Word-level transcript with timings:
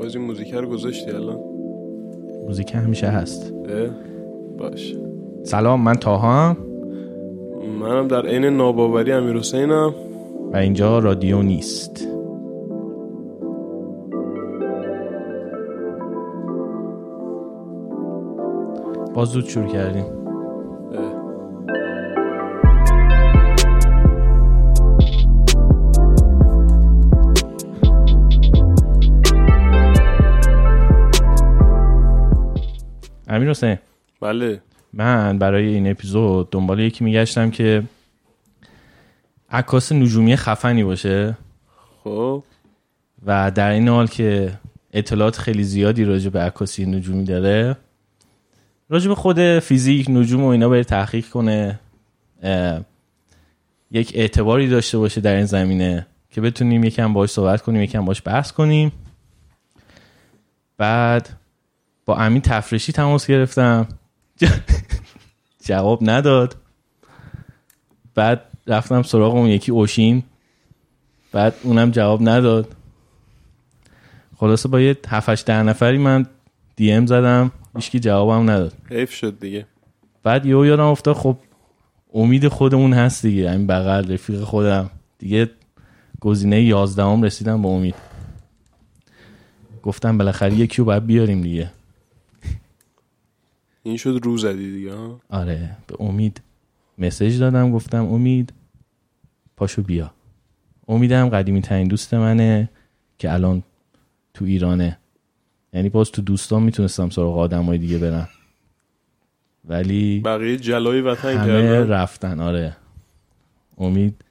بازی 0.00 0.18
موزیک 0.18 0.54
رو 0.54 0.68
گذاشتی 0.68 1.10
الان؟ 1.10 1.38
موزیک 2.46 2.74
همیشه 2.74 3.06
هست؟ 3.06 3.52
باش. 4.58 4.96
سلام 5.42 5.80
من 5.80 5.94
تاها 5.94 6.56
منم 7.80 8.08
در 8.08 8.26
عین 8.26 8.44
ناباوری 8.44 9.12
امیر 9.12 9.36
حسینم. 9.36 9.94
و 10.52 10.56
اینجا 10.56 10.98
رادیو 10.98 11.42
نیست. 11.42 12.08
باز 19.14 19.28
زود 19.28 19.44
شروع 19.44 19.66
کردیم. 19.66 20.19
امیر 33.40 33.50
حسین 33.50 33.78
بله. 34.20 34.60
من 34.92 35.38
برای 35.38 35.66
این 35.66 35.90
اپیزود 35.90 36.50
دنبال 36.50 36.80
یکی 36.80 37.04
میگشتم 37.04 37.50
که 37.50 37.82
عکاس 39.50 39.92
نجومی 39.92 40.36
خفنی 40.36 40.84
باشه. 40.84 41.36
خب. 42.04 42.44
و 43.26 43.50
در 43.50 43.70
این 43.70 43.88
حال 43.88 44.06
که 44.06 44.52
اطلاعات 44.92 45.36
خیلی 45.36 45.64
زیادی 45.64 46.04
راجع 46.04 46.30
به 46.30 46.40
عکاسی 46.40 46.86
نجومی 46.86 47.24
داره 47.24 47.76
راجع 48.90 49.08
به 49.08 49.14
خود 49.14 49.58
فیزیک 49.58 50.10
نجوم 50.10 50.44
و 50.44 50.46
اینا 50.46 50.68
بره 50.68 50.84
تحقیق 50.84 51.28
کنه. 51.28 51.80
یک 53.90 54.12
اعتباری 54.14 54.68
داشته 54.68 54.98
باشه 54.98 55.20
در 55.20 55.34
این 55.34 55.44
زمینه 55.44 56.06
که 56.30 56.40
بتونیم 56.40 56.84
یکم 56.84 57.12
باش 57.12 57.30
صحبت 57.30 57.62
کنیم 57.62 57.82
یکم 57.82 58.04
باش 58.04 58.22
بحث 58.24 58.52
کنیم. 58.52 58.92
بعد 60.78 61.39
با 62.10 62.16
امین 62.16 62.42
تفرشی 62.42 62.92
تماس 62.92 63.26
گرفتم. 63.26 63.88
جواب 65.66 65.98
نداد. 66.02 66.56
بعد 68.14 68.42
رفتم 68.66 69.02
سراغ 69.02 69.34
اون 69.34 69.46
یکی 69.46 69.72
اوشین. 69.72 70.22
بعد 71.32 71.54
اونم 71.62 71.90
جواب 71.90 72.28
نداد. 72.28 72.76
خلاصه 74.36 74.68
با 74.68 74.80
یه 74.80 74.96
7 75.08 75.44
ده 75.46 75.62
نفری 75.62 75.98
من 75.98 76.26
دی 76.76 76.92
ام 76.92 77.06
زدم. 77.06 77.52
هیچکی 77.76 78.00
جوابم 78.00 78.50
نداد. 78.50 78.72
حیف 78.90 79.12
شد 79.12 79.40
دیگه. 79.40 79.66
بعد 80.22 80.46
یهو 80.46 80.66
یادم 80.66 80.84
افتاد 80.84 81.16
خب 81.16 81.36
امید 82.14 82.48
خودمون 82.48 82.92
هست 82.92 83.22
دیگه. 83.26 83.50
همین 83.50 83.66
بغل 83.66 84.12
رفیق 84.12 84.40
خودم. 84.40 84.90
دیگه 85.18 85.50
گزینه 86.20 86.62
11 86.62 87.02
هم 87.02 87.22
رسیدم 87.22 87.62
به 87.62 87.68
امید. 87.68 87.94
گفتم 89.82 90.18
بالاخره 90.18 90.54
یکی 90.54 90.76
رو 90.76 90.84
باید 90.84 91.06
بیاریم 91.06 91.40
دیگه. 91.40 91.70
این 93.82 93.96
شد 93.96 94.20
رو 94.22 94.38
زدی 94.38 94.72
دیگه 94.72 94.92
آره 95.28 95.76
به 95.86 95.96
امید 96.00 96.40
مسیج 96.98 97.40
دادم 97.40 97.70
گفتم 97.70 98.04
امید 98.04 98.52
پاشو 99.56 99.82
بیا. 99.82 100.10
امیدم 100.88 101.28
قدیمی 101.28 101.60
ترین 101.60 101.88
دوست 101.88 102.14
منه 102.14 102.70
که 103.18 103.32
الان 103.32 103.62
تو 104.34 104.44
ایرانه. 104.44 104.98
یعنی 105.72 105.88
باز 105.88 106.10
تو 106.10 106.22
دوستان 106.22 106.62
می‌تونستم 106.62 107.10
سراغ 107.10 107.38
آدم 107.38 107.64
های 107.64 107.78
دیگه 107.78 107.98
برم. 107.98 108.28
ولی 109.64 110.20
بقیه 110.20 110.56
جلای 110.56 111.00
وطن 111.00 111.36
همه 111.36 111.84
رفتن 111.84 112.40
آره. 112.40 112.76
امید 113.78 114.24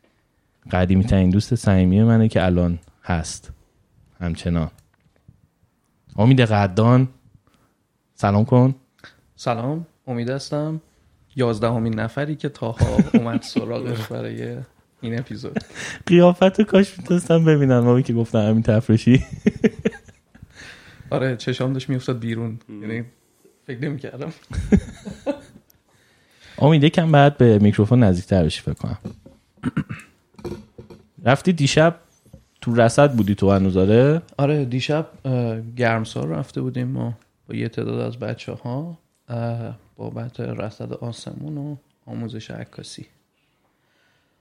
قدیمی 0.71 1.03
ترین 1.03 1.29
دوست 1.29 1.55
صمیمی 1.55 2.03
منه 2.03 2.27
که 2.27 2.45
الان 2.45 2.79
هست. 3.03 3.51
همچنان. 4.19 4.71
امید 6.15 6.41
قدان 6.41 7.07
سلام 8.15 8.45
کن. 8.45 8.75
سلام 9.41 9.85
امید 10.07 10.29
هستم. 10.29 10.81
یازدهمین 11.35 11.99
نفری 11.99 12.35
که 12.35 12.49
تاها 12.49 12.97
اومد 13.13 13.41
سراغش 13.41 14.07
برای 14.11 14.57
این 15.01 15.19
اپیزود. 15.19 15.59
قیافت 16.05 16.61
کاش 16.61 16.99
می‌تونستم 16.99 17.45
ببینم. 17.45 17.79
ما 17.79 18.01
که 18.01 18.13
گفتم 18.13 18.39
همین 18.39 18.63
تفرشی 18.63 19.23
آره 21.09 21.35
چشام 21.35 21.73
داشت 21.73 21.89
میافتاد 21.89 22.19
بیرون. 22.19 22.59
یعنی 22.81 23.03
فکر 23.67 23.79
نمی‌کردم. 23.79 24.33
امید 26.59 26.83
یکم 26.83 27.11
بعد 27.11 27.37
به 27.37 27.59
میکروفون 27.59 28.03
نزدیکتر 28.03 28.43
بشی 28.43 28.61
فکر 28.61 28.73
کنم. 28.73 28.97
رفتی 31.25 31.53
دیشب 31.53 31.95
تو 32.61 32.75
رصد 32.75 33.11
بودی 33.13 33.35
تو 33.35 33.51
هنوز 33.51 33.77
آره 33.77 34.21
آره 34.37 34.65
دیشب 34.65 35.07
گرمسار 35.75 36.27
رفته 36.27 36.61
بودیم 36.61 36.87
ما 36.87 37.13
با 37.49 37.55
یه 37.55 37.69
تعداد 37.69 37.99
از 37.99 38.19
بچه 38.19 38.53
ها 38.53 38.97
بابت 39.97 40.39
رصد 40.39 40.93
آسمون 40.93 41.57
و 41.57 41.75
آموزش 42.05 42.51
عکاسی. 42.51 43.05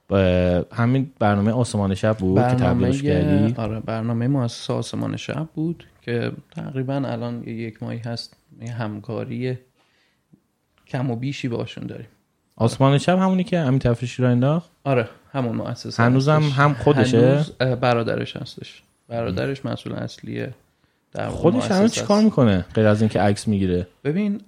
با 0.07 0.65
همین 0.71 1.11
برنامه 1.19 1.51
آسمان 1.51 1.95
شب 1.95 2.17
بود 2.17 2.41
که 2.47 2.55
تبلیغش 2.55 3.03
کردی؟ 3.03 3.53
آره 3.57 3.79
برنامه 3.79 4.27
مؤسسه 4.27 4.73
آسمان 4.73 5.17
شب 5.17 5.47
بود 5.53 5.85
که 6.01 6.31
تقریبا 6.51 6.93
الان 6.93 7.43
یک 7.43 7.83
ماهی 7.83 7.97
هست 7.97 8.35
همکاری 8.77 9.57
کم 10.87 11.11
و 11.11 11.15
بیشی 11.15 11.47
باشون 11.47 11.87
داریم. 11.87 12.07
آسمان 12.55 12.97
شب 12.97 13.19
همونی 13.19 13.43
که 13.43 13.59
همین 13.59 13.79
تفرشی 13.79 14.21
را 14.23 14.29
انداخت؟ 14.29 14.69
آره 14.83 15.09
همون 15.31 15.55
مؤسسه 15.55 16.03
هنوزم. 16.03 16.41
هم 16.41 16.73
خودشه؟ 16.73 17.31
هنوز 17.31 17.51
برادرش 17.57 18.35
هستش. 18.35 18.83
برادرش 19.07 19.65
مسئول 19.65 19.93
اصلیه 19.93 20.53
خودش 21.29 21.71
الان 21.71 21.83
مؤسسه 21.83 22.01
چیکار 22.01 22.17
است. 22.17 22.25
می‌کنه 22.25 22.65
غیر 22.73 22.87
از 22.87 23.01
اینکه 23.01 23.19
عکس 23.19 23.47
می‌گیره؟ 23.47 23.87
ببین 24.03 24.41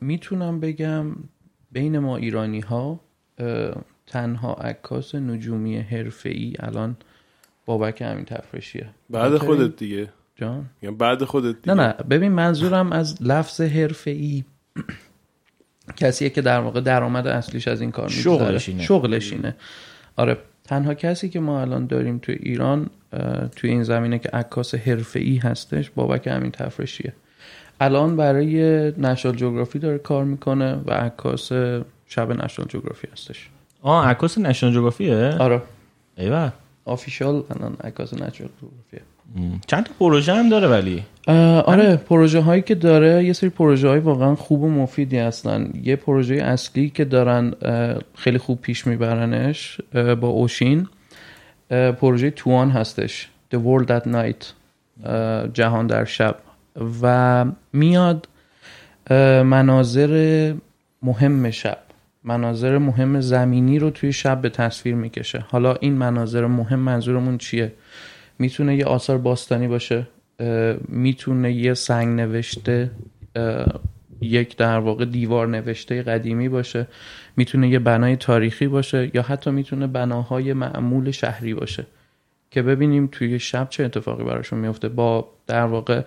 می‌تونم 0.00 0.60
بگم 0.60 1.06
بین 1.72 1.98
ما 1.98 2.16
ایرانی 2.16 2.60
ها 2.60 3.00
تنها 4.06 4.54
عکاس 4.54 5.14
نجومی 5.14 5.76
حرفه‌ای 5.76 6.54
الان 6.58 6.96
بابک 7.66 8.02
همین 8.02 8.24
تفرشیه. 8.24 8.86
بعد؟ 9.10 9.38
خودت 9.38 9.76
دیگه. 9.76 10.08
جان؟ 10.36 10.64
میگم 10.82 10.96
بعد 10.96 11.24
خودت 11.24 11.54
نه 11.68 11.74
دیگه 11.74 11.74
نه. 11.74 11.92
ببین 11.92 12.32
منظورم 12.32 12.92
از 12.92 13.22
لفظ 13.22 13.60
حرفه‌ای 13.60 14.44
کسیه 15.96 16.30
که 16.30 16.42
در 16.42 16.60
واقع 16.60 16.80
درآمد 16.80 17.26
اصلیش 17.26 17.68
از 17.68 17.80
این 17.80 17.90
کار 17.90 18.04
میگذره. 18.04 18.22
شغلش 18.22 18.68
اینه. 18.68 18.82
شغلش 18.82 19.32
اینه. 19.32 19.56
آره 20.16 20.38
تنها 20.64 20.94
کسی 20.94 21.28
که 21.28 21.40
ما 21.40 21.60
الان 21.60 21.86
داریم 21.86 22.18
تو 22.18 22.32
ایران 22.32 22.90
توی 23.56 23.70
این 23.70 23.82
زمینه 23.82 24.18
که 24.18 24.28
عکاس 24.28 24.74
حرفه‌ای 24.74 25.36
هستش 25.36 25.90
بابک 25.90 26.26
همین 26.26 26.50
تفرشیه. 26.50 27.12
الان 27.80 28.16
برای 28.16 28.62
نشنال 28.98 29.36
جغرافی 29.36 29.78
داره 29.78 29.98
کار 29.98 30.24
می‌کنه 30.24 30.78
و 30.86 30.90
عکاس 30.90 31.52
شب 32.06 32.44
نشنال 32.44 32.68
جغرافی 32.68 33.08
هستش. 33.12 33.48
آه 33.82 34.08
عکاس 34.08 34.38
نشنال 34.38 34.72
جغرافیه 34.72 35.36
آره. 35.38 35.62
ایول 36.16 36.50
آفیشال 36.84 37.42
الان 37.50 37.76
عکاس 37.84 38.14
نشنال 38.14 38.30
جغرافیه. 38.30 39.00
چند 39.66 39.84
تا 39.84 39.92
پروژه 39.98 40.32
هم 40.34 40.48
داره 40.48 40.68
ولی؟ 40.68 41.02
آره 41.66 41.96
پروژه 41.96 42.40
هایی 42.40 42.62
که 42.62 42.74
داره 42.74 43.24
یه 43.24 43.32
سری 43.32 43.50
پروژه 43.50 43.88
های 43.88 43.98
واقعا 43.98 44.34
خوب 44.34 44.62
و 44.62 44.68
مفیدی 44.68 45.18
هستن. 45.18 45.72
یه 45.82 45.96
پروژه 45.96 46.34
اصلی 46.34 46.90
که 46.90 47.04
دارن 47.04 47.52
خیلی 48.14 48.38
خوب 48.38 48.60
پیش 48.60 48.86
میبرنش 48.86 49.80
با 49.94 50.28
اوشین. 50.28 50.88
پروژه 51.70 52.30
توان 52.30 52.70
هستش. 52.70 53.28
The 53.54 53.56
World 53.56 53.88
at 53.88 54.08
Night 54.08 54.44
جهان 55.52 55.86
در 55.86 56.04
شب. 56.04 56.36
و 57.02 57.44
میاد 57.72 58.28
مناظر 59.44 60.54
مهم 61.02 61.50
شب. 61.50 61.78
مناظر 62.24 62.78
مهم 62.78 63.20
زمینی 63.20 63.78
رو 63.78 63.90
توی 63.90 64.12
شب 64.12 64.40
به 64.40 64.48
تصویر 64.48 64.94
می‌کشه. 64.94 65.44
حالا 65.48 65.74
این 65.74 65.92
مناظر 65.92 66.46
مهم 66.46 66.78
منظورمون 66.78 67.38
چیه؟ 67.38 67.72
می‌تونه 68.38 68.76
یه 68.76 68.84
آثار 68.84 69.18
باستانی 69.18 69.68
باشه. 69.68 70.06
می‌تونه 70.88 71.52
یه 71.52 71.74
سنگ 71.74 72.20
نوشته 72.20 72.90
یک 74.20 74.56
در 74.56 74.78
واقع 74.78 75.04
دیوار 75.04 75.48
نوشته 75.48 76.02
قدیمی 76.02 76.48
باشه. 76.48 76.86
می‌تونه 77.36 77.68
یه 77.68 77.78
بنای 77.78 78.16
تاریخی 78.16 78.68
باشه 78.68 79.10
یا 79.14 79.22
حتی 79.22 79.50
می‌تونه 79.50 79.86
بناهای 79.86 80.52
معمول 80.52 81.10
شهری 81.10 81.54
باشه. 81.54 81.86
که 82.50 82.62
ببینیم 82.62 83.08
توی 83.12 83.38
شب 83.38 83.68
چه 83.70 83.84
اتفاقی 83.84 84.24
براشون 84.24 84.58
میفته 84.58 84.88
با 84.88 85.28
در 85.46 85.64
واقع 85.64 86.02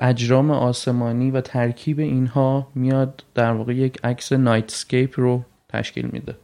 اجرام 0.00 0.50
آسمانی 0.50 1.30
و 1.30 1.40
ترکیب 1.40 1.98
اینها 1.98 2.68
میاد 2.74 3.24
در 3.34 3.52
واقع 3.52 3.74
یک 3.74 3.98
عکس 4.04 4.32
نایتسکیپ 4.32 5.20
رو 5.20 5.44
تشکیل 5.68 6.06
میده. 6.06 6.36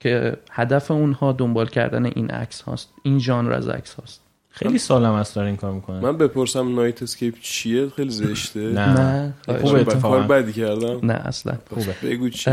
که 0.00 0.36
هدف 0.50 0.90
اونها 0.90 1.32
دنبال 1.32 1.66
کردن 1.66 2.06
این 2.06 2.30
عکس 2.30 2.62
هاست 2.62 2.92
این 3.02 3.18
ژانر 3.18 3.52
از 3.52 3.68
عکس 3.68 3.94
هاست. 3.94 4.27
خیلی 4.58 4.78
سال 4.78 5.12
هاست 5.12 5.34
داره 5.34 5.46
این 5.46 5.56
کار 5.56 5.72
می‌کنه. 5.72 6.00
من 6.00 6.16
بپرسم 6.16 6.74
nightscape 6.74 7.34
چیه؟ 7.40 7.88
خیلی 7.88 8.10
زشته. 8.10 8.60
نه. 8.60 8.88
نه 8.88 9.34
خوبه 9.46 9.60
کار 9.62 9.78
اتفاقا. 9.80 10.18
بدی 10.18 10.52
کردم. 10.52 11.06
نه 11.06 11.12
اصلا. 11.12 11.58
بگو 12.02 12.28
چی. 12.28 12.50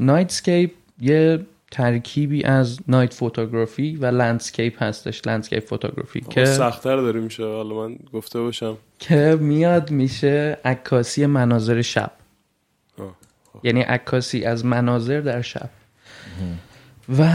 nightscape 0.00 0.70
یه 1.00 1.46
ترکیبی 1.70 2.44
از 2.44 2.78
night 2.88 3.14
photography 3.14 3.96
و 3.96 4.06
landscape 4.06 4.82
هستش. 4.82 5.26
landscape 5.26 5.66
photography 5.66 6.20
که 6.20 6.44
سختتر 6.44 6.96
داره 6.96 7.20
میشه. 7.20 7.44
حالا 7.44 7.74
من 7.74 7.96
گفته 8.12 8.40
باشم. 8.40 8.76
که 8.98 9.38
میاد 9.40 9.90
میشه 9.90 10.58
عکاسی 10.64 11.26
مناظر 11.26 11.82
شب. 11.82 12.10
آه. 12.98 13.16
یعنی 13.62 13.80
عکاسی 13.80 14.44
از 14.44 14.64
مناظر 14.64 15.20
در 15.20 15.42
شب. 15.42 15.70
و 17.18 17.28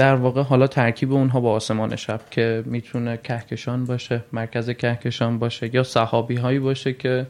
در 0.00 0.14
واقع 0.14 0.42
حالا 0.42 0.66
ترکیب 0.66 1.12
اونها 1.12 1.40
با 1.40 1.52
آسمان 1.52 1.96
شب 1.96 2.20
که 2.30 2.62
می‌تونه 2.66 3.16
کهکشان 3.16 3.84
باشه 3.84 4.24
مرکز 4.32 4.70
کهکشان 4.70 5.38
باشه 5.38 5.74
یا 5.74 5.82
صحابی 5.82 6.36
هایی 6.36 6.58
باشه 6.58 6.92
که 6.92 7.26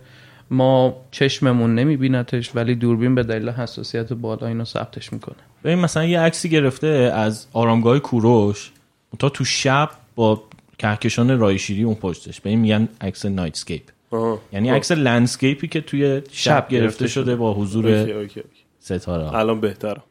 ما 0.50 0.96
چشممون 1.10 1.74
نمیبینتش 1.74 2.56
ولی 2.56 2.74
دوربین 2.74 3.14
به 3.14 3.22
دلیل 3.22 3.48
حساسیت 3.48 4.12
بالا 4.12 4.46
اینو 4.46 4.64
ثبتش 4.64 5.12
می‌کنه 5.12 5.36
ببین 5.64 5.78
مثلا 5.78 6.04
یه 6.04 6.20
عکسی 6.20 6.48
گرفته 6.48 6.86
از 7.14 7.46
آرامگاه 7.52 7.98
کوروش 7.98 8.70
تا 9.18 9.28
تو 9.28 9.44
شب 9.44 9.90
با 10.14 10.42
کهکشان 10.78 11.38
رایشیری 11.38 11.82
اون 11.82 11.94
پشتش 11.94 12.40
به 12.40 12.50
این 12.50 12.58
میگن 12.58 12.88
عکس 13.00 13.26
نایتسکیپ 13.26 13.82
آها. 14.10 14.40
یعنی 14.52 14.70
خب. 14.70 14.76
عکس 14.76 14.92
landscape 14.92 15.60
ی 15.60 15.68
که 15.68 15.80
توی 15.80 16.20
شب, 16.20 16.24
شب 16.30 16.68
گرفته 16.68 16.76
گرفته 16.78 17.06
شده 17.06 17.24
شده. 17.24 17.36
با 17.36 17.54
حضور 17.54 17.86
okay، 17.88 18.12
okay، 18.12 18.40
okay. 18.40 18.62
ستاره. 18.80 19.34
الان 19.34 19.60
بهترم 19.60 20.02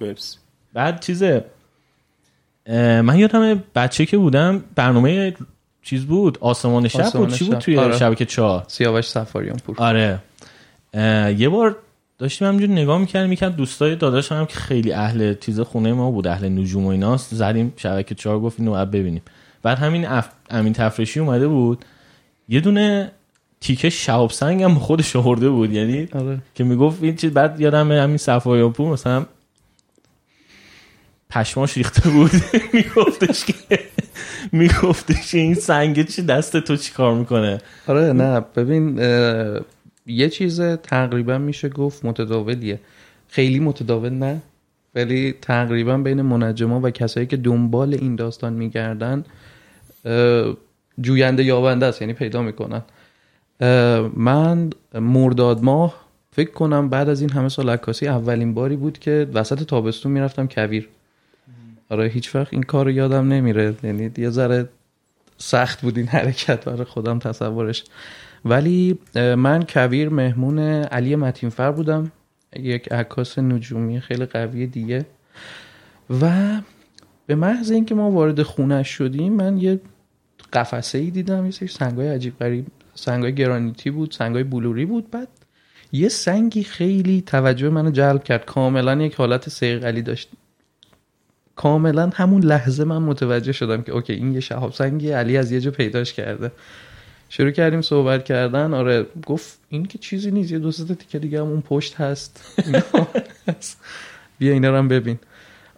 مرسی 0.00 0.41
بعد 0.74 1.00
چیزه 1.00 1.44
من 3.02 3.18
یادم 3.18 3.62
بچه 3.74 4.06
که 4.06 4.18
بودم 4.18 4.64
برنامه 4.74 5.34
چیز 5.82 6.04
بود 6.04 6.38
آسمان 6.40 6.88
شب 6.88 7.00
آسمان 7.00 7.24
بود 7.24 7.34
چی 7.34 7.44
بود. 7.44 7.58
توی 7.58 7.78
آره. 7.78 7.98
شبکه 7.98 8.24
چهار؟ 8.24 8.64
سیاوش 8.68 9.08
سفاریان 9.08 9.56
پور 9.56 9.76
آره 9.78 10.18
یه 11.38 11.48
بار 11.48 11.76
داشتیم 12.18 12.48
همینجور 12.48 12.68
نگاه 12.68 12.98
می‌کردیم 12.98 13.30
می‌کرد 13.30 13.56
دوستای 13.56 13.96
داداش 13.96 14.32
هم 14.32 14.46
که 14.46 14.54
خیلی 14.54 14.92
اهل 14.92 15.34
چیز 15.34 15.60
خونه 15.60 15.92
ما 15.92 16.10
بود 16.10 16.26
اهل 16.26 16.48
نجوم 16.48 16.86
و 16.86 16.88
ایناست 16.88 17.34
زدیم 17.34 17.72
شبکه 17.76 18.14
چهار 18.14 18.40
گفت 18.40 18.60
اینو 18.60 18.86
ببینیم. 18.86 19.22
بعد 19.62 19.78
همین 19.78 20.06
اف... 20.06 20.28
امین 20.50 20.72
تفرشی 20.72 21.20
اومده 21.20 21.48
بود. 21.48 21.84
یه 22.48 22.60
دونه 22.60 23.10
تیکه 23.60 23.90
شهاب 23.90 24.30
سنگ 24.30 24.62
هم 24.62 24.74
خودش 24.74 25.16
آورده 25.16 25.50
بود 25.50 25.72
یعنی 25.72 26.08
آره. 26.12 26.38
که 26.54 26.64
می‌گفت 26.64 27.02
این 27.02 27.16
چیز 27.16 27.30
بعد 27.30 27.60
یادم 27.60 27.92
همین 27.92 28.16
صفایان 28.16 28.72
پور 28.72 28.92
مثلا 28.92 29.26
پشماش 31.32 31.76
ریخته 31.76 32.10
بود. 32.10 32.30
میگفتش 32.74 33.44
که 33.44 33.78
میگفتش 34.52 35.34
این 35.34 35.54
سنگ 35.54 36.08
چی 36.08 36.22
دست 36.22 36.56
تو 36.56 36.76
چی 36.76 36.92
کار 36.92 37.14
می‌کنه؟ 37.14 37.58
آره 37.86 38.12
نه 38.12 38.40
ببین 38.40 38.98
یه 40.06 40.28
چیز 40.28 40.60
تقریبا 40.60 41.38
میشه 41.38 41.68
گفت 41.68 42.04
متداولیه. 42.04 42.80
خیلی 43.28 43.60
متداول 43.60 44.10
نه 44.12 44.42
ولی 44.94 45.34
تقریبا 45.42 45.98
بین 45.98 46.22
منجما 46.22 46.80
و 46.80 46.90
کسایی 46.90 47.26
که 47.26 47.36
دنبال 47.36 47.94
این 47.94 48.16
داستان 48.16 48.52
میگردن 48.52 49.24
جوینده 51.00 51.44
یابنده 51.44 51.86
است 51.86 52.02
یعنی 52.02 52.12
پیدا 52.12 52.42
می‌کنن. 52.42 52.82
من 54.16 54.70
مرداد 54.94 55.62
ماه 55.62 55.94
فکر 56.30 56.50
کنم 56.50 56.88
بعد 56.88 57.08
از 57.08 57.20
این 57.20 57.30
همه 57.30 57.48
سال 57.48 57.70
عکاسی 57.70 58.08
اولین 58.08 58.54
باری 58.54 58.76
بود 58.76 58.98
که 58.98 59.28
وسط 59.34 59.62
تابستون 59.62 60.12
می‌رفتم 60.12 60.46
کویر. 60.46 60.88
آره 61.92 62.08
هیچ 62.08 62.34
وقت 62.34 62.52
این 62.52 62.62
کار 62.62 62.84
رو 62.84 62.90
یادم 62.90 63.28
نمیره. 63.28 63.74
یعنی 63.82 64.10
یه 64.16 64.30
ذره 64.30 64.68
سخت 65.38 65.80
بود 65.82 65.96
این 65.98 66.06
حرکت 66.06 66.64
برای 66.64 66.84
خودم 66.84 67.18
تصورش. 67.18 67.84
ولی 68.44 68.98
من 69.14 69.64
کویر 69.68 70.08
مهمون 70.08 70.58
علی 70.58 71.16
متینفر 71.16 71.70
بودم. 71.70 72.12
یک 72.56 72.92
عکاس 72.92 73.38
نجومی 73.38 74.00
خیلی 74.00 74.26
قوی 74.26 74.66
دیگه. 74.66 75.06
و 76.20 76.30
به 77.26 77.34
محض 77.34 77.70
اینکه 77.70 77.94
ما 77.94 78.10
وارد 78.10 78.42
خونش 78.42 78.88
شدیم 78.88 79.32
من 79.32 79.58
یه 79.58 79.80
قفسه 80.52 80.98
ای 80.98 81.10
دیدم. 81.10 81.44
یه 81.44 81.50
سری 81.50 81.68
سنگای 81.68 82.08
عجیب 82.08 82.38
غریب 82.38 82.66
سنگای 82.94 83.34
گرانیتی 83.34 83.90
بود 83.90 84.12
سنگای 84.12 84.44
بلوری 84.44 84.86
بود. 84.86 85.10
بعد 85.10 85.28
یه 85.92 86.08
سنگی 86.08 86.64
خیلی 86.64 87.22
توجه 87.22 87.68
منو 87.68 87.90
جلب 87.90 88.24
کرد. 88.24 88.44
کاملا 88.44 89.02
یک 89.02 89.14
حالت 89.14 89.48
سیغلی 89.48 90.02
داشت. 90.02 90.30
کاملا 91.56 92.10
همون 92.14 92.42
لحظه 92.42 92.84
من 92.84 92.98
متوجه 92.98 93.52
شدم 93.52 93.82
که 93.82 93.92
اوکی 93.92 94.12
این 94.12 94.34
یه 94.34 94.40
شهاب 94.40 94.72
سنگی 94.72 95.10
علی 95.10 95.36
از 95.36 95.52
یه 95.52 95.60
جا 95.60 95.70
پیداش 95.70 96.12
کرده. 96.12 96.52
شروع 97.28 97.50
کردیم 97.50 97.82
صحبت 97.82 98.24
کردن. 98.24 98.74
آره 98.74 99.06
گفت 99.26 99.58
این 99.68 99.86
که 99.86 99.98
چیزی 99.98 100.30
نیست 100.30 100.52
یه 100.52 100.58
دو 100.58 100.72
سه 100.72 100.94
تیکه 100.94 101.18
دیگه 101.18 101.40
هم 101.40 101.46
اون 101.46 101.60
پشت 101.60 101.94
هست. 101.94 102.56
بیا 104.38 104.52
اینا 104.52 104.70
رو 104.70 104.76
هم 104.76 104.88
ببین. 104.88 105.18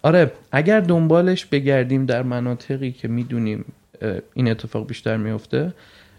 آره 0.01 0.31
اگر 0.51 0.79
دنبالش 0.79 1.45
بگردیم 1.45 2.05
در 2.05 2.23
مناطقی 2.23 2.91
که 2.91 3.07
می‌دونیم 3.07 3.65
این 4.33 4.51
اتفاق 4.51 4.87
بیشتر 4.87 5.17
میفته 5.17 5.73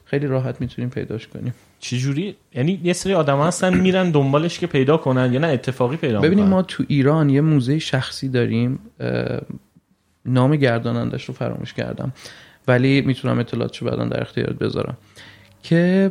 خیلی 0.07 0.27
راحت 0.27 0.61
می‌تونیم 0.61 0.91
پیداش 0.91 1.27
کنیم. 1.27 1.55
چجوری؟ 1.79 2.37
یعنی 2.55 2.81
یه 2.85 2.93
سری 2.93 3.15
آدم 3.15 3.41
هستن 3.41 3.75
میرن 3.75 4.11
دنبالش 4.11 4.59
که 4.59 4.67
پیدا 4.67 4.97
کنن 4.97 5.33
یا 5.33 5.41
نه؟ 5.41 5.47
اتفاقی 5.47 5.97
پیدا 5.97 6.21
ببینیم 6.21 6.45
ما 6.45 6.63
تو 6.63 6.85
ایران 6.89 7.31
یه 7.31 7.41
موزه 7.41 7.79
شخصی 7.79 8.29
داریم 8.29 8.79
نام 10.25 10.57
گردانندش 10.57 11.25
رو 11.25 11.35
فراموش 11.35 11.75
کردم 11.75 12.13
ولی 12.69 13.01
می‌تونم 13.01 13.39
اطلاعاتشو 13.39 13.87
بعدا 13.87 14.05
در 14.05 14.21
اختیارت 14.21 14.59
بذارم. 14.59 14.97
که 15.63 16.11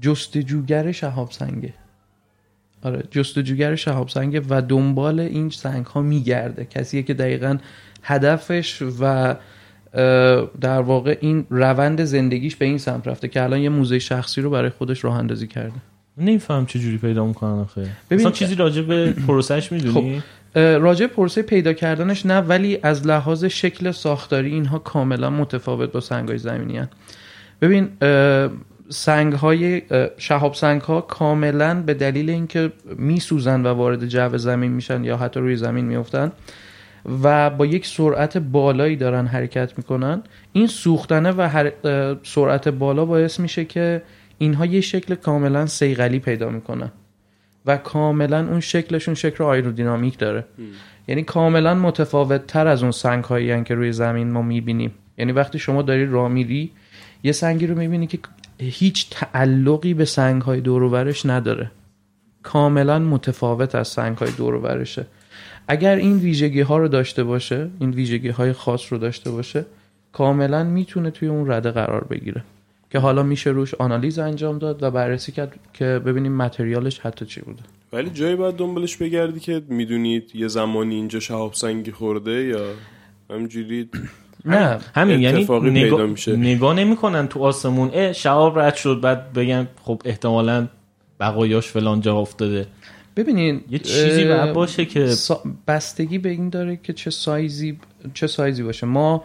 جستجوگر 0.00 0.92
شهاب 0.92 1.30
سنگه. 1.30 1.74
آره 2.82 3.04
جستجوگر 3.10 3.74
شهاب 3.74 4.08
سنگه 4.08 4.42
و 4.48 4.62
دنبال 4.62 5.20
این 5.20 5.50
سنگ 5.50 5.86
ها 5.86 6.02
میگرده. 6.02 6.64
کسیه 6.64 7.02
که 7.02 7.14
دقیقا 7.14 7.58
هدفش 8.02 8.82
و 9.00 9.34
در 10.60 10.80
واقع 10.80 11.18
این 11.20 11.46
روند 11.50 12.04
زندگیش 12.04 12.56
به 12.56 12.64
این 12.64 12.78
سمت 12.78 13.08
رفته 13.08 13.28
که 13.28 13.42
الان 13.42 13.60
یه 13.60 13.68
موزه 13.68 13.98
شخصی 13.98 14.40
رو 14.40 14.50
برای 14.50 14.70
خودش 14.70 15.04
راه 15.04 15.18
اندازی 15.18 15.46
کرده. 15.46 15.72
نمیفهم 16.18 16.66
چه 16.66 16.78
جوری 16.78 16.98
پیدا 16.98 17.26
می‌کنن 17.26 17.50
آخه. 17.58 17.86
ببین- 18.10 18.30
چیزی 18.30 18.54
راجع 18.54 18.82
به 18.82 19.12
پروسش 19.12 19.72
می‌دونی؟ 19.72 20.22
اه، 20.54 20.78
راجع 20.78 21.06
پرسه 21.06 21.42
پیدا 21.42 21.72
کردنش 21.72 22.26
نه 22.26 22.38
ولی 22.40 22.78
از 22.82 23.06
لحاظ 23.06 23.44
شکل 23.44 23.90
ساختاری 23.90 24.50
اینها 24.50 24.78
کاملا 24.78 25.30
متفاوت 25.30 25.92
با 25.92 26.00
سنگ 26.00 26.36
زمینی 26.36 26.78
هن. 26.78 26.88
ببین 27.60 27.88
سنگ 28.88 29.32
های 29.32 29.82
شهاب 30.18 30.54
سنگ 30.54 30.80
ها 30.80 31.00
کاملا 31.00 31.82
به 31.82 31.94
دلیل 31.94 32.30
اینکه 32.30 32.72
میسوزن 32.96 33.60
و 33.66 33.68
وارد 33.68 34.06
جو 34.06 34.38
زمین 34.38 34.72
میشن 34.72 35.04
یا 35.04 35.16
حتی 35.16 35.40
روی 35.40 35.56
زمین 35.56 35.84
میفتن 35.84 36.32
و 37.22 37.50
با 37.50 37.66
یک 37.66 37.86
سرعت 37.86 38.38
بالایی 38.38 38.96
دارن 38.96 39.26
حرکت 39.26 39.72
می‌کنن. 39.78 40.22
این 40.52 40.66
سوختنه 40.66 41.30
و 41.30 41.48
هر- 41.48 42.16
سرعت 42.22 42.68
بالا 42.68 43.04
باعث 43.04 43.40
میشه 43.40 43.64
که 43.64 44.02
اینها 44.38 44.66
یه 44.66 44.80
شکل 44.80 45.14
کاملا 45.14 45.66
سیغلی 45.66 46.18
پیدا 46.18 46.48
می‌کنن. 46.48 46.92
و 47.66 47.76
کاملا 47.76 48.48
اون 48.48 48.60
شکلشون 48.60 49.14
شکل 49.14 49.44
آیرودینامیک 49.44 50.18
داره. 50.18 50.44
یعنی 51.08 51.22
کاملا 51.22 51.74
متفاوت 51.74 52.46
تر 52.46 52.66
از 52.66 52.82
اون 52.82 52.92
سنگ 52.92 53.24
هایی 53.24 53.64
که 53.64 53.74
روی 53.74 53.92
زمین 53.92 54.30
ما 54.30 54.42
می‌بینیم. 54.42 54.94
یعنی 55.18 55.32
وقتی 55.32 55.58
شما 55.58 55.82
داری 55.82 56.06
راه 56.06 56.28
میری 56.28 56.70
یه 57.22 57.32
سنگی 57.32 57.66
رو 57.66 57.78
می‌بینی 57.78 58.06
که 58.06 58.18
هیچ 58.58 59.06
تعلقی 59.10 59.94
به 59.94 60.04
سنگ 60.04 60.42
های 60.42 60.60
دور 60.60 60.82
و 60.82 60.90
برش 60.90 61.26
نداره. 61.26 61.70
کاملا 62.42 62.98
متفاوت 62.98 63.74
از 63.74 63.88
سنگ 63.88 64.16
های 64.16 64.30
دور 64.30 64.54
و 64.54 64.60
برشه 64.60 65.06
اگر 65.68 65.96
این 65.96 66.18
ویژگی 66.18 66.60
ها 66.60 66.78
رو 66.78 66.88
داشته 66.88 67.24
باشه 67.24 67.70
این 67.80 67.90
ویژگی 67.90 68.28
های 68.28 68.52
خاص 68.52 68.92
رو 68.92 68.98
داشته 68.98 69.30
باشه 69.30 69.66
کاملا 70.12 70.64
می‌تونه 70.64 71.10
توی 71.10 71.28
اون 71.28 71.50
رده 71.50 71.70
قرار 71.70 72.04
بگیره 72.04 72.42
که 72.90 72.98
حالا 72.98 73.22
میشه 73.22 73.50
روش 73.50 73.74
آنالیز 73.74 74.18
انجام 74.18 74.58
داد 74.58 74.82
و 74.82 74.90
بررسی 74.90 75.32
کرد 75.32 75.54
که 75.72 75.84
ببینیم 75.84 76.36
متریالش 76.36 76.98
حتی 76.98 77.26
چی 77.26 77.40
بوده. 77.40 77.62
ولی 77.92 78.10
جایی 78.10 78.36
باید 78.36 78.56
دنبالش 78.56 78.96
بگردی 78.96 79.40
که 79.40 79.62
می‌دونید 79.68 80.30
یه 80.34 80.48
زمانی 80.48 80.94
اینجا 80.94 81.20
شهاب 81.20 81.54
سنگی 81.54 81.90
خورده 81.90 82.44
یا 82.44 82.60
همجوری 83.30 83.88
نه. 84.44 84.78
همین 84.94 85.20
یعنی 85.20 85.38
اتفاقی 85.40 85.70
پیدا 85.70 85.96
نگاه, 85.96 86.06
میشه. 86.06 86.36
نگاه 86.36 86.74
نمی‌کنن 86.74 87.28
تو 87.28 87.42
آسمون 87.42 87.90
اه 87.94 88.12
شهاب 88.12 88.58
رد 88.58 88.74
شد 88.74 89.00
بعد 89.00 89.32
بگن 89.32 89.68
خب 89.82 90.02
احتمالا 90.04 90.68
بقایاش 91.20 91.68
فلان 91.68 92.00
جا 92.00 92.16
افتاده. 92.16 92.66
ببینین 93.16 93.60
یه 93.70 93.78
چیزی 93.78 94.24
باید 94.24 94.52
باشه 94.52 94.84
که 94.84 95.06
سا- 95.14 95.48
بستگی 95.66 96.18
به 96.18 96.28
این 96.28 96.48
داره 96.48 96.76
که 96.82 96.92
چه 96.92 97.10
سایزی 97.10 97.78
چه 98.14 98.26
سایزی 98.26 98.62
باشه. 98.62 98.86
ما 98.86 99.24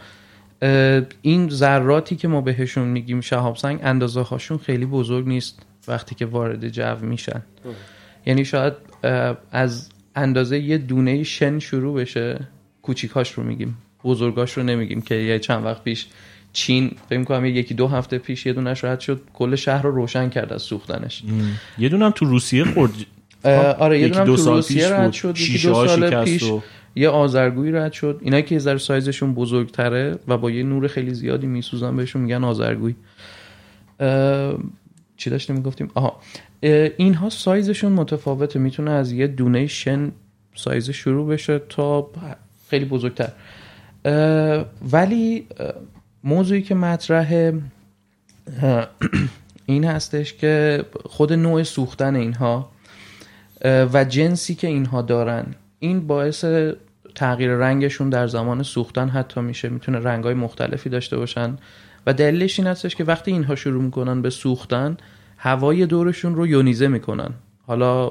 این 1.21 1.49
ذراتی 1.49 2.15
که 2.15 2.27
ما 2.27 2.41
بهشون 2.41 2.87
میگیم 2.87 3.21
شهاب 3.21 3.55
سنگ 3.55 3.79
اندازه 3.83 4.21
هاشون 4.21 4.57
خیلی 4.57 4.85
بزرگ 4.85 5.27
نیست 5.27 5.59
وقتی 5.87 6.15
که 6.15 6.25
وارد 6.25 6.69
جو 6.69 6.95
میشن. 7.01 7.41
یعنی 8.25 8.45
شاید 8.45 8.73
از 9.51 9.89
اندازه 10.15 10.59
یه 10.59 10.77
دونه 10.77 11.23
شن 11.23 11.59
شروع 11.59 12.01
بشه 12.01 12.47
کوچیکاش 12.81 13.31
رو 13.31 13.43
میگیم 13.43 13.77
بزرگاش 14.03 14.51
رو 14.57 14.63
نمیگیم 14.63 15.01
که 15.01 15.15
یه 15.15 15.39
چند 15.39 15.65
وقت 15.65 15.83
پیش 15.83 16.07
چین 16.53 16.91
فکر 17.09 17.23
کنم 17.23 17.45
یکی 17.45 17.73
دو 17.73 17.87
هفته 17.87 18.17
پیش 18.17 18.45
یه 18.45 18.53
دونش 18.53 18.83
رد 18.83 18.99
شد 18.99 19.21
کل 19.33 19.55
شهر 19.55 19.81
رو 19.81 19.95
روشن 19.95 20.29
کرد 20.29 20.53
از 20.53 20.61
سوختنش. 20.61 21.23
یه 21.77 21.89
دونم 21.89 22.11
تو 22.11 22.25
روسیه 22.25 22.63
خورد. 22.65 22.91
آره 23.55 23.99
یه 23.99 24.09
دونم 24.09 24.25
دو 24.25 24.35
تو 24.35 24.41
سال 24.41 24.55
روسیه 24.55 24.77
پیش 24.83 24.91
رد. 24.91 25.11
شد 25.13 25.37
یکی 25.39 25.67
دو 25.67 25.87
سال 25.87 26.23
پیش 26.23 26.43
و- 26.43 26.61
یه 26.95 27.09
آذرگویی 27.09 27.71
رد 27.71 27.93
شد. 27.93 28.19
اینا 28.21 28.41
که 28.41 28.55
یه 28.55 28.59
ذره 28.59 28.77
سایزشون 28.77 29.33
بزرگتره 29.33 30.15
و 30.27 30.37
با 30.37 30.51
یه 30.51 30.63
نور 30.63 30.87
خیلی 30.87 31.13
زیادی 31.13 31.47
میسوزن 31.47 31.95
بهشون 31.95 32.21
میگن 32.21 32.43
آذرگویی 32.43 32.95
اه، 33.99 34.57
چی 35.17 35.29
داشتیم 35.29 35.55
می‌گفتیم؟ 35.55 35.91
آها. 35.93 36.19
اه، 36.63 36.89
اینها 36.97 37.29
سایزشون 37.29 37.91
متفاوته. 37.91 38.59
می‌تونه 38.59 38.91
از 38.91 39.11
یه 39.11 39.27
دونه 39.27 39.67
شن 39.67 40.11
سایز 40.55 40.89
شروع 40.89 41.27
بشه 41.27 41.59
تا 41.69 42.09
خیلی 42.69 42.85
بزرگتر. 42.85 43.29
اه، 44.05 44.65
ولی 44.91 45.47
موضوعی 46.23 46.61
که 46.61 46.75
مطرحه 46.75 47.53
این 49.65 49.83
هستش 49.85 50.33
که 50.33 50.83
خود 51.05 51.33
نوع 51.33 51.63
سوختن 51.63 52.15
اینها 52.15 52.69
و 53.65 54.05
جنسی 54.09 54.55
که 54.55 54.67
اینها 54.67 55.01
دارن 55.01 55.45
این 55.79 56.07
باعث 56.07 56.45
تغییر 57.15 57.51
رنگشون 57.51 58.09
در 58.09 58.27
زمان 58.27 58.63
سوختن 58.63 59.09
حتی 59.09 59.41
میشه 59.41 59.69
می‌تونه 59.69 59.99
رنگهای 59.99 60.33
مختلفی 60.33 60.89
داشته 60.89 61.17
باشن. 61.17 61.57
و 62.05 62.13
دلیلش 62.13 62.59
این 62.59 62.67
هستش 62.67 62.95
که 62.95 63.03
وقتی 63.03 63.31
اینها 63.31 63.55
شروع 63.55 63.83
می‌کنن 63.83 64.21
به 64.21 64.29
سوختن 64.29 64.97
هوای 65.37 65.85
دورشون 65.85 66.35
رو 66.35 66.47
یونیزه 66.47 66.87
می‌کنن. 66.87 67.29
حالا 67.67 68.09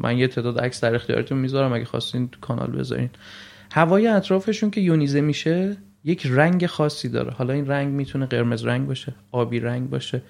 من 0.00 0.18
یه 0.18 0.28
تعداد 0.28 0.60
عکس 0.60 0.80
در 0.80 0.94
اختیارتون 0.94 1.38
می‌ذارم 1.38 1.72
اگه 1.72 1.84
خواستین 1.84 2.28
تو 2.28 2.40
کانال 2.40 2.70
بذارین. 2.70 3.10
هوای 3.72 4.06
اطرافشون 4.06 4.70
که 4.70 4.80
یونیزه 4.80 5.20
میشه 5.20 5.76
یک 6.04 6.26
رنگ 6.30 6.66
خاصی 6.66 7.08
داره. 7.08 7.30
حالا 7.30 7.52
این 7.52 7.66
رنگ 7.66 7.88
می‌تونه 7.94 8.26
قرمز 8.26 8.64
رنگ 8.64 8.86
باشه 8.86 9.14
آبی 9.32 9.60
رنگ 9.60 9.90
باشه. 9.90 10.22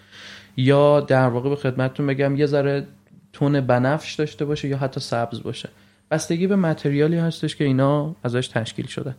یا 0.57 1.01
در 1.01 1.29
واقع 1.29 1.51
به 1.51 1.57
خدمتتون 1.57 2.07
بگم 2.07 2.37
یه 2.37 2.47
ذره 2.47 2.87
تون 3.33 3.61
بنفش 3.61 4.15
داشته 4.15 4.45
باشه 4.45 4.69
یا 4.69 4.77
حتی 4.77 5.01
سبز 5.01 5.43
باشه. 5.43 5.69
بستگی 6.11 6.47
به 6.47 6.57
متریالی 6.57 7.17
هستش 7.17 7.57
که 7.57 7.65
اینا 7.65 8.17
ازش 8.25 8.49
تشکیل 8.49 8.87
شده 8.87 9.15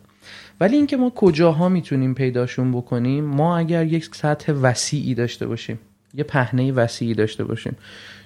ولی 0.60 0.76
اینکه 0.76 0.96
ما 0.96 1.10
کجاها 1.10 1.68
می‌تونیم 1.68 2.14
پیداشون 2.14 2.72
بکنیم 2.72 3.24
ما 3.24 3.58
اگر 3.58 3.86
یک 3.86 4.14
سطح 4.14 4.52
وسیعی 4.52 5.14
داشته 5.14 5.46
باشیم 5.46 5.78
یه 6.14 6.24
پهنه 6.24 6.72
وسیعی 6.72 7.14
داشته 7.14 7.44
باشیم 7.44 7.76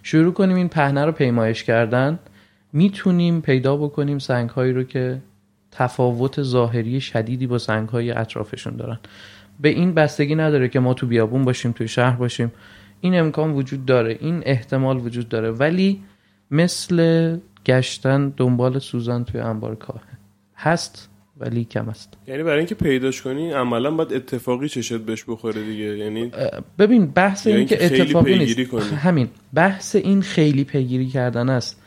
شروع 0.02 0.33
کنیم 0.33 0.57
این 0.57 0.68
پهنه 0.68 1.04
رو 1.04 1.12
پیمایش 1.12 1.64
کردن 1.64 2.18
می‌تونیم 2.73 3.40
پیدا 3.40 3.76
بکنیم 3.76 4.18
سنگ 4.18 4.50
هایی 4.50 4.73
رو 4.73 4.83
که 4.83 5.18
تفاوت 5.71 6.42
ظاهری 6.42 7.00
شدیدی 7.00 7.47
با 7.47 7.59
سنگ 7.59 7.88
های 7.88 8.11
اطرافشون 8.11 8.76
دارن. 8.76 8.99
به 9.61 9.68
این 9.68 9.95
بستگی 9.95 10.35
نداره 10.35 10.68
که 10.68 10.80
ما 10.80 10.95
تو 10.95 11.07
بیابون 11.07 11.45
باشیم 11.45 11.73
توی 11.73 11.88
شهر 11.88 12.16
باشیم. 12.16 12.52
این 13.00 13.19
امکان 13.19 13.50
وجود 13.50 13.87
داره 13.87 14.19
این 14.21 14.43
احتمال 14.47 14.97
وجود 14.97 15.28
داره 15.28 15.50
ولی 15.50 16.00
مثل 16.50 17.37
گشتن 17.67 18.33
دنبال 18.37 18.78
سوزن 18.78 19.25
توی 19.25 19.40
انبار 19.40 19.75
کاه. 19.75 20.00
هست 20.57 21.09
ولی 21.40 21.64
کم 21.64 21.88
است. 21.88 22.14
یعنی 22.26 22.43
برای 22.43 22.59
اینکه 22.59 22.75
پیداش 22.75 23.23
کنی 23.23 23.50
عملا 23.50 23.90
باید 23.90 24.12
اتفاقی 24.12 24.69
چشت 24.69 24.93
بهش 24.97 25.25
بخوره 25.28 25.62
دیگه. 25.64 25.85
یعنی 25.97 26.33
ببین 26.78 27.07
بحث 27.07 27.47
این 27.47 27.57
اینکه 27.57 27.76
که 27.76 27.88
خیلی 27.88 28.02
اتفاقی 28.02 28.38
پیگیری 28.38 28.62
نیست 28.62 28.71
کنی. 28.71 28.99
همین 28.99 29.28
بحث 29.55 29.97
این 29.97 30.23
خیلی 30.23 30.64
پیگیری 30.64 31.07
کردن 31.07 31.49
است. 31.49 31.83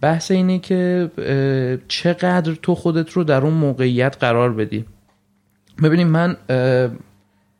بحث 0.00 0.30
اینه 0.30 0.58
که 0.58 1.10
چقدر 1.88 2.54
تو 2.54 2.74
خودت 2.74 3.12
رو 3.12 3.24
در 3.24 3.42
اون 3.42 3.54
موقعیت 3.54 4.16
قرار 4.20 4.52
بدی. 4.52 4.84
ببینیم 5.82 6.08
من 6.08 6.36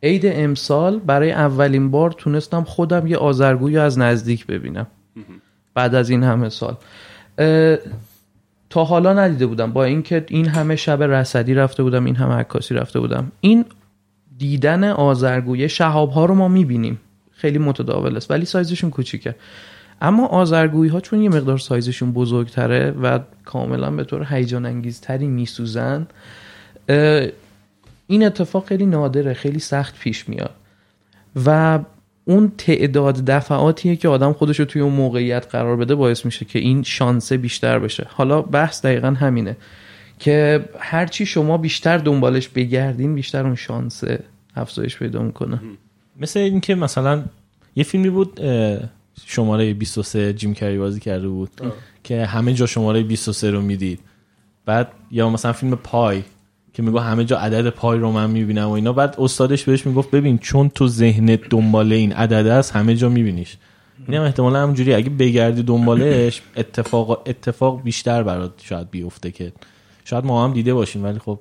عید 0.06 0.26
امسال 0.26 0.98
برای 0.98 1.32
اولین 1.32 1.90
بار 1.90 2.10
تونستم 2.10 2.64
خودم 2.64 3.06
یه 3.06 3.16
آزرگوی 3.16 3.78
از 3.78 3.98
نزدیک 3.98 4.46
ببینم. 4.46 4.86
بعد 5.74 5.94
از 5.94 6.10
این 6.10 6.22
همه 6.22 6.48
سال. 6.48 6.76
تا 8.70 8.84
حالا 8.84 9.12
ندیده 9.12 9.46
بودم. 9.46 9.72
با 9.72 9.84
اینکه 9.84 10.24
این 10.28 10.48
همه 10.48 10.76
شب 10.76 11.02
رصدی 11.02 11.54
رفته 11.54 11.82
بودم 11.82 12.04
این 12.04 12.16
همه 12.16 12.34
عکاسی 12.34 12.74
رفته 12.74 13.00
بودم. 13.00 13.32
این 13.40 13.64
دیدن 14.38 14.84
آزرگویه 14.84 15.68
شهاب 15.68 16.10
ها 16.10 16.24
رو 16.24 16.34
ما 16.34 16.48
می‌بینیم. 16.48 17.00
خیلی 17.30 17.58
متداول 17.58 18.16
است 18.16 18.30
ولی 18.30 18.44
سایزشون 18.44 18.90
کوچیکه. 18.90 19.34
اما 20.00 20.26
آزرگویی 20.26 20.90
ها 20.90 21.00
چون 21.00 21.22
یه 21.22 21.28
مقدار 21.28 21.58
سایزشون 21.58 22.12
بزرگتره 22.12 22.90
و 22.90 23.18
کاملا 23.44 23.90
به 23.90 24.04
طور 24.04 24.26
هیجان 24.30 24.66
انگیزتری 24.66 25.26
میسوزن 25.26 26.06
این 28.06 28.26
اتفاق 28.26 28.66
خیلی 28.66 28.86
نادره 28.86 29.34
خیلی 29.34 29.58
سخت 29.58 29.98
پیش 29.98 30.28
میاد. 30.28 30.54
و 31.46 31.78
اون 32.24 32.52
تعداد 32.58 33.24
دفعاتیه 33.24 33.96
که 33.96 34.08
آدم 34.08 34.32
خودش 34.32 34.60
رو 34.60 34.64
توی 34.64 34.82
اون 34.82 34.92
موقعیت 34.92 35.46
قرار 35.50 35.76
بده 35.76 35.94
باعث 35.94 36.24
میشه 36.24 36.44
که 36.44 36.58
این 36.58 36.82
شانسه 36.82 37.36
بیشتر 37.36 37.78
بشه. 37.78 38.06
حالا 38.10 38.42
بحث 38.42 38.84
دقیقا 38.84 39.10
همینه 39.10 39.56
که 40.18 40.64
هرچی 40.78 41.26
شما 41.26 41.56
بیشتر 41.56 41.98
دنبالش 41.98 42.48
بگردین 42.48 43.14
بیشتر 43.14 43.46
اون 43.46 43.54
شانسه 43.54 44.20
افزایش 44.56 44.98
پیدا 44.98 45.22
می‌کنه. 45.22 45.60
مثل 46.20 46.40
اینکه 46.40 46.74
مثلا 46.74 47.24
یه 47.76 47.84
فیلمی 47.84 48.10
بود 48.10 48.40
شماره 49.24 49.74
23 49.74 50.32
جیم 50.32 50.54
کری 50.54 50.78
بازی 50.78 51.00
کرده 51.00 51.28
بود 51.28 51.50
که 52.04 52.24
همه 52.24 52.54
جا 52.54 52.66
شماره 52.66 53.02
23 53.02 53.50
رو 53.50 53.62
می‌دید. 53.62 54.00
بعد 54.66 54.88
یا 55.10 55.30
مثلا 55.30 55.52
فیلم 55.52 55.76
پای 55.76 56.22
که 56.76 56.82
میگو 56.82 56.98
همه 56.98 57.24
جا 57.24 57.38
عدد 57.38 57.70
پای 57.70 57.98
رو 57.98 58.12
من 58.12 58.30
می‌بینم 58.30 58.68
و 58.68 58.70
اینا. 58.70 58.92
بعد 58.92 59.16
استادش 59.18 59.64
بهش 59.64 59.86
می‌گفت 59.86 60.10
ببین 60.10 60.38
چون 60.38 60.68
تو 60.68 60.88
ذهنت 60.88 61.40
دنبال 61.50 61.92
این 61.92 62.12
عدد 62.12 62.46
است 62.46 62.76
همه 62.76 62.94
جا 62.94 63.08
میبینیش. 63.08 63.56
این 64.08 64.16
هم 64.16 64.22
احتمالا 64.22 64.62
همونجوری 64.62 64.94
اگه 64.94 65.10
بگردی 65.10 65.62
دنبالش 65.62 66.42
اتفاق 66.56 67.22
اتفاق 67.26 67.82
بیشتر 67.82 68.22
برات 68.22 68.52
شاید 68.62 68.90
بیفته 68.90 69.30
که 69.30 69.52
شاید 70.04 70.24
ما 70.24 70.44
هم 70.44 70.52
دیده 70.52 70.74
باشیم. 70.74 71.04
ولی 71.04 71.18
خب 71.18 71.38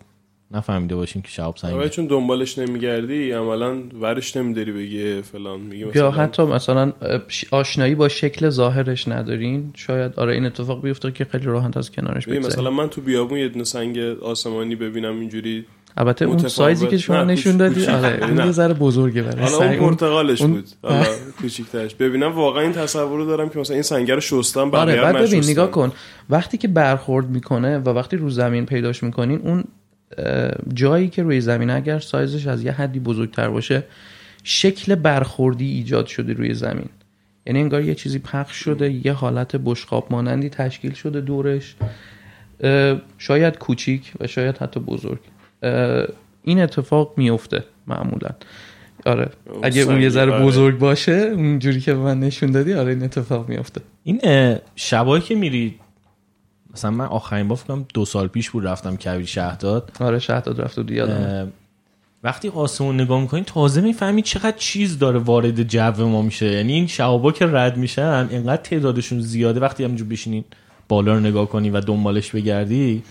نفهمیده 0.56 0.96
باشیم 0.96 1.22
که 1.22 1.30
شهاب 1.30 1.58
سنگه 1.58 1.90
چون 1.90 2.06
دنبالش 2.06 2.58
نمیگردی 2.58 3.32
عملا 3.32 3.76
ورش 4.02 4.38
نمیداری 4.38 4.72
بگی 4.72 5.22
فلان 5.22 5.60
میگی 5.60 5.78
یا 5.82 5.88
مثلا 5.90 6.12
حتی 6.12 6.44
مثلا 6.44 6.94
آشنایی 7.52 7.96
با 7.96 8.08
شکل 8.10 8.50
ظاهرش 8.50 9.08
ندارین 9.08 9.72
شاید 9.76 10.14
آره 10.18 10.34
این 10.34 10.46
اتفاق 10.46 10.82
بیفته 10.82 11.12
که 11.12 11.26
خیلی 11.26 11.46
راحت 11.46 11.78
از 11.78 11.92
کنارش 11.92 12.26
ببین 12.28 12.40
بگذریم 12.42 12.60
مثلا 12.60 12.72
من 12.72 12.90
تو 12.90 13.02
بیابون 13.02 13.38
یه 13.38 13.50
دونه 13.50 13.64
سنگ 13.64 13.98
آسمانی 14.22 14.76
ببینم 14.76 15.20
اینجوری 15.20 15.66
البته 15.98 16.26
اون. 16.26 16.38
سایزی 16.38 16.88
که 16.88 16.98
شما 16.98 17.24
نشون 17.24 17.58
دادی. 17.58 17.86
آره 17.88 18.20
اون. 18.26 18.38
یه 18.38 18.52
ذره 18.52 18.74
بزرگه 18.74 19.22
برای 19.22 19.44
حالا 19.44 19.58
اون 19.58 19.68
سنگ. 19.68 19.80
اون- 19.80 19.90
پرتغالش 19.90 20.42
اون- 20.42 20.52
بود 20.54 20.66
حالا 20.84 21.06
کوچیک‌ترش 21.42 21.96
ببینم 21.96 22.32
واقعا 22.32 22.62
این 22.64 22.72
تصور 22.72 23.18
رو 23.18 23.26
دارم 23.26 23.50
که 23.50 23.60
مثلا 23.60 23.74
این 23.74 23.84
سنگر 23.84 24.16
رو 24.16 24.22
شستم 24.22 24.60
آره 24.60 24.92
بقیه 24.92 25.02
بعد 25.02 25.16
ببین 25.16 25.40
نشستم. 25.40 25.52
نگاه 25.52 25.72
کن 25.72 25.92
وقتی 26.30 26.58
که 26.58 26.68
برخورد 26.68 27.30
می‌کنه 27.30 27.78
و 27.78 27.90
وقتی 27.90 28.18
رو 28.18 28.30
زمین 28.30 28.66
پیداش 28.66 29.04
می‌کنین 29.04 29.40
اون 29.44 29.64
جایی 30.74 31.08
که 31.08 31.24
روی 31.24 31.42
زمین 31.42 31.70
اگر 31.70 32.00
سایزش 32.00 32.48
از 32.48 32.64
یه 32.64 32.72
حدی 32.72 33.00
بزرگتر 33.00 33.50
باشه 33.50 33.84
شکل 34.44 34.96
برخوردی 34.96 35.72
ایجاد 35.72 36.06
شده 36.06 36.34
روی 36.34 36.54
زمین. 36.54 36.90
یعنی 37.46 37.60
انگار 37.60 37.82
یه 37.82 37.96
چیزی 37.96 38.20
پخش 38.20 38.56
شده 38.56 39.06
یه 39.06 39.14
حالت 39.14 39.56
بشقاب 39.56 40.08
مانندی 40.10 40.50
تشکیل 40.50 40.94
شده 40.94 41.22
دورش. 41.22 41.76
شاید 43.18 43.58
کوچیک 43.58 44.14
و 44.20 44.28
شاید 44.28 44.58
حتی 44.58 44.80
بزرگ. 44.80 45.20
این 46.44 46.60
اتفاق 46.60 47.14
میفته 47.18 47.64
معمولا. 47.88 48.30
آره 49.06 49.30
اگه 49.64 49.82
اون 49.82 50.02
یه 50.02 50.10
ذره 50.10 50.32
آره. 50.32 50.46
بزرگ 50.46 50.80
باشه 50.80 51.12
اونجوری 51.12 51.80
که 51.80 51.94
به 51.94 52.00
من 52.00 52.20
نشون 52.20 52.52
دادی 52.52 52.74
آره 52.74 52.94
این 52.94 53.04
اتفاق 53.04 53.50
میفته 53.50 53.82
این 54.04 54.20
شبایی 54.76 55.24
که 55.24 55.36
میری 55.36 55.76
مثلا 56.76 56.92
من 56.92 57.06
آخرین 57.06 57.48
بار 57.48 57.58
فکر 57.58 57.68
کنم 57.68 57.86
دو 57.94 58.06
سال 58.06 58.28
پیش 58.28 58.50
بود 58.50 58.68
رفتم 58.68 58.96
کویر 58.96 59.26
شهداد. 59.26 59.92
آره 60.00 60.20
شهداد 60.20 60.62
رفت 60.62 60.80
و 60.80 60.84
دیادم 60.84 61.42
اه، 61.42 61.48
وقتی 62.24 62.50
آسمون 62.50 63.02
نگاه 63.02 63.22
می‌کنی 63.22 63.44
تازه 63.44 63.82
می‌فهمی 63.82 64.22
چقدر 64.22 64.58
چیز 64.58 65.00
داره 65.00 65.20
وارد 65.20 65.64
جو 65.64 66.08
ما 66.08 66.22
میشه. 66.22 66.52
یعنی 66.52 66.74
این 66.74 66.88
شهابا 66.88 67.32
که 67.32 67.46
رد 67.46 67.78
میشن 67.78 68.28
اینقدر 68.32 68.62
تعدادشون 68.62 69.20
زیاده. 69.22 69.60
وقتی 69.60 69.84
همینجور 69.84 70.08
بشینین 70.08 70.44
بالا 70.90 71.14
رو 71.14 71.20
نگاه 71.20 71.50
کنی 71.50 71.70
و 71.70 71.80
دنبالش 71.80 72.32
بگردی 72.32 73.04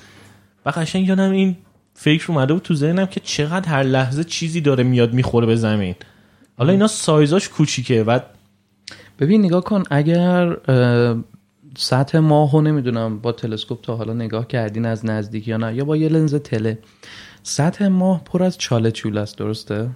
و 0.67 0.71
قشنگ 0.71 1.09
یادم 1.09 1.31
این 1.31 1.57
فکر 1.95 2.33
اومده 2.33 2.53
بود 2.53 2.63
تو 2.63 2.75
ذهنم 2.75 3.07
که 3.07 3.21
چقدر 3.21 3.69
هر 3.69 3.83
لحظه 3.83 4.25
چیزی 4.25 4.61
داره 4.61 4.85
میاد 4.85 5.13
می‌خوره 5.13 5.47
به 5.47 5.57
زمین. 5.57 5.95
حالا 6.59 6.73
اینا 6.73 6.87
سایزاش 6.87 7.49
کوچیکه 7.49 8.03
و 8.03 8.19
ببین 9.19 9.45
نگاه 9.45 9.65
کن 9.65 9.83
اگر 9.91 10.57
سطح 11.77 12.19
ماهو 12.19 12.61
نمی‌دونم 12.61 13.19
با 13.19 13.33
تلسکوپ 13.33 13.81
تا 13.81 13.97
حالا 13.97 14.13
نگاه 14.13 14.47
کردین 14.47 14.87
از 14.87 15.07
نزدیک 15.07 15.49
یا 15.49 15.57
نه 15.57 15.75
یا 15.75 15.85
با 15.85 15.97
یه 15.97 16.09
لنز 16.09 16.35
تله. 16.35 16.79
سطح 17.43 17.87
ماه 17.87 18.25
پر 18.25 18.43
از 18.43 18.59
چاله 18.59 18.91
چوله 18.91 19.21
است 19.21 19.39
درسته؟ 19.39 19.91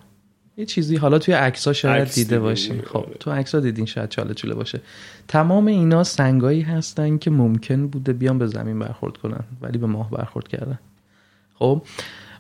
یه 0.56 0.66
چیزی 0.66 0.96
حالا 0.96 1.18
توی 1.18 1.34
عکس‌ها 1.34 1.72
شاید 1.72 2.02
عکس 2.02 2.14
دیده 2.14 2.40
باشین. 2.40 2.82
خب 2.82 2.96
آره. 2.96 3.16
تو 3.20 3.30
عکس‌ها 3.30 3.60
دیدین 3.60 3.86
شاید 3.86 4.08
چاله 4.08 4.34
چوله 4.34 4.54
باشه. 4.54 4.80
تمام 5.28 5.66
اینا 5.66 6.04
سنگایی 6.04 6.62
هستن 6.62 7.18
که 7.18 7.30
ممکن 7.30 7.86
بوده 7.86 8.12
بیان 8.12 8.38
به 8.38 8.46
زمین 8.46 8.78
برخورد 8.78 9.16
کنن 9.16 9.44
ولی 9.60 9.78
به 9.78 9.86
ماه 9.86 10.10
برخورد 10.10 10.48
کردن. 10.48 10.78
خب 11.54 11.82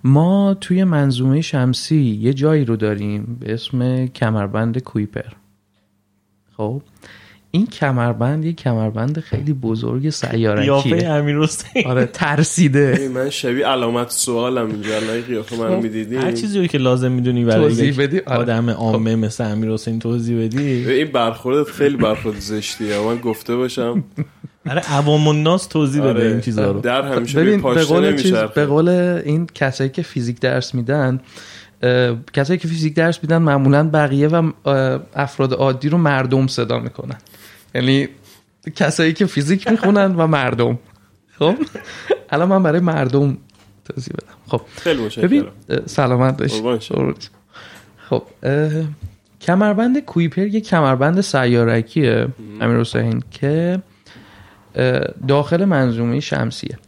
ما 0.04 0.56
توی 0.60 0.84
منظومه 0.84 1.40
شمسی 1.40 2.18
یه 2.20 2.34
جایی 2.34 2.64
رو 2.64 2.76
داریم 2.76 3.36
به 3.40 3.54
اسم 3.54 4.06
کمربند 4.06 4.78
کویپر. 4.78 5.32
خب 6.56 6.82
این 7.50 7.66
کمربند 7.66 8.44
یه 8.44 8.52
کمربند 8.52 9.20
خیلی 9.20 9.52
بزرگ 9.52 10.00
قیافه 10.02 10.30
سیارکیه 10.30 11.08
امیر 11.08 11.38
حسین 11.38 11.86
آره 11.86 12.06
ترسیده. 12.06 12.96
ای، 13.00 13.08
من 13.08 13.30
شبیه 13.30 13.66
علامت 13.66 14.10
سوالم 14.10 14.66
اینجا. 14.70 14.96
الان 14.96 15.10
این 15.10 15.22
قیافه 15.22 15.56
من 15.56 15.76
خب، 15.76 15.82
می‌دیدی؟ 15.82 16.16
هر 16.16 16.32
چیزی 16.32 16.60
رو 16.60 16.66
که 16.66 16.78
لازم 16.78 17.12
می‌دونی 17.12 17.44
برای 17.44 17.68
توضیح 17.68 17.88
یک 17.88 17.96
بدی؟ 17.96 18.20
آره. 18.20 18.38
آدم 18.38 18.70
عامه 18.70 19.16
مثل 19.16 19.44
امیر 19.44 19.70
حسین 19.70 19.98
توضیح 19.98 20.44
بدی؟ 20.44 20.92
این 20.92 21.06
برخوردت 21.12 21.70
خیلی 21.70 21.96
برخورد 21.96 22.38
زشتیه 22.38 23.00
من 23.00 23.16
گفته 23.16 23.56
باشم. 23.56 24.04
برای 24.64 24.82
عوام 24.88 25.28
الناس 25.28 25.66
توضیح 25.66 26.02
بده 26.02 26.10
آره. 26.10 26.26
این 26.26 26.40
چیزا 26.40 26.70
رو. 26.70 26.80
در 26.80 27.02
همیشه 27.02 27.40
ببین 27.40 27.62
به 27.62 27.84
قول 27.84 28.16
چیز 28.16 28.32
به 28.32 28.66
قول 28.66 28.88
این 28.88 29.46
کسایی 29.54 29.90
که 29.90 30.02
فیزیک 30.02 30.40
درس 30.40 30.74
میدن 30.74 31.20
کسایی 32.32 32.58
که 32.58 32.68
فیزیک 32.68 32.94
درس 32.94 33.18
میدن 33.22 33.38
معمولا 33.38 33.90
بقیه 33.90 34.28
و 34.28 34.50
افراد 35.14 35.52
عادی 35.52 35.88
رو 35.88 35.98
مردم 35.98 36.46
صدا 36.46 36.78
می‌کنن. 36.78 37.16
یعنی 37.74 38.08
کسایی 38.76 39.12
که 39.12 39.26
فیزیک 39.26 39.68
می‌خونن 39.68 40.14
و 40.14 40.26
مردم. 40.26 40.78
خب؟ 41.38 41.54
الان 42.30 42.48
من 42.48 42.62
برای 42.62 42.80
مردم 42.80 43.38
توضیح 43.84 44.14
بدم. 44.14 44.36
خب. 44.48 44.60
خیلی 44.76 45.08
ببین 45.22 45.46
سلامت 45.86 46.38
باشی. 46.38 46.62
خب 48.08 48.22
کمربند 49.40 49.98
کویپر 49.98 50.46
یه 50.46 50.60
کمربند 50.60 51.20
سیارکیه 51.20 52.28
امیر 52.60 52.80
حسین 52.80 53.22
که 53.30 53.82
داخل 55.28 55.64
منظومه 55.64 56.20
شمسیه. 56.20 56.78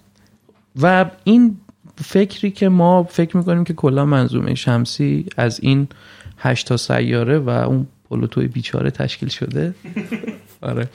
و 0.82 1.10
این 1.24 1.56
فکری 2.04 2.50
که 2.50 2.68
ما 2.68 3.02
فکر 3.02 3.36
می‌کنیم 3.36 3.64
که 3.64 3.72
کلا 3.72 4.04
منظومه 4.04 4.54
شمسی 4.54 5.26
از 5.36 5.60
این 5.62 5.88
هشتا 6.38 6.76
سیاره 6.76 7.38
و 7.38 7.48
اون 7.50 7.86
پلوتوی 8.10 8.46
بیچاره 8.46 8.90
تشکیل 8.90 9.28
شده 9.28 9.74
آره. 10.62 10.88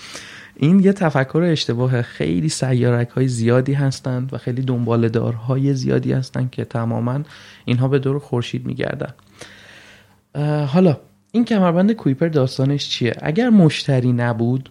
این 0.55 0.79
یه 0.79 0.93
تفکر 0.93 1.37
اشتباه 1.51 2.01
خیلی 2.01 2.49
سیارک 2.49 3.09
های 3.09 3.27
زیادی 3.27 3.73
هستند 3.73 4.33
و 4.33 4.37
خیلی 4.37 4.61
دنبالدارهای 4.61 5.73
زیادی 5.73 6.13
هستند 6.13 6.51
که 6.51 6.65
تماما 6.65 7.19
اینها 7.65 7.87
به 7.87 7.99
دور 7.99 8.19
خورشید 8.19 8.65
میگردن. 8.65 9.13
حالا 10.65 10.97
این 11.31 11.45
کمربند 11.45 11.91
کویپر 11.91 12.27
داستانش 12.27 12.89
چیه؟ 12.89 13.15
اگر 13.21 13.49
مشتری 13.49 14.13
نبود 14.13 14.69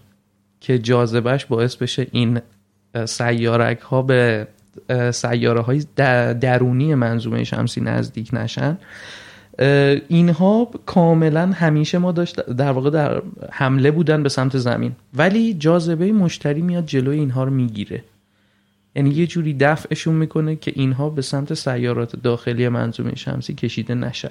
که 0.60 0.78
جاذبش 0.78 1.46
باعث 1.46 1.76
بشه 1.76 2.06
این 2.12 2.40
سیارک 3.06 3.80
ها 3.80 4.02
به 4.02 4.46
سیاره 5.12 5.60
های 5.60 5.84
درونی 6.40 6.94
منظومه 6.94 7.44
شمسی 7.44 7.80
نزدیک 7.80 8.30
نشن 8.32 8.78
اینها 10.08 10.70
کاملا 10.86 11.46
همیشه 11.46 11.98
ما 11.98 12.12
داشت 12.12 12.46
در 12.50 12.72
واقع 12.72 12.90
در 12.90 13.22
حمله 13.52 13.90
بودن 13.90 14.22
به 14.22 14.28
سمت 14.28 14.58
زمین. 14.58 14.92
ولی 15.14 15.54
جاذبه 15.54 16.12
مشتری 16.12 16.62
میاد 16.62 16.86
جلوی 16.86 17.18
اینها 17.18 17.44
رو 17.44 17.50
می‌گیره. 17.50 18.04
یعنی 18.96 19.10
یه 19.10 19.26
جوری 19.26 19.54
دفعشون 19.54 20.14
می‌کنه 20.14 20.56
که 20.56 20.72
اینها 20.74 21.10
به 21.10 21.22
سمت 21.22 21.54
سیارات 21.54 22.16
داخلی 22.16 22.68
منظومه 22.68 23.14
شمسی 23.14 23.54
کشیده 23.54 23.94
نشن. 23.94 24.30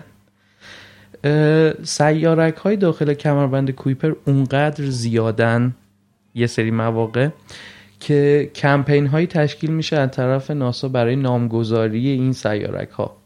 سیارک 1.84 2.56
های 2.56 2.76
داخل 2.76 3.14
کمربند 3.14 3.72
کویپر 3.72 4.14
اونقدر 4.26 4.86
زیادن 4.86 5.76
یه 6.36 6.48
سری 6.48 6.72
مواقع 6.72 7.30
که 8.00 8.52
کمپین 8.56 9.08
هایی 9.08 9.28
تشکیل 9.28 9.72
میشه 9.72 9.96
از 9.96 10.12
طرف 10.12 10.52
ناسا 10.52 10.88
برای 10.88 11.16
نامگذاری 11.16 12.08
این 12.08 12.34
سیارک 12.34 12.90
ها 12.90 13.23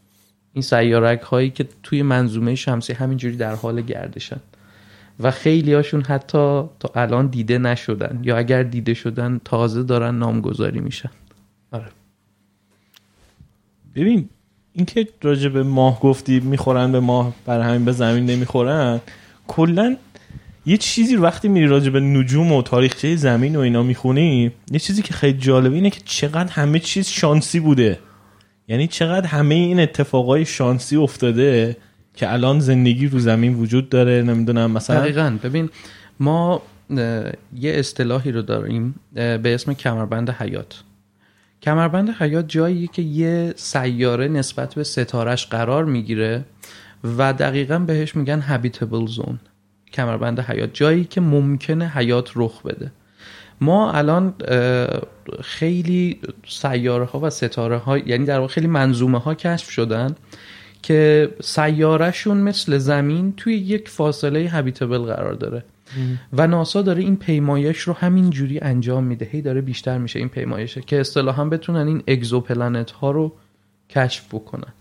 این 0.57 0.61
سیارک 0.61 1.21
هایی 1.21 1.49
که 1.49 1.67
توی 1.83 2.01
منظومه 2.01 2.55
شمسی 2.55 2.93
همینجوری 2.93 3.35
در 3.35 3.55
حال 3.55 3.81
گردشن. 3.81 4.39
و 5.19 5.31
خیلی 5.31 5.73
هاشون 5.73 6.01
حتی 6.01 6.63
تا 6.79 6.91
الان 6.95 7.27
دیده 7.27 7.57
نشدن 7.57 8.19
یا 8.23 8.37
اگر 8.37 8.63
دیده 8.63 8.93
شدن 8.93 9.41
تازه 9.45 9.83
دارن 9.83 10.15
نامگذاری 10.15 10.79
میشن. 10.79 11.09
آره. 11.71 11.85
ببین 13.95 14.29
اینکه 14.73 15.07
راجع 15.21 15.49
به 15.49 15.63
ماه 15.63 15.99
گفتی 15.99 16.39
می‌خورن 16.39 16.91
به 16.91 16.99
ماه 16.99 17.33
بر 17.45 17.61
همین 17.61 17.85
به 17.85 17.91
زمین 17.91 18.25
نمی‌خورن 18.25 19.01
کلا 19.47 19.97
یه 20.65 20.77
چیزی 20.77 21.15
وقتی 21.15 21.47
میری 21.47 21.67
راجع 21.67 21.89
به 21.89 21.99
نجوم 21.99 22.51
و 22.51 22.61
تاریخچه 22.61 23.15
زمین 23.15 23.55
و 23.55 23.59
اینا 23.59 23.83
می‌خونی 23.83 24.51
یه 24.71 24.79
چیزی 24.79 25.01
که 25.01 25.13
خیلی 25.13 25.37
جالبه 25.37 25.75
اینه 25.75 25.89
که 25.89 26.01
چقدر 26.05 26.51
همه 26.51 26.79
چیز 26.79 27.07
شانسی 27.07 27.59
بوده. 27.59 27.99
یعنی 28.67 28.87
چقدر 28.87 29.27
همه 29.27 29.55
این 29.55 29.79
اتفاقای 29.79 30.45
شانسی 30.45 30.95
افتاده 30.95 31.77
که 32.13 32.33
الان 32.33 32.59
زندگی 32.59 33.07
رو 33.07 33.19
زمین 33.19 33.53
وجود 33.53 33.89
داره 33.89 34.21
نمی‌دونم 34.21 34.71
مثلا 34.71 34.99
دقیقا. 34.99 35.37
ببین 35.43 35.69
ما 36.19 36.61
یه 37.55 37.73
اصطلاحی 37.73 38.31
رو 38.31 38.41
داریم 38.41 38.95
به 39.13 39.41
اسم 39.45 39.73
کمربند 39.73 40.29
حیات. 40.29 40.83
کمربند 41.61 42.09
حیات 42.09 42.47
جاییه 42.47 42.87
که 42.87 43.01
یه 43.01 43.53
سیاره 43.55 44.27
نسبت 44.27 44.75
به 44.75 44.83
ستارش 44.83 45.47
قرار 45.47 45.85
می‌گیره 45.85 46.45
و 47.17 47.33
دقیقا 47.33 47.79
بهش 47.79 48.15
میگن 48.15 48.41
habitable 48.41 49.09
زون 49.09 49.39
کمربند 49.93 50.39
حیات. 50.39 50.69
جایی 50.73 51.03
که 51.03 51.21
ممکنه 51.21 51.89
حیات 51.89 52.31
رخ 52.35 52.61
بده. 52.61 52.91
ما 53.61 53.91
الان 53.91 54.33
خیلی 55.41 56.19
سیاره 56.47 57.05
ها 57.05 57.19
و 57.19 57.29
ستاره 57.29 57.77
ها 57.77 57.97
یعنی 57.97 58.25
در 58.25 58.39
واقع 58.39 58.53
خیلی 58.53 58.67
منظومه 58.67 59.19
ها 59.19 59.35
کشف 59.35 59.69
شدن 59.69 60.15
که 60.81 61.29
سیارهشون 61.41 62.37
مثل 62.37 62.77
زمین 62.77 63.33
توی 63.37 63.53
یک 63.53 63.89
فاصله 63.89 64.49
هابیتبل 64.49 64.97
قرار 64.97 65.33
داره. 65.33 65.63
و 66.33 66.47
ناسا 66.47 66.81
داره 66.81 67.01
این 67.01 67.15
پیمایش 67.15 67.79
رو 67.79 67.93
همین 67.93 68.29
جوری 68.29 68.59
انجام 68.59 69.03
میده. 69.03 69.29
هی 69.31 69.41
داره 69.41 69.61
بیشتر 69.61 69.97
میشه 69.97 70.19
این 70.19 70.29
پیمایشه 70.29 70.81
که 70.81 70.99
اصطلاحا 70.99 71.45
بتونن 71.45 71.87
این 71.87 72.03
اگزوپلنت 72.07 72.91
ها 72.91 73.11
رو 73.11 73.33
کشف 73.89 74.25
بکنن. 74.33 74.73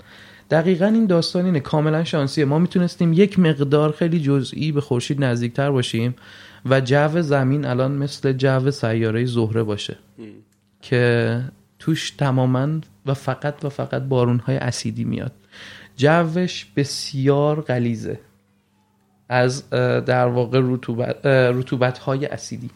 دقیقا 0.50 0.86
این 0.86 1.06
داستان 1.06 1.44
اینه. 1.44 1.60
کاملا 1.60 2.04
شانسیه. 2.04 2.44
ما 2.44 2.58
می‌تونستیم 2.58 3.12
یک 3.12 3.38
مقدار 3.38 3.92
خیلی 3.92 4.20
جزئی 4.20 4.72
به 4.72 4.80
خورشید 4.80 5.24
نزدیکتر 5.24 5.70
باشیم. 5.70 6.14
و 6.70 6.80
جو 6.80 7.22
زمین 7.22 7.64
الان 7.64 7.92
مثل 7.92 8.32
جو 8.32 8.70
سیاره 8.70 9.24
زهره 9.24 9.62
باشه. 9.62 9.96
که 10.80 11.42
توش 11.78 12.10
تماما 12.10 12.80
و 13.06 13.14
فقط 13.14 13.64
و 13.64 13.68
فقط 13.68 14.02
بارونهای 14.02 14.56
اسیدی 14.56 15.04
میاد. 15.04 15.32
جوش 15.96 16.66
بسیار 16.76 17.60
غلیزه 17.60 18.20
از 19.28 19.70
در 19.70 20.26
واقع 20.26 20.60
رطوبت, 21.24 21.98
های 21.98 22.26
اسیدی. 22.26 22.70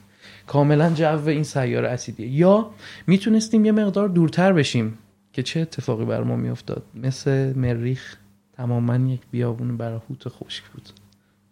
کاملا 0.46 0.90
جو 0.90 1.28
این 1.28 1.44
سیاره 1.44 1.88
اسیدیه. 1.88 2.28
یا 2.28 2.70
می‌تونستیم 3.06 3.64
یه 3.64 3.72
مقدار 3.72 4.08
دورتر 4.08 4.52
بشیم 4.52 4.98
که 5.32 5.42
چه 5.42 5.60
اتفاقی 5.60 6.04
بر 6.04 6.22
ما 6.22 6.36
میافتاد. 6.36 6.82
مثل 6.94 7.52
مریخ 7.56 8.16
تماما 8.52 8.96
یک 8.96 9.20
بیابون 9.30 9.76
برهوت 9.76 10.28
خشک 10.28 10.64
بود 10.64 10.88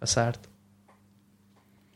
و 0.02 0.06
سرد. 0.06 0.47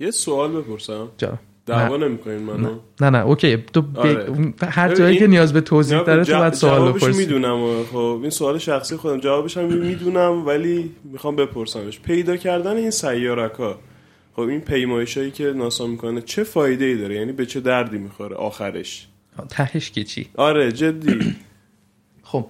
یه 0.02 0.10
سوال 0.10 0.52
بپرسم. 0.52 1.08
جا. 1.18 1.38
دعوا 1.66 1.96
نمی‌کنین 1.96 2.38
منو؟ 2.38 2.70
نه. 3.00 3.10
نه 3.10 3.18
اوکی. 3.18 3.56
تو 3.56 3.82
ب... 3.82 3.98
آره. 3.98 4.54
هر 4.62 4.94
جایی 4.94 5.18
که 5.18 5.26
نیاز 5.26 5.52
به 5.52 5.60
توضیح 5.60 6.02
داره 6.02 6.24
تو 6.24 6.38
باید 6.38 6.52
سوال 6.52 6.92
بپرسی. 6.92 7.18
می‌دونم. 7.18 7.84
خب 7.92 8.18
این 8.20 8.30
سوال 8.30 8.58
شخصی 8.58 8.96
خودم. 8.96 9.20
جوابش 9.20 9.56
هم 9.56 9.64
می‌دونم 9.64 10.46
ولی 10.46 10.90
می‌خوام 11.04 11.36
بپرسمش. 11.36 12.00
پیدا 12.00 12.36
کردن 12.36 12.76
این 12.76 12.90
سیارک 12.90 13.52
ها 13.52 13.78
خب 14.36 14.40
این 14.40 14.60
پیمایش 14.60 15.16
هایی 15.16 15.30
که 15.30 15.44
ناسا 15.44 15.86
می‌کنه 15.86 16.20
چه 16.20 16.44
فایده 16.44 16.84
ای 16.84 16.96
داره؟ 16.96 17.14
یعنی 17.14 17.32
به 17.32 17.46
چه 17.46 17.60
دردی 17.60 17.98
می‌خوره 17.98 18.36
آخرش؟ 18.36 19.06
تهش 19.50 19.90
که 19.90 20.04
چی؟ 20.04 20.28
آره 20.36 20.72
جدی. 20.72 21.36
خب 22.22 22.46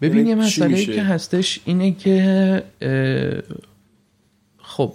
ببین 0.00 0.16
یعنی 0.16 0.28
یه 0.28 0.34
مسئله؟ 0.34 0.84
که 0.84 1.02
هستش 1.02 1.60
اینه 1.64 1.92
که 1.92 2.62
اه، 2.82 3.42
خب 4.58 4.92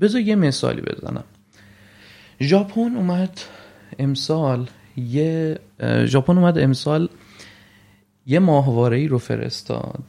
بذار 0.00 0.20
یه 0.20 0.34
مثالی 0.34 0.80
بزنم. 0.80 1.24
ژاپن 2.40 2.96
اومد 2.96 3.40
امسال 3.98 4.68
یه 4.96 5.58
ژاپن 6.04 6.38
اومد 6.38 6.58
امسال 6.58 7.08
یه 8.26 8.38
ماهواره 8.38 8.96
ای 8.96 9.08
رو 9.08 9.18
فرستاد 9.18 10.02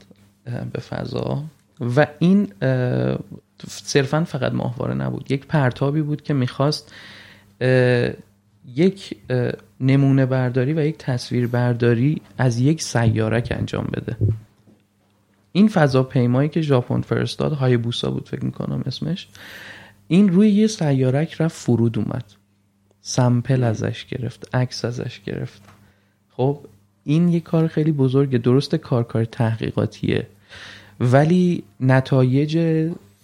به 0.72 0.80
فضا 0.80 1.44
و 1.80 2.06
این 2.18 2.52
صرفا 3.68 4.24
فقط 4.24 4.52
ماهواره 4.52 4.94
نبود. 4.94 5.30
یک 5.30 5.46
پرتابی 5.46 6.02
بود 6.02 6.22
که 6.22 6.34
می‌خواست 6.34 6.94
یک 8.74 9.16
نمونه 9.80 10.26
برداری 10.26 10.72
و 10.72 10.80
یک 10.80 10.98
تصویر 10.98 11.46
برداری 11.46 12.22
از 12.38 12.58
یک 12.58 12.82
سیارک 12.82 13.48
انجام 13.50 13.84
بده. 13.92 14.16
این 15.52 15.68
فضاپیمایی 15.68 16.48
که 16.48 16.60
ژاپن 16.60 17.00
فرستاد 17.00 17.52
هایبوسا 17.52 18.10
بود 18.10 18.28
فکر 18.28 18.44
می‌کنم 18.44 18.82
اسمش. 18.86 19.28
این 20.12 20.28
روی 20.28 20.50
یه 20.50 20.66
سیارک 20.66 21.40
رفت 21.40 21.56
فرود 21.56 21.98
اومد. 21.98 22.24
سمپل 23.00 23.62
ازش 23.64 24.06
گرفت 24.06 24.54
عکس 24.54 24.84
ازش 24.84 25.20
گرفت. 25.20 25.62
خب 26.30 26.58
این 27.04 27.28
یه 27.28 27.40
کار 27.40 27.66
خیلی 27.66 27.92
بزرگه 27.92 28.38
درست 28.38 28.74
کار 28.74 29.02
کار 29.04 29.24
تحقیقاتیه. 29.24 30.26
ولی 31.00 31.64
نتایج 31.80 32.58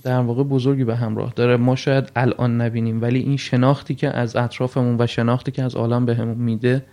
در 0.02 0.20
واقع 0.20 0.42
بزرگی 0.42 0.84
به 0.84 0.96
همراه 0.96 1.32
داره. 1.36 1.56
ما 1.56 1.76
شاید 1.76 2.12
الان 2.16 2.60
نبینیم 2.60 3.02
ولی 3.02 3.18
این 3.18 3.36
شناختی 3.36 3.94
که 3.94 4.16
از 4.16 4.36
اطرافمون 4.36 4.96
و 4.98 5.06
شناختی 5.06 5.50
که 5.50 5.62
از 5.62 5.74
عالم 5.74 6.06
بهمون 6.06 6.38
میده 6.38 6.84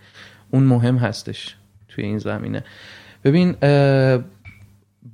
اون 0.51 0.63
مهم 0.63 0.97
هستش 0.97 1.55
توی 1.87 2.03
این 2.03 2.17
زمینه. 2.17 2.63
ببین 3.23 3.51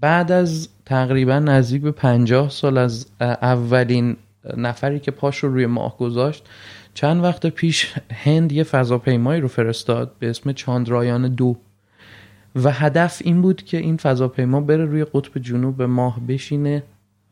بعد 0.01 0.31
از 0.31 0.69
تقریبا 0.85 1.39
نزدیک 1.39 1.81
به 1.81 1.91
پنجاه 1.91 2.49
سال 2.49 2.77
از 2.77 3.05
اولین 3.19 4.17
نفری 4.57 4.99
که 4.99 5.11
پاش 5.11 5.37
رو 5.37 5.53
روی 5.53 5.65
ماه 5.65 5.97
گذاشت 5.97 6.49
چند 6.93 7.23
وقت 7.23 7.45
پیش 7.45 7.93
هند 8.11 8.51
یه 8.51 8.63
فضاپیمایی 8.63 9.41
رو 9.41 9.47
فرستاد 9.47 10.15
به 10.19 10.29
اسم 10.29 10.51
چاندرایان 10.51 11.27
دو. 11.35 11.57
و 12.55 12.71
هدف 12.71 13.21
این 13.25 13.41
بود 13.41 13.63
که 13.63 13.77
این 13.77 13.97
فضاپیما 13.97 14.61
بره 14.61 14.85
روی 14.85 15.05
قطب 15.13 15.39
جنوب 15.39 15.81
ماه 15.81 16.19
بشینه 16.19 16.83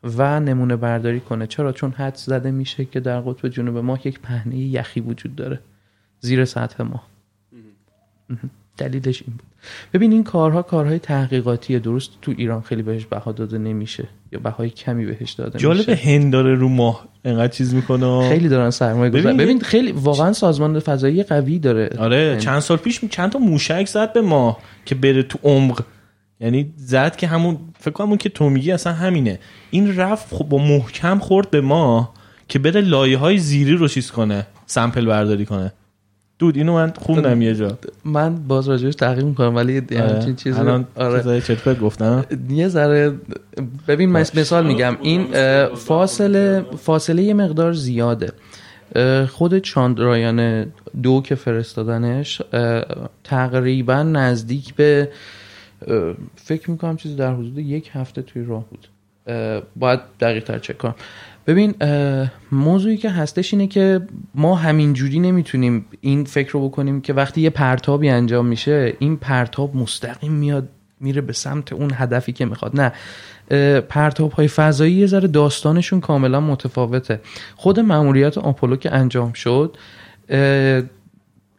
و 0.04 0.40
نمونه 0.40 0.76
برداری 0.76 1.20
کنه. 1.20 1.46
چرا؟ 1.46 1.72
چون 1.72 1.90
حد 1.90 2.14
زده 2.14 2.50
میشه 2.50 2.84
که 2.84 3.00
در 3.00 3.20
قطب 3.20 3.48
جنوب 3.48 3.76
ماه 3.76 4.06
یک 4.06 4.20
پهنه 4.20 4.56
یخی 4.56 5.00
وجود 5.00 5.36
داره 5.36 5.60
زیر 6.20 6.44
سطح 6.44 6.82
ماه. 6.82 7.06
دلیلش 8.76 9.22
این 9.26 9.36
بود. 9.36 9.49
ببین 9.94 10.12
این 10.12 10.24
کارها 10.24 10.62
کارهای 10.62 10.98
تحقیقاتیه 10.98 11.78
درست 11.78 12.10
تو 12.22 12.34
ایران 12.36 12.60
خیلی 12.60 12.82
بهش 12.82 13.06
بها 13.06 13.32
داده 13.32 13.58
نمیشه 13.58 14.08
یا 14.32 14.40
بهای 14.40 14.70
کمی 14.70 15.06
بهش 15.06 15.32
داده 15.32 15.58
جالب 15.58 15.78
میشه 15.78 15.94
هند 15.94 16.32
داره 16.32 16.54
رو 16.54 16.68
ماه 16.68 17.08
انقدر 17.24 17.52
چیز 17.52 17.74
می‌کنه. 17.74 18.28
خیلی 18.28 18.48
دارن 18.48 18.70
سرمایه 18.70 19.10
گذاری 19.10 19.24
ببین، 19.24 19.36
ببین 19.36 19.60
خیلی 19.60 19.92
واقعا 19.92 20.32
سازمان 20.32 20.78
فضایی 20.78 21.22
قوی 21.22 21.58
داره. 21.58 21.90
آره 21.98 22.30
هند. 22.32 22.40
چند 22.40 22.60
سال 22.60 22.76
پیش 22.76 23.04
چند 23.04 23.32
تا 23.32 23.38
موشک 23.38 23.86
زد 23.88 24.12
به 24.12 24.20
ما 24.20 24.58
که 24.84 24.94
بره 24.94 25.22
تو 25.22 25.38
عمق. 25.42 25.82
یعنی 26.40 26.72
زد 26.76 27.16
که 27.16 27.26
همون 27.26 27.58
فکر 27.78 27.90
کنم 27.90 28.08
اون 28.08 28.16
که 28.16 28.28
تو 28.28 28.50
میگی 28.50 28.72
اصلا 28.72 28.92
همینه. 28.92 29.38
این 29.70 29.96
رفت 29.96 30.34
خب 30.34 30.44
با 30.44 30.58
محکم 30.58 31.18
خورد 31.18 31.50
به 31.50 31.60
ما 31.60 32.14
که 32.48 32.58
بره 32.58 32.80
لایه 32.80 33.18
های 33.18 33.38
زیری 33.38 33.72
رو 33.72 33.88
چیز 33.88 34.10
کنه 34.10 34.46
سمپل 34.66 35.06
برداری 35.06 35.46
کنه. 35.46 35.72
دود 36.40 36.56
اینو 36.56 36.74
من 36.74 36.92
خوندم 36.98 37.42
یه 37.42 37.54
جا. 37.54 37.78
من 38.04 38.34
باز 38.34 38.68
راجبش 38.68 38.94
تحقیق 38.94 39.24
می‌کنم 39.24 39.56
ولی 39.56 39.72
یه 39.74 40.02
آره. 40.02 40.12
همچین 40.12 40.36
چیزی 40.36 40.60
الان 40.60 40.86
آره. 40.96 41.40
پرت 41.40 41.80
گفتم. 41.80 42.24
یه 42.50 42.68
ذره 42.68 43.12
ببین 43.88 44.12
مس- 44.12 44.36
مثال 44.36 44.66
میگم. 44.66 44.96
این 45.02 45.26
اه، 45.34 45.66
فاصله 45.74 46.64
فاصله 46.78 47.22
یه 47.22 47.34
مقدار 47.34 47.72
زیاده. 47.72 48.32
خود 49.28 49.58
چاندرایان 49.58 50.66
دو 51.02 51.22
که 51.24 51.34
فرستادنش 51.34 52.42
تقریبا 53.24 54.02
نزدیک 54.02 54.74
به 54.74 55.08
فکر 56.36 56.70
می‌کنم 56.70 56.96
چیزی 56.96 57.14
در 57.16 57.32
حدود 57.34 57.58
یک 57.58 57.90
هفته 57.92 58.22
توی 58.22 58.44
راه 58.44 58.64
بود. 58.70 58.88
باید 59.76 60.00
دقیق 60.20 60.44
تر 60.44 60.58
چک 60.58 60.78
کنم. 60.78 60.94
ببین 61.50 61.74
موضوعی 62.52 62.96
که 62.96 63.10
هستش 63.10 63.54
اینه 63.54 63.66
که 63.66 64.00
ما 64.34 64.54
همینجوری 64.54 65.20
نمی‌تونیم 65.20 65.86
این 66.00 66.24
فکر 66.24 66.52
رو 66.52 66.68
بکنیم 66.68 67.00
که 67.00 67.12
وقتی 67.12 67.40
یه 67.40 67.50
پرتابی 67.50 68.08
انجام 68.08 68.46
میشه 68.46 68.96
این 68.98 69.16
پرتاب 69.16 69.76
مستقیم 69.76 70.32
میاد 70.32 70.68
میره 71.00 71.20
به 71.20 71.32
سمت 71.32 71.72
اون 71.72 71.90
هدفی 71.94 72.32
که 72.32 72.44
می‌خواد. 72.44 72.80
نه 72.80 72.92
پرتاب 73.80 74.32
های 74.32 74.48
فضایی 74.48 74.92
یه 74.92 75.06
ذره 75.06 75.28
داستانشون 75.28 76.00
کاملا 76.00 76.40
متفاوته. 76.40 77.20
خود 77.56 77.80
مأموریت 77.80 78.38
آپولو 78.38 78.76
که 78.76 78.94
انجام 78.94 79.32
شد 79.32 79.76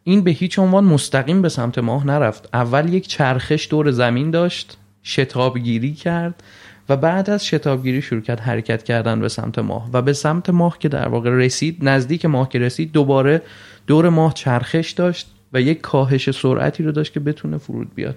این 0.04 0.20
به 0.24 0.30
هیچ 0.30 0.58
عنوان 0.58 0.84
مستقیم 0.84 1.42
به 1.42 1.48
سمت 1.48 1.78
ماه 1.78 2.06
نرفت. 2.06 2.48
اول 2.54 2.94
یک 2.94 3.08
چرخش 3.08 3.68
دور 3.70 3.90
زمین 3.90 4.30
داشت 4.30 4.76
شتابگیری 5.04 5.92
کرد. 5.92 6.42
و 6.88 6.96
بعد 6.96 7.30
از 7.30 7.46
شتابگیری 7.46 8.02
شروع 8.02 8.20
کرد 8.20 8.40
حرکت 8.40 8.82
کردن 8.82 9.20
به 9.20 9.28
سمت 9.28 9.58
ماه 9.58 9.90
و 9.92 10.02
به 10.02 10.12
سمت 10.12 10.50
ماه 10.50 10.78
که 10.78 10.88
در 10.88 11.08
واقع 11.08 11.30
رسید 11.30 11.78
نزدیک 11.82 12.24
ماه 12.24 12.48
که 12.48 12.58
رسید 12.58 12.92
دوباره 12.92 13.42
دور 13.86 14.08
ماه 14.08 14.34
چرخش 14.34 14.90
داشت 14.90 15.30
و 15.52 15.60
یک 15.60 15.80
کاهش 15.80 16.30
سرعتی 16.30 16.82
رو 16.82 16.92
داشت 16.92 17.12
که 17.12 17.20
بتونه 17.20 17.58
فرود 17.58 17.94
بیاد 17.94 18.16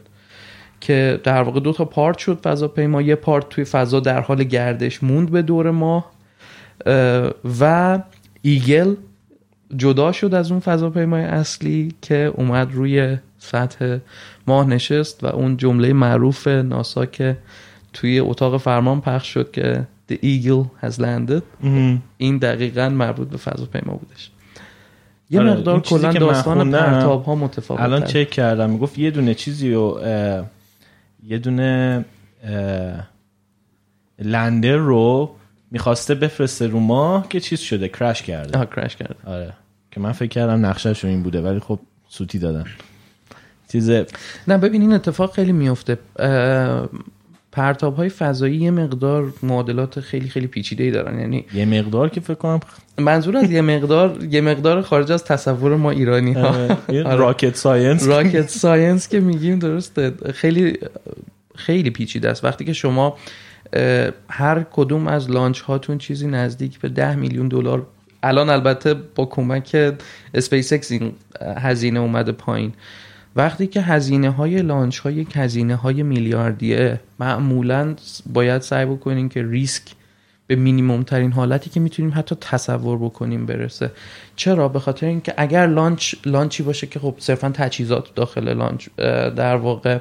که 0.82 1.20
در 1.24 1.42
واقع 1.42 1.60
دو 1.60 1.74
تا 1.74 1.86
پارت 1.86 2.18
شد 2.18 2.40
فضاپیما. 2.44 3.02
یه 3.02 3.16
پارت 3.16 3.50
توی 3.50 3.64
فضا 3.64 4.00
در 4.00 4.22
حال 4.22 4.44
گردش 4.44 5.04
موند 5.04 5.32
به 5.32 5.42
دور 5.42 5.72
ماه 5.72 6.12
اه، 6.86 7.32
و 7.60 8.00
ایگل 8.42 8.96
جدا 9.78 10.12
شد 10.12 10.34
از 10.34 10.52
اون 10.52 10.60
فضاپیمای 10.60 11.24
اصلی 11.24 11.94
که 12.02 12.32
اومد 12.36 12.74
روی 12.74 13.18
سطح 13.38 13.98
ماه 14.48 14.68
نشست 14.68 15.24
و 15.24 15.28
اون 15.28 15.58
جمله 15.58 15.94
معروف 15.94 16.48
ناسا 16.48 17.06
که 17.06 17.38
توی 17.96 18.20
اتاق 18.20 18.58
فرمان 18.58 19.02
پخش 19.02 19.28
شد 19.28 19.52
که 19.52 19.88
The 20.12 20.16
Eagle 20.16 20.86
has 20.86 20.96
landed. 21.00 21.66
این 22.18 22.38
دقیقا 22.38 22.90
مربوط 22.90 23.30
به 23.30 23.38
فضاپیما 23.38 23.94
بودش. 23.94 24.30
یه 25.30 25.40
آره، 25.40 25.52
مقدار 25.52 25.80
کلا 25.80 26.14
داستان 26.14 26.72
پرتاب 26.72 27.26
ها 27.26 27.36
متفاوت 27.36 27.82
الان 27.82 28.04
چک 28.04 28.30
کردم. 28.30 28.70
می‌گفت 28.70 28.98
یه 28.98 29.12
دونه 29.12 29.34
چیزی 29.34 29.74
و 29.74 30.00
یه 31.24 31.38
دونه 31.38 32.06
لندر 34.20 34.76
رو 34.76 35.36
می‌خواسته 35.72 36.16
بفرسته 36.16 36.68
رو 36.68 36.80
ماه 36.80 37.30
که 37.30 37.40
چیز 37.40 37.60
شده 37.60 37.90
کرش 37.90 38.22
کرده. 38.24 38.58
آها 38.58 38.66
کرش 38.66 38.96
کرد 38.96 39.16
آره. 39.26 39.54
که 39.92 40.00
من 40.00 40.12
فکر 40.12 40.30
کردم 40.30 40.66
نقشش 40.66 41.04
رو 41.04 41.10
این 41.10 41.24
بوده 41.24 41.42
ولی 41.42 41.60
خب 41.60 41.80
سوتی 42.08 42.40
دادن. 42.40 42.66
چیز 43.72 43.90
نه 44.48 44.58
ببین 44.58 44.82
این 44.82 44.94
اتفاق 44.94 45.34
خیلی 45.34 45.52
میفته 45.52 45.98
پرتاب 47.56 47.96
های 47.96 48.10
فضایی 48.10 48.58
یه 48.58 48.72
مقدار 48.72 49.34
معادلات 49.44 50.00
خیلی 50.00 50.30
خیلی 50.30 50.48
پیچیده 50.48 50.84
ای 50.84 50.92
دارن. 50.92 51.20
یعنی 51.20 51.46
یه 51.54 51.66
مقدار 51.66 52.10
که 52.10 52.22
فکر 52.22 52.34
کنم 52.34 52.60
منظور 52.98 53.38
از 53.38 53.52
یه 53.52 53.62
مقدار 53.62 54.24
یه 54.30 54.42
مقدار 54.42 54.82
خارج 54.82 55.12
از 55.12 55.24
تصور 55.24 55.76
ما 55.76 55.92
ایرانی 55.92 56.34
ها. 56.34 56.48
آره. 56.48 56.78
rocket 57.16 57.56
science. 57.56 58.08
rocket 58.08 58.50
science 58.50 59.08
که 59.08 59.20
میگیم 59.20 59.60
درسته. 59.60 60.14
خیلی 60.34 60.78
خیلی 61.56 61.90
پیچیده 61.90 62.30
است. 62.30 62.44
وقتی 62.44 62.66
که 62.66 62.74
شما 62.74 63.18
هر 64.30 64.66
کدوم 64.72 65.08
از 65.08 65.32
launch 65.32 65.62
هاتون 65.62 65.98
چیزی 65.98 66.28
نزدیک 66.28 66.80
به 66.80 66.90
10 66.90 67.16
میلیون 67.16 67.48
دلار 67.48 67.86
الان 68.24 68.50
البته 68.50 68.94
با 68.94 69.26
کمک 69.26 69.94
اسپیس 70.34 70.74
اکس 70.74 70.92
این 70.92 71.12
هزینه 71.58 72.00
اومده 72.00 72.32
پایین. 72.32 72.74
وقتی 73.36 73.68
که 73.68 73.82
هزینه 73.82 74.30
های 74.30 74.62
launch 74.62 75.00
های 75.00 75.14
یک 75.14 75.32
هزینه 75.36 75.76
های 75.76 76.04
میلیاردیه 76.04 77.00
معمولا 77.20 77.96
باید 78.34 78.62
سعی 78.62 78.86
بکنین 78.86 79.30
که 79.30 79.44
ریسک 79.44 79.84
به 80.48 80.56
مینیموم 80.56 81.04
ترین 81.04 81.32
حالتی 81.32 81.70
که 81.70 81.80
می‌تونیم 81.80 82.12
حتی 82.16 82.36
تصور 82.42 82.98
بکنیم 82.98 83.46
برسه. 83.46 83.92
چرا؟ 84.36 84.68
به 84.68 84.80
خاطر 84.80 85.08
اینکه 85.08 85.34
اگر 85.38 85.68
launch 85.68 86.16
launch 86.26 86.58
ی 86.58 86.64
باشه 86.64 86.88
که 86.88 87.00
خب 87.00 87.16
صرفا 87.18 87.50
تجهیزات 87.50 88.16
داخل 88.16 88.54
launch 88.54 88.90
در 89.36 89.56
واقع 89.56 90.00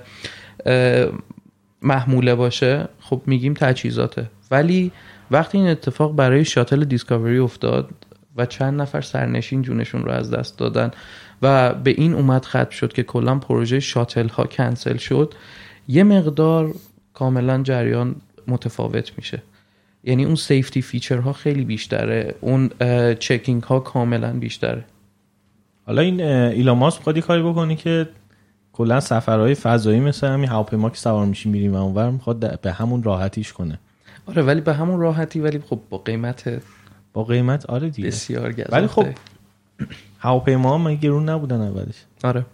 محموله 1.82 2.34
باشه 2.34 2.88
خب 3.00 3.22
میگیم 3.26 3.54
تجهیزاته. 3.54 4.30
ولی 4.50 4.92
وقتی 5.30 5.58
این 5.58 5.66
اتفاق 5.66 6.16
برای 6.16 6.44
شاتل 6.44 6.84
دیسکاوری 6.84 7.38
افتاد 7.38 7.90
و 8.36 8.46
چند 8.46 8.80
نفر 8.80 9.00
سرنشین 9.00 9.62
جونشون 9.62 10.04
رو 10.04 10.10
از 10.10 10.30
دست 10.30 10.58
دادن 10.58 10.90
و 11.42 11.74
به 11.74 11.90
این 11.90 12.14
اومد 12.14 12.44
ختم 12.44 12.70
شد 12.70 12.92
که 12.92 13.02
کلا 13.02 13.38
پروژه 13.38 13.80
شاتل 13.80 14.28
ها 14.28 14.44
کنسل 14.44 14.96
شد. 14.96 15.34
یه 15.88 16.04
مقدار 16.04 16.74
کاملا 17.14 17.62
جریان 17.62 18.16
متفاوت 18.48 19.12
میشه. 19.16 19.42
یعنی 20.04 20.24
اون 20.24 20.34
safety 20.34 20.82
feature 20.82 21.18
ها 21.18 21.32
خیلی 21.32 21.64
بیشتره. 21.64 22.34
اون 22.40 22.70
checking 23.14 23.62
ها 23.62 23.80
کاملا 23.80 24.32
بیشتره. 24.32 24.84
حالا 25.86 26.02
این 26.02 26.20
ایلان 26.20 26.78
ماسک 26.78 26.98
می‌خواد 26.98 27.18
کاری 27.18 27.42
بکنی 27.42 27.76
که 27.76 28.08
کلا 28.72 29.00
سفرهای 29.00 29.54
فضایی 29.54 30.00
مثل 30.00 30.26
همین 30.26 30.48
هواپیما 30.48 30.90
که 30.90 30.96
سوار 30.96 31.26
میشیم 31.26 31.52
میریم 31.52 31.74
اونور 31.74 32.10
می‌خواد 32.10 32.60
به 32.60 32.72
همون 32.72 33.02
راحتیش 33.02 33.52
کنه. 33.52 33.78
آره 34.26 34.42
ولی 34.42 34.60
به 34.60 34.74
همون 34.74 35.00
راحتی 35.00 35.40
ولی 35.40 35.58
خب 35.58 35.80
با 35.90 35.98
قیمت 35.98 36.62
با 37.12 37.24
قیمت 37.24 37.66
آره 37.66 37.90
دیگه. 37.90 38.08
بسیار 38.08 38.52
گزافته 38.52 38.76
ولی 38.76 38.86
خب 38.86 39.06
هواپیما 40.24 40.78
هم 40.78 40.94
گرون 40.94 41.28
نبودن 41.28 41.60
اولش؟ 41.60 42.04
آره. 42.24 42.46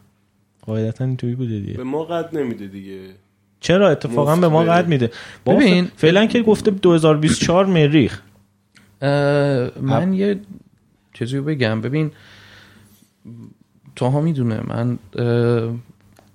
قاعدتا 0.66 1.04
اینطوری 1.04 1.34
بوده 1.34 1.60
دیگه. 1.60 1.74
به 1.76 1.84
ما 1.84 2.04
قد 2.04 2.36
نمیده 2.36 2.66
دیگه. 2.66 3.00
چرا؟ 3.60 3.90
اتفاقا 3.90 4.36
به 4.36 4.48
ما 4.48 4.62
قد 4.64 4.88
میده. 4.88 5.10
ببین- 5.46 5.84
ف- 5.86 5.90
فعلا 5.96 6.26
که 6.26 6.42
گفته 6.42 6.70
2024 6.70 7.66
مریخ. 7.66 8.20
من 9.82 10.12
یه 10.12 10.40
چیزی 11.14 11.36
رو 11.36 11.44
بگم. 11.44 11.80
ببین 11.80 12.10
توها 13.96 14.20
می‌دونه. 14.20 14.60
من 14.66 14.98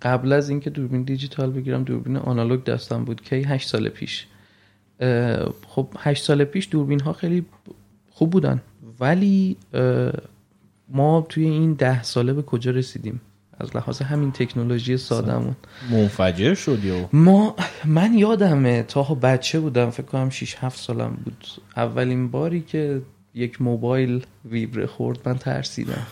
قبل 0.01 0.33
از 0.33 0.49
اینکه 0.49 0.69
دوربین 0.69 1.03
دیجیتال 1.03 1.51
بگیرم 1.51 1.83
دوربین 1.83 2.17
آنالوگ 2.17 2.63
دستم 2.63 3.05
بود 3.05 3.21
کی 3.21 3.35
هشت 3.43 3.67
سال 3.69 3.89
پیش. 3.89 4.27
خب 5.67 5.87
هشت 5.99 6.23
سال 6.23 6.43
پیش 6.43 6.67
دوربین 6.71 6.99
ها 6.99 7.13
خیلی 7.13 7.45
خوب 8.11 8.29
بودن. 8.29 8.61
ولی 8.99 9.57
ما 10.89 11.25
توی 11.29 11.43
این 11.45 11.73
ده 11.73 12.03
ساله 12.03 12.33
به 12.33 12.41
کجا 12.41 12.71
رسیدیم؟ 12.71 13.21
از 13.59 13.75
لحاظ 13.75 14.01
همین 14.01 14.31
تکنولوژی 14.31 14.97
سادمون 14.97 15.55
منفجر 15.91 16.53
شدی 16.53 16.91
و 16.91 16.95
ما 17.13 17.55
من 17.85 18.13
یادمه 18.13 18.83
تا 18.83 19.03
بچه 19.03 19.59
بودم 19.59 19.89
فکر 19.89 20.05
کنم 20.05 20.29
6 20.29 20.55
7 20.59 20.79
سالم 20.79 21.17
بود. 21.25 21.47
اولین 21.77 22.31
باری 22.31 22.61
که 22.61 23.01
یک 23.33 23.61
موبایل 23.61 24.25
ویبره 24.45 24.85
خورد 24.85 25.19
من 25.25 25.37
ترسیدم. 25.37 26.07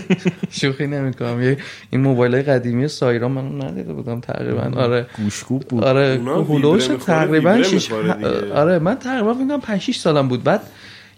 شوخی 0.50 0.86
نمی‌کنم. 0.86 1.42
یه 1.42 1.58
این 1.90 2.00
موبایل 2.00 2.34
های 2.34 2.42
قدیمی 2.42 2.88
سایرا 2.88 3.28
من 3.28 3.64
ندیده 3.64 3.92
بودم 3.92 4.20
تقریبا. 4.20 4.80
آره. 4.80 5.06
گوشکوب 5.16 5.62
بود. 5.62 5.84
آره 5.84 6.20
هولوش 6.24 6.86
تقریبا 6.86 7.62
شیش 7.62 7.92
دیگه. 7.92 8.52
آره 8.52 8.78
من 8.78 8.94
تقریبا 8.94 9.34
فکر 9.34 9.48
کنم 9.48 9.60
5 9.60 9.80
6 9.80 9.96
سالم 9.96 10.28
بود. 10.28 10.42
بعد 10.42 10.60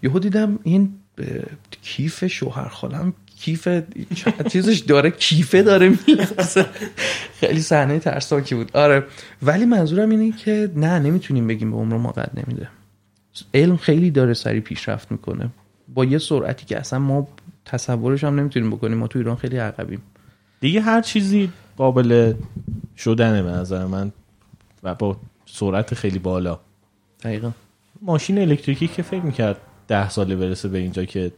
یهو 0.03 0.19
دیدم 0.19 0.59
این 0.63 0.93
کیف 1.83 2.25
شوهر 2.27 2.69
خالم 2.69 3.13
کیف 3.37 3.69
چیزش 4.51 4.79
داره 4.79 5.11
کیفه 5.11 5.63
داره 5.63 5.89
میلرزه 5.89 6.67
خیلی 7.41 7.61
صحنه 7.61 7.99
ترسناکی 7.99 8.55
بود. 8.55 8.77
آره. 8.77 9.05
ولی 9.43 9.65
منظورم 9.65 10.11
اینه 10.11 10.37
که 10.37 10.71
نه 10.77 10.99
نمی‌تونیم 10.99 11.47
بگیم 11.47 11.71
به 11.71 11.77
عمر 11.77 11.97
ما 11.97 12.11
قد 12.11 12.31
نمیده. 12.35 12.69
علم 13.55 13.77
خیلی 13.77 14.11
داره 14.11 14.35
سریع 14.35 14.61
پیشرفت 14.61 15.13
می‌کنه. 15.13 15.51
با 15.95 16.05
یه 16.05 16.19
سرعتی 16.19 16.67
که 16.67 16.79
اصلا 16.79 16.99
ما 16.99 17.29
تصورش 17.65 18.25
هم 18.25 18.41
نمی‌تونیم 18.41 18.71
بکنیم. 18.71 18.99
ما 18.99 19.07
تو 19.07 19.19
ایران 19.19 19.37
خیلی 19.37 19.57
عقبیم. 19.57 20.03
دیگه 20.61 20.81
هر 20.81 21.01
چیزی 21.01 21.51
قابل 21.77 22.33
شدنه 22.97 23.43
به 23.43 23.51
نظر 23.51 23.87
من 23.87 24.13
و 24.83 24.95
با 24.95 25.17
سرعت 25.47 25.95
خیلی 25.95 26.19
بالا. 26.19 26.61
دقیقا. 27.23 27.51
ماشین 28.03 28.39
الکتریکی 28.39 28.89
که 28.89 29.03
فکر 29.03 29.21
می‌کرد 29.21 29.57
ده 29.89 30.09
ساله 30.09 30.37
برسه 30.37 30.69
به 30.69 30.79
اینجا 30.79 31.05
که 31.05 31.33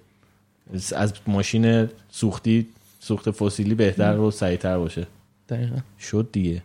از 0.97 1.13
ماشین 1.27 1.89
سوختی 2.11 2.67
سوخت 3.01 3.31
فسیلی 3.31 3.75
بهتر 3.75 4.19
و 4.19 4.31
سریعتر 4.31 4.79
باشه. 4.79 5.07
دقیقا. 5.49 5.77
شد 5.99 6.29
دیگه. 6.33 6.63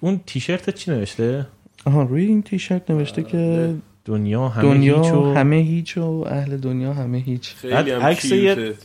اون 0.00 0.20
تیشرت 0.26 0.70
چی 0.70 0.90
نوشته؟ 0.90 1.46
آها 1.84 2.02
روی 2.02 2.24
این 2.24 2.42
تیشرت 2.42 2.90
نوشته 2.90 3.22
که 3.22 3.74
دنیا 4.04 4.48
همه 4.48 4.62
دنیا 4.62 5.02
هیچ 5.02 5.12
و 5.12 5.34
همه 5.34 5.56
هیچ 5.56 5.98
و 5.98 6.24
اهل 6.26 6.56
دنیا 6.56 6.92
همه 6.92 7.18
هیچ. 7.18 7.54
خیلی 7.54 7.90
هم 7.90 8.02
عکس 8.02 8.32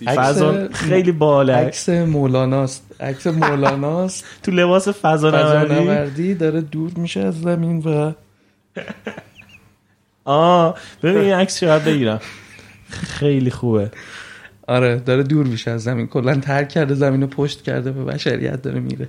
فضا 0.05 0.67
خیلی 0.69 1.11
بالا 1.11 1.55
عکس 1.55 1.89
مولاناست. 1.89 2.95
عکس 2.99 3.27
مولاناست. 3.27 4.25
تو 4.43 4.51
لباس 4.51 4.87
فضا 4.87 5.31
نوردی 5.31 5.73
فضانوردی 5.73 6.35
داره 6.35 6.61
دور 6.61 6.91
میشه 6.97 7.19
از 7.19 7.41
زمین 7.41 7.79
و 7.79 8.11
آه 10.27 10.77
ببین 11.03 11.21
این 11.21 11.33
عکس 11.33 11.59
چقدر 11.59 11.85
بگیرم. 11.85 12.19
خیلی 12.89 13.49
خوبه. 13.49 13.91
آره 14.67 14.99
داره 14.99 15.23
دور 15.23 15.45
میشه 15.47 15.71
از 15.71 15.83
زمین. 15.83 16.07
کلا 16.07 16.35
ترک 16.35 16.69
کرده 16.69 16.93
زمین 16.93 17.21
رو 17.21 17.27
پشت 17.27 17.61
کرده 17.61 17.91
به 17.91 18.03
بشریت 18.03 18.61
داره 18.61 18.79
میره. 18.79 19.07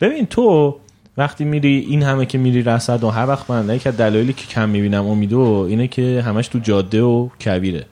ببین 0.00 0.26
تو 0.26 0.76
وقتی 1.16 1.44
میری 1.44 1.78
این 1.88 2.02
همه 2.02 2.26
که 2.26 2.38
میری 2.38 2.62
رصد 2.62 3.04
و 3.04 3.10
هر 3.10 3.26
وقت 3.28 3.50
من 3.50 3.70
از 3.70 3.82
دلایلی 3.86 4.32
که 4.32 4.46
کم 4.46 4.68
می‌بینم 4.68 5.06
امیدو 5.06 5.66
اینه 5.68 5.88
که 5.88 6.22
همش 6.26 6.48
تو 6.48 6.58
جاده 6.58 7.02
و 7.02 7.28
کبیره. 7.28 7.86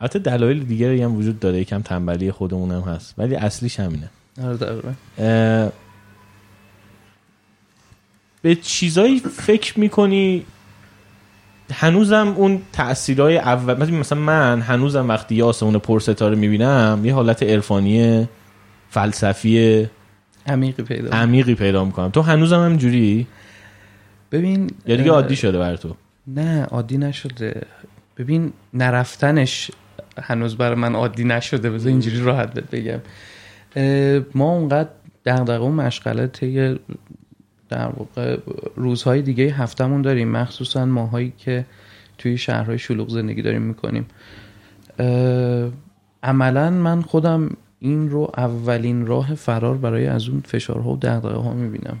البته 0.00 0.18
دلایل 0.18 0.64
دیگری 0.64 1.02
هم 1.02 1.16
وجود 1.16 1.40
داره. 1.40 1.60
یکم 1.60 1.82
تنبلی 1.82 2.32
خودمون 2.32 2.70
هم 2.70 2.80
هست. 2.80 3.14
ولی 3.18 3.34
اصلیش 3.34 3.80
همینه. 3.80 4.10
آره 4.44 5.72
به 8.42 8.54
چیزایی 8.54 9.18
فکر 9.18 9.80
می‌کنی 9.80 10.44
هنوزم 11.74 12.34
اون 12.36 12.62
تاثیرهای 12.72 13.38
اول 13.38 13.90
مثلا- 13.94 14.18
من 14.18 14.60
هنوزم 14.60 15.08
وقتی 15.08 15.34
یه 15.34 15.44
آسمون 15.44 15.78
پرستاره 15.78 16.36
می‌بینم 16.36 17.00
یه 17.04 17.14
حالت 17.14 17.42
عرفانی 17.42 18.28
فلسفی 18.90 19.86
عمیقی 20.46 20.82
پیدا 20.82 21.10
عمیقی 21.10 21.54
پیدا 21.54 21.84
می‌کنم. 21.84 22.08
تو 22.10 22.22
هنوزم 22.22 22.64
هم 22.64 22.76
جوری 22.76 23.26
ببین 24.32 24.70
یا 24.86 24.96
دیگه 24.96 25.10
عادی 25.10 25.36
شده 25.36 25.58
بر 25.58 25.76
تو؟ 25.76 25.96
نه 26.26 26.64
عادی 26.64 26.98
نشده. 26.98 27.62
ببین 28.18 28.52
نرفتنش 28.74 29.70
هنوز 30.22 30.56
برای 30.56 30.74
من 30.74 30.94
عادی 30.94 31.24
نشده. 31.24 31.70
بذار 31.70 31.88
اینجوری 31.88 32.20
راحت 32.20 32.54
بگم. 32.60 33.00
ما 34.34 34.52
اونقدر 34.52 34.88
دغدغه 35.26 35.64
و 35.64 35.68
مشغله 35.68 36.26
طی 36.26 36.78
در 37.70 37.86
واقع 37.86 38.36
روزهای 38.76 39.22
دیگه 39.22 39.44
هفتمون 39.44 40.02
داریم 40.02 40.28
مخصوصا 40.28 40.84
ماهایی 40.84 41.32
که 41.38 41.66
توی 42.18 42.38
شهرهای 42.38 42.78
شلوغ 42.78 43.08
زندگی 43.08 43.42
داریم 43.42 43.62
می‌کنیم. 43.62 44.06
عملا 46.22 46.70
من 46.70 47.02
خودم 47.02 47.56
این 47.78 48.10
رو 48.10 48.30
اولین 48.36 49.06
راه 49.06 49.34
فرار 49.34 49.76
برای 49.76 50.06
از 50.06 50.28
اون 50.28 50.40
فشارها 50.40 50.90
و 50.90 50.98
دغدغه 51.02 51.38
ها 51.38 51.52
می‌بینم. 51.52 51.96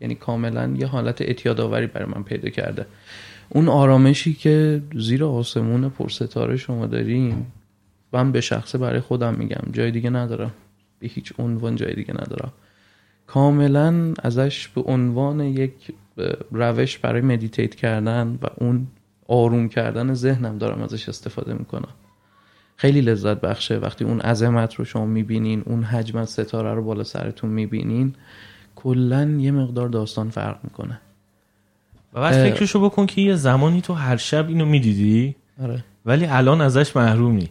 یعنی 0.00 0.14
کاملا 0.14 0.74
یه 0.76 0.86
حالت 0.86 1.22
اعتیادآوری 1.22 1.86
برای 1.86 2.08
من 2.16 2.22
پیدا 2.22 2.48
کرده. 2.48 2.86
اون 3.48 3.68
آرامشی 3.68 4.34
که 4.34 4.82
زیر 4.96 5.24
آسمون 5.24 5.88
پرستاره 5.88 6.56
شما 6.56 6.86
داریم 6.86 7.52
من 8.12 8.32
به 8.32 8.40
شخصه 8.40 8.78
برای 8.78 9.00
خودم 9.00 9.34
میگم 9.34 9.72
جای 9.72 9.90
دیگه 9.90 10.10
ندارم. 10.10 10.50
به 10.98 11.08
هیچ 11.08 11.32
عنوان 11.38 11.76
جای 11.76 11.94
دیگه 11.94 12.14
ندارم. 12.14 12.52
کاملا 13.28 14.14
ازش 14.22 14.68
به 14.68 14.80
عنوان 14.80 15.40
یک 15.40 15.72
روش 16.50 16.98
برای 16.98 17.20
مدیتیت 17.20 17.74
کردن 17.74 18.38
و 18.42 18.46
اون 18.56 18.86
آروم 19.28 19.68
کردن 19.68 20.14
ذهنم 20.14 20.58
دارم 20.58 20.82
ازش 20.82 21.08
استفاده 21.08 21.54
می‌کنم. 21.54 21.88
خیلی 22.76 23.00
لذت 23.00 23.40
بخشه. 23.40 23.78
وقتی 23.78 24.04
اون 24.04 24.20
عظمت 24.20 24.74
رو 24.74 24.84
شما 24.84 25.06
می‌بینین 25.06 25.62
اون 25.66 25.82
حجم 25.82 26.18
از 26.18 26.30
ستاره 26.30 26.74
رو 26.74 26.84
بالا 26.84 27.04
سرتون 27.04 27.50
می‌بینین 27.50 28.14
کلا 28.76 29.36
یه 29.40 29.50
مقدار 29.50 29.88
داستان 29.88 30.30
فرق 30.30 30.58
می‌کنه. 30.64 31.00
و 32.14 32.20
بعد. 32.20 32.50
فکرشو 32.50 32.80
بکن 32.80 33.06
که 33.06 33.20
یه 33.20 33.34
زمانی 33.34 33.80
تو 33.80 33.94
هر 33.94 34.16
شب 34.16 34.48
اینو 34.48 34.64
می‌دیدی 34.64 35.36
آره. 35.62 35.84
ولی 36.06 36.26
الان 36.26 36.60
ازش 36.60 36.96
محرومی. 36.96 37.48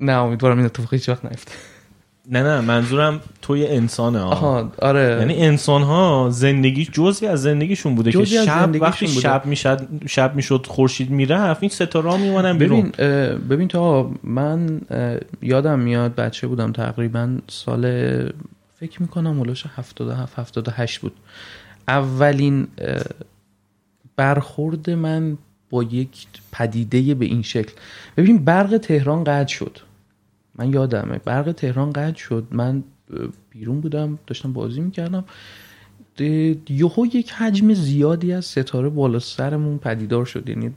نه 0.00 0.12
امیدوارم 0.12 0.56
این 0.56 0.66
اتفاق 0.66 0.94
هیچ 0.94 1.08
وقت 1.08 1.24
نیفته. 1.24 1.52
نه 2.30 2.42
نه 2.42 2.60
منظورم 2.60 3.20
توی 3.42 3.66
انسانه 3.66 4.18
ها 4.18 4.28
آها 4.28 4.72
آره. 4.82 5.16
یعنی 5.20 5.42
انسان 5.42 5.82
ها 5.82 6.28
زندگی 6.32 6.84
جزی 6.84 7.26
از 7.26 7.42
زندگیشون 7.42 7.94
بوده 7.94 8.12
که 8.12 8.24
شب 8.24 8.70
وقتی 8.80 9.06
بوده. 9.06 9.20
شب 9.20 9.46
می‌شد 9.46 9.88
شب 10.06 10.34
می‌شد 10.34 10.66
خورشید 10.68 11.10
می‌رفت 11.10 11.62
این 11.62 11.70
ستاره 11.70 12.16
میمونن 12.16 12.58
بیرون. 12.58 12.92
ببین 12.98 13.38
ببین 13.48 13.68
تا 13.68 14.10
من 14.22 14.80
یادم 15.42 15.78
میاد 15.78 16.14
بچه 16.14 16.46
بودم 16.46 16.72
تقریبا 16.72 17.38
سال 17.48 17.82
فکر 18.80 19.02
می‌کنم 19.02 19.40
هلوش 19.40 19.64
77 19.76 20.38
78 20.38 21.00
بود. 21.00 21.12
اولین 21.88 22.66
برخورد 24.16 24.90
من 24.90 25.38
با 25.70 25.82
یک 25.82 26.26
پدیده 26.52 27.14
به 27.14 27.24
این 27.24 27.42
شکل. 27.42 27.72
ببین 28.16 28.44
برق 28.44 28.78
تهران 28.78 29.24
قطع 29.24 29.54
شد. 29.54 29.78
من 30.56 30.72
یادمه. 30.72 31.18
برق 31.18 31.52
تهران 31.52 31.92
قطع 31.92 32.18
شد. 32.18 32.46
من 32.50 32.82
بیرون 33.50 33.80
بودم 33.80 34.18
داشتم 34.26 34.52
بازی 34.52 34.80
می‌کردم. 34.80 35.24
یهو 36.68 37.06
یک 37.12 37.30
حجم 37.32 37.74
زیادی 37.74 38.32
از 38.32 38.44
ستاره 38.44 38.88
بالا 38.88 39.18
سرمون 39.18 39.78
پدیدار 39.78 40.24
شد. 40.24 40.48
یعنی 40.48 40.74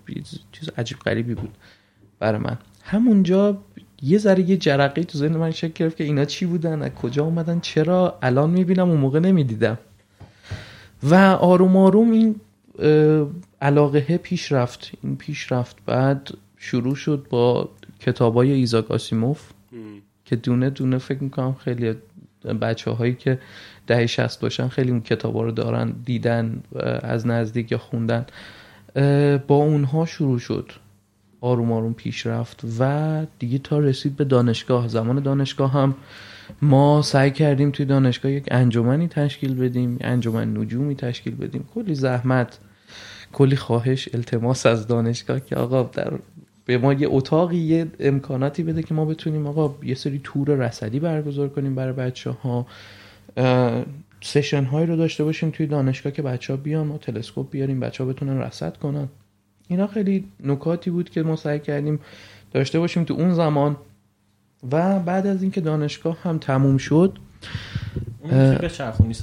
چیز 0.52 0.70
عجیب 0.78 1.00
غریبی 1.00 1.36
بود 1.36 1.50
برای 2.20 2.40
من. 2.40 2.58
همونجا 2.84 3.58
یه 4.02 4.18
ذره 4.18 4.50
یه 4.50 4.58
جرقه 4.58 5.04
تو 5.04 5.18
ذهن 5.18 5.38
من 5.38 5.52
شکل 5.52 5.74
گرفت 5.76 5.98
که 5.98 6.04
اینا 6.04 6.26
چی 6.26 6.46
بودن 6.46 6.82
از 6.82 6.92
کجا 6.92 7.24
اومدن 7.24 7.60
چرا؟ 7.60 8.20
الان 8.22 8.50
می‌بینم 8.50 8.90
اون 8.90 9.00
موقع 9.00 9.20
نمی‌دیدم. 9.20 9.78
و 11.04 11.16
آروم 11.16 11.78
آروم 11.78 12.12
این 12.12 12.36
علاقه 13.62 14.18
پیش 14.18 14.52
رفت. 14.52 14.92
این 15.04 15.16
پیش 15.16 15.52
رفت. 15.52 15.76
بعد 15.86 16.30
شروع 16.58 16.96
شد 16.96 17.28
با 17.30 17.70
کتابای 18.00 18.52
ایزاک 18.52 18.92
آسیموف. 18.92 19.52
که 20.28 20.36
دونه 20.36 20.70
دونه 20.70 20.98
فکر 20.98 21.24
می‌کنم 21.24 21.54
خیلی 21.54 21.94
بچه 22.62 22.92
هایی 22.92 23.14
که 23.14 23.40
دهه 23.88 24.06
شست 24.06 24.42
باشن 24.42 24.68
خیلی 24.68 24.92
اون 24.92 25.02
کتابا 25.02 25.44
رو 25.44 25.52
دارن 25.52 25.94
دیدن 26.06 26.64
از 27.02 27.28
نزدیک 27.28 27.72
یا 27.72 27.78
خوندن. 27.78 28.26
با 29.48 29.56
اونها 29.56 30.06
شروع 30.06 30.40
شد 30.40 30.72
آروم 31.42 31.72
آروم 31.72 31.94
پیش 31.94 32.28
رفت 32.28 32.62
و 32.80 33.26
دیگه 33.40 33.58
تا 33.58 33.80
رسید 33.80 34.16
به 34.16 34.24
دانشگاه. 34.24 34.88
زمان 34.88 35.20
دانشگاه 35.24 35.72
هم 35.72 35.96
ما 36.62 37.02
سعی 37.02 37.32
کردیم 37.32 37.72
توی 37.72 37.86
دانشگاه 37.86 38.32
یک 38.32 38.48
انجمنی 38.52 39.08
تشکیل 39.08 39.56
بدیم 39.56 39.98
انجمن 40.02 40.58
نجومی 40.58 40.96
تشکیل 40.96 41.36
بدیم. 41.36 41.70
کلی 41.76 41.96
زحمت 41.96 42.60
کلی 43.34 43.56
خواهش 43.56 44.10
التماس 44.14 44.66
از 44.66 44.88
دانشگاه 44.88 45.40
که 45.40 45.56
آقا 45.56 45.84
در 45.84 46.14
به 46.68 46.78
ما 46.78 46.94
یه 46.94 47.08
اتاقی 47.12 47.58
یه 47.58 47.88
امکاناتی 48.00 48.64
بده 48.64 48.84
که 48.84 48.94
ما 48.94 49.06
بتونیم 49.06 49.48
آقا 49.48 49.76
یه 49.84 49.96
سری 49.96 50.22
تور 50.24 50.50
رصدی 50.50 51.00
برگزار 51.00 51.50
کنیم 51.50 51.76
برای 51.76 51.94
بچه 51.94 52.32
ها 52.32 52.66
سشن 54.22 54.64
هایی 54.64 54.88
رو 54.88 54.96
داشته 54.96 55.24
باشیم 55.24 55.50
توی 55.50 55.68
دانشگاه 55.68 56.14
که 56.14 56.22
بچه 56.22 56.54
ها 56.54 56.58
بیان 56.58 56.88
ما 56.88 56.98
تلسکوپ 56.98 57.50
بیاریم 57.50 57.80
بچه 57.80 58.04
ها 58.04 58.10
بتونن 58.10 58.38
رصد 58.38 58.78
کنن. 58.78 59.08
اینا 59.68 59.88
خیلی 59.88 60.26
نکاتی 60.44 60.90
بود 60.90 61.10
که 61.10 61.24
ما 61.24 61.36
سعی 61.36 61.60
کردیم 61.60 62.00
داشته 62.54 62.80
باشیم 62.80 63.04
تو 63.04 63.14
اون 63.14 63.34
زمان. 63.34 63.78
و 64.72 65.00
بعد 65.00 65.28
از 65.28 65.42
اینکه 65.42 65.62
دانشگاه 65.62 66.18
هم 66.24 66.38
تموم 66.38 66.78
شد 66.78 67.18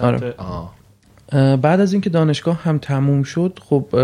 آره. 0.01 0.35
بعد 1.57 1.81
از 1.81 1.93
اینکه 1.93 2.11
دانشگاه 2.11 2.63
هم 2.63 2.79
تموم 2.79 3.23
شد 3.23 3.59
خب 3.63 3.97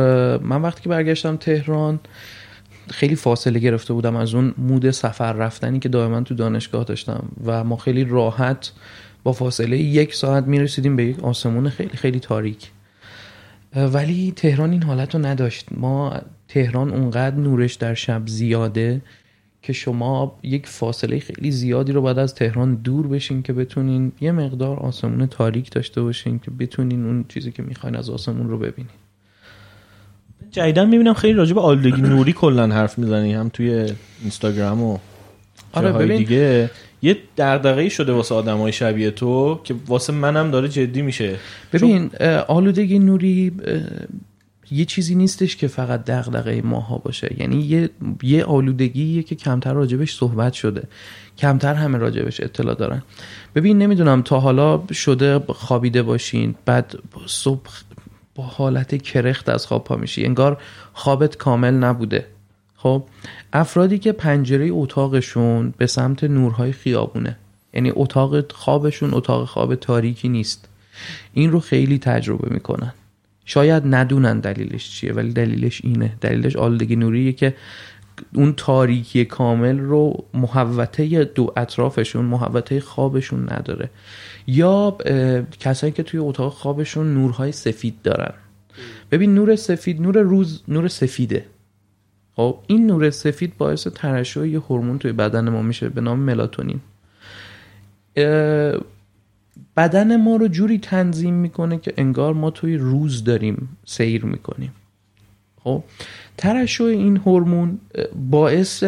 من 0.43 0.63
وقتی 0.63 0.83
که 0.83 0.89
برگشتم 0.89 1.37
تهران 1.37 2.01
خیلی 2.93 3.15
فاصله 3.15 3.59
گرفته 3.59 3.93
بودم 3.93 4.17
از 4.17 4.35
اون 4.35 4.55
مود 4.59 4.91
سفر 4.91 5.33
رفتنی 5.33 5.79
که 5.79 5.89
دائما 5.89 6.21
تو 6.21 6.35
دانشگاه 6.35 6.85
داشتم 6.85 7.29
و 7.45 7.65
ما 7.65 7.77
خیلی 7.77 8.05
راحت 8.05 8.73
با 9.25 9.33
فاصله 9.33 9.79
یک 9.79 10.15
ساعت 10.15 10.45
می‌رسیدیم 10.45 10.97
به 10.97 11.05
یک 11.05 11.25
آسمون 11.25 11.69
خیلی 11.69 11.97
خیلی 11.97 12.21
تاریک. 12.21 12.71
ولی 13.77 14.33
تهران 14.37 14.71
این 14.73 14.83
حالت 14.83 15.15
رو 15.15 15.27
نداشت. 15.27 15.67
ما 15.71 16.21
تهران 16.49 16.91
اونقدر 16.91 17.37
نورش 17.37 17.75
در 17.75 17.95
شب 17.95 18.23
زیاده 18.27 19.03
که 19.63 19.73
شما 19.73 20.39
یک 20.43 20.67
فاصله 20.67 21.19
خیلی 21.19 21.51
زیادی 21.51 21.93
رو 21.93 22.03
بعد 22.03 22.19
از 22.19 22.35
تهران 22.35 22.75
دور 22.75 23.07
بشین 23.07 23.43
که 23.43 23.53
بتونین 23.53 24.13
یه 24.21 24.33
مقدار 24.33 24.77
آسمون 24.77 25.27
تاریک 25.27 25.71
داشته 25.71 26.03
باشین 26.03 26.39
که 26.39 26.51
بتونین 26.51 27.05
اون 27.05 27.25
چیزی 27.29 27.53
که 27.53 27.63
می‌خواین 27.63 27.97
از 27.97 28.11
آسمون 28.11 28.49
رو 28.49 28.59
ببینین. 28.59 29.00
جدیدن 30.51 30.89
می‌بینم 30.89 31.15
خیلی 31.15 31.35
راجع 31.35 31.55
به 31.55 31.61
آلودگی 31.61 32.03
نوری 32.03 32.33
کلا 32.33 32.67
حرف 32.67 32.99
می‌زنی 32.99 33.35
هم 33.35 33.49
توی 33.49 33.87
اینستاگرام 34.21 34.83
و 34.83 34.99
آره، 35.73 35.93
ببین. 35.93 36.17
دیگه. 36.17 36.71
یه 37.03 37.17
دغدغه‌ای 37.39 37.91
شده 37.91 38.13
واسه 38.13 38.35
آدمای 38.35 38.73
شبیه 38.73 39.11
تو 39.11 39.61
که 39.65 39.75
واسه 39.87 40.13
منم 40.13 40.51
داره 40.51 40.69
جدی 40.69 41.03
میشه. 41.03 41.37
ببین 41.73 42.11
آلودگی 42.49 42.99
نوری 42.99 43.53
یه 44.71 44.85
چیزی 44.85 45.15
نیستش 45.15 45.57
که 45.57 45.67
فقط 45.69 46.05
دغدغه 46.05 46.63
ماها 46.63 46.99
باشه. 46.99 47.35
یعنی 47.39 47.61
یه 47.63 47.91
یه 48.23 48.45
آلودگیه 48.45 49.23
که 49.23 49.35
کمتر 49.35 49.73
راجبش 49.73 50.15
صحبت 50.15 50.53
شده. 50.53 50.83
کمتر 51.39 51.75
همه 51.75 51.99
راجبش 51.99 52.41
اطلاع 52.41 52.75
دارن. 52.75 53.03
ببین 53.55 53.79
نمی‌دونم 53.79 54.23
تا 54.23 54.41
حالا 54.41 54.83
شده 54.93 55.39
خوابیده 55.39 56.03
باشین 56.03 56.55
بعد 56.65 56.95
صبح 57.27 57.71
حالت 58.41 59.03
کرخت 59.03 59.49
از 59.49 59.67
خواب 59.67 59.85
پا 59.85 59.97
میشی. 59.97 60.25
انگار 60.25 60.63
خوابت 60.93 61.37
کامل 61.37 61.75
نبوده. 61.75 62.27
خب 62.77 63.05
افرادی 63.53 63.99
که 63.99 64.13
پنجره 64.13 64.69
اتاقشون 64.73 65.75
به 65.79 65.87
سمت 65.87 66.25
نورهای 66.25 66.73
خیابونه. 66.73 67.37
یعنی 67.75 67.93
اتاق 67.95 68.53
خوابشون 68.53 69.15
اتاق 69.15 69.49
خواب 69.49 69.75
تاریکی 69.75 70.29
نیست. 70.29 70.69
این 71.35 71.53
رو 71.53 71.61
خیلی 71.61 71.99
تجربه 71.99 72.55
می‌کنن. 72.55 72.93
شاید 73.45 73.83
ندونن 73.87 74.41
دلیلش 74.41 74.91
چیه 74.91 75.13
ولی 75.13 75.33
دلیلش 75.33 75.81
اینه. 75.85 76.17
دلیلش 76.21 76.57
آلودگی 76.57 76.97
نوریه 76.97 77.33
که 77.33 77.55
اون 78.35 78.55
تاریکی 78.57 79.25
کامل 79.25 79.79
رو 79.79 80.25
محوطه 80.35 81.25
دو 81.25 81.53
اطرافشون 81.57 82.25
محوطه 82.25 82.81
خوابشون 82.81 83.53
نداره. 83.53 83.91
یا 84.47 84.99
کسایی 85.61 85.93
که 85.93 86.03
توی 86.03 86.21
اتاق 86.21 86.53
خوابشون 86.53 87.15
نورهای 87.15 87.53
سفید 87.53 88.03
دارن. 88.03 88.33
ببین 89.11 89.35
نور 89.35 89.57
سفید 89.57 90.03
نور 90.03 90.19
روز 90.19 90.63
نور 90.69 90.89
سفیده. 90.89 91.47
خب 92.37 92.59
این 92.67 92.87
نور 92.87 93.11
سفید 93.11 93.57
باعث 93.57 93.87
ترشح 93.87 94.47
یه 94.47 94.61
هورمون 94.61 94.99
توی 94.99 95.13
بدن 95.13 95.49
ما 95.49 95.63
میشه 95.63 95.89
به 95.89 96.01
نام 96.01 96.19
ملاتونین. 96.19 96.81
بدن 99.77 100.17
ما 100.17 100.37
رو 100.37 100.49
جوری 100.49 100.79
تنظیم 100.79 101.35
می‌کنه 101.35 101.79
که 101.79 101.95
انگار 101.97 102.35
ما 102.35 102.51
توی 102.51 102.77
روز 102.77 103.25
داریم 103.25 103.69
سیر 103.87 104.25
می‌کنیم. 104.25 104.73
خب؟ 105.65 105.85
ترشح 106.41 106.85
این 106.85 107.17
هورمون 107.17 107.79
باعث 108.31 108.85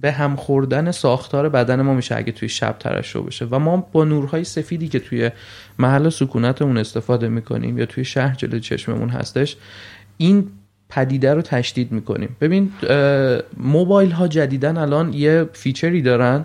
به 0.00 0.12
هم 0.12 0.36
خوردن 0.36 0.90
ساختار 0.90 1.48
بدن 1.48 1.82
ما 1.82 1.94
میشه 1.94 2.16
اگه 2.16 2.32
توی 2.32 2.48
شب 2.48 2.76
ترشح 2.78 3.20
بشه. 3.20 3.46
و 3.50 3.58
ما 3.58 3.88
با 3.92 4.04
نورهای 4.04 4.44
سفیدی 4.44 4.88
که 4.88 4.98
توی 4.98 5.30
محل 5.78 6.08
سکونتمون 6.08 6.78
استفاده 6.78 7.28
می‌کنیم 7.28 7.78
یا 7.78 7.86
توی 7.86 8.04
شهر 8.04 8.34
جلوی 8.34 8.60
چشممون 8.60 9.08
هستش 9.08 9.56
این 10.16 10.46
پدیده 10.88 11.34
رو 11.34 11.42
تشدید 11.42 11.92
می‌کنیم. 11.92 12.36
ببین 12.40 12.72
موبایل 13.56 14.10
ها 14.10 14.28
جدیدن 14.28 14.76
الان 14.76 15.12
یه 15.12 15.48
فیچری 15.52 16.02
دارن 16.02 16.44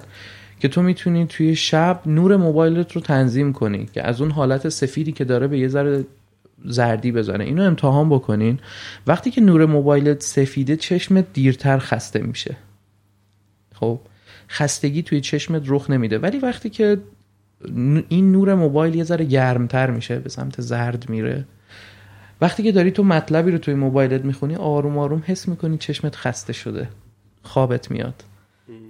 که 0.60 0.68
تو 0.68 0.82
می‌تونی 0.82 1.26
توی 1.26 1.56
شب 1.56 2.02
نور 2.06 2.38
موبایلت 2.38 2.92
رو 2.92 3.02
تنظیم 3.02 3.54
کنی 3.54 3.86
که 3.94 4.08
از 4.08 4.22
اون 4.22 4.32
حالت 4.32 4.70
سفیدی 4.70 5.12
که 5.12 5.24
داره 5.24 5.48
به 5.48 5.60
یه 5.60 5.68
ذره 5.68 6.06
زردی 6.66 7.12
بزنه. 7.12 7.44
اینو 7.44 7.64
امتحان 7.64 8.10
بکنین. 8.10 8.60
وقتی 9.08 9.32
که 9.32 9.42
نور 9.42 9.66
موبایلت 9.66 10.24
سفیده 10.24 10.76
چشمت 10.76 11.34
دیرتر 11.34 11.78
خسته 11.78 12.20
میشه. 12.20 12.58
خب 13.74 14.00
خستگی 14.50 15.02
توی 15.02 15.22
چشمت 15.22 15.64
رخ 15.66 15.90
نمیده. 15.90 16.20
ولی 16.20 16.40
وقتی 16.40 16.70
که 16.70 16.98
این 18.10 18.32
نور 18.32 18.56
موبایل 18.56 18.96
یه 18.96 19.04
ذره 19.04 19.26
گرمتر 19.26 19.92
میشه 19.92 20.20
به 20.20 20.30
سمت 20.30 20.62
زرد 20.62 21.10
میره. 21.10 21.46
وقتی 22.42 22.64
که 22.64 22.72
داری 22.72 22.92
تو 22.92 23.04
مطلبی 23.04 23.52
رو 23.52 23.58
توی 23.58 23.74
موبایلت 23.74 24.26
می‌خونی 24.26 24.56
آروم 24.56 24.98
آروم 24.98 25.24
حس 25.26 25.48
می‌کنی 25.48 25.78
چشمت 25.78 26.16
خسته 26.16 26.54
شده. 26.54 26.90
خوابت 27.44 27.92
میاد. 27.92 28.24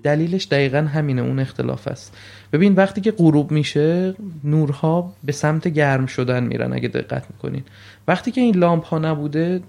دلیلش 0.03 0.47
دقیقا 0.47 0.77
همینه 0.77 1.21
اون 1.21 1.39
اختلاف 1.39 1.87
است. 1.87 2.17
ببین 2.53 2.73
وقتی 2.73 3.01
که 3.01 3.11
غروب 3.11 3.51
میشه 3.51 4.15
نورها 4.43 5.13
به 5.23 5.31
سمت 5.31 5.67
گرم 5.67 6.05
شدن 6.05 6.43
میرن 6.43 6.73
اگه 6.73 6.87
دقت 6.87 7.23
می‌کنین. 7.33 7.63
وقتی 8.07 8.31
که 8.31 8.41
این 8.41 8.55
لامپ 8.55 8.85
ها 8.85 8.99
نبوده 8.99 9.61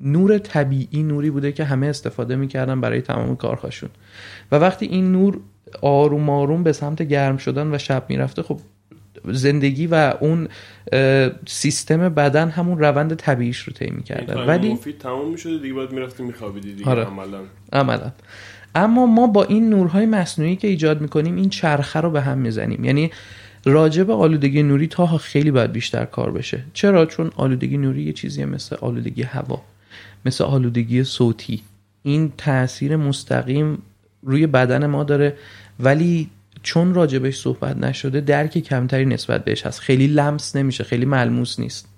نور 0.00 0.38
طبیعی 0.38 1.02
نوری 1.02 1.30
بوده 1.30 1.52
که 1.52 1.64
همه 1.64 1.86
استفاده 1.86 2.36
می‌کردن 2.36 2.80
برای 2.80 3.00
تمام 3.00 3.36
کارهاشون. 3.36 3.90
و 4.52 4.56
وقتی 4.56 4.86
این 4.86 5.12
نور 5.12 5.40
آروم 5.82 6.30
آروم 6.30 6.62
به 6.62 6.72
سمت 6.72 7.02
گرم 7.02 7.36
شدن 7.36 7.74
و 7.74 7.78
شب 7.78 8.04
می‌رفته 8.08 8.42
خب 8.42 8.60
زندگی 9.24 9.86
و 9.86 10.14
اون 10.20 10.48
سیستم 11.46 12.08
بدن 12.08 12.48
همون 12.48 12.78
روند 12.78 13.14
طبیعیش 13.14 13.58
رو 13.58 13.72
طی 13.72 13.90
می‌کردن. 13.90 14.46
ولی 14.46 14.72
مفید 14.72 14.98
تموم 14.98 15.30
می‌شده 15.30 15.58
دیگه 15.58 15.74
باید 15.74 15.92
می‌رفتی 15.92 16.22
میخوابیدی 16.22 16.74
دیگه 16.74 16.90
آره. 16.90 17.04
عملا. 17.04 17.40
عملا. 17.72 18.12
اما 18.74 19.06
ما 19.06 19.26
با 19.26 19.44
این 19.44 19.70
نورهای 19.70 20.06
مصنوعی 20.06 20.56
که 20.56 20.68
ایجاد 20.68 21.00
می‌کنیم 21.00 21.36
این 21.36 21.48
چرخه 21.48 22.00
رو 22.00 22.10
به 22.10 22.20
هم 22.20 22.38
می‌زنیم. 22.38 22.84
یعنی 22.84 23.10
راجع 23.64 24.02
به 24.02 24.12
آلودگی 24.12 24.62
نوری 24.62 24.86
تا 24.86 25.06
خیلی 25.06 25.50
باید 25.50 25.72
بیشتر 25.72 26.04
کار 26.04 26.30
بشه. 26.30 26.64
چرا؟ 26.72 27.06
چون 27.06 27.30
آلودگی 27.36 27.76
نوری 27.76 28.02
یه 28.02 28.12
چیزیه 28.12 28.46
مثل 28.46 28.76
آلودگی 28.80 29.22
هوا 29.22 29.62
مثل 30.24 30.44
آلودگی 30.44 31.04
صوتی. 31.04 31.62
این 32.02 32.32
تاثیر 32.38 32.96
مستقیم 32.96 33.78
روی 34.22 34.46
بدن 34.46 34.86
ما 34.86 35.04
داره 35.04 35.36
ولی 35.80 36.30
چون 36.62 36.94
راجبش 36.94 37.40
صحبت 37.40 37.76
نشده 37.76 38.20
درک 38.20 38.58
کمتری 38.58 39.06
نسبت 39.06 39.44
بهش 39.44 39.66
هست. 39.66 39.80
خیلی 39.80 40.06
لمس 40.06 40.56
نمیشه 40.56 40.84
خیلی 40.84 41.04
ملموس 41.04 41.60
نیست. 41.60 41.88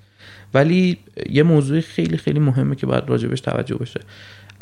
ولی 0.54 0.98
یه 1.30 1.42
موضوع 1.42 1.80
خیلی 1.80 2.16
خیلی 2.16 2.38
مهمه 2.38 2.74
که 2.74 2.86
باید 2.86 3.04
راجبش 3.08 3.40
توجه 3.40 3.76
بشه. 3.76 4.00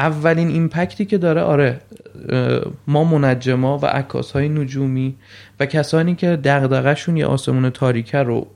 اولین 0.03 0.49
ایمپکتی 0.49 1.05
که 1.05 1.19
داره 1.19 1.41
آره 1.41 1.81
ما 2.87 3.05
منجما 3.05 3.79
و 3.79 3.87
عکاس 3.87 4.33
های 4.33 4.49
نجومی 4.49 5.15
و 5.61 5.67
کسانی 5.67 6.15
که 6.15 6.27
دغدغه‌شون 6.37 7.17
یه 7.17 7.27
آسمون 7.27 7.71
تاریکه 7.71 8.19
رو 8.19 8.47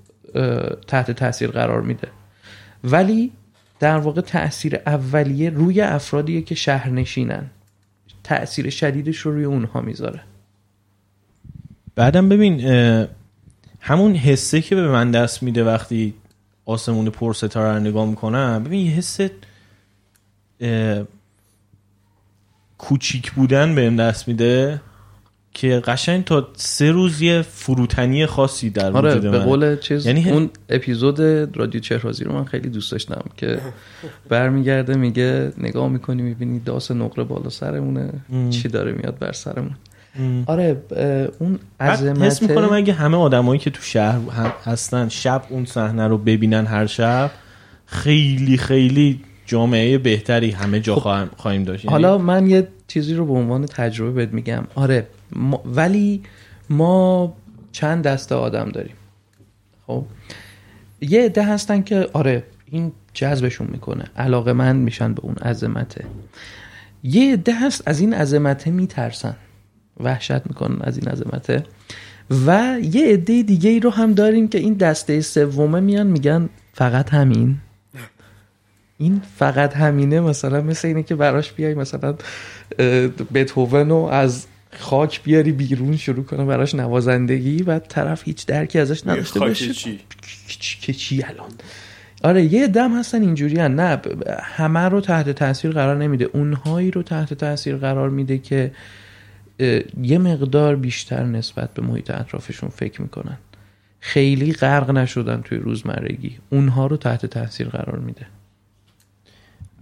تحت 0.87 1.11
تاثیر 1.11 1.51
قرار 1.51 1.81
میده. 1.83 2.09
ولی 2.85 3.33
در 3.81 3.97
واقع 3.97 4.21
تاثیر 4.21 4.77
اولیه 4.87 5.51
روی 5.51 5.81
افرادیه 5.81 6.43
که 6.43 6.55
شهرنشینن. 6.55 7.51
تاثیر 8.25 8.71
شدیدش 8.71 9.19
رو 9.19 9.33
روی 9.33 9.45
اونها 9.45 9.81
می‌ذاره. 9.81 10.21
بعدم 11.95 12.29
ببین 12.29 12.61
همون 13.81 14.15
حسه 14.15 14.61
که 14.61 14.75
به 14.75 14.89
من 14.89 15.11
دست 15.11 15.43
میده 15.43 15.65
وقتی 15.65 16.15
آسمون 16.65 17.11
پر 17.11 17.33
ستاره 17.33 17.75
رو 17.75 17.81
نگاه 17.81 18.07
می‌کنم 18.07 18.65
ببین 18.65 18.87
یه 18.87 18.93
حس 18.93 19.21
کوچیک 22.79 23.33
بودن 23.33 23.75
بهم 23.75 23.97
دست 23.97 24.29
میده 24.29 24.81
که 25.55 25.83
قشنگ 25.87 26.25
تا 26.25 26.49
سه 26.57 26.91
روز 26.91 27.23
یه 27.23 27.43
فروتنی 27.43 28.27
خاصی 28.27 28.71
در 28.71 28.93
آره 28.93 29.11
وجود 29.17 29.31
به 29.31 29.39
قول 29.39 29.77
چیز 29.79 30.07
یعنی 30.07 30.25
ه- 30.25 30.29
اون 30.29 30.51
اپیزود 30.69 31.21
رادیو 31.59 31.81
چهرازی 31.81 32.25
رو 32.25 32.33
من 32.33 32.45
خیلی 32.45 32.69
دوست 32.69 32.93
داشتم 32.93 33.25
که 33.37 33.61
برمیگرده 34.29 34.97
میگه 34.97 35.53
نگاه 35.59 35.89
می‌کنی 35.89 36.23
می‌بینی 36.23 36.59
داس 36.61 36.91
نقره 36.91 37.25
بالا 37.25 37.49
سرمونه 37.49 38.11
ام. 38.33 38.51
چی 38.51 38.69
داره 38.69 38.93
میاد 38.93 39.19
بر 39.19 39.33
سرمون 39.33 39.75
ام. 40.19 40.45
آره 40.47 40.77
اون 41.39 41.59
عظمت 41.81 42.23
حس 42.23 42.43
می‌کنم 42.43 42.73
اگه 42.73 42.93
همه 42.93 43.17
آدمایی 43.17 43.61
که 43.61 43.71
تو 43.71 43.83
شهر 43.83 44.19
هستن 44.65 45.09
شب 45.09 45.43
اون 45.49 45.65
صحنه 45.65 46.07
رو 46.09 46.19
ببینن 46.19 46.67
هر 46.67 46.87
شب 46.87 47.31
خیلی 47.87 48.57
خیلی 48.57 49.21
جامعه 49.47 49.99
بهتری 49.99 50.51
همه 50.51 50.81
جا 50.81 50.95
خواهم- 50.97 51.31
خواهیم 51.37 51.63
داشت. 51.65 51.85
یعنی 51.85 51.93
حالا 51.93 52.19
من 52.19 52.47
یه 52.51 52.69
چیزی 52.89 53.15
رو 53.15 53.27
به 53.27 53.33
عنوان 53.33 53.67
تجربه 53.67 54.13
بهت 54.13 54.33
میگم. 54.35 54.65
آره 54.75 55.07
ما- 55.33 55.63
ولی 55.67 56.23
ما 56.71 57.33
چند 57.73 58.05
دسته 58.05 58.35
آدم 58.35 58.69
داریم. 58.69 58.95
خب؟ 59.87 60.05
یه 61.01 61.25
عده 61.25 61.43
هستن 61.43 61.83
که 61.83 62.09
آره 62.13 62.43
این 62.67 62.93
جذبشون 63.15 63.69
می‌کنه. 63.73 64.05
علاقه 64.17 64.53
من 64.53 64.77
میشن 64.77 65.15
به 65.15 65.21
اون 65.25 65.35
عظمته. 65.35 66.05
یه 67.03 67.33
عده 67.33 67.55
هست 67.61 67.83
از 67.87 68.01
این 68.01 68.15
عظمته 68.15 68.71
میترسن. 68.71 69.37
وحشت 70.01 70.47
می‌کنن 70.47 70.77
از 70.81 70.99
این 70.99 71.09
عظمته. 71.09 71.63
و 72.47 72.79
یه 72.83 73.07
عده 73.13 73.43
دیگه 73.43 73.71
ای 73.71 73.81
رو 73.81 73.91
هم 73.91 74.13
داریم 74.13 74.49
که 74.49 74.59
این 74.59 74.75
دسته 74.75 75.21
سومه 75.21 75.81
میان 75.81 76.07
میگن 76.07 76.49
فقط 76.73 77.15
همین. 77.15 77.57
این 78.99 79.23
فقط 79.37 79.77
همینه 79.77 80.21
مثلا 80.21 80.61
مثل 80.61 80.89
اینه 80.89 81.03
که 81.03 81.15
براش 81.15 81.53
بیای 81.53 81.75
مثلا 81.75 82.15
بتوون 83.35 83.89
رو 83.89 83.97
از 83.97 84.47
خاک 84.79 85.23
بیاری 85.23 85.53
بیرون 85.53 85.97
شروع 85.97 86.25
کنه 86.25 86.45
براش 86.45 86.75
نوازندگی 86.75 87.63
و 87.63 87.79
طرف 87.79 88.25
هیچ 88.25 88.47
درکی 88.47 88.79
ازش 88.79 89.07
نداشته 89.07 89.41
باشه. 89.41 89.73
چی؟ 89.73 90.01
که 90.81 90.93
چی 90.93 91.23
الان؟ 91.23 91.51
آره 92.25 92.45
یه 92.45 92.67
دم 92.67 92.99
هستن 92.99 93.23
اینجوری 93.23 93.59
هن. 93.59 93.75
نه 93.75 94.01
همه 94.43 94.81
رو 94.81 95.01
تحت 95.01 95.31
تاثیر 95.31 95.71
قرار 95.71 95.97
نمیده. 95.97 96.25
اونهایی 96.25 96.91
رو 96.91 97.03
تحت 97.03 97.35
تاثیر 97.35 97.77
قرار 97.77 98.11
میده 98.11 98.39
که 98.39 98.73
یه 100.03 100.19
مقدار 100.19 100.77
بیشتر 100.77 101.25
نسبت 101.25 101.75
به 101.75 101.83
محیط 101.83 102.11
اطرافشون 102.11 102.69
فکر 102.69 103.03
می‌کنن. 103.03 103.39
خیلی 104.01 104.53
غرق 104.53 104.91
نشدن 104.91 105.41
توی 105.45 105.59
روزمرگی. 105.59 106.39
اونها 106.51 106.87
رو 106.87 106.97
تحت 106.97 107.27
تاثیر 107.27 107.69
قرار 107.69 107.99
میده. 107.99 108.27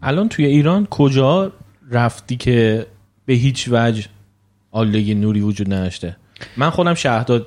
الان 0.04 0.28
توی 0.28 0.44
ایران 0.46 0.86
کجا 0.86 1.52
رفتی 1.90 2.36
که 2.36 2.86
به 3.26 3.32
هیچ 3.34 3.68
وجه 3.72 4.04
آلودگی 4.70 5.14
نوری 5.14 5.40
وجود 5.40 5.72
نداشته؟ 5.72 6.16
من 6.56 6.70
خودم 6.70 6.94
شهداد 6.94 7.46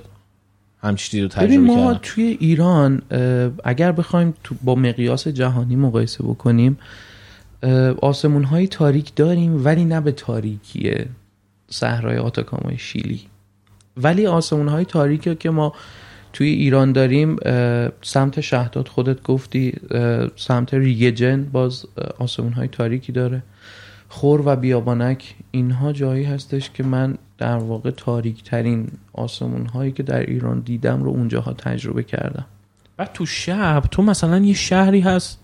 همچی 0.84 1.22
رو 1.22 1.28
تجربه 1.28 1.48
ببین 1.48 1.62
ما 1.62 1.76
کردم. 1.76 2.00
توی 2.04 2.38
ایران 2.40 3.02
اگر 3.64 3.92
بخوایم 3.92 4.34
تو 4.44 4.56
با 4.64 4.76
مقیاس 4.76 5.28
جهانی 5.28 5.76
مقایسه 5.76 6.24
بکنیم 6.24 6.78
آسمون 8.02 8.44
های 8.44 8.68
تاریک 8.68 9.16
داریم 9.16 9.66
ولی 9.66 9.86
نه 9.86 10.02
به 10.02 10.12
تاریکی 10.12 10.94
صحرای 11.70 12.18
آتاکامای 12.18 12.78
شیلی. 12.78 13.22
ولی 13.98 14.28
آسمون 14.28 14.68
های 14.68 14.86
تاریکی 14.86 15.36
که 15.36 15.50
ما 15.50 15.74
توی 16.38 16.48
ایران 16.48 16.92
داریم 16.92 17.36
سمت 18.02 18.42
شهداد 18.42 18.88
خودت 18.88 19.24
گفتی 19.24 19.74
سمت 20.36 20.74
ریگجن 20.74 21.44
باز 21.44 21.86
آسمون 22.20 22.54
های 22.54 22.68
تاریکی 22.68 23.12
داره. 23.12 23.44
خور 24.10 24.42
و 24.46 24.56
بیابانک 24.56 25.36
اینها 25.52 25.92
جایی 25.92 26.24
هستش 26.24 26.72
که 26.72 26.84
من 26.84 27.18
در 27.38 27.58
واقع 27.58 27.92
تاریک 27.92 28.44
ترین 28.44 28.88
آسمون 29.14 29.66
هایی 29.66 29.92
که 29.92 30.04
در 30.04 30.20
ایران 30.20 30.60
دیدم 30.60 31.04
رو 31.04 31.10
اونجاها 31.10 31.54
تجربه 31.54 32.04
کردم. 32.04 32.46
بعد 32.98 33.14
تو 33.14 33.26
شب 33.26 33.84
تو 33.92 34.02
مثلا 34.02 34.38
یه 34.38 34.54
شهری 34.54 35.00
هست 35.00 35.40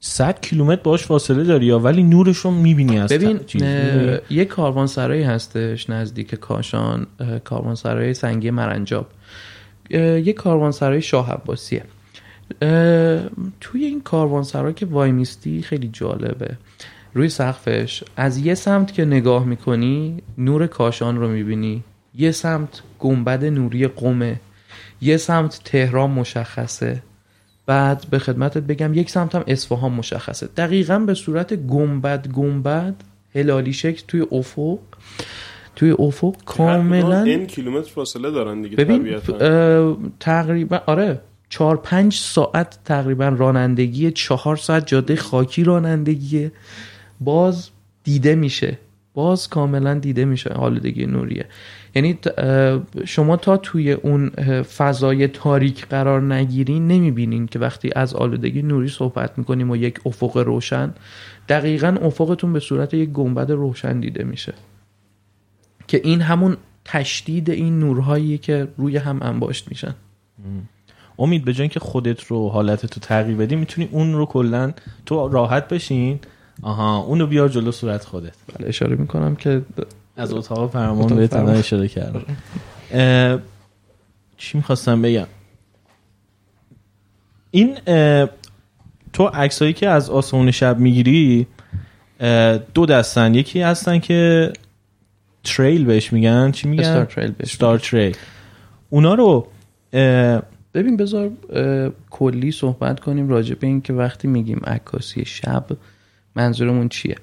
100 0.00 0.40
کیلومتر 0.40 0.82
باش 0.82 1.04
فاصله 1.04 1.44
داری 1.44 1.66
یا 1.66 1.78
ولی 1.78 2.02
نورش 2.02 2.36
رو 2.36 2.50
می‌بینی 2.50 2.98
از 2.98 3.12
ببین 3.12 3.40
یه 4.30 4.44
کاروانسرایی 4.44 5.22
هستش 5.22 5.90
نزدیک 5.90 6.34
کاشان 6.34 7.06
کاروانسرای 7.44 8.14
سنگی 8.14 8.50
مرنجاب. 8.50 9.06
یه 9.90 10.32
کاروانسرای 10.32 11.02
شاه 11.02 11.32
عباسیه. 11.32 11.84
توی 13.60 13.84
این 13.84 14.00
کاروانسرا 14.04 14.72
که 14.72 14.86
وای 14.86 15.12
میستی 15.12 15.62
خیلی 15.62 15.90
جالبه. 15.92 16.56
روی 17.14 17.28
سقفش 17.28 18.04
از 18.16 18.38
یه 18.38 18.54
سمت 18.54 18.92
که 18.92 19.04
نگاه 19.04 19.44
می‌کنی 19.44 20.22
نور 20.38 20.66
کاشان 20.66 21.16
رو 21.16 21.28
می‌بینی. 21.28 21.84
یه 22.14 22.30
سمت 22.30 22.82
گنبد 22.98 23.44
نوری 23.44 23.86
قمه 23.86 24.40
یه 25.00 25.16
سمت 25.16 25.60
تهران 25.64 26.10
مشخصه. 26.10 27.02
بعد 27.66 28.06
به 28.10 28.18
خدمتت 28.18 28.62
بگم 28.62 28.94
یک 28.94 29.10
سمت 29.10 29.34
هم 29.34 29.44
اصفهان 29.46 29.92
مشخصه. 29.92 30.46
دقیقا 30.56 30.98
به 30.98 31.14
صورت 31.14 31.54
گنبد 31.54 32.28
گنبد 32.28 32.94
هلالی 33.34 33.72
شکل 33.72 34.02
توی 34.08 34.26
افق. 34.32 34.78
توی 35.76 35.94
افق 35.98 36.36
کاملا 36.44 37.22
این 37.22 37.46
کیلومتر 37.46 37.90
فاصله 37.90 38.30
دارن 38.30 38.62
دیگه 38.62 38.76
ببین 38.76 39.16
تقریبا 40.20 40.80
آره 40.86 41.20
چهار 41.48 41.76
پنج 41.76 42.14
ساعت 42.14 42.78
تقریبا 42.84 43.28
رانندگی 43.28 44.10
چهار 44.10 44.56
ساعت 44.56 44.86
جاده 44.86 45.16
خاکی 45.16 45.64
رانندگیه 45.64 46.52
باز 47.20 47.70
دیده 48.04 48.34
میشه 48.34 48.78
باز 49.14 49.48
کاملا 49.48 49.94
دیده 49.94 50.24
میشه 50.24 50.50
آلودگی 50.50 51.06
نوریه. 51.06 51.46
یعنی 51.94 52.18
شما 53.04 53.36
تا 53.36 53.56
توی 53.56 53.92
اون 53.92 54.28
فضای 54.62 55.28
تاریک 55.28 55.86
قرار 55.86 56.34
نگیرین 56.34 56.88
نمی‌بینین 56.88 57.46
که 57.46 57.58
وقتی 57.58 57.90
از 57.96 58.14
آلودگی 58.14 58.62
نوری 58.62 58.88
صحبت 58.88 59.38
می‌کنیم 59.38 59.70
و 59.70 59.76
یک 59.76 60.00
افق 60.06 60.36
روشن 60.36 60.94
دقیقا 61.48 61.96
افقتون 62.02 62.52
به 62.52 62.60
صورت 62.60 62.94
یک 62.94 63.10
گنبد 63.10 63.50
روشن 63.50 64.00
دیده 64.00 64.24
میشه. 64.24 64.54
که 65.86 66.00
این 66.04 66.20
همون 66.20 66.56
تشدید 66.84 67.50
این 67.50 67.78
نورهایی 67.78 68.38
که 68.38 68.68
روی 68.76 68.96
هم 68.96 69.22
انباشت 69.22 69.68
میشن. 69.68 69.94
امید 71.18 71.44
به 71.44 71.52
جای 71.52 71.62
اینکه 71.62 71.80
خودت 71.80 72.22
رو 72.24 72.48
حالت 72.48 72.86
تو 72.86 73.00
تغییر 73.00 73.36
بدی 73.36 73.56
می‌تونی 73.56 73.88
اون 73.92 74.14
رو 74.14 74.26
کلا 74.26 74.72
تو 75.06 75.28
راحت 75.28 75.68
بشین. 75.68 76.20
آها 76.62 76.98
اونو 76.98 77.26
بیار 77.26 77.48
جلو 77.48 77.72
صورت 77.72 78.04
خودت. 78.04 78.34
بله 78.58 78.68
اشاره 78.68 78.96
می‌کنم 78.96 79.36
که 79.36 79.62
از 80.16 80.32
اتاق 80.32 80.70
فرمان 80.70 81.16
به 81.16 81.26
فرمان. 81.26 81.56
اشاره 81.56 81.88
کردم. 81.88 82.24
چی 84.36 84.58
می‌خواستم 84.58 85.02
بگم؟ 85.02 85.26
این 87.50 87.78
تو 89.12 89.24
عکسایی 89.26 89.72
که 89.72 89.88
از 89.88 90.10
آسمون 90.10 90.50
شب 90.50 90.78
می‌گیری 90.78 91.46
دو 92.74 92.86
دستن. 92.86 93.34
یکی 93.34 93.60
هستن 93.60 93.98
که 93.98 94.52
تریل 95.44 95.84
بهش 95.84 96.12
میگن 96.12 96.50
چی 96.50 96.68
میگن؟ 96.68 96.82
استار 96.84 97.04
تریل 97.04 97.30
بهش 97.30 97.52
ستار 97.54 97.78
تریل 97.78 98.16
اونا 98.90 99.14
رو 99.14 99.48
ببین 100.74 100.96
بذار 100.96 101.30
کلی 102.10 102.52
صحبت 102.52 103.00
کنیم 103.00 103.28
راجع 103.28 103.54
به 103.54 103.66
این 103.66 103.80
که 103.80 103.92
وقتی 103.92 104.28
میگیم 104.28 104.60
عکاسی 104.64 105.24
شب 105.24 105.66
منظورمون 106.36 106.88
چیه؟ 106.88 107.16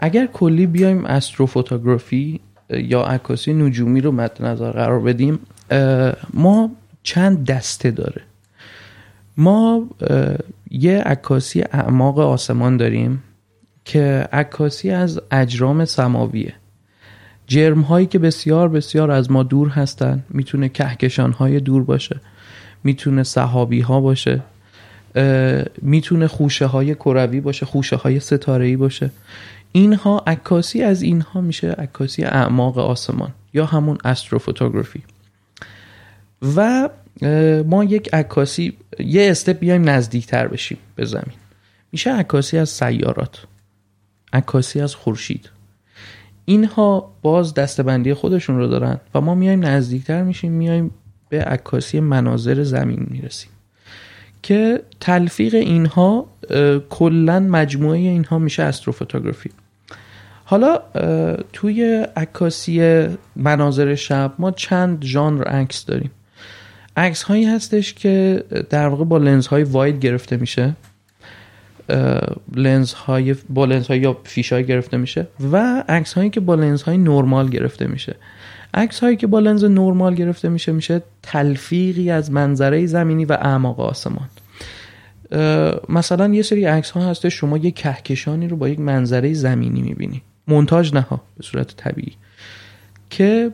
اگر 0.00 0.26
کلی 0.26 0.66
بیایم 0.66 1.04
استروفوتوگرافی 1.04 2.40
یا 2.70 3.02
عکاسی 3.02 3.52
نجومی 3.52 4.00
رو 4.00 4.12
مد 4.12 4.42
نظر 4.42 4.70
قرار 4.70 5.00
بدیم 5.00 5.38
ما 6.34 6.70
چند 7.02 7.44
دسته 7.44 7.90
داره. 7.90 8.22
ما 9.36 9.86
یه 10.70 10.98
عکاسی 10.98 11.62
اعماق 11.62 12.18
آسمان 12.18 12.76
داریم. 12.76 13.22
که 13.84 14.28
عکاسی 14.32 14.90
از 14.90 15.20
اجرام 15.30 15.84
سماویه. 15.84 16.54
جرم 17.46 17.80
هایی 17.80 18.06
که 18.06 18.18
بسیار 18.18 18.68
بسیار 18.68 19.10
از 19.10 19.30
ما 19.30 19.42
دور 19.42 19.68
هستن 19.68 20.24
می‌تونه 20.30 20.68
کهکشان 20.68 21.32
های 21.32 21.60
دور 21.60 21.84
باشه 21.84 22.20
می‌تونه 22.84 23.22
صحابی 23.22 23.80
ها 23.80 24.00
باشه 24.00 24.42
می‌تونه 25.82 26.26
خوشه 26.26 26.66
های 26.66 26.94
کروی 26.94 27.40
باشه 27.40 27.66
خوشه 27.66 27.96
های 27.96 28.20
ستاره 28.20 28.66
ای 28.66 28.76
باشه. 28.76 29.10
اینها 29.72 30.22
عکاسی 30.26 30.82
از 30.82 31.02
اینها 31.02 31.40
میشه 31.40 31.70
عکاسی 31.70 32.24
اعماق 32.24 32.78
آسمان 32.78 33.30
یا 33.54 33.66
همون 33.66 33.98
استروفوتوگرافی 34.04 35.02
و 36.56 36.88
ما 37.66 37.84
یک 37.84 38.14
عکاسی 38.14 38.72
یه 38.98 39.30
استپ 39.30 39.58
بیایم 39.58 39.88
نزدیکتر 39.88 40.48
بشیم 40.48 40.78
به 40.96 41.04
زمین. 41.04 41.36
میشه 41.92 42.12
عکاسی 42.12 42.58
از 42.58 42.68
سیارات. 42.68 43.44
عکاسی 44.32 44.80
از 44.80 44.94
خورشید. 44.94 45.50
اینها 46.44 47.12
باز 47.22 47.54
دستبندی 47.54 48.14
خودشون 48.14 48.58
رو 48.58 48.66
دارن 48.66 49.00
و 49.14 49.20
ما 49.20 49.34
میایم 49.34 49.66
نزدیکتر 49.66 50.22
میشیم 50.22 50.52
میایم 50.52 50.90
به 51.28 51.44
عکاسی 51.44 52.00
مناظر 52.00 52.62
زمین 52.62 53.06
می‌رسیم. 53.10 53.50
که 54.42 54.82
تلفیق 55.00 55.54
اینها 55.54 56.26
کلا 56.90 57.40
مجموعه 57.40 57.98
اینها 57.98 58.38
میشه 58.38 58.62
استروفوتوگرافی. 58.62 59.50
حالا 60.44 60.82
توی 61.52 62.06
عکاسی 62.16 63.06
مناظر 63.36 63.94
شب 63.94 64.32
ما 64.38 64.50
چند 64.50 65.04
ژانر 65.04 65.42
عکس 65.42 65.84
داریم. 65.84 66.10
عکس 66.96 67.22
هایی 67.22 67.44
هستش 67.44 67.94
که 67.94 68.44
در 68.70 68.88
واقع 68.88 69.04
با 69.04 69.18
لنز 69.18 69.46
های 69.46 69.62
واید 69.62 70.00
گرفته 70.00 70.36
میشه. 70.36 70.74
لنز 72.54 72.92
های 72.92 73.34
با 73.48 73.64
لنز 73.64 73.86
های 73.86 73.98
یا 73.98 74.16
فیش 74.24 74.52
های 74.52 74.64
گرفته 74.64 74.96
میشه 74.96 75.26
و 75.52 75.84
عکس 75.88 76.12
هایی 76.12 76.30
که 76.30 76.40
با 76.40 76.54
لنز 76.54 76.82
های 76.82 76.98
نرمال 76.98 77.48
گرفته 77.48 77.86
میشه. 77.86 78.16
عکس 78.74 79.00
هایی 79.00 79.16
که 79.16 79.26
با 79.26 79.40
لنز 79.40 79.64
نرمال 79.64 80.14
گرفته 80.14 80.48
میشه 80.48 80.72
میشه 80.72 81.02
تلفیقی 81.22 82.10
از 82.10 82.30
منظره 82.30 82.86
زمینی 82.86 83.24
و 83.24 83.32
اعماق 83.32 83.80
آسمان. 83.80 84.28
مثلا 85.88 86.34
یه 86.34 86.42
سری 86.42 86.64
عکس 86.64 86.90
ها 86.90 87.10
هسته 87.10 87.28
شما 87.28 87.56
یک 87.56 87.76
کهکشانی 87.76 88.48
رو 88.48 88.56
با 88.56 88.68
یک 88.68 88.80
منظره 88.80 89.32
زمینی 89.34 89.82
می‌بینی. 89.82 90.22
مونتاژ 90.48 90.94
نه 90.94 91.06
به 91.10 91.42
صورت 91.42 91.76
طبیعی. 91.76 92.12
که 93.10 93.50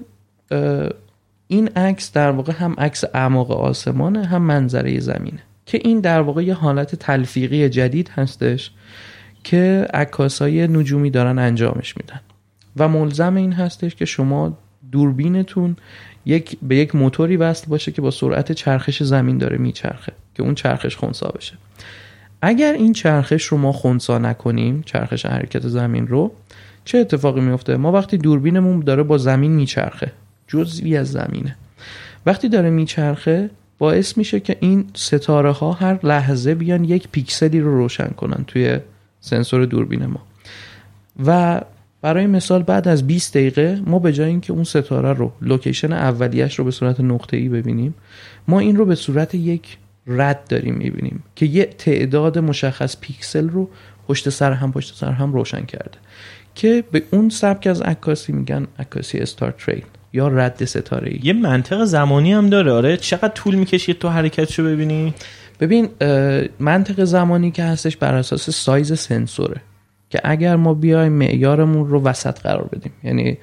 این 1.48 1.68
عکس 1.68 2.12
در 2.12 2.30
واقع 2.30 2.52
هم 2.52 2.74
عکس 2.78 3.04
اعماق 3.14 3.50
آسمانه 3.50 4.24
هم 4.26 4.42
منظره 4.42 5.00
زمینه. 5.00 5.42
که 5.68 5.80
این 5.84 6.00
در 6.00 6.20
واقع 6.20 6.44
یه 6.44 6.54
حالت 6.54 6.94
تلفیقی 6.94 7.68
جدید 7.68 8.08
هستش 8.08 8.70
که 9.44 9.86
عکاسای 9.94 10.68
نجومی 10.68 11.10
دارن 11.10 11.38
انجامش 11.38 11.96
میدن. 11.96 12.20
و 12.76 12.88
ملزم 12.88 13.34
این 13.34 13.52
هستش 13.52 13.94
که 13.94 14.04
شما 14.04 14.58
دوربینتون 14.92 15.76
یک 16.26 16.56
به 16.62 16.76
یک 16.76 16.94
موتوری 16.94 17.36
وصل 17.36 17.66
باشه 17.66 17.92
که 17.92 18.02
با 18.02 18.10
سرعت 18.10 18.52
چرخش 18.52 19.02
زمین 19.02 19.38
داره 19.38 19.58
میچرخه 19.58 20.12
که 20.34 20.42
اون 20.42 20.54
چرخش 20.54 20.96
خونسا 20.96 21.28
بشه. 21.28 21.54
اگر 22.42 22.72
این 22.72 22.92
چرخش 22.92 23.44
رو 23.44 23.58
ما 23.58 23.72
خونسا 23.72 24.18
نکنیم 24.18 24.82
چرخش 24.86 25.26
حرکت 25.26 25.68
زمین 25.68 26.06
رو 26.06 26.32
چه 26.84 26.98
اتفاقی 26.98 27.40
میفته؟ 27.40 27.76
ما 27.76 27.92
وقتی 27.92 28.18
دوربینمون 28.18 28.80
داره 28.80 29.02
با 29.02 29.18
زمین 29.18 29.52
میچرخه 29.52 30.12
جزوی 30.46 30.96
از 30.96 31.12
زمینه. 31.12 31.56
وقتی 32.26 32.48
داره 32.48 32.70
میچرخه 32.70 33.50
باعث 33.78 34.16
میشه 34.16 34.40
که 34.40 34.56
این 34.60 34.84
ستاره 34.94 35.50
ها 35.50 35.72
هر 35.72 36.06
لحظه 36.06 36.54
بیان 36.54 36.84
یک 36.84 37.08
پیکسلی 37.12 37.60
رو 37.60 37.76
روشن 37.78 38.08
کنن 38.08 38.44
توی 38.46 38.78
سنسور 39.20 39.64
دوربین 39.64 40.06
ما. 40.06 40.22
و 41.26 41.60
برای 42.02 42.26
مثال 42.26 42.62
بعد 42.62 42.88
از 42.88 43.06
20 43.06 43.36
دقیقه 43.36 43.80
ما 43.86 43.98
به 43.98 44.12
جای 44.12 44.28
اینکه 44.28 44.52
اون 44.52 44.64
ستاره 44.64 45.12
رو 45.12 45.32
location 45.42 45.92
اولیش 45.92 46.58
رو 46.58 46.64
به 46.64 46.70
صورت 46.70 47.00
نقطه 47.00 47.36
ای 47.36 47.48
ببینیم 47.48 47.94
ما 48.48 48.60
این 48.60 48.76
رو 48.76 48.84
به 48.84 48.94
صورت 48.94 49.34
یک 49.34 49.78
رد 50.06 50.44
داریم 50.48 50.74
می‌بینیم 50.74 51.22
که 51.36 51.46
یه 51.46 51.64
تعداد 51.64 52.38
مشخص 52.38 52.96
پیکسل 53.00 53.48
رو 53.48 53.70
پشت 54.08 54.28
سر 54.28 54.52
هم 54.52 54.72
پشت 54.72 54.94
سر 54.94 55.12
هم 55.12 55.32
روشن 55.32 55.64
کرده 55.64 55.98
که 56.54 56.84
به 56.92 57.02
اون 57.10 57.28
سبک 57.28 57.66
از 57.66 57.82
عکاسی 57.82 58.32
میگن 58.32 58.66
عکاسی 58.78 59.18
star 59.18 59.50
trail 59.50 59.84
یا 60.12 60.28
رد 60.28 60.64
ستاره 60.64 61.10
ای؟ 61.10 61.20
یه 61.22 61.32
منطق 61.32 61.84
زمانی 61.84 62.32
هم 62.32 62.50
داره. 62.50 62.72
آره 62.72 62.96
چقدر 62.96 63.28
طول 63.28 63.54
می‌کشه 63.54 63.92
تو 63.92 64.08
حرکتشو 64.08 64.64
ببینی؟ 64.64 65.14
ببین 65.60 65.88
منطق 66.60 67.04
زمانی 67.04 67.50
که 67.50 67.64
هستش 67.64 67.96
بر 67.96 68.14
اساس 68.14 68.50
سایز 68.50 68.98
سنسوره 68.98 69.60
که 70.10 70.20
اگر 70.24 70.56
ما 70.56 70.74
بیایم 70.74 71.12
معیارمون 71.12 71.88
رو 71.88 72.02
وسط 72.02 72.40
قرار 72.40 72.68
بدیم. 72.72 72.92
یعنی 73.04 73.38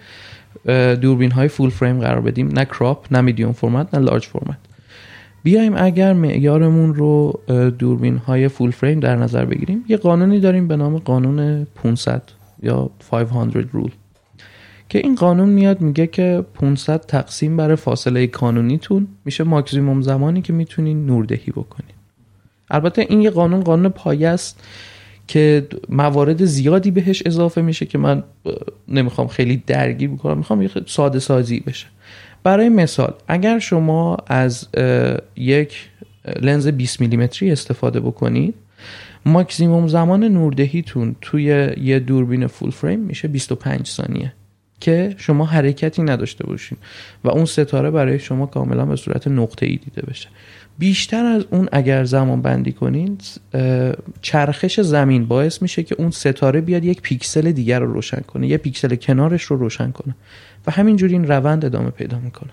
دوربین 0.95 1.31
های 1.31 1.47
فول 1.47 1.69
فریم 1.69 1.99
قرار 1.99 2.21
بدیم. 2.21 2.47
نه 2.47 2.65
کراپ 2.65 3.05
نه 3.11 3.21
میدیوم 3.21 3.51
فرمت 3.51 3.95
نه 3.95 3.99
لارج 3.99 4.25
فرمت 4.25 4.57
بیایم 5.43 5.73
اگر 5.77 6.13
معیارمون 6.13 6.95
رو 6.95 7.39
دوربین 7.79 8.17
های 8.17 8.47
فول 8.47 8.71
فریم 8.71 8.99
در 8.99 9.15
نظر 9.15 9.45
بگیریم 9.45 9.85
یه 9.87 9.97
قانونی 9.97 10.39
داریم 10.39 10.67
به 10.67 10.75
نام 10.75 10.97
قانون 10.97 11.67
500 11.83 12.21
یا 12.63 12.89
500 13.11 13.67
رول 13.73 13.91
که 14.89 14.99
این 14.99 15.15
قانون 15.15 15.49
میاد 15.49 15.81
میگه 15.81 16.07
که 16.07 16.45
500 16.53 17.01
تقسیم 17.01 17.57
بر 17.57 17.75
فاصله 17.75 18.27
کانونیتون 18.27 19.07
میشه 19.25 19.43
ماکسیموم 19.43 20.01
زمانی 20.01 20.41
که 20.41 20.53
می‌تونین 20.53 21.05
نوردهی 21.05 21.51
بکنین 21.51 21.95
البته 22.69 23.05
این 23.09 23.21
یه 23.21 23.29
قانون 23.29 23.61
قانون 23.61 23.89
پایه 23.89 24.29
است 24.29 24.63
که 25.27 25.67
موارد 25.89 26.45
زیادی 26.45 26.91
بهش 26.91 27.23
اضافه 27.25 27.61
میشه 27.61 27.85
که 27.85 27.97
من 27.97 28.23
نمی‌خوام 28.87 29.27
خیلی 29.27 29.63
درگیر 29.67 30.09
بکنم 30.09 30.37
می‌خوام 30.37 30.61
یه 30.61 30.69
ساده 30.85 31.19
سازی 31.19 31.59
بشه. 31.59 31.87
برای 32.43 32.69
مثال 32.69 33.13
اگر 33.27 33.59
شما 33.59 34.17
از 34.27 34.67
یک 35.35 35.89
لنز 36.41 36.67
20 36.67 37.01
میلیمتری 37.01 37.51
استفاده 37.51 37.99
بکنید 37.99 38.55
ماکسیموم 39.25 39.87
زمان 39.87 40.23
نوردهیتون 40.23 41.15
توی 41.21 41.43
یه 41.81 41.99
دوربین 41.99 42.47
full 42.47 42.71
frame 42.71 42.99
میشه 42.99 43.27
25 43.27 43.87
ثانیه. 43.87 44.33
که 44.85 45.15
شما 45.17 45.45
حرکتی 45.45 46.03
نداشته 46.03 46.45
باشین 46.47 46.77
و 47.23 47.29
اون 47.29 47.45
ستاره 47.45 47.91
برای 47.91 48.19
شما 48.19 48.45
کاملا 48.45 48.85
به 48.85 48.95
صورت 48.95 49.27
نقطه 49.27 49.65
ای 49.65 49.75
دیده 49.75 50.01
بشه. 50.01 50.29
بیشتر 50.77 51.25
از 51.25 51.45
اون 51.51 51.69
اگر 51.71 52.03
زمان 52.03 52.41
بندی 52.41 52.71
کنین 52.71 53.17
چرخش 54.21 54.79
زمین 54.79 55.25
باعث 55.25 55.61
میشه 55.61 55.83
که 55.83 55.95
اون 55.99 56.11
ستاره 56.11 56.61
بیاد 56.61 56.85
یک 56.85 57.01
پیکسل 57.01 57.51
دیگر 57.51 57.79
رو 57.79 57.93
روشن 57.93 58.19
کنه 58.27 58.47
یه 58.47 58.57
پیکسل 58.57 58.95
کنارش 58.95 59.43
رو 59.43 59.57
روشن 59.57 59.91
کنه 59.91 60.15
و 60.67 60.71
همینجوری 60.71 61.13
این 61.13 61.27
روند 61.27 61.65
ادامه 61.65 61.89
پیدا 61.89 62.19
می‌کنه. 62.19 62.51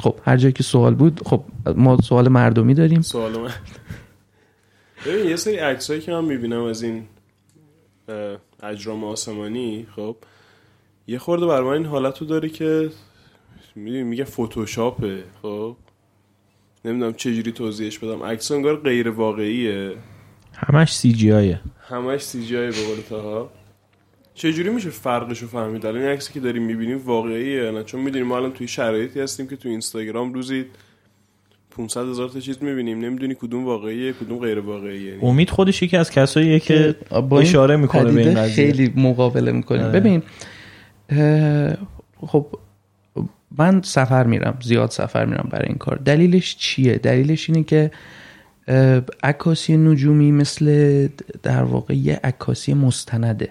خب 0.00 0.14
هر 0.24 0.36
جایی 0.36 0.52
که 0.52 0.62
سوال 0.62 0.94
بود 0.94 1.20
خب 1.24 1.44
ما 1.76 1.96
سوال 1.96 2.28
مردمی 2.28 2.74
داریم. 2.74 3.00
سوال 3.00 3.50
ببین 5.06 5.26
یه 5.26 5.36
سری 5.36 5.56
عکسایی 5.56 6.00
که 6.00 6.12
من 6.12 6.24
می‌بینم 6.24 6.62
از 6.62 6.82
این 6.82 7.02
اجرام 8.62 9.04
آسمانی 9.04 9.86
خب 9.96 10.16
یه 11.08 11.18
خورده 11.18 11.46
بر 11.46 11.62
من 11.62 11.72
این 11.72 11.86
حالت 11.86 12.18
رو 12.18 12.26
داره 12.26 12.48
که 12.48 12.90
میگه 13.76 14.24
فتوشاپه 14.24 15.24
خب؟ 15.42 15.76
نمی‌دونم 16.84 17.12
چجوری 17.14 17.52
توضیحش 17.52 17.98
بدم. 17.98 18.22
عکس 18.22 18.50
انگار 18.50 18.76
غیر 18.76 19.08
واقعیه. 19.08 19.92
همش 20.54 20.96
سی 20.96 21.12
جی 21.12 21.32
آیه 21.32 21.60
همش 21.88 22.20
سی 22.20 22.46
جی 22.46 22.56
آیه 22.56 22.70
به 22.70 22.86
قول 22.86 23.00
تاها 23.08 23.50
چجوری 24.34 24.70
میشه 24.70 24.90
فرقش 24.90 25.38
رو 25.38 25.48
فهمید؟ 25.48 25.86
الان 25.86 26.02
این 26.02 26.10
عکسی 26.10 26.32
که 26.32 26.40
داریم 26.40 26.62
می‌بینیم 26.62 26.98
واقعیه. 26.98 27.70
نه 27.70 27.84
چون 27.84 28.00
می‌دونیم 28.00 28.26
ما 28.26 28.36
الان 28.36 28.52
توی 28.52 28.68
شرایطی 28.68 29.20
هستیم 29.20 29.46
که 29.46 29.56
تو 29.56 29.68
اینستاگرام 29.68 30.32
روزی 30.34 30.64
500 31.70 32.08
هزار 32.08 32.28
تا 32.28 32.40
چیز 32.40 32.62
می‌بینیم. 32.62 32.98
نمی‌دونی 33.00 33.34
کدوم 33.34 33.64
واقعیه 33.64 34.12
کدوم 34.12 34.38
غیر 34.38 34.58
واقعیه. 34.58 35.18
امید 35.22 35.50
خودش 35.50 35.82
یکی 35.82 35.96
از 35.96 36.10
کساییه 36.10 36.60
که 36.60 36.94
با 37.30 37.40
اشاره 37.40 37.76
می‌کنه 37.76 38.12
به 38.12 38.20
این 38.20 38.34
قضیه. 38.34 38.54
خیلی 38.54 38.92
مقابله 38.96 39.52
می‌کنیم 39.52 39.92
ببین 39.92 40.22
خب 42.26 42.46
من 43.58 43.82
سفر 43.82 44.26
میرم 44.26 44.58
زیاد 44.62 44.90
سفر 44.90 45.24
میرم 45.24 45.48
برای 45.50 45.68
این 45.68 45.78
کار. 45.78 45.96
دلیلش 45.96 46.56
چیه؟ 46.56 46.94
دلیلش 46.94 47.50
اینه 47.50 47.62
که 47.62 47.90
عکاسی 49.22 49.76
نجومی 49.76 50.32
مثل 50.32 51.08
در 51.42 51.62
واقع 51.62 51.94
یه 51.94 52.20
عکاسی 52.24 52.74
مستنده. 52.74 53.50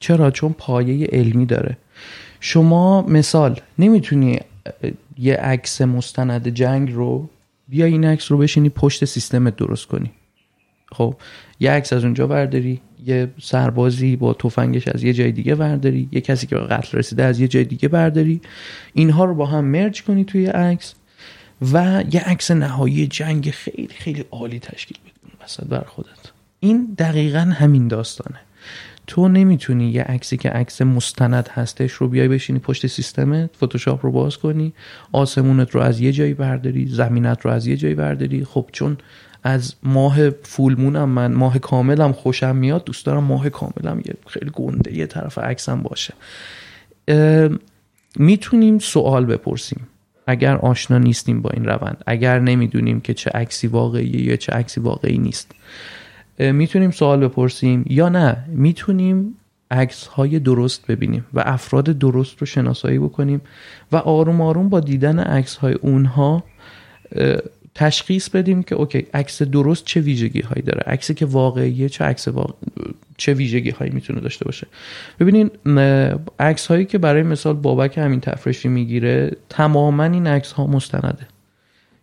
چرا؟ 0.00 0.30
چون 0.30 0.52
پایه 0.58 1.06
علمی 1.06 1.46
داره. 1.46 1.76
شما 2.40 3.02
مثال 3.02 3.60
نمی‌تونی 3.78 4.40
یه 5.18 5.34
عکس 5.34 5.80
مستند 5.80 6.48
جنگ 6.48 6.92
رو 6.92 7.28
بیا 7.68 7.86
این 7.86 8.04
عکس 8.04 8.32
رو 8.32 8.38
بشینی 8.38 8.68
پشت 8.68 9.04
سیستمت 9.04 9.56
درست 9.56 9.86
کنی. 9.86 10.10
خب 10.92 11.14
یه 11.60 11.70
عکس 11.70 11.92
از 11.92 12.04
اونجا 12.04 12.26
برداری. 12.26 12.80
یه 13.06 13.28
سربازی 13.42 14.16
با 14.16 14.34
تفنگش 14.34 14.88
از 14.88 15.02
یه 15.02 15.12
جای 15.12 15.32
دیگه 15.32 15.54
برداری 15.54 16.08
یه 16.12 16.20
کسی 16.20 16.46
که 16.46 16.56
به 16.56 16.66
قتل 16.66 16.98
رسیده 16.98 17.24
از 17.24 17.40
یه 17.40 17.48
جای 17.48 17.64
دیگه 17.64 17.88
برداری. 17.88 18.40
اینها 18.94 19.24
رو 19.24 19.34
با 19.34 19.46
هم 19.46 19.64
مرج 19.64 20.02
کنی 20.02 20.24
توی 20.24 20.46
عکس 20.46 20.94
و 21.72 22.04
یه 22.12 22.20
عکس 22.20 22.50
نهایی 22.50 23.06
جنگ 23.06 23.50
خیلی 23.50 23.94
خیلی 23.98 24.24
عالی 24.30 24.58
تشکیل 24.58 24.96
بدی 25.04 25.32
وسط 25.44 25.64
بر 25.64 25.84
خودت. 25.86 26.32
این 26.60 26.94
دقیقا 26.98 27.38
همین 27.38 27.88
داستانه. 27.88 28.40
تو 29.06 29.28
نمی‌تونی 29.28 29.90
یه 29.90 30.02
عکسی 30.02 30.36
که 30.36 30.50
عکس 30.50 30.82
مستند 30.82 31.48
هستش 31.48 31.92
رو 31.92 32.08
بیای 32.08 32.28
بشینی 32.28 32.58
پشت 32.58 32.86
سیستمت 32.86 33.50
فتوشاپ 33.56 34.06
رو 34.06 34.12
باز 34.12 34.38
کنی 34.38 34.72
آسمونت 35.12 35.70
رو 35.70 35.80
از 35.80 36.00
یه 36.00 36.12
جایی 36.12 36.34
برداری 36.34 36.86
زمینت 36.86 37.40
رو 37.40 37.50
از 37.50 37.66
یه 37.66 37.76
جایی 37.76 37.94
برداری. 37.94 38.44
خب 38.44 38.68
چون 38.72 38.96
از 39.46 39.74
ماه 39.82 40.30
فولمونم 40.30 41.08
من 41.08 41.32
ماه 41.32 41.58
کاملم 41.58 42.12
خوشم 42.12 42.56
میاد 42.56 42.84
دوست 42.84 43.06
دارم 43.06 43.24
ماه 43.24 43.48
کاملم 43.50 43.98
یه 44.06 44.14
خیلی 44.26 44.50
گنده 44.54 44.96
یه 44.96 45.06
طرف 45.06 45.38
عکسم 45.38 45.82
باشه. 45.82 46.14
می‌تونیم 48.16 48.78
سوال 48.78 49.24
بپرسیم. 49.24 49.86
اگر 50.26 50.56
آشنا 50.56 50.98
نیستیم 50.98 51.42
با 51.42 51.50
این 51.50 51.64
روند 51.64 52.04
اگر 52.06 52.38
نمی‌دونیم 52.38 53.00
که 53.00 53.14
چه 53.14 53.30
عکسی 53.30 53.66
واقعیه 53.66 54.22
یا 54.22 54.36
چه 54.36 54.52
عکسی 54.52 54.80
واقعی 54.80 55.18
نیست. 55.18 55.52
می‌تونیم 56.38 56.90
سوال 56.90 57.28
بپرسیم 57.28 57.84
یا 57.88 58.08
نه. 58.08 58.44
می‌تونیم 58.48 59.34
عکس 59.70 60.06
های 60.06 60.38
درست 60.38 60.86
ببینیم 60.86 61.26
و 61.34 61.42
افراد 61.46 61.84
درست 61.84 62.38
رو 62.38 62.46
شناسایی 62.46 62.98
بکنیم 62.98 63.40
و 63.92 63.96
آروم 63.96 64.40
آروم 64.40 64.68
با 64.68 64.80
دیدن 64.80 65.18
عکس 65.18 65.56
های 65.56 65.74
اونها 65.74 66.44
تشخیص 67.78 68.28
بدیم 68.28 68.62
که 68.62 68.74
اوکی 68.74 69.06
عکس 69.14 69.42
درست 69.42 69.84
چه 69.84 70.00
ویژگی 70.00 70.40
هایی 70.40 70.62
داره؟ 70.62 70.82
عکسی 70.86 71.14
که 71.14 71.26
واقعیه 71.26 71.88
چه 71.88 72.04
عکس 72.04 72.28
واقع... 72.28 72.54
چه 73.16 73.34
ویژگی 73.34 73.70
هایی 73.70 73.90
می‌تونه 73.90 74.20
داشته 74.20 74.44
باشه؟ 74.44 74.66
ببینین 75.20 75.50
عکس 76.40 76.66
هایی 76.66 76.84
که 76.84 76.98
برای 76.98 77.22
مثال 77.22 77.54
بابک 77.54 77.98
همین 77.98 78.20
تفرشی 78.20 78.68
می‌گیره 78.68 79.36
تماما 79.48 80.04
این 80.04 80.26
عکس 80.26 80.52
ها 80.52 80.66
مستنده. 80.66 81.26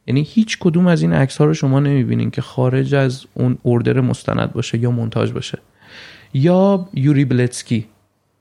یعنی 0.07 0.21
هیچ 0.21 0.57
کدوم 0.59 0.87
از 0.87 1.01
این 1.01 1.13
عکس 1.13 1.37
ها 1.37 1.45
رو 1.45 1.53
شما 1.53 1.79
نمی‌بینین 1.79 2.31
که 2.31 2.41
خارج 2.41 2.95
از 2.95 3.25
اون 3.33 3.57
اردر 3.65 4.01
مستند 4.01 4.53
باشه 4.53 4.77
یا 4.77 4.91
مونتاژ 4.91 5.31
باشه. 5.31 5.59
یا 6.33 6.89
یوری 6.93 7.25
بلتسکی 7.25 7.85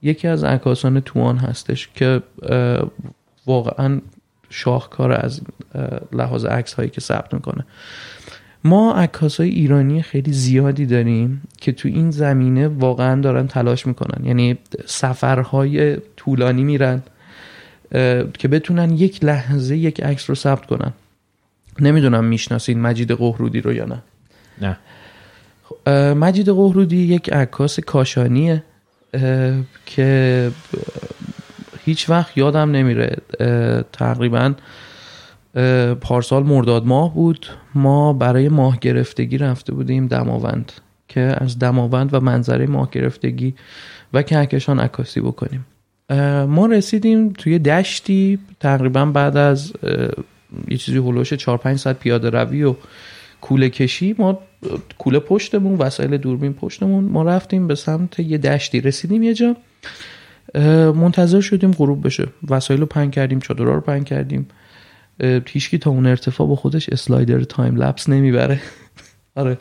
یکی 0.03 0.29
از 0.29 0.45
عکاسان 0.45 1.01
توان 1.01 1.37
هستش 1.37 1.89
که 1.95 2.23
واقعا 3.47 4.01
شاهکار 4.53 5.13
از 5.13 5.41
لحاظ 6.13 6.45
عکس 6.45 6.75
هایی 6.75 6.91
که 6.91 7.01
ثبت 7.01 7.35
می‌کنه. 7.35 7.65
ما 8.65 8.95
عکاس 8.95 9.41
های 9.41 9.49
ایرانی 9.49 10.03
خیلی 10.03 10.33
زیادی 10.33 10.87
داریم 10.87 11.43
که 11.61 11.73
تو 11.73 11.89
این 11.89 12.11
زمینه 12.11 12.69
واقعا 12.69 13.21
دارن 13.21 13.47
تلاش 13.47 13.87
می‌کنن. 13.87 14.25
یعنی 14.25 14.59
سفرهای 14.87 15.97
طولانی 16.17 16.65
میرن 16.65 17.03
که 18.39 18.49
بتونن 18.51 18.91
یک 18.91 19.25
لحظه 19.25 19.77
یک 19.77 20.03
عکس 20.03 20.31
رو 20.31 20.35
ثبت 20.35 20.67
کنن. 20.67 20.93
نمی‌دونم 21.81 22.25
می‌شناسین 22.25 22.81
مجید 22.81 23.13
قهرودی 23.13 23.61
رو 23.61 23.73
یا 23.73 23.85
نه. 23.85 24.03
نه. 24.61 24.77
مجید 26.15 26.49
قهرودی 26.49 26.97
یک 26.97 27.33
عکاس 27.33 27.81
کاشانیه 27.81 28.63
که 29.87 30.51
هیچ 31.85 32.11
وقت 32.11 32.39
یادم 32.39 32.71
نمیره. 32.71 33.17
تقریبا 33.93 34.55
پارسال 36.01 36.43
مرداد 36.43 36.87
ماه 36.87 37.15
بود. 37.15 37.47
ما 37.75 38.13
برای 38.13 38.49
ماه 38.49 38.79
گرفتگی 38.81 39.39
رفته 39.39 39.75
بودیم 39.75 40.07
دماوند 40.07 40.73
که 41.09 41.21
از 41.21 41.59
دماوند 41.59 42.15
و 42.15 42.21
منظره 42.21 42.67
ماه 42.67 42.91
گرفتگی 42.91 43.55
و 44.13 44.23
کهکشان 44.23 44.81
عکاسی 44.81 45.21
بکنیم. 45.21 45.67
ما 46.49 46.67
رسیدیم 46.67 47.33
توی 47.33 47.59
دشتی 47.59 48.39
تقریبا 48.61 49.05
بعد 49.05 49.37
از 49.37 49.73
یه 50.69 50.77
چیزی 50.77 50.99
هلوش 50.99 51.33
4 51.33 51.59
5 51.59 51.79
ساعت 51.79 51.99
پیاده 51.99 52.31
روی 52.31 52.63
و 52.63 52.75
کوله 53.41 53.71
کشی 53.71 54.15
ما 54.19 54.39
کوله 54.99 55.19
پشتمون 55.19 55.79
وسایل 55.79 56.17
دوربین 56.17 56.53
پشتمون 56.53 57.05
ما 57.05 57.23
رفتیم 57.23 57.67
به 57.67 57.75
سمت 57.75 58.21
یه 58.21 58.39
دشتی. 58.39 58.81
رسیدیم 58.81 59.23
یه 59.23 59.35
جا 59.35 59.57
منتظر 60.95 61.41
شدیم 61.41 61.71
غروب 61.71 62.07
بشه. 62.07 62.29
وسایل 62.49 62.81
رو 62.81 62.87
پنگ 62.87 63.13
کردیم 63.13 63.39
چادرها 63.39 63.75
رو 63.75 63.81
پنگ 63.81 64.05
کردیم. 64.05 64.49
هیچکی 65.47 65.79
تا 65.79 65.91
اون 65.91 66.07
ارتفاع 66.07 66.47
با 66.47 66.57
خودش 66.57 66.89
اسلایدر 66.89 67.41
تایم 67.41 67.77
لپس 67.77 68.09
نمی‌بره. 68.09 68.61
آره. 69.37 69.59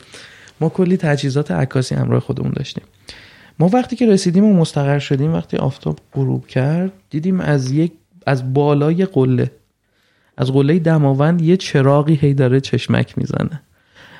ما 0.60 0.68
کلی 0.68 0.96
تجهیزات 0.96 1.50
عکاسی 1.50 1.94
همراه 1.94 2.20
خودمون 2.20 2.52
داشتیم. 2.56 2.84
ما 3.58 3.70
وقتی 3.72 3.96
که 3.96 4.06
رسیدیم 4.06 4.44
و 4.44 4.52
مستقر 4.52 4.98
شدیم 4.98 5.32
وقتی 5.32 5.56
آفتاب 5.56 5.98
غروب 6.12 6.46
کرد 6.46 6.92
دیدیم 7.10 7.40
از 7.40 7.70
یک 7.70 7.92
از 8.26 8.54
بالای 8.54 9.04
قله. 9.04 9.50
از 10.36 10.52
قله 10.52 10.78
دماوند 10.78 11.42
یه 11.42 11.56
چراغی 11.56 12.14
هی 12.14 12.34
داره 12.34 12.60
چشمک 12.60 13.18
می‌زنه. 13.18 13.62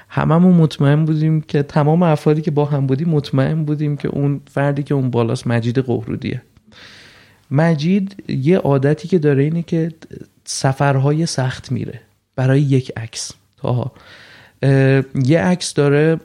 هممون 0.09 0.55
مطمئن 0.55 1.05
بودیم 1.05 1.41
که 1.41 1.63
تمام 1.63 2.03
افرادی 2.03 2.43
که 2.43 2.51
با 2.51 2.65
هم 2.65 2.87
بودیم 2.87 3.09
مطمئن 3.09 3.65
بودیم 3.65 3.97
که 3.97 4.09
اون 4.09 4.41
فردی 4.51 4.83
که 4.83 4.95
اون 4.95 5.11
بالاست 5.11 5.47
مجید 5.47 5.79
قهرودیه 5.79 6.43
مجید 7.53 8.25
یه 8.29 8.59
عادتی 8.59 9.09
که 9.09 9.19
داره 9.19 9.43
اینه 9.43 9.63
که 9.63 9.93
سفرهای 10.45 11.27
سخت 11.27 11.73
میره 11.73 12.01
برای 12.37 12.61
یک 12.61 12.93
عکس. 12.97 13.33
اه، 13.65 15.03
یه 15.25 15.41
عکس 15.41 15.75
داره 15.75 16.21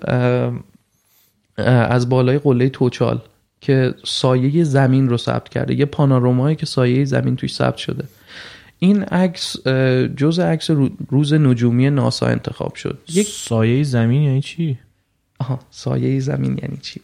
از 1.89 2.09
بالای 2.09 2.39
قله 2.39 2.69
توچال 2.69 3.21
که 3.61 3.93
سایه 4.05 4.63
زمین 4.63 5.09
رو 5.09 5.17
ثبت 5.17 5.49
کرده. 5.49 5.75
یه 5.75 5.86
پانورامایی 5.86 6.55
که 6.55 6.65
سایه 6.65 7.05
زمین 7.05 7.36
توش 7.36 7.53
ثبت 7.53 7.78
شده. 7.78 8.03
این 8.80 9.03
عکس 9.03 9.67
جزء 10.17 10.43
عکس 10.43 10.69
رو- 10.69 10.89
روز 11.09 11.34
نجومی 11.34 11.89
ناسا 11.89 12.25
انتخاب 12.25 12.75
شد. 12.75 12.99
یک 13.09 13.28
سایه 13.28 13.84
زمین 13.84 14.21
یعنی 14.21 14.41
چی؟ 14.41 14.78
آها 15.39 15.59
سایه 15.71 16.19
زمین 16.19 16.59
یعنی 16.63 16.78
چی؟ 16.82 17.01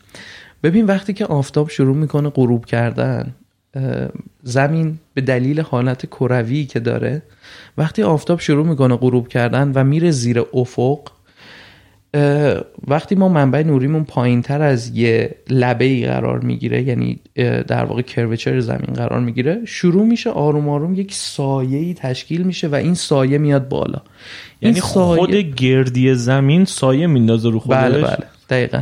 ببین 0.64 0.86
وقتی 0.86 1.14
که 1.14 1.26
آفتاب 1.26 1.70
شروع 1.70 1.96
می‌کنه 1.96 2.30
غروب 2.30 2.66
کردن 2.66 3.34
زمین 4.44 5.00
به 5.14 5.22
دلیل 5.22 5.60
حالت 5.60 6.06
کروی 6.06 6.66
که 6.66 6.80
داره 6.80 7.22
وقتی 7.78 8.04
آفتاب 8.04 8.40
شروع 8.40 8.66
می‌کنه 8.68 8.96
غروب 8.96 9.28
کردن 9.28 9.72
و 9.76 9.84
میره 9.84 10.12
زیر 10.12 10.44
افق 10.54 11.00
وقتی 12.88 13.16
ما 13.16 13.30
منبع 13.30 13.64
نوریمون 13.64 14.04
پایین 14.04 14.42
تر 14.42 14.62
از 14.62 14.98
یه 14.98 15.36
لبه 15.50 15.86
ای 15.86 16.06
قرار 16.06 16.40
می‌گیره 16.40 16.84
یعنی 16.84 17.20
در 17.68 17.86
واقع 17.86 18.02
کروچر 18.02 18.60
زمین 18.60 18.94
قرار 18.96 19.20
می‌گیره 19.20 19.62
شروع 19.66 20.06
میشه 20.06 20.30
آروم 20.30 20.70
آروم 20.70 20.94
یک 20.94 21.14
سایه 21.14 21.78
ای 21.78 21.94
تشکیل 21.94 22.44
میشه 22.44 22.68
و 22.68 22.76
این 22.76 22.94
سایه 22.94 23.38
میاد 23.38 23.70
بالا. 23.70 24.02
یعنی 24.62 24.80
سایه- 24.80 25.20
خود 25.20 25.36
گردی 25.36 26.16
زمین 26.16 26.66
سایه 26.66 27.08
میندازه 27.08 27.50
رو 27.50 27.60
خودش؟ 27.60 27.78
بله 27.78 28.02
بله. 28.02 28.18
دقیقا. 28.50 28.82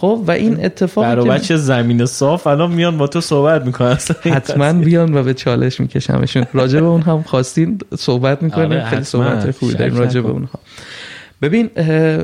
خب 0.00 0.24
و 0.26 0.30
این 0.30 0.64
اتفاق 0.64 1.04
برای 1.04 1.28
بچه 1.28 1.56
زمین 1.56 2.06
صاف 2.06 2.46
الان 2.46 2.72
میان 2.72 2.98
با 2.98 3.06
تو 3.06 3.20
صحبت 3.20 3.64
می‌کنن. 3.64 3.98
حتما 4.24 4.72
بیان 4.72 5.14
و 5.14 5.22
به 5.22 5.34
چالش 5.34 5.80
میکشمشون 5.80 6.46
راجع 6.52 6.80
به 6.80 6.86
اون 6.86 7.00
هم 7.00 7.22
خواستین 7.22 7.78
صحبت 7.98 8.42
می‌کنیم. 8.42 8.72
آره، 8.72 8.84
خیلی. 8.84 9.04
صحبت 9.04 9.50
خوبی 9.50 9.74
داریم 9.74 9.96
راجع 9.96 10.20
به. 10.20 10.28
اونها. 10.28 10.58
ببین 11.42 11.70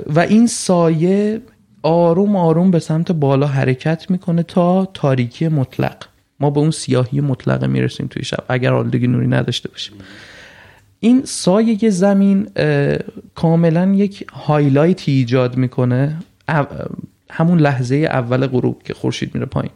و 0.06 0.20
این 0.20 0.46
سایه 0.46 1.40
آروم 1.82 2.36
آروم 2.36 2.70
به 2.70 2.78
سمت 2.78 3.12
بالا 3.12 3.46
حرکت 3.46 4.10
می‌کنه 4.10 4.42
تا 4.42 4.88
تاریکی 4.94 5.48
مطلق. 5.48 5.96
ما 6.40 6.50
به 6.50 6.60
اون 6.60 6.70
سیاهی 6.70 7.20
مطلق 7.20 7.64
می‌رسیم 7.64 8.06
توی 8.06 8.24
شب 8.24 8.44
اگر 8.48 8.72
آلودگی 8.72 9.06
نوری 9.06 9.26
نداشته 9.26 9.68
باشیم. 9.68 9.94
این 11.00 11.22
سایه 11.24 11.90
زمین 11.90 12.48
کاملا 13.34 13.92
یک 13.94 14.26
هایلایت 14.32 15.08
ایجاد 15.08 15.56
می‌کنه. 15.56 16.16
همون 17.36 17.58
لحظه 17.58 17.96
اول 17.96 18.46
غروب 18.46 18.82
که 18.82 18.94
خورشید 18.94 19.34
میره 19.34 19.46
پایین. 19.46 19.72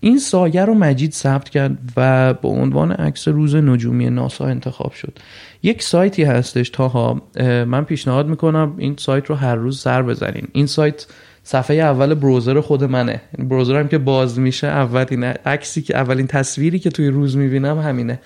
این 0.00 0.18
سایه 0.18 0.64
رو 0.64 0.74
مجید 0.74 1.12
ثبت 1.12 1.48
کرد 1.48 1.78
و 1.96 2.34
به 2.34 2.48
عنوان 2.48 2.92
عکس 2.92 3.28
روز 3.28 3.54
نجومی 3.54 4.10
ناسا 4.10 4.46
انتخاب 4.46 4.92
شد. 4.92 5.18
یک 5.62 5.82
سایتی 5.82 6.24
هستش 6.24 6.70
تاها. 6.70 7.22
اه، 7.36 7.64
من 7.64 7.84
پیشنهاد 7.84 8.26
می‌کنم 8.26 8.74
این 8.78 8.96
سایت 8.98 9.26
رو 9.26 9.34
هر 9.34 9.54
روز 9.54 9.80
سر 9.80 10.02
بزنین. 10.02 10.48
این 10.52 10.66
سایت 10.66 11.06
صفحه 11.42 11.76
اول 11.76 12.14
بروزر 12.14 12.60
خود 12.60 12.84
منه. 12.84 13.20
این 13.38 13.48
بروزرم 13.48 13.88
که 13.88 13.98
باز 13.98 14.38
میشه 14.38 14.66
اولین 14.66 15.24
عکسی 15.24 15.82
که 15.82 15.96
اولین 15.96 16.26
تصویری 16.26 16.78
که 16.78 16.90
توی 16.90 17.08
روز 17.08 17.36
می‌بینم 17.36 17.78
همینه. 17.78 18.20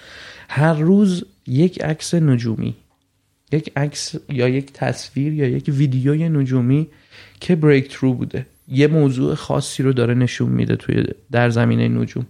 هر 0.48 0.74
روز 0.74 1.24
یک 1.46 1.84
عکس 1.84 2.14
نجومی. 2.14 2.74
یک 3.52 3.72
عکس 3.76 4.14
یا 4.28 4.48
یک 4.48 4.72
تصویر 4.72 5.32
یا 5.32 5.48
یک 5.48 5.64
ویدیوی 5.68 6.28
نجومی 6.28 6.88
که 7.40 7.56
بریک 7.56 7.88
ترو 7.88 8.14
بوده. 8.14 8.46
یه 8.68 8.86
موضوع 8.86 9.34
خاصی 9.34 9.82
رو 9.82 9.92
داره 9.92 10.14
نشون 10.14 10.48
میده 10.48 10.76
توی 10.76 11.04
در 11.32 11.50
زمینه 11.50 11.88
نجوم. 11.88 12.26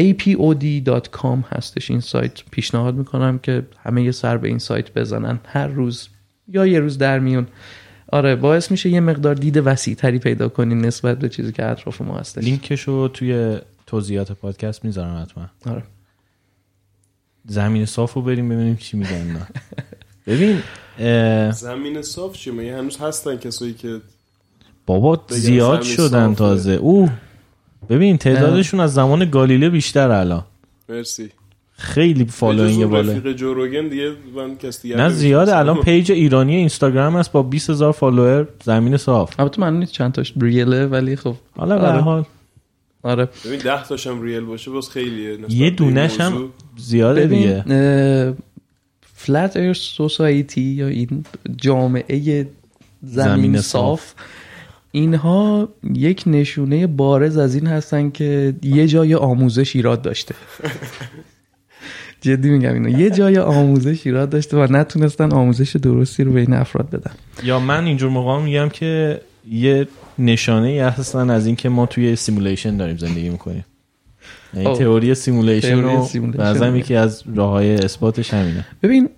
apod.com 0.00 1.38
هستش. 1.48 1.90
این 1.90 2.00
سایت 2.00 2.42
پیشنهاد 2.50 2.94
می‌کنم 2.94 3.38
که 3.38 3.66
همه 3.82 4.02
یه 4.02 4.12
سر 4.12 4.36
به 4.36 4.48
این 4.48 4.58
سایت 4.58 4.94
بزنن 4.94 5.40
هر 5.44 5.66
روز 5.66 6.08
یا 6.48 6.66
یه 6.66 6.80
روز 6.80 6.98
در 6.98 7.18
میون. 7.18 7.46
آره 8.12 8.36
باعث 8.36 8.70
میشه 8.70 8.88
یه 8.88 9.00
مقدار 9.00 9.34
دید 9.34 9.56
وسیع 9.64 9.94
تری 9.94 10.18
پیدا 10.18 10.48
کنین 10.48 10.80
نسبت 10.80 11.18
به 11.18 11.28
چیزی 11.28 11.52
که 11.52 11.64
اطراف 11.64 12.00
ما 12.00 12.18
هستش. 12.18 12.44
لینکشو 12.44 13.08
توی 13.08 13.58
توضیحات 13.86 14.32
پادکست 14.32 14.84
می‌ذارم 14.84 15.22
حتما. 15.22 15.46
آره. 15.66 15.82
زمین 17.44 17.86
صاف 17.86 18.12
رو 18.12 18.22
بریم 18.22 18.48
ببینیم 18.48 18.76
چی 18.76 18.96
میگن. 18.96 19.46
ببین 20.26 20.62
اه، 20.98 21.52
زمین 21.52 22.02
صاف 22.02 22.48
مگه 22.48 22.78
هنوز 22.78 22.96
هستن 22.96 23.36
کسایی 23.36 23.74
که 23.74 24.00
بابا 24.86 25.20
زیاد 25.28 25.82
شدن 25.82 26.26
صافه. 26.26 26.34
تازه. 26.34 26.72
او 26.72 27.08
ببین 27.90 28.16
تعدادشون 28.18 28.80
از 28.80 28.94
زمان 28.94 29.30
گالیله 29.30 29.68
بیشتر 29.68 30.10
الان. 30.10 30.44
مرسی. 30.88 31.30
خیلی 31.76 32.24
following 32.24 32.86
بالا 32.86 33.12
رفیق 33.12 33.32
Joe 33.32 33.53
Rogan 33.53 33.88
دیگه 33.88 34.12
من 34.36 34.56
کس 34.56 34.82
دیگه 34.82 34.96
نه 34.96 35.08
زیاده. 35.08 35.56
الان 35.58 35.80
page 35.80 36.12
ایرانی 36.12 36.56
اینستاگرام 36.56 37.16
هست 37.16 37.32
با 37.32 37.42
20 37.42 37.70
هزار 37.70 37.92
follower 37.92 38.48
زمین 38.64 38.96
صاف. 38.96 39.40
البته 39.40 39.60
من 39.60 39.78
نیست 39.78 39.92
چند 39.92 40.12
تاش 40.12 40.32
real 40.40 40.77
ه 40.77 40.86
ولی 40.86 41.16
خب. 41.16 41.34
حالا 41.56 41.78
به 41.78 41.86
آره. 41.86 41.92
هر 41.92 42.00
حال. 42.00 42.24
آره. 43.02 43.28
ببین 43.44 43.58
10 43.58 43.84
تاشم 43.84 44.22
real 44.22 44.44
باشه 44.44 44.70
باز 44.70 44.90
خیلیه. 44.90 45.38
یه 45.48 45.70
دونش 45.70 46.20
هم. 46.20 46.48
زیاده 46.76 47.26
دیگه. 47.26 47.64
Flat 49.14 49.56
Earth 49.56 49.72
Society 49.72 50.60
یا 50.60 50.88
این 50.88 51.24
جامعه 51.56 52.46
زمین, 53.02 53.24
زمین 53.24 53.60
صاف. 53.60 54.00
صاف. 54.00 54.14
اینها 54.94 55.68
یک 55.94 56.22
نشونه 56.26 56.86
بارز 56.86 57.36
از 57.36 57.54
این 57.54 57.66
هستن 57.66 58.10
که 58.10 58.54
یه 58.62 58.86
جای 58.86 59.14
آموزش 59.14 59.76
ایراد 59.76 60.02
داشته. 60.02 60.34
جدی 62.20 62.50
میگم 62.50 62.74
اینو. 62.74 62.88
یه 62.88 63.10
جای 63.10 63.38
آموزش 63.38 64.06
ایراد 64.06 64.30
داشته 64.30 64.56
و 64.56 64.66
نتونستن 64.70 65.32
آموزش 65.32 65.76
درستی 65.76 66.24
رو 66.24 66.32
به 66.32 66.40
این 66.40 66.52
افراد 66.52 66.90
بدن. 66.90 67.10
یا 67.42 67.60
من 67.60 67.84
اینجور 67.84 68.10
موقع 68.10 68.42
میگم 68.42 68.68
که 68.68 69.20
یه 69.50 69.88
نشانه 70.18 70.68
ای 70.68 70.78
هستن 70.78 71.30
از 71.30 71.46
اینکه 71.46 71.68
ما 71.68 71.86
توی 71.86 72.16
simulation 72.16 72.76
داریم 72.76 72.96
زندگی 72.96 73.28
می‌کنیم. 73.28 73.64
یعنی 74.54 74.66
اوه. 74.66 74.78
تئوری 74.78 75.14
simulation 75.14 75.82
رو. 75.82 76.08
بعضا 76.38 76.68
یکی 76.68 76.94
از 76.94 77.22
راه 77.34 77.50
های 77.50 77.74
اثباتش 77.74 78.34
همینه. 78.34 78.66
ببین 78.82 79.08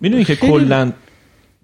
می‌دونی 0.00 0.24
که 0.24 0.36
کلا 0.36 0.92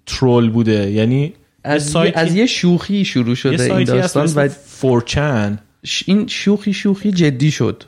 troll 0.05 0.49
بوده. 0.49 0.91
یعنی 0.91 1.33
از, 1.63 1.83
سایتی- 1.89 2.15
از 2.19 2.35
یه 2.35 2.45
شوخی 2.45 3.05
شروع 3.05 3.27
یه 3.29 3.35
شده 3.35 3.75
این 3.75 3.83
داستان 3.83 4.29
و 4.35 4.47
4chan. 4.47 5.59
ش- 5.85 6.03
این 6.07 6.27
شوخی 6.27 6.73
شوخی 6.73 7.11
جدی 7.11 7.51
شد. 7.51 7.83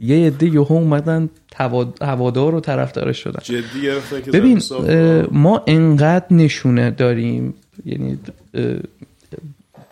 یه 0.00 0.26
عده 0.26 0.46
یهو 0.46 0.72
اومدن 0.72 1.28
هوا- 1.56 1.94
هوادار 2.04 2.54
و 2.54 2.60
طرفدارش 2.60 3.18
شدن. 3.18 3.40
جدی 3.42 3.82
گرفتن 3.82 4.20
که 4.22 4.30
ببین 4.30 4.60
ما 5.30 5.62
انقدر 5.66 6.26
نشونه 6.30 6.90
داریم. 6.90 7.54
یعنی 7.84 8.18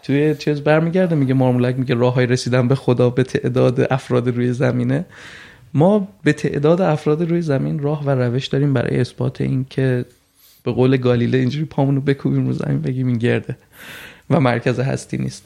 توی 0.03 0.35
چیز 0.35 0.61
برمیگرده 0.61 1.15
میگه 1.15 1.35
مارمولک 1.35 1.79
میگه 1.79 1.95
راه 1.95 2.15
های 2.15 2.27
رسیدن 2.27 2.69
به 2.69 2.75
خدا 2.75 3.11
به 3.11 3.23
تعداد 3.23 3.87
افراد 3.93 4.29
روی 4.29 4.53
زمینه. 4.53 5.05
ما 5.75 6.09
به 6.25 6.33
تعداد 6.33 6.81
افراد 6.81 7.31
روی 7.31 7.43
زمین 7.43 7.79
راه 7.79 8.05
و 8.07 8.11
روش 8.11 8.47
داریم 8.47 8.75
برای 8.75 9.01
اثبات 9.01 9.41
این 9.41 9.67
که 9.71 10.05
به 10.65 10.73
قول 10.73 10.97
گالیله 10.97 11.39
اینجوری 11.39 11.65
پامونو 11.65 12.01
بکوبیم 12.01 12.47
رو 12.47 12.53
زمین 12.53 12.81
بگیم 12.81 13.07
این 13.07 13.19
گرده 13.19 13.57
و 14.31 14.41
مرکز 14.41 14.81
هستی 14.81 15.19
نیست. 15.19 15.45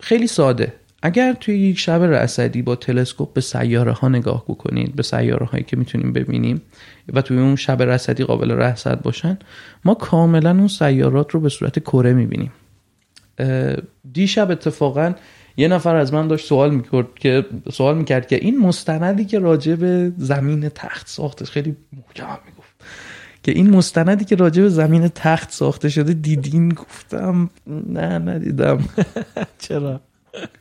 خیلی 0.00 0.26
ساده. 0.26 0.72
اگر 1.02 1.32
توی 1.32 1.58
یک 1.58 1.78
شب 1.78 2.02
رصدی 2.02 2.62
با 2.62 2.76
تلسکوپ 2.76 3.32
به 3.32 3.40
سیاره 3.40 3.92
ها 3.92 4.08
نگاه 4.08 4.44
بکنید 4.44 4.96
به 4.96 5.02
سیاره 5.02 5.46
هایی 5.46 5.64
که 5.64 5.76
می‌تونیم 5.76 6.12
ببینیم 6.12 6.62
و 7.12 7.22
توی 7.22 7.38
اون 7.38 7.56
شب 7.56 7.82
رصدی 7.82 8.24
قابل 8.24 8.50
رصد 8.50 9.02
باشن 9.02 9.38
ما 9.84 9.94
کاملا 9.94 10.50
اون 10.50 10.68
سیارات 10.68 11.30
رو 11.30 11.40
به 11.40 11.48
صورت 11.48 11.78
کره 11.78 12.12
می‌بینیم. 12.12 12.52
دیشب 14.12 14.50
اتفاقا 14.50 15.12
یه 15.56 15.68
نفر 15.68 15.96
از 15.96 16.14
من 16.14 16.28
داشت 16.28 16.46
سوال 16.46 16.74
می‌کرد 16.74 17.06
که 17.14 17.44
سوال 17.72 17.98
می‌کرد 17.98 18.28
که 18.28 18.36
این 18.36 18.58
مستندی 18.58 19.24
که 19.24 19.38
راجع 19.38 19.74
به 19.74 20.12
زمین 20.18 20.68
تخت 20.68 21.08
ساختش 21.08 21.50
خیلی 21.50 21.76
محکم. 21.96 22.38
که 23.46 23.52
این 23.52 23.70
مستندی 23.70 24.24
که 24.24 24.36
راجع 24.36 24.62
به 24.62 24.68
زمین 24.68 25.08
تخت 25.08 25.52
ساخته 25.52 25.88
شده 25.88 26.12
دیدین؟ 26.12 26.68
گفتم 26.68 27.50
نه 27.66 28.18
ندیدم. 28.18 28.78
چرا؟ 29.68 30.00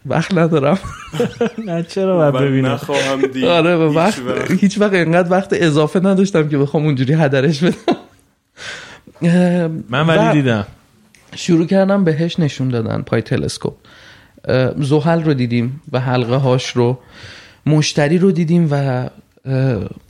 وقت 0.05 0.33
ندارم. 0.33 0.79
نه 1.67 1.83
چرا 1.83 2.17
باید 2.17 2.33
من 2.33 2.41
ببینم؟ 2.41 2.71
نخواهم 2.71 3.21
دید. 3.33 3.45
آره 3.45 3.75
وقت. 3.75 4.21
هیچ 4.59 4.81
وقت 4.81 4.93
اینقدر 4.93 5.31
وقت 5.31 5.49
اضافه 5.51 5.99
نداشتم 5.99 6.49
که 6.49 6.57
بخوام 6.57 6.85
اونجوری 6.85 7.13
هدرش 7.13 7.63
بدم. 7.63 7.75
من 9.89 10.07
ولی 10.07 10.41
دیدم. 10.41 10.65
شروع 11.35 11.65
کردم 11.65 12.03
بهش 12.03 12.39
نشون 12.39 12.69
دادن 12.69 13.01
پای 13.01 13.21
تلسکوپ. 13.21 13.73
زحل 14.77 15.23
رو 15.23 15.33
دیدیم 15.33 15.81
و 15.91 15.99
حلقه 15.99 16.35
هاش 16.35 16.69
رو 16.69 16.97
مشتری 17.65 18.17
رو 18.17 18.31
دیدیم 18.31 18.67
و 18.71 19.09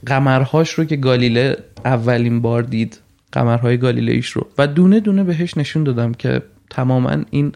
قمرهاش 0.06 0.70
رو 0.70 0.84
که 0.84 0.96
گالیله 0.96 1.56
اولین 1.84 2.40
بار 2.40 2.62
دید 2.62 2.98
قمرهای 3.32 3.76
گالیلیش 3.76 4.28
رو. 4.28 4.46
و 4.58 4.66
دونه 4.66 5.00
دونه 5.00 5.24
بهش 5.24 5.56
نشون 5.56 5.84
دادم 5.84 6.14
که 6.14 6.42
تماما 6.70 7.16
این 7.30 7.52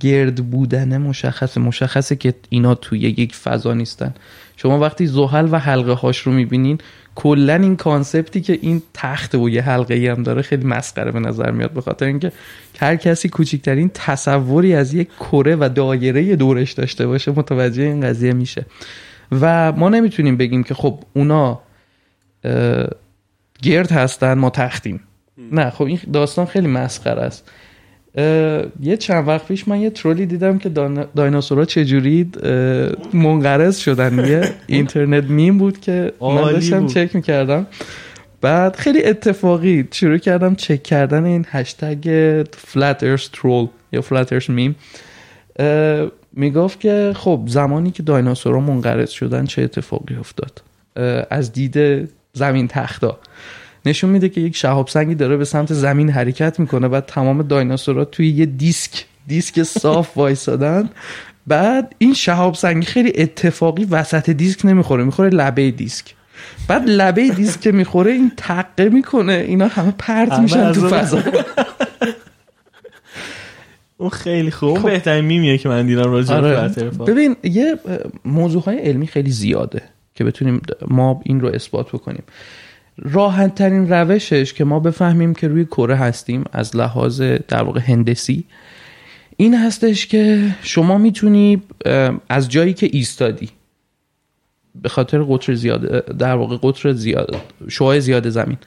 گرد 0.00 0.50
بودنه 0.50 0.98
مشخصه 0.98 1.60
مشخصه 1.60 2.16
که 2.16 2.34
اینا 2.48 2.74
توی 2.74 2.98
یک 2.98 3.34
فضا 3.34 3.74
نیستن. 3.74 4.14
شما 4.56 4.78
وقتی 4.78 5.06
زحل 5.06 5.48
و 5.50 5.58
حلقه 5.58 5.92
هاش 5.92 6.18
رو 6.18 6.32
می‌بینین 6.32 6.78
کلا 7.14 7.54
این 7.54 7.76
کانسپتی 7.76 8.40
که 8.40 8.58
این 8.62 8.82
تخت 8.94 9.34
و 9.34 9.48
یه 9.48 9.62
حلقه 9.62 9.94
ای 9.94 10.06
هم 10.06 10.22
داره 10.22 10.42
خیلی 10.42 10.64
مسخره 10.64 11.10
به 11.10 11.20
نظر 11.20 11.50
میاد 11.50 11.70
به 11.70 11.80
خاطر 11.80 12.06
اینکه 12.06 12.32
هر 12.78 12.96
کسی 12.96 13.28
کوچکترین 13.28 13.90
تصوری 13.94 14.74
از 14.74 14.94
یک 14.94 15.08
کره 15.20 15.56
و 15.56 15.68
دایره 15.74 16.36
دورش 16.36 16.72
داشته 16.72 17.06
باشه 17.06 17.30
متوجه 17.30 17.82
این 17.82 18.00
قضیه 18.00 18.32
میشه. 18.32 18.66
و 19.32 19.72
ما 19.72 19.88
نمی‌تونیم 19.88 20.36
بگیم 20.36 20.62
که 20.62 20.74
خب 20.74 20.98
اونا 21.12 21.60
گرد 23.62 23.92
هستن 23.92 24.34
ما 24.38 24.50
تختیم. 24.50 25.00
نه 25.52 25.70
خب 25.70 25.84
این 25.84 25.98
داستان 26.12 26.46
خیلی 26.46 26.68
مسخره 26.68 27.22
است. 27.22 27.50
یه 28.80 28.96
چند 28.98 29.28
وقت 29.28 29.46
پیش 29.46 29.68
من 29.68 29.80
یه 29.80 29.90
ترولی 29.90 30.26
دیدم 30.26 30.58
که 30.58 30.68
دایناسورها 31.16 31.64
چجوری 31.64 32.30
منقرض 33.12 33.78
شدن. 33.78 34.26
یه 34.28 34.54
internet 34.66 35.24
meme 35.24 35.58
بود 35.58 35.80
که 35.80 36.12
من 36.20 36.36
داشتم. 36.36 36.86
چک 36.86 37.16
می‌کردم. 37.16 37.66
بعد 38.40 38.76
خیلی 38.76 39.04
اتفاقی 39.04 39.88
شروع 39.90 40.18
کردم 40.18 40.54
چک 40.54 40.82
کردن 40.82 41.24
این 41.24 41.46
هشتگ 41.48 42.44
flat 42.56 43.02
earth 43.02 43.28
troll 43.32 43.66
یا 43.92 44.00
flat 44.02 44.32
earth 44.32 44.50
meme 44.50 44.76
می‌گفت 46.32 46.80
که 46.80 47.12
خب 47.16 47.40
زمانی 47.46 47.90
که 47.90 48.02
دایناسورها 48.02 48.60
منقرض 48.60 49.10
شدن 49.10 49.46
چه 49.46 49.62
اتفاقی 49.62 50.16
افتاد؟ 50.16 50.62
از 51.30 51.52
دید 51.52 52.08
زمین 52.32 52.68
تختا. 52.68 53.18
نشون 53.86 54.10
میده 54.10 54.28
که 54.28 54.40
یک 54.40 54.56
شهاب 54.56 54.88
سنگی 54.88 55.14
داره 55.14 55.36
به 55.36 55.44
سمت 55.44 55.72
زمین 55.72 56.10
حرکت 56.10 56.60
می‌کنه 56.60 56.88
بعد 56.88 57.06
تمام 57.06 57.42
دایناسورها 57.42 58.04
توی 58.04 58.28
یه 58.28 58.46
دیسک 58.46 59.04
دیسک 59.26 59.62
صاف 59.62 60.16
وایسادن. 60.16 60.90
بعد 61.46 61.94
این 61.98 62.14
شهاب 62.14 62.54
سنگی 62.54 62.86
خیلی 62.86 63.12
اتفاقی 63.14 63.84
وسط 63.84 64.30
دیسک 64.30 64.66
نمی‌خوره 64.66 65.04
می‌خوره 65.04 65.28
لبه 65.28 65.70
دیسک. 65.70 66.14
بعد 66.68 66.82
لبه 66.86 67.28
دیسک 67.28 67.60
که 67.60 67.72
می‌خوره 67.72 68.12
این 68.12 68.32
تقه 68.36 68.88
می‌کنه. 68.88 69.32
اینا 69.32 69.68
همه 69.68 69.94
پرت 69.98 70.38
میشن 70.38 70.72
تو 70.72 70.88
فضا. 70.88 71.22
اون 74.00 74.10
خیلی 74.10 74.50
خوب. 74.50 74.68
اون 74.68 74.82
بهترین 74.82 75.24
میمیه 75.24 75.58
که 75.58 75.68
من 75.68 75.86
دیدم 75.86 76.12
راجع 76.12 76.34
آره. 76.34 76.68
ببین 77.06 77.36
یه 77.42 77.78
موضوع 78.24 78.62
های 78.62 78.78
علمی 78.78 79.06
خیلی 79.06 79.30
زیاده 79.30 79.82
که 80.14 80.24
بتونیم 80.24 80.62
ما 80.88 81.20
این 81.24 81.40
رو 81.40 81.48
اثبات 81.48 81.88
بکنیم. 81.88 82.22
راحت 82.98 83.54
ترین 83.54 83.88
روشش 83.88 84.52
که 84.52 84.64
ما 84.64 84.80
بفهمیم 84.80 85.34
که 85.34 85.48
روی 85.48 85.64
کره 85.64 85.96
هستیم 85.96 86.44
از 86.52 86.76
لحاظ 86.76 87.22
در 87.48 87.62
واقع 87.62 87.80
هندسی 87.80 88.44
این 89.36 89.54
هستش 89.54 90.06
که 90.06 90.54
شما 90.62 90.98
می‌تونی 90.98 91.62
از 92.28 92.48
جایی 92.48 92.74
که 92.74 92.88
ایستادی 92.92 93.48
به 94.82 94.88
خاطر 94.88 95.22
قطر 95.22 95.54
زیاد 95.54 96.06
در 96.16 96.34
واقع 96.34 96.56
قطر 96.62 96.92
زیاد 96.92 97.36
شعاع 97.68 97.98
زیاد 97.98 98.28
زمین 98.28 98.58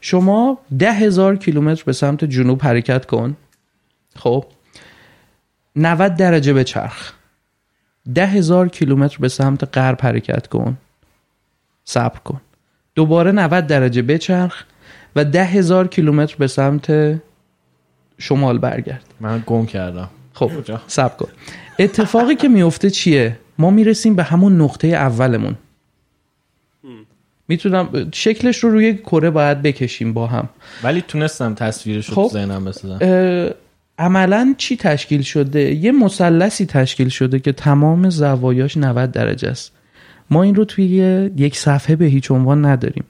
شما 0.00 0.58
ده 0.78 0.92
هزار 0.92 1.36
کیلومتر 1.36 1.82
به 1.86 1.92
سمت 1.92 2.24
جنوب 2.24 2.62
حرکت 2.62 3.06
کن. 3.06 3.36
خب؟ 4.16 4.44
90 5.78 6.14
درجه 6.14 6.52
به 6.52 6.64
چرخ. 6.64 7.12
ده 8.14 8.26
هزار 8.26 8.68
کیلومتر 8.68 9.16
به 9.20 9.28
سمت 9.28 9.78
غرب 9.78 9.98
حرکت 10.02 10.46
کن. 10.46 10.76
صبر 11.84 12.18
کن. 12.18 12.40
دوباره 12.94 13.32
90 13.32 13.66
درجه 13.66 14.02
بچرخ 14.02 14.64
و 15.16 15.24
ده 15.24 15.44
هزار 15.44 15.88
کیلومتر 15.88 16.36
به 16.38 16.46
سمت 16.46 17.20
شمال 18.18 18.58
برگرد. 18.58 19.04
من 19.20 19.42
گم 19.46 19.66
کردم. 19.66 20.08
خب؟ 20.34 20.50
صبر 20.86 21.16
کن. 21.16 21.28
اتفاقی 21.78 22.34
که 22.34 22.48
میفته 22.48 22.90
چیه؟ 22.90 23.38
ما 23.58 23.70
می‌رسیم 23.70 24.16
به 24.16 24.22
همون 24.22 24.60
نقطه 24.60 24.88
اولمون. 24.88 25.56
می‌تونم 27.48 28.10
شکلش 28.14 28.58
رو 28.58 28.70
روی 28.70 28.94
کره 28.94 29.30
باید 29.30 29.62
بکشیم 29.62 30.12
با 30.12 30.26
هم. 30.26 30.48
ولی 30.82 31.00
تونستم 31.00 31.54
تصویرش 31.54 32.08
رو 32.08 32.14
خب. 32.14 32.28
ذهنم 32.32 32.64
بسازم. 32.64 32.98
عملا 33.98 34.54
چی 34.58 34.76
تشکیل 34.76 35.22
شده؟ 35.22 35.74
یه 35.74 35.92
مثلثی 35.92 36.66
تشکیل 36.66 37.08
شده 37.08 37.38
که 37.38 37.52
تمام 37.52 38.10
زوایاش 38.10 38.76
90 38.76 39.12
درجه 39.12 39.48
است. 39.48 39.72
ما 40.30 40.42
این 40.42 40.54
رو 40.54 40.64
توی 40.64 40.84
یک 41.36 41.56
صفحه 41.56 41.96
به 41.96 42.04
هیچ 42.04 42.30
عنوان 42.30 42.64
نداریم 42.64 43.04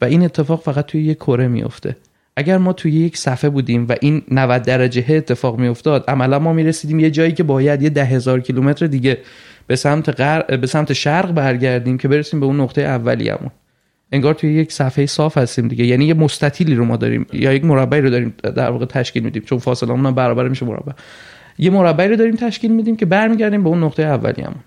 و 0.00 0.04
این 0.04 0.24
اتفاق 0.24 0.62
فقط 0.62 0.86
توی 0.86 1.02
یک 1.02 1.16
کره 1.16 1.48
میفته 1.48 1.96
اگر 2.36 2.58
ما 2.58 2.72
توی 2.72 2.92
یک 2.92 3.16
صفحه 3.16 3.50
بودیم 3.50 3.86
و 3.88 3.94
این 4.00 4.22
90 4.30 4.62
درجه 4.62 5.04
اتفاق 5.08 5.58
میافتاد 5.58 6.04
عملا 6.08 6.38
ما 6.38 6.52
می‌رسیدیم 6.52 7.00
یه 7.00 7.10
جایی 7.10 7.32
که 7.32 7.42
باید 7.42 7.82
یه 7.82 7.90
ده 7.90 8.04
هزار 8.04 8.40
کیلومتر 8.40 8.86
دیگه 8.86 9.18
به 9.66 9.76
سمت 9.76 10.20
غر... 10.20 10.56
به 10.56 10.66
سمت 10.66 10.92
شرق 10.92 11.32
برگردیم 11.32 11.98
که 11.98 12.08
برسیم 12.08 12.40
به 12.40 12.46
اون 12.46 12.60
نقطه 12.60 12.82
اولیه‌مون 12.82 13.50
انگار 14.12 14.34
توی 14.34 14.52
یک 14.52 14.72
صفحه 14.72 15.06
صاف 15.06 15.38
هستیم 15.38 15.68
دیگه. 15.68 15.86
یعنی 15.86 16.04
یه 16.04 16.14
مستطیلی 16.14 16.74
رو 16.74 16.84
ما 16.84 16.96
داریم 16.96 17.26
یا 17.32 17.52
یک 17.52 17.64
مربعی 17.64 18.00
رو 18.00 18.10
داریم 18.10 18.34
در 18.42 18.70
واقع 18.70 18.86
تشکیل 18.86 19.22
میدیم 19.22 19.42
چون 19.42 19.58
فاصله 19.58 19.92
هم 19.92 20.14
برابر 20.14 20.48
میشه 20.48 20.66
مربع. 20.66 20.92
یه 21.58 21.70
مربعی 21.70 22.08
رو 22.08 22.16
داریم 22.16 22.36
تشکیل 22.36 22.72
میدیم 22.72 22.96
که 22.96 23.06
برمیگردیم 23.06 23.62
به 23.62 23.68
اون 23.68 23.84
نقطه 23.84 24.02
اولیه‌مون 24.02 24.60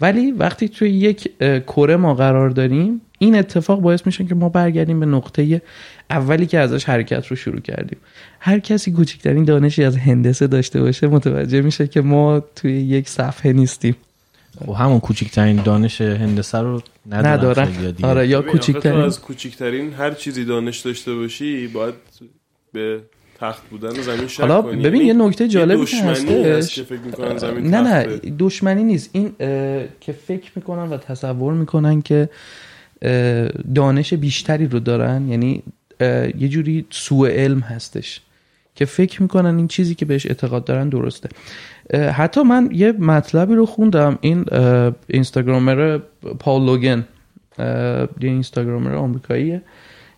ولی 0.00 0.32
وقتی 0.32 0.68
توی 0.68 0.90
یک 0.90 1.30
کره 1.66 1.96
ما 1.96 2.14
قرار 2.14 2.50
داریم 2.50 3.00
این 3.18 3.38
اتفاق 3.38 3.80
باعث 3.80 4.06
میشه 4.06 4.24
که 4.24 4.34
ما 4.34 4.48
برگردیم 4.48 5.00
به 5.00 5.06
نقطه 5.06 5.62
اولی 6.10 6.46
که 6.46 6.58
ازش 6.58 6.84
حرکت 6.84 7.26
رو 7.26 7.36
شروع 7.36 7.60
کردیم. 7.60 7.98
هر 8.40 8.58
کسی 8.58 8.92
کوچکترین 8.92 9.44
دانشی 9.44 9.84
از 9.84 9.96
هندسه 9.96 10.46
داشته 10.46 10.80
باشه 10.80 11.06
متوجه 11.06 11.60
میشه 11.60 11.86
که 11.86 12.00
ما 12.00 12.42
توی 12.56 12.72
یک 12.72 13.08
صفحه 13.08 13.52
نیستیم. 13.52 13.96
خب 14.66 14.72
همون 14.72 15.00
کوچکترین 15.00 15.62
دانش 15.62 16.00
هندسه 16.00 16.58
رو 16.58 16.82
ندارن. 17.10 17.94
آره 18.02 18.28
یا 18.28 18.42
کوچکترین 18.42 19.00
از 19.00 19.20
کوچکترین 19.20 19.92
هر 19.92 20.10
چیزی 20.10 20.44
دانش 20.44 20.78
داشته 20.78 21.14
باشی 21.14 21.66
باید 21.66 21.94
به 22.72 23.00
تخت 23.40 23.62
بودن 23.70 24.02
زمین 24.02 24.26
شک 24.28 24.40
حالا 24.40 24.62
کنی. 24.62 24.82
ببین 24.82 25.02
یعنی 25.02 25.20
یه 25.20 25.28
نکته 25.28 25.44
هست 25.44 26.28
هستش 26.28 26.74
که 26.74 26.82
فکر 26.82 27.00
می‌کنن 27.00 27.38
زمین 27.38 27.66
نه 27.66 27.80
نه 27.80 28.04
تخته. 28.04 28.32
دشمنی 28.38 28.84
نیست 28.84 29.10
این 29.12 29.32
که 30.00 30.12
فکر 30.12 30.50
می‌کنن 30.56 30.88
و 30.88 30.96
تصور 30.96 31.52
می‌کنن 31.52 32.02
که 32.02 32.28
دانش 33.74 34.14
بیشتری 34.14 34.66
رو 34.66 34.80
دارن 34.80 35.28
یعنی 35.28 35.62
یه 36.38 36.48
جوری 36.48 36.86
سوء 36.90 37.28
علم 37.28 37.60
هستش 37.60 38.20
که 38.80 38.86
فکر 38.86 39.22
می‌کنن 39.22 39.56
این 39.56 39.68
چیزی 39.68 39.94
که 39.94 40.04
بهش 40.04 40.26
اعتقاد 40.26 40.64
دارن 40.64 40.88
درسته. 40.88 41.28
حتی 42.12 42.42
من 42.42 42.68
یه 42.72 42.92
مطلبی 42.92 43.54
رو 43.54 43.66
خوندم 43.66 44.18
این 44.20 44.44
اینستاگرامر 45.06 45.98
پاول 46.38 46.66
لوگن 46.66 47.04
یه 47.58 48.08
اینستاگرامر 48.20 48.94
آمریکاییه. 48.94 49.62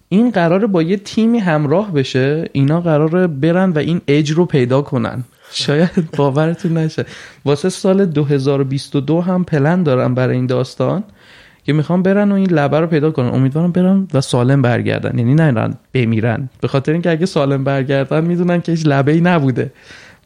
این 0.09 0.31
قراره 0.31 0.67
با 0.67 0.83
یه 0.83 0.97
تیمی 0.97 1.39
همراه 1.39 1.93
بشه 1.93 2.49
اینا 2.53 2.81
قراره 2.81 3.27
برن 3.27 3.71
و 3.71 3.79
این 3.79 4.01
اج 4.09 4.31
رو 4.31 4.47
پیدا 4.47 4.83
کنن. 4.83 5.25
شاید 5.51 6.11
باورتون 6.17 6.79
نشه. 6.79 7.05
واسه 7.45 7.69
سال 7.69 8.07
2022 8.07 9.21
هم 9.21 9.45
پلن 9.45 9.83
دارن 9.83 10.15
برای 10.15 10.37
این 10.37 10.47
داستان. 10.47 11.05
که 11.65 11.73
می‌خوان 11.73 12.03
برن 12.03 12.33
و 12.33 12.35
این 12.35 12.51
لبه 12.51 12.81
رو 12.81 12.87
پیدا 12.87 13.11
کنن. 13.11 13.29
امیدوارم 13.29 13.73
برن 13.73 14.09
و 14.15 14.21
سالم 14.21 14.63
برگردن. 14.63 15.19
یعنی 15.19 15.35
نرن 15.35 15.75
بمیرن. 15.95 16.49
به 16.61 16.69
خاطر 16.69 16.93
اینکه 16.93 17.11
اگه 17.11 17.27
سالم 17.27 17.65
برگردن 17.65 18.25
می‌دونن 18.25 18.61
که 18.61 18.73
هیچ 18.73 18.87
لبه 18.87 19.13
ای 19.13 19.21
نبوده. 19.21 19.73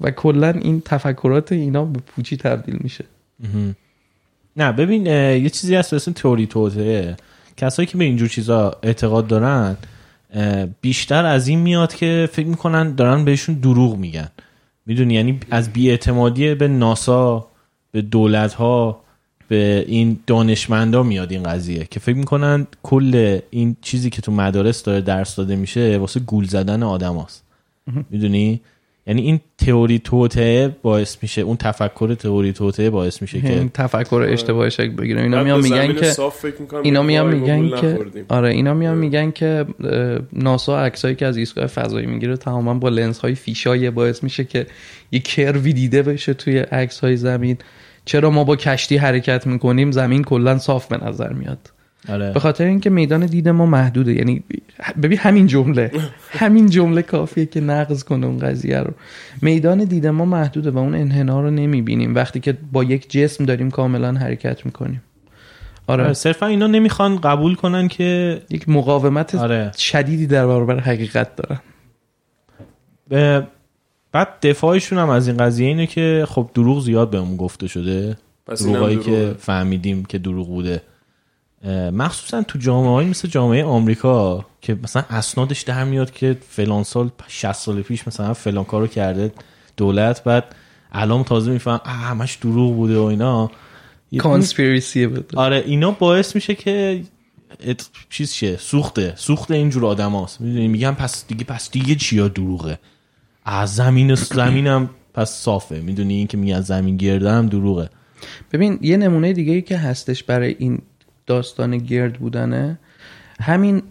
و 0.00 0.10
کلا 0.10 0.50
این 0.50 0.82
تفکرات 0.84 1.52
اینا 1.52 1.84
به 1.84 2.00
پوچی 2.06 2.36
تبدیل 2.36 2.78
میشه. 2.80 3.04
نه 4.56 4.72
ببین 4.72 5.06
یه 5.06 5.50
چیزی 5.50 5.74
هست 5.74 5.94
اسم 5.94 6.12
تئوری 6.12 6.46
توطئه 6.46 7.16
کسایی 7.56 7.86
که 7.86 7.98
به 7.98 8.04
اینجور 8.04 8.28
چیزا 8.28 8.76
اعتقاد 8.82 9.26
دارن 9.26 9.76
بیشتر 10.80 11.24
از 11.24 11.48
این 11.48 11.58
میاد 11.58 11.94
که 11.94 12.28
فکر 12.32 12.46
می‌کنن 12.46 12.94
دارن 12.94 13.24
بهشون 13.24 13.54
دروغ 13.54 13.96
میگن. 13.96 14.28
می‌دونی؟ 14.86 15.14
یعنی 15.14 15.40
از 15.50 15.72
بیاعتمادی 15.72 16.54
به 16.54 16.68
ناسا 16.68 17.46
به 17.92 18.02
دولت 18.02 18.54
ها 18.54 19.00
به 19.48 19.84
این 19.88 20.18
دانشمندا 20.26 21.02
میاد 21.02 21.32
این 21.32 21.42
قضیه 21.42 21.86
که 21.90 22.00
فکر 22.00 22.16
می‌کنن 22.16 22.66
کل 22.82 23.38
این 23.50 23.76
چیزی 23.82 24.10
که 24.10 24.22
تو 24.22 24.32
مدارس 24.32 24.82
داره 24.82 25.00
درس 25.00 25.36
داده 25.36 25.56
میشه 25.56 25.98
واسه 25.98 26.20
گول 26.20 26.44
زدن 26.44 26.82
آدم 26.82 27.18
هست. 27.18 27.44
می‌دونی؟ 28.10 28.60
یعنی 29.08 29.22
این 29.22 29.40
تئوری 29.58 29.98
توطئه 29.98 30.76
باعث 30.82 31.16
میشه 31.22 31.42
اون 31.42 31.56
تفکر 31.56 32.14
تئوری 32.14 32.52
توطئه 32.52 32.90
باعث 32.90 33.22
میشه 33.22 33.40
که 33.40 33.52
این 33.58 33.68
تفکر 33.74 34.26
اشتباه 34.28 34.70
شکل 34.70 34.90
بگیره 34.90 35.22
اینا 35.22 35.44
میان 35.44 35.60
میگن 35.60 35.94
که 35.94 36.12
اینا 36.82 37.02
میگن 37.02 37.26
میان 37.26 37.60
میگن 37.60 37.80
که. 37.80 37.98
آره 38.28 38.48
اینا 38.48 38.74
میان 38.74 38.98
میگن 38.98 39.30
که 39.30 39.66
ناسا 40.32 40.80
عکسایی 40.80 41.14
که 41.14 41.26
از 41.26 41.36
ایستگاه 41.36 41.66
فضایی 41.66 42.06
می‌گیره 42.06 42.36
تماما 42.36 42.74
با 42.74 42.88
لنز 42.88 43.18
های 43.18 43.34
فیشای 43.34 43.90
باعث 43.90 44.22
میشه 44.22 44.44
که 44.44 44.66
یه 45.12 45.20
کروی 45.20 45.72
دیده 45.72 46.02
بشه 46.02 46.34
توی 46.34 46.58
عکس 46.58 47.00
های 47.00 47.16
زمین. 47.16 47.58
چرا 48.06 48.30
ما 48.30 48.44
با 48.44 48.56
کشتی 48.56 48.96
حرکت 48.96 49.46
می‌کنیم؟ 49.46 49.90
زمین 49.90 50.24
کلا 50.24 50.58
صاف 50.58 50.86
به 50.86 51.06
نظر 51.06 51.32
میاد. 51.32 51.70
آره. 52.08 52.32
به 52.32 52.40
خاطر 52.40 52.64
اینکه 52.64 52.90
میدان 52.90 53.26
دید 53.26 53.48
ما 53.48 53.66
محدوده. 53.66 54.12
یعنی 54.12 54.42
ببین 55.02 55.18
همین 55.18 55.46
جمله. 55.46 55.90
همین 56.40 56.70
جمله 56.70 57.02
کافیه 57.02 57.46
که 57.46 57.60
نقض 57.60 58.04
کنه 58.04 58.26
اون 58.26 58.38
قضیه 58.38 58.78
رو. 58.78 58.92
میدان 59.42 59.84
دید 59.84 60.06
ما 60.06 60.24
محدوده 60.24 60.70
و 60.70 60.78
اون 60.78 60.94
انحنا 60.94 61.40
رو 61.40 61.50
نمی‌بینیم. 61.50 62.14
وقتی 62.14 62.40
که 62.40 62.56
با 62.72 62.84
یک 62.84 63.10
جسم 63.10 63.44
داریم 63.44 63.70
کاملا 63.70 64.12
حرکت 64.12 64.66
می‌کنیم. 64.66 65.02
آره. 65.86 66.04
آره 66.04 66.12
صرفا 66.12 66.46
اینا 66.46 66.66
نمی‌خوان 66.66 67.16
قبول 67.16 67.54
کنن 67.54 67.88
که 67.88 68.40
یک 68.50 68.68
مقاومت 68.68 69.34
آره. 69.34 69.72
شدیدی 69.78 70.26
در 70.26 70.46
برابر 70.46 70.80
حقیقت 70.80 71.36
دارن. 71.36 71.60
به- 73.08 73.46
بعد 74.16 74.28
دفاعشون 74.42 74.98
هم 74.98 75.08
از 75.08 75.28
این 75.28 75.36
قضیه 75.36 75.66
اینه 75.66 75.86
که 75.86 76.24
خب 76.28 76.50
دروغ 76.54 76.80
زیاد 76.80 77.10
بهمون 77.10 77.36
گفته 77.36 77.68
شده. 77.68 78.16
دروغایی. 78.46 78.98
که 78.98 79.34
فهمیدیم 79.38 80.04
که 80.04 80.18
دروغ 80.18 80.48
بوده. 80.48 80.82
مخصوصا 81.92 82.42
تو 82.42 82.58
جامعه 82.58 83.06
مثل 83.06 83.28
جامعه 83.28 83.64
آمریکا 83.64 84.46
که 84.60 84.78
مثلا 84.82 85.02
اسنادش 85.10 85.62
در 85.62 85.84
میاد 85.84 86.10
که 86.10 86.36
فلان 86.48 86.82
سال 86.82 87.10
60 87.28 87.52
سال 87.52 87.82
پیش 87.82 88.08
مثلا 88.08 88.34
فلان 88.34 88.64
کارو 88.64 88.86
کرده 88.86 89.32
دولت 89.76 90.24
بعد 90.24 90.44
الان 90.92 91.24
تازه 91.24 91.50
میفهم 91.50 91.80
همش 91.84 92.34
دروغ 92.34 92.74
بوده 92.74 92.98
و 92.98 93.02
اینا. 93.02 93.50
کانسپیرسی 94.18 95.06
بود. 95.06 95.32
آره 95.36 95.64
اینا 95.66 95.90
باعث 95.90 96.34
میشه 96.34 96.54
که 96.54 97.02
ات... 97.60 97.88
چیز 98.10 98.32
شه 98.32 98.56
سوخته. 98.56 99.14
سوخت 99.16 99.50
اینجور 99.50 99.86
آدم 99.86 100.12
هاست 100.12 100.40
می‌دونی؟ 100.40 100.68
میگن 100.68 100.92
پس 100.92 101.26
دیگه 101.26 101.44
پس 101.44 101.70
دیگه 101.70 101.94
چیا 101.94 102.28
دروغه؟ 102.28 102.78
از 103.48 103.74
زمین 103.74 104.14
زمینم 104.14 104.90
پس 105.14 105.30
صافه. 105.30 105.80
می‌دونی 105.80 106.14
این 106.14 106.26
که 106.26 106.36
میگن 106.36 106.60
زمین 106.60 106.96
گرده 106.96 107.30
هم 107.30 107.46
دروغه. 107.46 107.90
ببین 108.52 108.78
یه 108.82 108.96
نمونه 108.96 109.32
دیگه 109.32 109.52
ای 109.52 109.62
که 109.62 109.76
هستش 109.76 110.22
برای 110.22 110.56
این 110.58 110.78
داستان 111.26 111.78
گرد 111.78 112.12
بودنه 112.12 112.78
همین 113.40 113.82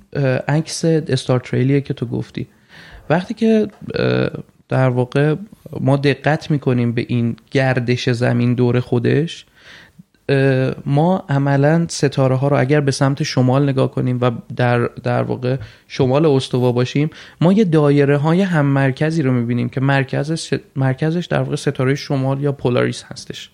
عکس 0.48 0.86
استار 0.86 1.40
تریلیه 1.40 1.82
که 1.82 1.94
تو 1.94 2.06
گفتی. 2.06 2.48
وقتی 3.10 3.34
که 3.34 3.68
در 4.70 4.90
واقع 4.90 5.36
ما 5.80 5.98
دقت 5.98 6.52
می‌کنیم 6.52 6.92
به 6.92 7.06
این 7.08 7.36
گردش 7.52 8.10
زمین 8.10 8.54
دور 8.54 8.80
خودش 8.80 9.46
ما 10.86 11.26
عملا 11.30 11.86
ستاره 11.90 12.36
ها 12.36 12.48
رو 12.48 12.60
اگر 12.60 12.82
به 12.82 12.92
سمت 12.92 13.24
شمال 13.24 13.70
نگاه 13.70 13.92
کنیم 13.92 14.18
و 14.22 14.32
در, 14.56 14.80
در 14.88 15.24
واقع 15.24 15.58
شمال 15.88 16.26
استوا 16.26 16.72
باشیم 16.72 17.10
ما 17.42 17.54
یه 17.54 17.64
دایره 17.64 18.18
های 18.18 18.42
هم 18.42 18.66
مرکزی 18.66 19.22
رو 19.22 19.32
می‌بینیم 19.32 19.70
که 19.70 19.82
مرکزش, 19.82 20.54
مرکزش 20.76 21.26
در 21.26 21.40
واقع 21.40 21.56
ستاره 21.56 21.96
شمال 21.96 22.42
یا 22.42 22.52
پولاریس 22.52 23.04
هستش. 23.04 23.50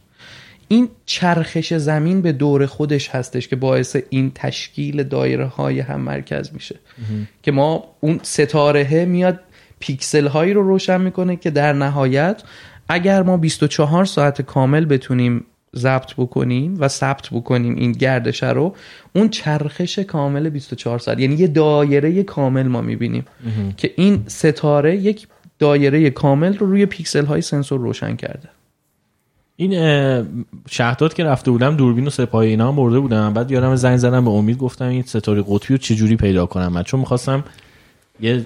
این 0.67 0.89
چرخش 1.05 1.74
زمین 1.74 2.22
به 2.22 2.32
دور 2.32 2.65
خودش 2.65 3.09
هستش 3.09 3.47
که 3.47 3.55
باعث 3.55 3.97
این 4.09 4.32
تشکیل 4.36 5.03
دایره 5.03 5.45
های 5.45 5.80
هم 5.80 6.01
مرکز 6.01 6.49
میشه. 6.53 6.76
که 7.43 7.51
ما 7.51 7.84
اون 7.99 8.19
ستاره 8.24 9.05
میاد 9.05 9.39
پیکسل 9.80 10.28
هایی 10.28 10.53
رو 10.53 10.63
روشن 10.63 11.01
می‌کنه 11.01 11.36
که 11.36 11.49
در 11.49 11.74
نهایت 11.74 12.43
اگر 12.89 13.24
ما 13.24 13.38
24 13.38 14.05
ساعت 14.05 14.41
کامل 14.41 14.86
بتونیم 14.86 15.45
ضبط 15.76 16.13
بکنیم 16.17 16.78
و 16.80 16.88
ثبت 16.88 17.30
بکنیم 17.32 17.76
این 17.76 17.91
گردش 17.91 18.43
رو 18.43 18.76
اون 19.15 19.30
چرخش 19.30 19.99
کامل 19.99 20.49
24 20.49 20.99
ساعت. 20.99 21.19
یعنی 21.19 21.36
یه 21.36 21.47
دایره 21.47 22.24
کامل 22.24 22.67
ما 22.67 22.82
می‌بینیم 22.82 23.26
که 23.78 23.93
این 23.95 24.24
ستاره 24.28 24.97
یک 24.97 25.28
دایره 25.59 26.09
کامل 26.09 26.57
رو 26.57 26.67
روی 26.67 26.86
پیکسل 26.86 27.26
های 27.26 27.41
سنسور 27.41 27.80
روشن 27.80 28.15
کرده. 28.15 28.49
این 29.55 29.72
شهداد 30.69 31.13
که 31.13 31.24
رفته 31.24 31.51
بودم 31.51 31.76
دوربین 31.76 32.07
و 32.07 32.09
سپاه 32.09 32.41
اینا 32.41 32.67
هم 32.67 32.76
برده 32.76 32.99
بودم. 32.99 33.34
بعد 33.34 33.51
یارم 33.51 33.76
زنگ 33.76 33.97
زدم 33.97 34.26
به 34.26 34.32
امید 34.32 34.57
گفتم 34.57 34.86
این 34.86 35.01
ستاره 35.01 35.43
قطبی 35.47 35.74
رو 35.74 35.78
چجوری 35.78 36.15
پیدا 36.15 36.45
کنم؟ 36.45 36.67
من 36.67 36.84
چون 36.84 36.99
می‌خواستم 36.99 37.43
یه 38.22 38.45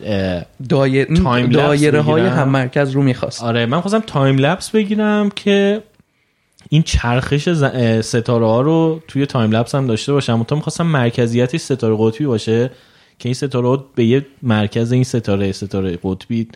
دایر... 0.70 1.06
تایم 1.24 1.48
دایره 1.48 2.02
های. 2.02 2.22
هم 2.22 2.50
مرکز 2.50 2.92
رو 2.92 3.04
می‌خواست 3.04 3.44
آره 3.44 3.66
من 3.66 3.82
خواستم 3.82 4.00
time 4.00 4.38
lapse 4.38 4.70
بگیرم 4.70 5.30
که 5.30 5.82
این 6.76 6.84
چرخش 6.84 7.50
ستاره 8.02 8.46
ها 8.46 8.62
رو 8.62 9.02
توی 9.08 9.26
time 9.26 9.52
lapse 9.52 9.76
هم 9.76 9.88
داشته 9.88 10.14
باشم. 10.14 10.44
تو 10.44 10.56
می‌خواستم 10.56 10.86
مرکزیتش 10.86 11.60
ستاره 11.60 11.96
قطبی 12.00 12.26
باشه 12.26 12.72
که 13.20 13.30
این 13.30 13.34
ستاره 13.34 13.68
ها 13.68 13.86
به 13.96 14.06
یه 14.06 14.26
مرکز 14.42 14.92
این 14.92 15.04
ستاره 15.04 15.52
ستاره 15.52 16.00
قطبی 16.04 16.48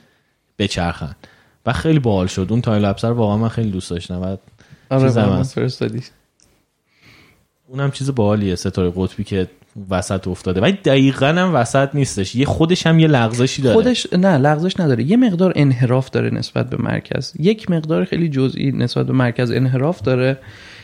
بچرخن. 0.60 1.16
و 1.66 1.74
خیلی 1.74 2.00
باحال 2.00 2.28
شد. 2.28 2.48
اون 2.50 2.62
time 2.62 2.86
lapse 2.86 3.06
رو 3.06 3.14
واقعا 3.14 3.38
من 3.38 3.50
خیلی 3.50 3.72
دوست 3.72 3.90
داشتم 3.90 4.22
و 4.22 4.38
آره 4.90 5.12
هست. 5.12 5.56
فرستادی 5.56 6.04
اونم 7.68 7.92
چیز 7.92 8.16
باحالیه 8.16 8.56
ستاره 8.56 8.94
قطبی 8.96 9.24
که 9.24 9.48
وسط 9.90 10.28
افتاده. 10.28 10.62
ولی 10.62 10.78
دقیقا 10.86 11.28
هم 11.28 11.56
وسط 11.56 11.90
نیستش. 11.94 12.36
یه 12.36 12.46
خودش 12.46 12.88
هم 12.88 13.00
یه 13.00 13.08
لغزشی 13.08 13.62
داره. 13.62 13.76
خودش 13.76 14.08
نه 14.14 14.38
لغزش 14.38 14.80
نداره. 14.80 15.04
یه 15.04 15.18
مقدار 15.18 15.54
انحراف 15.56 16.10
داره 16.10 16.34
نسبت 16.34 16.70
به 16.70 16.78
مرکز. 16.78 17.34
یک 17.40 17.72
مقدار 17.72 18.06
خیلی 18.06 18.30
جزئی 18.30 18.72
نسبت 18.72 19.06
به 19.06 19.14
مرکز 19.14 19.52
انحراف 19.52 20.02
داره 20.02 20.38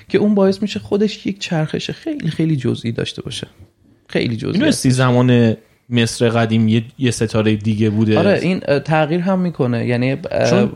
که 0.10 0.18
اون 0.18 0.36
باعث 0.36 0.62
میشه 0.62 0.80
خودش 0.80 1.26
یک 1.26 1.40
چرخش 1.40 1.92
خیلی 1.92 2.30
خیلی 2.30 2.56
جزئی 2.56 2.92
داشته 2.92 3.22
باشه. 3.22 3.48
خیلی 4.08 4.38
جزئی 4.38 4.52
می‌دونستی 4.52 4.92
زمان 4.92 5.58
مصر 5.90 6.30
قدیم 6.30 6.68
یه, 6.68 6.84
یه 6.98 7.12
ستاره 7.12 7.56
دیگه 7.56 7.90
بوده. 7.90 8.20
آره 8.20 8.40
این 8.42 8.60
تغییر 8.60 9.22
هم 9.22 9.40
می‌کنه. 9.40 9.86
یعنی 9.86 10.18
چون 10.50 10.72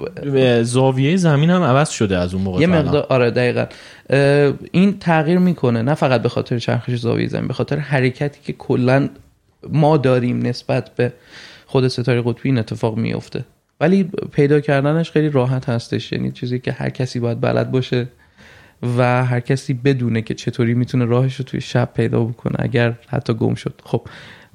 زاویه 0.64 1.18
زمین 1.18 1.50
هم 1.50 1.62
عوض 1.62 1.90
شده 1.90 2.18
از 2.18 2.34
اون 2.34 2.44
موقع 2.44 2.62
یه. 2.62 2.68
مقدار 2.68 3.06
آره 3.10 3.32
دقیقا. 3.32 3.66
این 4.72 5.00
تغییر 5.00 5.38
می‌کنه. 5.38 5.82
نه 5.82 5.94
فقط 5.94 6.22
به 6.22 6.30
خاطر 6.30 6.60
چرخش 6.60 6.96
زاویه 6.96 7.28
زمین 7.28 7.48
به 7.48 7.54
خاطر 7.54 7.78
حرکتی 7.78 8.40
که 8.44 8.54
کلا 8.54 9.10
ما 9.70 9.98
داریم 9.98 10.40
نسبت 10.46 10.96
به 10.96 11.14
خود 11.66 11.88
ستاره 11.88 12.22
قطبی 12.22 12.50
این 12.50 12.58
اتفاق 12.58 12.98
میفته 12.98 13.46
ولی 13.80 14.04
پیدا 14.32 14.60
کردنش 14.60 15.12
خیلی 15.12 15.30
راحت 15.30 15.70
هستش. 15.70 16.12
یعنی 16.12 16.32
چیزی 16.32 16.60
که 16.60 16.72
هر 16.72 16.90
کسی 16.90 17.20
باید 17.20 17.42
بلد 17.42 17.72
باشه 17.72 18.08
و 18.98 19.26
هر 19.26 19.40
کسی 19.40 19.74
بدونه 19.74 20.22
که 20.22 20.34
چطوری 20.34 20.74
می‌تونه 20.74 21.06
راهش 21.06 21.36
رو 21.36 21.46
توی 21.46 21.62
شب 21.62 21.90
پیدا 21.94 22.24
بکنه 22.24 22.56
اگر 22.60 22.94
حتی 23.08 23.34
گم 23.34 23.56
شد. 23.56 23.82
خب 23.84 24.08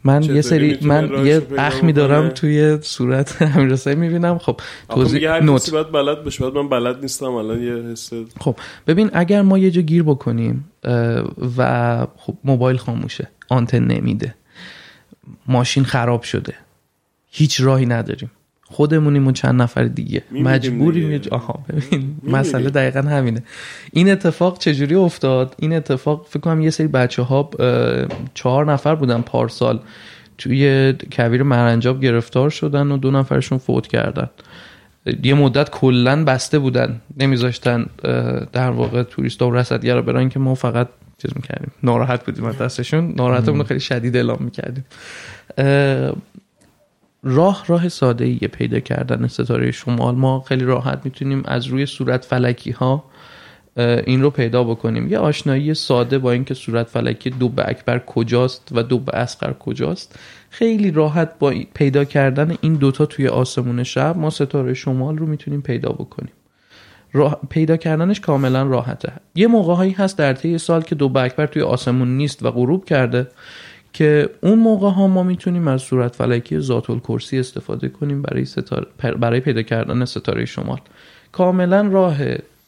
من 0.04 0.22
یه 0.22 0.42
سری 0.42 0.78
من 0.82 1.26
یه 1.26 1.42
اخمی 1.58 1.92
دارم؟ 1.92 2.28
توی 2.28 2.78
صورت 2.82 3.36
امیرحسین 3.56 3.94
می‌بینم. 3.94 4.38
خب 4.38 4.60
توضیح 4.88 5.40
نوت. 5.40 5.70
باید 5.70 5.92
بلد 5.92 6.24
باشه 6.24 6.40
باید 6.40 6.54
من 6.54 6.68
بلد 6.68 7.00
نیستم 7.00 7.34
الان 7.34 7.62
یه 7.62 7.92
حس 7.92 8.10
خب 8.40 8.56
ببین 8.86 9.10
اگر 9.12 9.42
ما 9.42 9.58
یه 9.58 9.70
جا 9.70 9.82
گیر 9.82 10.02
بکنیم 10.02 10.70
و 11.58 12.06
خب 12.16 12.34
موبایل 12.44 12.76
خاموشه 12.76 13.28
آنتن 13.48 13.84
نمیده 13.84 14.34
ماشین 15.46 15.84
خراب 15.84 16.22
شده 16.22 16.54
هیچ 17.30 17.60
راهی 17.60 17.86
نداریم. 17.86 18.30
خودمونیم 18.74 19.26
و 19.26 19.32
چند 19.32 19.62
نفر 19.62 19.84
دیگه. 19.84 20.22
مجبوریم 20.32 21.20
آها 21.30 21.64
ببین 21.68 22.16
مسئله 22.22 22.70
دقیقا 22.70 23.00
همینه. 23.00 23.42
این 23.92 24.10
اتفاق 24.10 24.58
چجوری 24.58 24.94
افتاد؟ 24.94 25.54
این 25.58 25.72
اتفاق 25.72 26.26
فکر 26.28 26.40
کنم 26.40 26.60
یه 26.60 26.70
سری 26.70 26.86
بچه 26.86 27.22
ها 27.22 27.50
چهار 28.34 28.72
نفر 28.72 28.94
بودن 28.94 29.20
پارسال. 29.20 29.80
توی 30.38 30.94
کویر 31.12 31.42
مرنجاب 31.42 32.02
گرفتار 32.02 32.50
شدن 32.50 32.90
و 32.90 32.96
دو 32.96 33.10
نفرشون 33.10 33.58
فوت 33.58 33.86
کردن. 33.86 34.30
یه 35.22 35.34
مدت 35.34 35.70
کلا 35.70 36.24
بسته 36.24 36.58
بودن 36.58 37.00
نمیذاشتن 37.20 37.86
در 38.52 38.70
واقع 38.70 39.02
توریستا 39.02 39.48
و 39.48 39.54
رصدگرا 39.54 40.02
برن 40.02 40.28
که 40.28 40.38
ما 40.38 40.54
فقط 40.54 40.88
چیز 41.18 41.30
می‌کردیم. 41.36 41.72
ناراحت 41.82 42.24
بودیم 42.24 42.44
از 42.44 42.58
دستشون. 42.58 43.14
ناراحتمون 43.16 43.58
رو 43.58 43.64
خیلی 43.64 43.80
شدید 43.80 44.16
اعلام 44.16 44.38
می‌کردیم. 44.40 44.84
راه 47.24 47.64
راه 47.66 47.88
ساده 47.88 48.24
ایه 48.24 48.48
پیدا 48.48 48.80
کردن 48.80 49.26
ستاره 49.26 49.70
شمال. 49.70 50.14
ما 50.14 50.40
خیلی 50.40 50.64
راحت 50.64 51.00
می‌تونیم 51.04 51.42
از 51.44 51.66
روی 51.66 51.86
صورت 51.86 52.24
فلکی 52.24 52.70
ها 52.70 53.04
این 54.06 54.22
رو 54.22 54.30
پیدا 54.30 54.64
بکنیم. 54.64 55.08
یه 55.08 55.18
آشنایی 55.18 55.74
ساده 55.74 56.18
با 56.18 56.32
اینکه 56.32 56.54
صورت 56.54 56.88
فلکی 56.88 57.30
دو 57.30 57.48
به 57.48 57.68
اکبر 57.68 57.98
کجاست 57.98 58.68
و 58.72 58.82
دو 58.82 58.98
به 58.98 59.16
اسقر 59.16 59.52
کجاست 59.52 60.18
خیلی 60.50 60.90
راحت 60.90 61.38
با 61.38 61.54
پیدا 61.74 62.04
کردن 62.04 62.56
این 62.60 62.74
دوتا 62.74 63.06
توی 63.06 63.28
آسمون 63.28 63.82
شب 63.82 64.16
ما 64.18 64.30
ستاره 64.30 64.74
شمال 64.74 65.18
رو 65.18 65.26
می‌تونیم 65.26 65.62
پیدا 65.62 65.88
بکنیم. 65.88 66.32
راه... 67.12 67.40
پیدا 67.50 67.76
کردنش 67.76 68.20
کاملا 68.20 68.62
راحته. 68.62 69.12
یه 69.34 69.46
موقع 69.46 69.90
هست 69.90 70.18
در 70.18 70.32
طی 70.32 70.58
سال 70.58 70.82
که 70.82 70.94
دو 70.94 71.08
به 71.08 71.22
اکبر 71.22 71.46
توی 71.46 71.62
آسمون 71.62 72.16
نیست 72.16 72.42
و 72.42 72.50
غروب 72.50 72.84
کرده. 72.84 73.26
که 73.94 74.30
اون 74.40 74.58
موقع 74.58 74.88
ها 74.88 75.06
ما 75.06 75.22
می‌تونیم 75.22 75.68
از 75.68 75.82
صورت 75.82 76.16
فلکی 76.16 76.58
ذات 76.58 76.90
الکرسی 76.90 77.38
استفاده 77.38 77.88
کنیم 77.88 78.22
برای, 78.22 78.44
ستاره... 78.44 78.86
برای 79.20 79.40
پیدا 79.40 79.62
کردن 79.62 80.04
ستاره 80.04 80.44
شمال. 80.44 80.80
کاملا 81.32 81.88
راه 81.92 82.16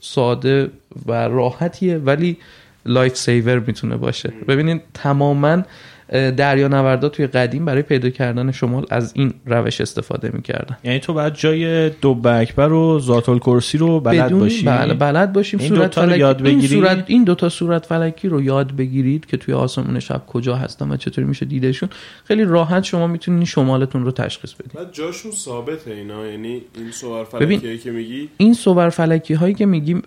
ساده 0.00 0.70
و 1.06 1.12
راحتیه 1.12 1.98
ولی 1.98 2.36
life 2.86 3.16
saver 3.16 3.58
می‌تونه 3.58 3.96
باشه. 3.96 4.32
ببینید 4.48 4.82
تماما 4.94 5.62
دریا 6.08 6.68
نوردا 6.68 7.08
توی 7.08 7.26
قدیم 7.26 7.64
برای 7.64 7.82
پیدا 7.82 8.10
کردن 8.10 8.52
شمال 8.52 8.86
از 8.90 9.12
این 9.16 9.34
روش 9.46 9.80
استفاده 9.80 10.30
می‌کردن. 10.32 10.76
یعنی 10.84 11.00
تو 11.00 11.14
بعد 11.14 11.34
جای 11.34 11.90
دب 11.90 12.20
اکبر 12.24 12.72
و 12.72 13.00
ذات 13.00 13.28
الکرسی 13.28 13.78
رو 13.78 14.00
بلد 14.00 14.30
باشی؟ 14.30 14.66
بله 14.66 14.94
بلد 14.94 15.32
باشیم. 15.32 15.60
این 15.60 15.68
صورت 15.68 15.94
فلکی 15.94 16.18
یاد 16.18 16.46
این 16.46 16.56
بگیری؟ 16.58 16.74
صورت 16.74 17.04
این 17.06 17.24
دوتا 17.24 17.48
صورت 17.48 17.86
فلکی 17.86 18.28
رو 18.28 18.42
یاد 18.42 18.76
بگیرید 18.76 19.26
که 19.26 19.36
توی 19.36 19.54
آسمون 19.54 20.00
شب 20.00 20.22
کجا 20.26 20.56
هستن 20.56 20.90
و 20.90 20.96
چطوری 20.96 21.26
میشه 21.26 21.46
دیدشون. 21.46 21.88
خیلی 22.24 22.44
راحت 22.44 22.84
شما 22.84 23.06
می‌تونید 23.06 23.46
شمالتون 23.46 24.04
رو 24.04 24.10
تشخیص 24.10 24.54
بدید 24.54 24.72
بعد 24.72 24.92
جاشون 24.92 25.32
ثابته 25.32 25.90
اینا 25.90 26.26
یعنی 26.26 26.62
این 26.74 26.90
صور 26.92 27.26
ببین. 27.40 27.60
فلکی 27.60 27.78
که 27.78 27.90
میگی؟ 27.90 28.28
این 28.36 28.54
صور 28.54 28.88
فلکی 28.88 29.34
هایی 29.34 29.54
که 29.54 29.66
میگیم 29.66 30.02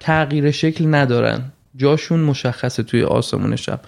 تغییر 0.00 0.50
شکل 0.50 0.94
ندارن. 0.94 1.52
جاشون 1.76 2.20
مشخصه 2.20 2.82
توی 2.82 3.02
آسمون 3.02 3.56
شب. 3.56 3.80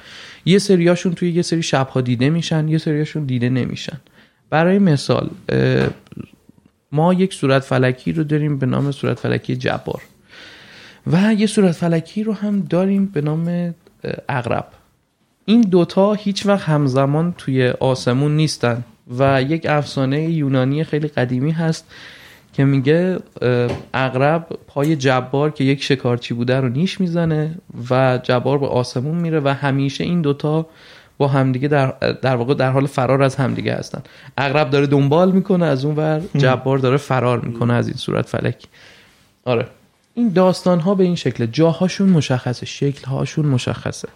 یه 0.45 0.59
سریاشون 0.59 1.14
توی 1.14 1.30
یه 1.30 1.43
سری 1.43 1.62
شبها 1.62 2.01
دیده 2.01 2.30
میشن 2.30 2.68
یه 2.68 2.78
سریاشون 2.78 3.24
دیده 3.24 3.49
نمیشن. 3.49 4.01
برای 4.51 4.78
مثال 4.78 5.30
ما 6.93 7.14
یک 7.14 7.34
صورت 7.34 7.62
فلکی 7.62 8.12
رو 8.12 8.24
داریم 8.24 8.59
به 8.59 8.66
نام 8.66 8.93
صورت 8.93 9.18
فلکی 9.18 9.57
جبار. 9.57 10.03
و 11.07 11.34
یه 11.34 11.47
صورت 11.47 11.72
فلکی 11.72 12.22
رو 12.22 12.32
هم 12.32 12.61
داریم 12.61 13.07
به 13.07 13.20
نام 13.20 13.49
اه، 13.49 14.12
عقرب 14.28 14.66
این 15.45 15.61
دوتا 15.61 16.12
هیچ 16.12 16.47
وقت 16.47 16.68
همزمان 16.68 17.34
توی 17.39 17.68
آسمون 17.68 18.37
نیستن. 18.37 18.84
و 19.18 19.43
یک 19.43 19.66
افسانه 19.66 20.30
یونانی 20.30 20.84
خیلی 20.84 21.09
قدیمی 21.09 21.51
هست 21.51 21.84
که 22.57 22.65
میگه 22.65 23.19
اه، 23.43 23.71
عقرب 23.95 24.47
پای 24.67 24.97
جبار 24.97 25.51
که 25.51 25.65
یک 25.65 25.83
شکارچی 25.83 26.35
بوده 26.35 26.61
رو 26.61 26.69
نیش 26.69 27.01
می‌زنه 27.01 27.55
و 27.91 28.19
جبار 28.23 28.59
به 28.59 28.67
آسمون 28.67 29.15
میره 29.15 29.41
و 29.41 29.49
همیشه 29.49 30.05
این 30.05 30.23
دوتا 30.23 30.67
با 31.19 31.29
همدیگه 31.29 31.69
در, 31.69 31.87
در 32.23 32.37
واقع 32.37 32.55
در 32.55 32.71
حال 32.71 32.87
فرار 32.87 33.23
از 33.23 33.37
همدیگه 33.37 33.75
هستن. 33.75 34.03
عقرب 34.39 34.71
داره 34.71 34.87
دنبال 34.87 35.33
می‌کنه 35.33 35.67
از 35.67 35.85
اون 35.85 35.97
ور 35.97 36.23
جبار 36.37 36.79
داره 36.79 36.97
فرار 36.97 37.41
می‌کنه 37.41 37.75
از 37.75 37.89
این 37.89 37.97
صورت 37.97 38.27
فلکی 38.27 38.69
آره. 39.45 39.67
این 40.15 40.29
داستان 40.29 40.81
ها 40.81 40.95
به 40.95 41.05
این 41.05 41.17
شکل 41.17 41.47
جاهاشون 41.47 42.09
مشخصه 42.09 42.67
شکل 42.67 43.05
هاشون 43.05 43.47
مشخصه. 43.47 44.09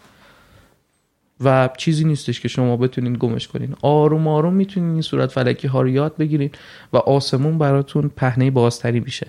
و 1.45 1.68
چیزی 1.78 2.05
نیستش 2.05 2.41
که 2.41 2.49
شما 2.49 2.76
بتونین 2.76 3.16
گمش 3.20 3.49
کنین. 3.49 3.74
آروم 3.82 4.28
آروم 4.28 4.55
می‌تونین 4.55 4.93
این 4.93 5.03
صورت 5.03 5.30
فلکی 5.32 5.68
ها 5.68 5.82
رو 5.82 5.88
یاد 5.88 6.16
بگیرین 6.16 6.51
و 6.93 6.97
آسمون 6.97 7.59
براتون 7.59 8.11
پهنه 8.16 8.51
بازتری 8.51 9.01
میشه. 9.01 9.26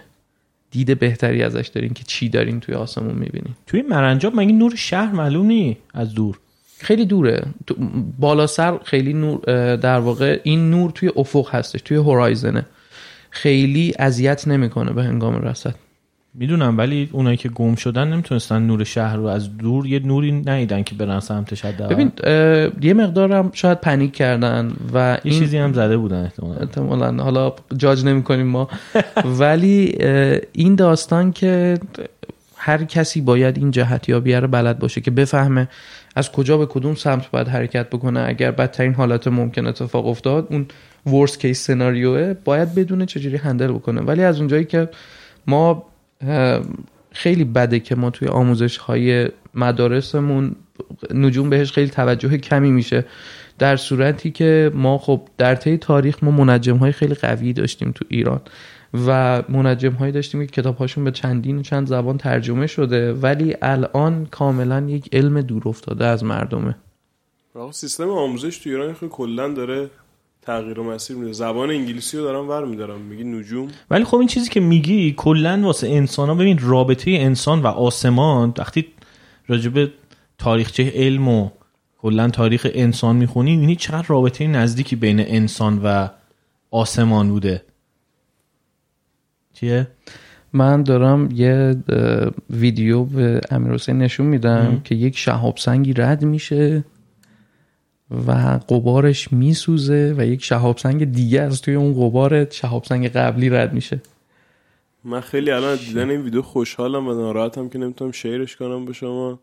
دید 0.71 0.99
بهتری 0.99 1.43
ازش 1.43 1.67
دارین 1.67 1.93
که 1.93 2.03
چی 2.07 2.29
دارین 2.29 2.59
توی 2.59 2.75
آسمون 2.75 3.15
می‌بینین. 3.15 3.53
توی 3.67 3.81
مرنجاب 3.81 4.33
مگه 4.35 4.51
نور 4.53 4.75
شهر 4.75 5.11
معلوم 5.11 5.45
نی 5.45 5.77
از 5.93 6.13
دور؟ 6.13 6.39
خیلی 6.79 7.05
دوره. 7.05 7.43
تو- 7.67 7.75
بالا 8.19 8.47
سر 8.47 8.77
خیلی 8.83 9.13
نور 9.13 9.39
در 9.75 9.99
واقع 9.99 10.39
این 10.43 10.69
نور 10.69 10.91
توی 10.91 11.11
افق 11.15 11.55
هستش 11.55 11.81
توی 11.81 11.97
هورایزنه. 11.97 12.65
خیلی 13.29 13.93
اذیت 13.99 14.47
نمی‌کنه 14.47 14.93
به 14.93 15.03
هنگام 15.03 15.35
رصد. 15.35 15.75
می‌دونم 16.33 16.77
ولی 16.77 17.09
اونایی 17.11 17.37
که 17.37 17.49
گم 17.49 17.75
شدن 17.75 18.07
نمی‌تونستن 18.07 18.61
نور 18.61 18.83
شهر 18.83 19.15
رو 19.15 19.25
از 19.25 19.57
دور 19.57 19.87
یه 19.87 19.99
نوری 19.99 20.31
ندیدن 20.31 20.83
که 20.83 20.95
برن 20.95 21.19
سمتش 21.19 21.65
حداقل. 21.65 21.95
ببین 21.95 22.11
یه 22.81 22.93
مقدارم 22.93 23.49
شاید 23.53 23.81
پنیک 23.81 24.13
کردن 24.13 24.73
و 24.93 25.17
این 25.23 25.39
چیزی 25.39 25.57
هم 25.57 25.73
زده 25.73 25.97
بودن 25.97 26.23
احتمالا. 26.23 26.59
احتمالا. 26.59 27.23
حالا 27.23 27.53
جاج 27.77 28.05
نمی 28.05 28.23
کنیم 28.23 28.47
ما. 28.47 28.69
ولی 29.39 29.97
این 30.51 30.75
داستان 30.75 31.31
که 31.31 31.79
هر 32.55 32.83
کسی 32.83 33.21
باید 33.21 33.57
این 33.57 33.71
جهتیابی 33.71 34.33
رو 34.33 34.47
بلد 34.47 34.79
باشه 34.79 35.01
که 35.01 35.11
بفهمه 35.11 35.67
از 36.15 36.31
کجا 36.31 36.57
به 36.57 36.65
کدوم 36.65 36.95
سمت 36.95 37.31
باید 37.31 37.47
حرکت 37.47 37.89
بکنه. 37.89 38.23
اگر 38.27 38.51
بدترین 38.51 38.93
حالت 38.93 39.27
ممکن 39.27 39.67
اتفاق 39.67 40.07
افتاد 40.07 40.47
اون 40.49 40.65
ورست 41.05 41.39
کیس 41.39 41.67
سناریوه 41.67 42.33
باید 42.33 42.75
بدونه 42.75 43.05
چجوری 43.05 43.37
هندل 43.37 43.67
بکنه. 43.67 44.01
ولی 44.01 44.23
از 44.23 44.37
اونجایی 44.37 44.65
که 44.65 44.89
ما 45.47 45.85
خیلی 47.11 47.43
بده 47.43 47.79
که 47.79 47.95
ما 47.95 48.09
توی 48.09 48.27
آموزش 48.27 48.77
های 48.77 49.29
مدارسمون 49.53 50.55
نجوم 51.13 51.49
بهش 51.49 51.71
خیلی 51.71 51.89
توجه 51.89 52.37
کمی 52.37 52.71
میشه 52.71 53.05
در 53.59 53.75
صورتی 53.75 54.31
که 54.31 54.71
ما 54.73 54.97
خب 54.97 55.21
در 55.37 55.55
طی 55.55 55.77
تاریخ 55.77 56.23
ما 56.23 56.31
منجم 56.31 56.77
های 56.77 56.91
خیلی 56.91 57.13
قوی 57.13 57.53
داشتیم 57.53 57.91
تو 57.91 58.05
ایران 58.07 58.41
و 59.07 59.43
منجم 59.49 59.91
هایی 59.91 60.11
داشتیم 60.11 60.45
که 60.45 60.61
کتاب 60.61 60.77
هاشون 60.77 61.03
به 61.03 61.11
چندین 61.11 61.61
چند 61.61 61.87
زبان 61.87 62.17
ترجمه 62.17 62.67
شده 62.67 63.13
ولی 63.13 63.55
الان 63.61 64.25
کاملا 64.25 64.85
یک 64.87 65.09
علم 65.11 65.41
دور 65.41 65.63
افتاده 65.65 66.05
از 66.05 66.23
مردمه. 66.23 66.75
سیستم 67.71 68.09
آموزش 68.09 68.57
تو 68.57 68.69
ایران 68.69 68.93
خیلی 68.93 69.11
کلا 69.11 69.47
داره 69.47 69.89
تغییر 70.41 70.79
و 70.79 70.83
مسیر 70.83 71.17
میده. 71.17 71.33
زبان 71.33 71.69
انگلیسی 71.69 72.17
رو 72.17 72.23
دارم 72.23 72.49
ور 72.49 72.65
میدارم 72.65 73.01
میگی 73.01 73.23
نجوم. 73.23 73.67
ولی 73.89 74.03
خب 74.03 74.17
این 74.17 74.27
چیزی 74.27 74.49
که 74.49 74.59
میگی 74.59 75.13
کلا 75.17 75.61
واسه 75.63 75.89
انسان 75.89 76.29
ها 76.29 76.35
ببین 76.35 76.57
رابطه 76.61 77.11
انسان 77.11 77.61
و 77.61 77.67
آسمان 77.67 78.53
وقتی 78.57 78.87
راجب 79.47 79.89
تاریخچه 80.37 80.91
علم 80.95 81.27
و 81.27 81.49
کلا 81.97 82.29
تاریخ 82.29 82.67
انسان 82.73 83.15
می‌خونی 83.15 83.51
یعنی 83.51 83.75
چقدر 83.75 84.07
رابطه 84.07 84.47
نزدیکی 84.47 84.95
بین 84.95 85.19
انسان 85.19 85.81
و 85.83 86.07
آسمان 86.71 87.29
بوده. 87.29 87.63
چیه؟ 89.53 89.87
من 90.53 90.83
دارم 90.83 91.29
یه 91.33 91.75
ویدیو 92.49 93.03
به 93.03 93.41
امیر 93.51 93.73
حسین 93.73 93.97
نشون 93.97 94.25
میدم 94.25 94.81
که 94.83 94.95
یک 94.95 95.17
شهاب 95.17 95.57
سنگی 95.57 95.93
رد 95.93 96.25
میشه. 96.25 96.83
و 98.27 98.31
قبارش 98.69 99.33
میسوزه 99.33 100.15
و 100.17 100.25
یک 100.25 100.43
شهاب 100.43 100.77
سنگ 100.77 101.11
دیگه 101.11 101.41
از 101.41 101.61
توی 101.61 101.75
اون 101.75 101.93
قبار 101.93 102.49
شهاب 102.49 102.83
سنگ 102.83 103.07
قبلی 103.07 103.49
رد 103.49 103.73
میشه. 103.73 104.01
من 105.03 105.21
خیلی 105.21 105.51
الان 105.51 105.75
دیدن 105.75 106.09
این 106.09 106.21
ویدیو 106.21 106.41
خوشحالم 106.41 107.07
و 107.07 107.13
ناراحتم 107.13 107.69
که 107.69 107.79
نمی‌تونم 107.79 108.11
شیرش 108.11 108.55
کنم 108.55 108.85
به 108.85 108.93
شما. 108.93 109.39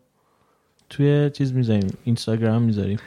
توی 0.89 1.29
چیز 1.29 1.53
می‌ذاریم 1.53 1.97
اینستاگرام 2.03 2.61
می‌ذاریم. 2.61 2.99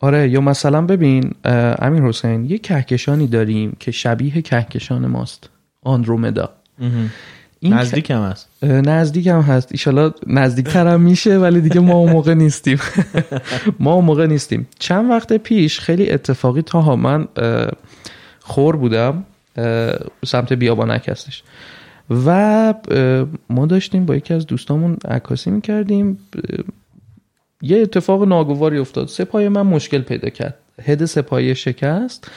آره 0.00 0.28
یا 0.28 0.40
مثلا 0.40 0.82
ببین 0.82 1.34
امیر 1.78 2.02
حسین 2.02 2.44
یه 2.44 2.58
کهکشانی 2.58 3.26
داریم 3.26 3.76
که 3.80 3.90
شبیه 3.90 4.42
کهکشان 4.42 5.06
ماست 5.06 5.50
آندرومدا. 5.82 6.50
این 7.62 7.72
نزدیک 7.72 8.10
هم 8.10 8.22
هست. 8.22 8.64
نزدیک 8.64 9.26
هم 9.26 9.40
هست. 9.40 9.68
ایشالا 9.72 10.12
نزدیکتر 10.26 10.86
هم 10.86 11.00
میشه 11.00 11.38
ولی 11.38 11.60
دیگه 11.60 11.80
ما 11.80 11.94
اون 11.94 12.12
موقع 12.12 12.34
نیستیم. 12.34 12.78
ما 13.80 13.94
اون 13.94 14.04
موقع 14.04 14.26
نیستیم. 14.26 14.68
چند 14.78 15.10
وقت 15.10 15.32
پیش 15.32 15.80
خیلی 15.80 16.10
اتفاقی 16.10 16.62
تا 16.62 16.96
من 16.96 17.28
خور 18.40 18.76
بودم 18.76 19.24
سمت 20.26 20.52
بیابانک 20.52 21.08
هستش. 21.08 21.42
و 22.26 22.74
ما 23.50 23.66
داشتیم 23.66 24.06
با 24.06 24.16
یکی 24.16 24.34
از 24.34 24.46
دوستامون 24.46 24.96
عکاسی 25.08 25.50
می‌کردیم. 25.50 26.18
یه 27.62 27.78
اتفاق 27.78 28.24
ناگواری 28.24 28.78
افتاد. 28.78 29.08
سپای 29.08 29.48
من 29.48 29.62
مشکل 29.62 30.02
پیدا 30.02 30.28
کرد. 30.28 30.54
هد 30.82 31.04
سپایه 31.04 31.54
شکست. 31.54 32.30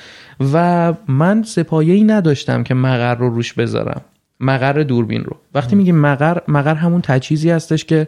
و 0.53 0.93
من 1.07 1.43
سپایه 1.43 1.93
ای 1.93 2.03
نداشتم 2.03 2.63
که 2.63 2.73
مقر 2.73 3.15
رو 3.15 3.29
روش 3.29 3.53
بذارم. 3.53 4.01
مقر 4.43 4.83
دوربین 4.83 5.23
رو. 5.23 5.35
وقتی 5.53 5.75
میگیم 5.75 5.95
مقر 5.95 6.37
مقر 6.47 6.75
همون 6.75 7.01
تجهیزی 7.01 7.49
هستش 7.49 7.85
که 7.85 8.07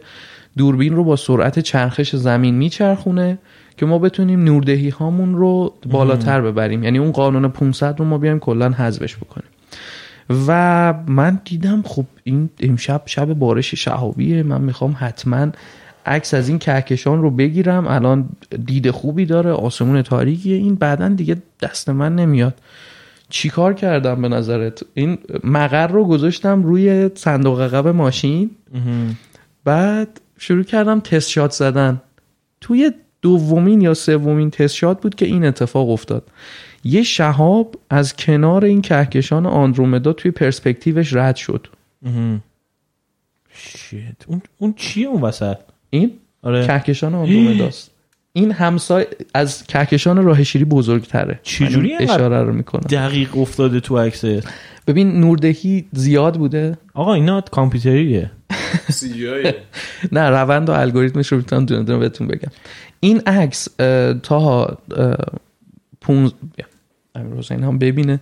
دوربین 0.56 0.96
رو 0.96 1.04
با 1.04 1.16
سرعت 1.16 1.58
چرخش 1.58 2.16
زمین 2.16 2.54
میچرخونه 2.54 3.38
که 3.76 3.86
ما 3.86 3.98
بتونیم 3.98 4.44
نوردهی 4.44 4.88
هامون 4.88 5.34
رو 5.34 5.74
بالاتر 5.90 6.40
ببریم. 6.40 6.82
یعنی 6.82 6.98
اون 6.98 7.12
قانون 7.12 7.48
500 7.48 7.98
رو 7.98 8.04
ما 8.04 8.18
بیایم 8.18 8.38
کلا 8.38 8.70
حذفش 8.70 9.16
بکنیم. 9.16 9.48
و 10.46 10.94
من 11.06 11.40
دیدم 11.44 11.82
خب 11.82 12.04
این 12.24 12.50
امشب 12.60 13.02
شب 13.06 13.34
بارش 13.34 13.74
شهابیه. 13.74 14.42
من 14.42 14.60
می‌خوام 14.60 14.96
حتما 14.98 15.46
عکس 16.06 16.34
از 16.34 16.48
این 16.48 16.58
کهکشان 16.58 17.22
رو 17.22 17.30
بگیرم. 17.30 17.86
الان 17.86 18.28
دید 18.66 18.90
خوبی 18.90 19.26
داره 19.26 19.50
آسمون 19.50 20.02
تاریکیه. 20.02 20.56
این 20.56 20.74
بعدا 20.74 21.08
دیگه 21.08 21.36
دست 21.60 21.88
من 21.88 22.14
نمیاد. 22.14 22.54
چیکار 23.28 23.74
کردم 23.74 24.22
به 24.22 24.28
نظرت؟ 24.28 24.82
این 24.94 25.18
مقر 25.44 25.86
رو 25.86 26.04
گذاشتم 26.04 26.62
روی 26.62 27.10
صندوق 27.14 27.60
عقب 27.60 27.88
ماشین. 27.88 28.50
بعد 29.64 30.20
شروع 30.38 30.62
کردم 30.62 31.00
تست 31.00 31.30
شات 31.30 31.50
زدن. 31.50 32.02
توی 32.60 32.90
دومین 33.22 33.80
یا 33.80 33.94
سومین 33.94 34.50
تست 34.50 34.74
شات 34.74 35.00
بود 35.00 35.14
که 35.14 35.26
این 35.26 35.44
اتفاق 35.44 35.90
افتاد. 35.90 36.30
یه 36.84 37.02
شهاب 37.02 37.74
از 37.90 38.16
کنار 38.16 38.64
این 38.64 38.82
کهکشان 38.82 39.46
آندرومدا 39.46 40.12
توی 40.12 40.30
پرسپکتیوش 40.30 41.14
رد 41.14 41.36
شد. 41.36 41.66
شیت. 43.52 44.16
اون 44.26 44.42
اون 44.58 44.74
چیه 44.76 45.06
اون 45.08 45.22
وسط؟ 45.22 45.58
این 45.90 46.12
آره. 46.42 46.66
کهکشان 46.66 47.14
آندرومداست. 47.14 47.90
این 48.36 48.52
همسای 48.52 49.06
از 49.34 49.66
کهکشان 49.66 50.24
راه 50.24 50.44
شیری 50.44 50.64
بزرگتره. 50.64 51.40
چجوری 51.42 51.88
اینقدر 51.88 52.14
اشاره 52.14 52.42
رو 52.42 52.52
می‌کنم. 52.52 52.80
دقیق 52.80 53.36
افتاده 53.36 53.80
تو 53.80 53.98
عکس 53.98 54.24
ببین 54.86 55.20
نوردهی 55.20 55.84
زیاد 55.92 56.34
بوده. 56.38 56.78
آقا 56.94 57.14
اینا 57.14 57.40
کامپیوتریه. 57.40 58.30
نه 60.12 60.30
روند 60.30 60.68
و 60.68 60.72
الگوریتمش 60.72 61.32
رو 61.32 61.38
می‌تونم 61.38 61.66
دونه 61.66 61.82
دونه 61.82 61.98
بهتون 61.98 62.26
بگم. 62.26 62.50
این 63.00 63.20
عکس 63.20 63.68
تا 64.22 64.78
پونز 66.00 66.30
امیر 67.14 67.34
حسین 67.38 67.62
هم 67.62 67.78
ببینه. 67.78 68.20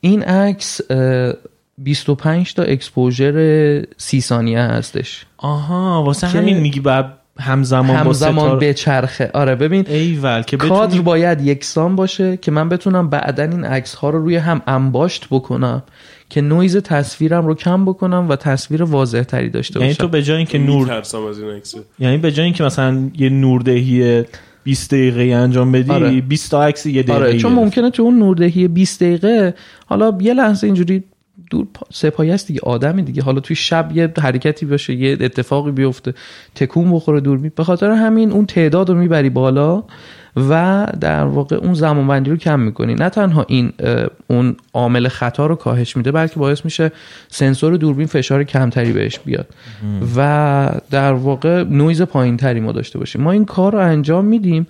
این 0.00 0.22
عکس 0.22 0.80
اه، 0.90 1.32
25 1.78 2.54
تا 2.54 2.62
اکسپوژر 2.62 3.84
سی 3.96 4.20
ثانیه 4.20 4.60
هستش. 4.60 5.26
آها 5.36 6.02
واسه 6.02 6.26
همین 6.26 6.60
میگی 6.60 6.80
بعد 6.80 7.12
همزمان 7.38 7.86
با 7.86 7.94
همزمان 7.94 8.46
ستاره. 8.46 8.58
به 8.58 8.74
چرخه 8.74 9.30
آره 9.34 9.54
ببین 9.54 9.84
ایول 9.88 10.42
که 10.42 10.56
کادر 10.56 10.86
بتونی 10.86 11.02
باید 11.02 11.40
یکسان 11.40 11.96
باشه 11.96 12.36
که 12.36 12.50
من 12.50 12.68
بتونم 12.68 13.08
بعدا 13.08 13.42
این 13.42 13.64
عکس 13.64 13.94
ها 13.94 14.10
رو 14.10 14.22
روی 14.22 14.36
هم 14.36 14.62
انباشت 14.66 15.26
بکنم 15.30 15.82
که 16.30 16.40
نویز 16.40 16.76
تصویرم 16.76 17.46
رو 17.46 17.54
کم 17.54 17.84
بکنم 17.84 18.28
و 18.28 18.36
تصویر 18.36 18.82
واضح 18.82 19.22
تری 19.22 19.50
داشته 19.50 19.80
یعنی 19.80 19.92
باشم. 19.92 20.04
تو 20.04 20.08
به 20.08 20.22
جای 20.22 20.36
اینکه 20.36 20.58
نور 20.58 20.78
میترسم 20.78 21.24
از 21.24 21.38
این 21.38 21.50
عکسه. 21.50 21.78
یعنی 21.98 22.18
به 22.18 22.32
جای 22.32 22.44
اینکه 22.44 22.64
مثلا 22.64 23.10
یه 23.18 23.28
نوردهی 23.28 24.24
20 24.64 24.90
دقیقه 24.90 25.22
انجام 25.22 25.72
بدی 25.72 25.90
آره. 25.90 26.20
20 26.20 26.50
تا 26.50 26.64
عکس 26.64 26.86
یه 26.86 27.02
دقیقه 27.02 27.18
آره 27.18 27.36
چون 27.36 27.52
ممکنه 27.52 27.90
تو 27.90 28.02
اون 28.02 28.18
نوردهی 28.18 28.68
20 28.68 29.02
دقیقه 29.02 29.54
حالا 29.86 30.18
یه 30.20 30.34
لحظه 30.34 30.66
اینجوری 30.66 31.04
دور 31.50 31.66
پا- 31.74 31.86
سپایه 31.92 32.34
است 32.34 32.46
دیگه 32.46 32.60
آدمی 32.62 33.02
دیگه. 33.02 33.22
حالا 33.22 33.40
توی 33.40 33.56
شب 33.56 33.90
یه 33.94 34.12
حرکتی 34.18 34.66
باشه 34.66 34.94
یه 34.94 35.16
اتفاقی 35.20 35.70
بیفته 35.70 36.14
تکون 36.54 36.92
بخوره 36.92 37.20
دوربین 37.20 37.52
به 37.56 37.64
خاطر 37.64 37.90
همین 37.90 38.32
اون 38.32 38.46
تعداد 38.46 38.90
رو 38.90 38.94
می‌بری 38.94 39.30
بالا 39.30 39.82
و 40.36 40.86
در 41.00 41.24
واقع 41.24 41.56
اون 41.56 41.74
زمانبندی 41.74 42.30
رو 42.30 42.36
کم 42.36 42.60
می‌کنی. 42.60 42.94
نه 42.94 43.08
تنها 43.08 43.44
این 43.48 43.72
اون 44.26 44.56
عامل 44.72 45.08
خطا 45.08 45.46
رو 45.46 45.54
کاهش 45.54 45.96
میده 45.96 46.12
بلکه 46.12 46.36
باعث 46.36 46.64
میشه 46.64 46.92
سنسور 47.28 47.76
دوربین 47.76 48.06
فشار 48.06 48.44
کمتری 48.44 48.92
بهش 48.92 49.18
بیاد. 49.18 49.46
و 50.16 50.70
در 50.90 51.12
واقع 51.12 51.64
نویز 51.64 52.02
پایین 52.02 52.36
تری 52.36 52.60
ما 52.60 52.72
داشته 52.72 52.98
باشیم. 52.98 53.22
ما 53.22 53.32
این 53.32 53.44
کار 53.44 53.72
رو 53.72 53.78
انجام 53.78 54.24
میدیم 54.24 54.66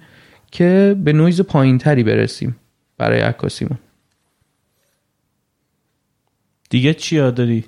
که 0.50 0.96
به 1.04 1.12
نویز 1.12 1.40
پایین 1.40 1.78
تری 1.78 2.02
برسیم 2.02 2.56
برای 2.98 3.20
عکاسیمون 3.20 3.78
دیگه 6.70 6.94
چی 6.94 7.16
داری؟ 7.16 7.64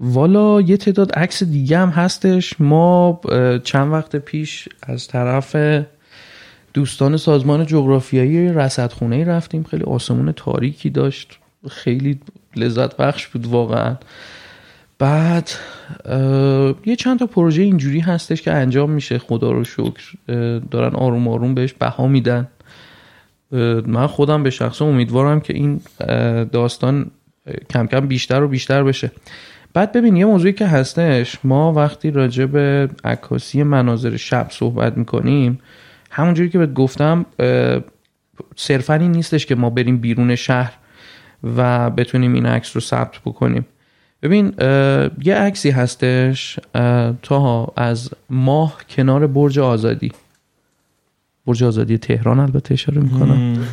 والا 0.00 0.60
یه 0.60 0.76
تعداد 0.76 1.12
عکس 1.12 1.42
دیگه 1.42 1.78
هم 1.78 1.88
هستش. 1.88 2.60
ما 2.60 3.20
چند 3.64 3.92
وقت 3.92 4.16
پیش 4.16 4.68
از 4.82 5.08
طرف 5.08 5.56
دوستان 6.74 7.16
سازمان 7.16 7.66
جغرافیایی 7.66 8.48
رصدخونه 8.48 9.24
رفتیم. 9.24 9.62
خیلی 9.62 9.84
آسمون 9.84 10.32
تاریکی 10.32 10.90
داشت. 10.90 11.38
خیلی 11.70 12.20
لذت 12.56 12.96
بخش 12.96 13.26
بود 13.26 13.46
واقعا. 13.46 13.96
بعد 14.98 15.50
یه 16.86 16.96
چند 16.96 17.18
تا 17.18 17.26
پروژه 17.26 17.62
اینجوری 17.62 18.00
هستش 18.00 18.42
که 18.42 18.52
انجام 18.52 18.90
میشه. 18.90 19.18
خدا 19.18 19.50
رو 19.50 19.64
شکر 19.64 20.12
دارن 20.70 20.94
آروم 20.94 21.28
آروم 21.28 21.54
بهش 21.54 21.72
بها 21.72 22.06
میدن. 22.06 22.48
من 23.86 24.06
خودم 24.06 24.42
به 24.42 24.50
شخص 24.50 24.82
امیدوارم 24.82 25.40
که 25.40 25.54
این 25.54 25.80
داستان 26.44 27.10
کم 27.70 27.86
کم 27.86 28.06
بیشتر 28.06 28.42
و 28.42 28.48
بیشتر 28.48 28.84
بشه. 28.84 29.10
بعد 29.74 29.92
ببین 29.92 30.16
یه 30.16 30.24
موضوعی 30.24 30.52
که 30.52 30.66
هستش 30.66 31.38
ما 31.44 31.72
وقتی 31.72 32.10
راجع 32.10 32.44
به 32.44 32.88
عکاسی 33.04 33.62
مناظر 33.62 34.16
شب 34.16 34.46
صحبت 34.50 34.98
می‌کنیم 34.98 35.60
همونجوری 36.10 36.48
که 36.48 36.58
بهت 36.58 36.74
گفتم 36.74 37.26
صرفا 38.56 38.94
این 38.94 39.12
نیستش 39.12 39.46
که 39.46 39.54
ما 39.54 39.70
بریم 39.70 39.98
بیرون 39.98 40.34
شهر 40.34 40.72
و 41.56 41.90
بتونیم 41.90 42.32
این 42.32 42.46
عکس 42.46 42.76
رو 42.76 42.80
ثبت 42.80 43.18
بکنیم. 43.18 43.66
ببین 44.22 44.54
یه 45.22 45.34
عکسی 45.34 45.70
هستش 45.70 46.60
تا 47.22 47.72
از 47.76 48.10
ماه 48.30 48.80
کنار 48.88 49.26
برج 49.26 49.58
آزادی. 49.58 50.12
برج 51.46 51.64
آزادی 51.64 51.98
تهران 51.98 52.40
البته 52.40 52.74
اشاره 52.74 53.00
می‌کنم. 53.00 53.66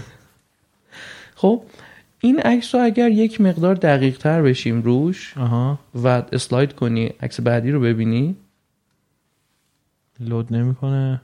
خب 1.36 1.61
این 2.22 2.39
عکس 2.39 2.76
رو 2.76 2.82
اگر 2.84 3.09
یک 3.09 3.41
مقدار 3.41 3.76
دقیق 3.76 4.17
تر 4.17 4.41
بشیم 4.41 4.82
روش 4.82 5.38
آها. 5.38 5.80
و 5.95 6.07
اسلاید 6.07 6.74
کنی 6.74 7.05
عکس 7.22 7.41
بعدی 7.41 7.72
رو 7.72 7.80
ببینی. 7.80 8.36
لود 10.20 10.53
نمی‌کنه. 10.53 11.22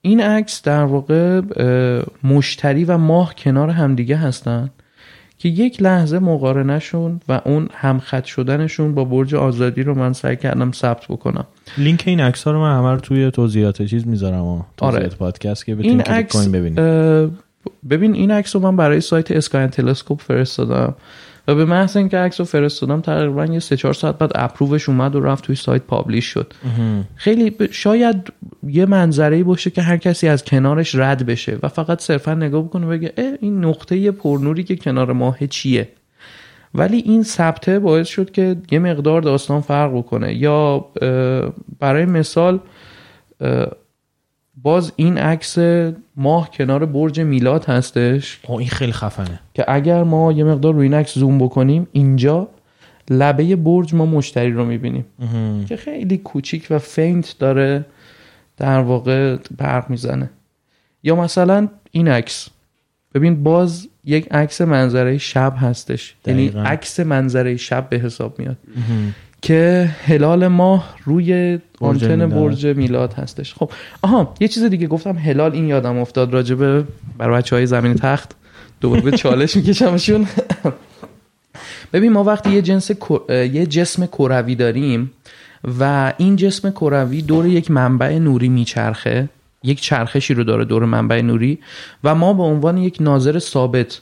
این 0.00 0.20
عکس 0.20 0.62
در 0.62 0.84
واقع 0.84 1.40
مشتری 2.24 2.84
و 2.84 2.98
ماه 2.98 3.34
کنار 3.34 3.70
همدیگه 3.70 4.16
هستن 4.16 4.70
که 5.38 5.48
یک 5.48 5.82
لحظه 5.82 6.18
مقارنهشون 6.18 7.20
و 7.28 7.40
اون 7.44 7.68
همخط 7.72 8.24
شدنشون 8.24 8.94
با 8.94 9.04
برج 9.04 9.34
آزادی 9.34 9.82
رو 9.82 9.94
من 9.94 10.12
سعی 10.12 10.36
کردم 10.36 10.72
ثبت 10.72 11.04
بکنم. 11.08 11.46
لینک 11.78 12.02
این 12.06 12.20
عکس 12.20 12.44
ها 12.44 12.50
رو 12.50 12.60
من 12.60 12.78
همه 12.78 12.90
رو 12.92 13.00
توی 13.00 13.30
توضیحات 13.30 13.82
چیز 13.82 14.06
می‌ذارم 14.06 14.66
توضیحات 14.76 15.04
آره. 15.04 15.16
پادکست 15.16 15.66
که 15.66 15.72
این 15.72 15.78
بتونید 15.78 16.02
عکس 16.02 16.32
کنین 16.32 16.52
ببینید. 16.52 16.78
ببین 17.90 18.14
این 18.14 18.30
عکس 18.30 18.56
رو 18.56 18.62
من 18.62 18.76
برای 18.76 19.00
سایت 19.00 19.30
اسکاین 19.30 19.66
تلسکوپ 19.66 20.20
فرستادم 20.20 20.94
و 21.48 21.54
به 21.54 21.64
محض 21.64 21.96
اینکه 21.96 22.18
عکس 22.18 22.40
رو 22.40 22.46
فرستادم 22.46 23.00
تقریبا 23.00 23.44
یه 23.44 23.58
سه 23.58 23.76
چهار 23.76 23.94
ساعت 23.94 24.18
بعد 24.18 24.30
اپرووش 24.34 24.88
اومد 24.88 25.16
و 25.16 25.20
رفت 25.20 25.44
توی 25.44 25.56
سایت 25.56 25.82
پابلیش 25.82 26.24
شد. 26.24 26.52
خیلی 27.16 27.50
ب- 27.50 27.70
شاید 27.70 28.32
یه 28.66 28.86
منظره 28.86 29.44
باشه 29.44 29.70
که 29.70 29.82
هر 29.82 29.96
کسی 29.96 30.28
از 30.28 30.44
کنارش 30.44 30.94
رد 30.94 31.26
بشه 31.26 31.58
و 31.62 31.68
فقط 31.68 32.00
صرفا 32.00 32.34
نگاه 32.34 32.62
بکنه 32.62 32.86
و 32.86 32.90
بگه 32.90 33.12
اه 33.16 33.32
این 33.40 33.64
نقطه 33.64 34.10
پرنوری 34.10 34.64
که 34.64 34.76
کنار 34.76 35.12
ماه 35.12 35.46
چیه؟ 35.46 35.88
ولی 36.74 36.96
این 36.96 37.22
ثبته 37.22 37.78
باعث 37.78 38.08
شد 38.08 38.30
که 38.30 38.56
یه 38.70 38.78
مقدار 38.78 39.22
داستان 39.22 39.60
فرق 39.60 39.96
بکنه. 39.96 40.34
یا 40.34 40.86
برای 41.80 42.04
مثال 42.04 42.58
باز 44.62 44.92
این 44.96 45.18
عکس 45.18 45.58
ماه 46.16 46.50
کنار 46.50 46.86
برج 46.86 47.20
میلاد 47.20 47.64
هستش. 47.64 48.40
او 48.46 48.58
این 48.58 48.68
خیلی 48.68 48.92
خفنه. 48.92 49.40
که 49.54 49.64
اگر 49.68 50.02
ما 50.02 50.32
یه 50.32 50.44
مقدار 50.44 50.74
روی 50.74 50.82
این 50.82 50.94
عکس 50.94 51.18
زوم 51.18 51.38
بکنیم 51.38 51.86
اینجا 51.92 52.48
لبه 53.10 53.56
برج 53.56 53.94
ما 53.94 54.06
مشتری 54.06 54.52
رو 54.52 54.64
می‌بینیم. 54.64 55.04
که 55.68 55.76
خیلی 55.76 56.18
کوچیک 56.18 56.66
و 56.70 56.78
فینت 56.78 57.36
داره 57.38 57.84
در 58.56 58.80
واقع 58.80 59.36
برق 59.56 59.90
می‌زنه. 59.90 60.30
یا 61.02 61.16
مثلا 61.16 61.68
این 61.90 62.08
عکس. 62.08 62.48
ببین 63.14 63.42
باز 63.42 63.88
یک 64.04 64.28
عکس 64.32 64.60
منظره 64.60 65.18
شب 65.18 65.54
هستش. 65.56 66.14
یعنی. 66.26 66.48
عکس 66.48 67.00
منظره 67.00 67.56
شب 67.56 67.88
به 67.88 67.96
حساب 67.98 68.38
میاد. 68.38 68.56
که 69.42 69.90
هلال 70.04 70.46
ماه 70.46 70.96
روی 71.04 71.58
آنتن. 71.80 72.26
برج 72.26 72.66
میلاد 72.66 73.12
هستش. 73.12 73.54
خب 73.54 73.70
آها 74.02 74.34
یه 74.40 74.48
چیز 74.48 74.64
دیگه 74.64 74.86
گفتم 74.86 75.18
هلال 75.18 75.52
این 75.52 75.66
یادم 75.66 75.98
افتاد 75.98 76.32
راجبه 76.32 76.84
برای 77.18 77.38
بچه 77.38 77.56
های 77.56 77.66
زمین 77.66 77.94
تخت. 77.94 78.32
دوباره 78.80 79.02
به 79.02 79.10
چالش 79.10 79.56
میکشمشون. 79.56 80.26
ببین 81.92 82.12
ما 82.12 82.24
وقتی 82.24 82.50
یه 82.50 82.62
جنس 82.62 82.90
یه 83.28 83.66
جسم 83.66 84.06
کروی 84.06 84.54
داریم 84.54 85.12
و 85.80 86.12
این 86.18 86.36
جسم 86.36 86.70
کروی 86.70 87.22
دور 87.22 87.46
یک 87.46 87.70
منبع 87.70 88.18
نوری 88.18 88.48
میچرخه 88.48 89.28
یک 89.62 89.80
چرخشی 89.80 90.34
رو 90.34 90.44
داره 90.44 90.64
دور 90.64 90.84
منبع 90.84 91.20
نوری 91.20 91.58
و 92.04 92.14
ما 92.14 92.32
به 92.32 92.42
عنوان 92.42 92.78
یک 92.78 92.96
ناظر 93.00 93.38
ثابت 93.38 94.00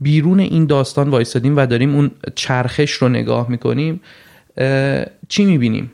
بیرون 0.00 0.40
این 0.40 0.66
داستان 0.66 1.08
وایستادیم 1.08 1.56
و 1.56 1.66
داریم 1.66 1.94
اون 1.94 2.10
چرخش 2.34 2.92
رو 2.92 3.08
نگاه 3.08 3.50
می‌کنیم 3.50 4.00
چی 5.28 5.44
می‌بینیم؟ 5.44 5.92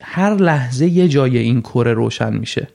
هر 0.00 0.34
لحظه 0.34 0.86
یه 0.86 1.08
جای 1.08 1.38
این 1.38 1.60
کره 1.60 1.92
روشن 1.92 2.36
میشه. 2.36 2.68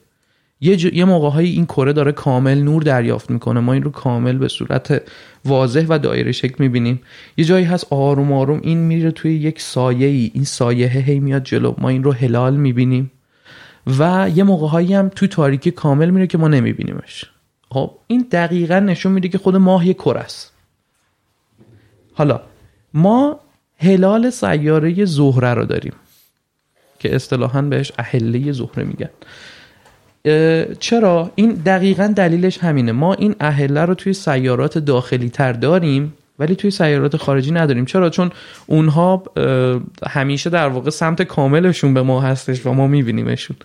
یه, 0.60 0.76
ج... 0.76 0.84
یه 0.84 1.04
موقع 1.04 1.28
های 1.28 1.48
این 1.48 1.66
کره 1.66 1.92
داره 1.92 2.12
کامل 2.12 2.62
نور 2.62 2.82
دریافت 2.82 3.30
می‌کنه. 3.30 3.60
ما 3.60 3.72
این 3.72 3.82
رو 3.82 3.90
کامل 3.90 4.38
به 4.38 4.48
صورت 4.48 5.02
واضح 5.44 5.86
و 5.88 5.98
دایره 5.98 6.32
شکل 6.32 6.54
می‌بینیم. 6.58 7.00
یه 7.36 7.44
جایی 7.44 7.64
هست 7.64 7.86
آروم 7.90 8.32
آروم 8.32 8.60
این 8.62 8.78
میره 8.78 9.10
توی 9.10 9.34
یک 9.34 9.60
سایه 9.60 10.06
ای 10.06 10.30
این 10.34 10.44
سایه 10.44 10.88
هی 10.88 11.20
میاد 11.20 11.42
جلو. 11.42 11.74
ما 11.78 11.88
این 11.88 12.04
رو 12.04 12.12
هلال 12.12 12.56
می‌بینیم. 12.56 13.10
و 13.98 14.30
یه 14.34 14.44
موقع 14.44 14.66
هایی 14.66 14.94
هم 14.94 15.08
توی 15.08 15.28
تاریکی 15.28 15.70
کامل 15.70 16.10
میره 16.10 16.26
که 16.26 16.38
ما 16.38 16.48
نمیبینیمش. 16.48 17.24
خب 17.70 17.90
این 18.06 18.26
دقیقا 18.32 18.78
نشون 18.78 19.12
میده 19.12 19.28
که 19.28 19.38
خود 19.38 19.56
ماه 19.56 19.86
یه 19.86 19.94
کره 19.94 20.20
است. 20.20 20.52
حالا 22.14 22.40
ما 22.94 23.40
هلال 23.80 24.30
سیاره 24.30 25.04
زهره 25.04 25.54
رو 25.54 25.64
داریم. 25.64 25.92
که 26.98 27.14
اصطلاحا 27.14 27.62
بهش 27.62 27.92
اهله 27.98 28.52
زهره 28.52 28.84
میگن. 28.84 29.10
چرا؟ 30.80 31.30
این 31.34 31.52
دقیقا 31.52 32.12
دلیلش 32.16 32.58
همینه. 32.58 32.92
ما 32.92 33.14
این 33.14 33.34
اهله 33.40 33.80
رو 33.80 33.94
توی 33.94 34.12
سیارات 34.12 34.78
داخلی 34.78 35.28
تر 35.28 35.52
داریم 35.52 36.14
ولی 36.38 36.56
توی 36.56 36.70
سیارات 36.70 37.16
خارجی 37.16 37.50
نداریم. 37.50 37.84
چرا؟ 37.84 38.10
چون 38.10 38.30
اونها 38.66 39.22
همیشه 40.06 40.50
در 40.50 40.68
واقع 40.68 40.90
سمت 40.90 41.22
کاملشون 41.22 41.94
به 41.94 42.02
ما 42.02 42.20
هستش 42.20 42.66
و 42.66 42.72
ما 42.72 42.86
میبینیمشون. 42.86 43.56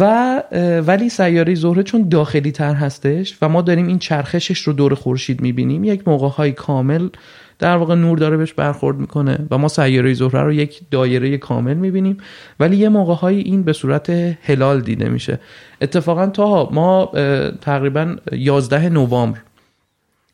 و 0.00 0.42
ولی 0.86 1.08
سیاره 1.08 1.54
زهره 1.54 1.82
چون 1.82 2.08
داخلی 2.08 2.52
تر 2.52 2.74
هستش 2.74 3.36
و 3.42 3.48
ما 3.48 3.62
داریم 3.62 3.86
این 3.86 3.98
چرخشش 3.98 4.58
رو 4.58 4.72
دور 4.72 4.94
خورشید 4.94 5.40
می‌بینیم 5.40 5.84
یک 5.84 6.08
موقع 6.08 6.28
های 6.28 6.52
کامل 6.52 7.08
در 7.58 7.76
واقع 7.76 7.94
نور 7.94 8.18
داره 8.18 8.36
بهش 8.36 8.52
برخورد 8.52 8.96
می‌کنه 8.96 9.38
و 9.50 9.58
ما 9.58 9.68
سیاره 9.68 10.14
زهره 10.14 10.42
رو 10.42 10.52
یک 10.52 10.80
دایره 10.90 11.38
کامل 11.38 11.74
می‌بینیم. 11.74 12.16
ولی 12.60 12.76
یه 12.76 12.88
موقع 12.88 13.14
های 13.14 13.38
این 13.38 13.62
به 13.62 13.72
صورت 13.72 14.10
هلال 14.42 14.80
دیده 14.80 15.08
میشه. 15.08 15.38
اتفاقا 15.80 16.26
تا 16.26 16.68
ما 16.72 17.12
تقریبا 17.60 18.16
11 18.32 18.88
نوامبر 18.88 19.38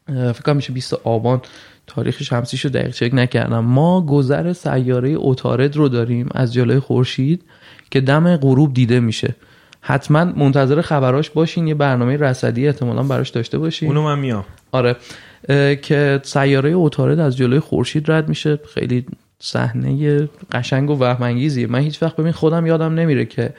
فکر 0.09 0.43
کنم 0.43 0.57
میشه 0.57 0.73
20 0.73 0.95
آبان 0.95 1.41
تاریخ 1.87 2.23
شمسیش 2.23 2.65
رو 2.65 2.71
دقیق 2.71 2.91
چک 2.91 3.11
نکردم. 3.13 3.65
ما 3.65 4.01
گذر 4.01 4.53
سیاره 4.53 5.09
اوتارد 5.09 5.77
رو 5.77 5.89
داریم 5.89 6.29
از 6.35 6.55
جلوی 6.55 6.79
خورشید 6.79 7.43
که 7.91 8.01
دم 8.01 8.37
غروب 8.37 8.75
دیده 8.75 9.01
میشه. 9.01 9.35
حتما 9.81 10.25
منتظر 10.25 10.81
خبراش 10.81 11.31
باشین 11.31 11.67
یه 11.67 11.75
برنامه 11.75 12.17
رصدی 12.17 12.67
احتمالا 12.67 13.03
براش 13.03 13.29
داشته 13.29 13.59
باشین. 13.59 13.89
اونو 13.89 14.03
من 14.03 14.19
میام. 14.19 14.45
آره. 14.73 14.97
که 15.83 16.21
سیاره 16.23 16.71
اوتارد 16.71 17.19
از 17.19 17.37
جلوی 17.37 17.61
خورشید 17.61 18.11
رد 18.11 18.29
میشه. 18.29 18.59
خیلی 18.75 19.07
صحنه 19.39 20.29
قشنگ 20.53 20.91
و 20.91 20.99
وهمانگیزیه. 20.99 21.67
من 21.67 21.81
هیچ 21.81 22.03
وقت 22.03 22.17
ببین 22.17 22.33
خودم 22.33 22.67
یادم 22.67 22.95
نمیره 22.95 23.25
که 23.25 23.55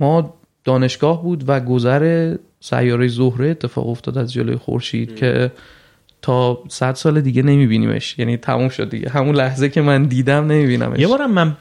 ما 0.00 0.34
دانشگاه 0.64 1.22
بود 1.22 1.44
و 1.46 1.60
گذر 1.60 2.34
سیاره 2.60 3.08
زهره 3.08 3.48
اتفاق 3.48 3.88
افتاد 3.88 4.18
از 4.18 4.32
جلوی 4.32 4.56
خورشید 4.56 5.16
که 5.16 5.52
تا 6.22 6.62
صد 6.68 6.94
سال 6.94 7.20
دیگه 7.20 7.42
نمیبینیمش. 7.42 8.18
یعنی 8.18 8.36
تموم 8.36 8.68
شد 8.68 8.90
دیگه. 8.90 9.08
همون 9.10 9.34
لحظه 9.34 9.68
که 9.68 9.80
من 9.80 10.04
دیدم 10.04 10.46
نمیبینمش. 10.46 10.98
یه 10.98 11.06
بارم 11.06 11.56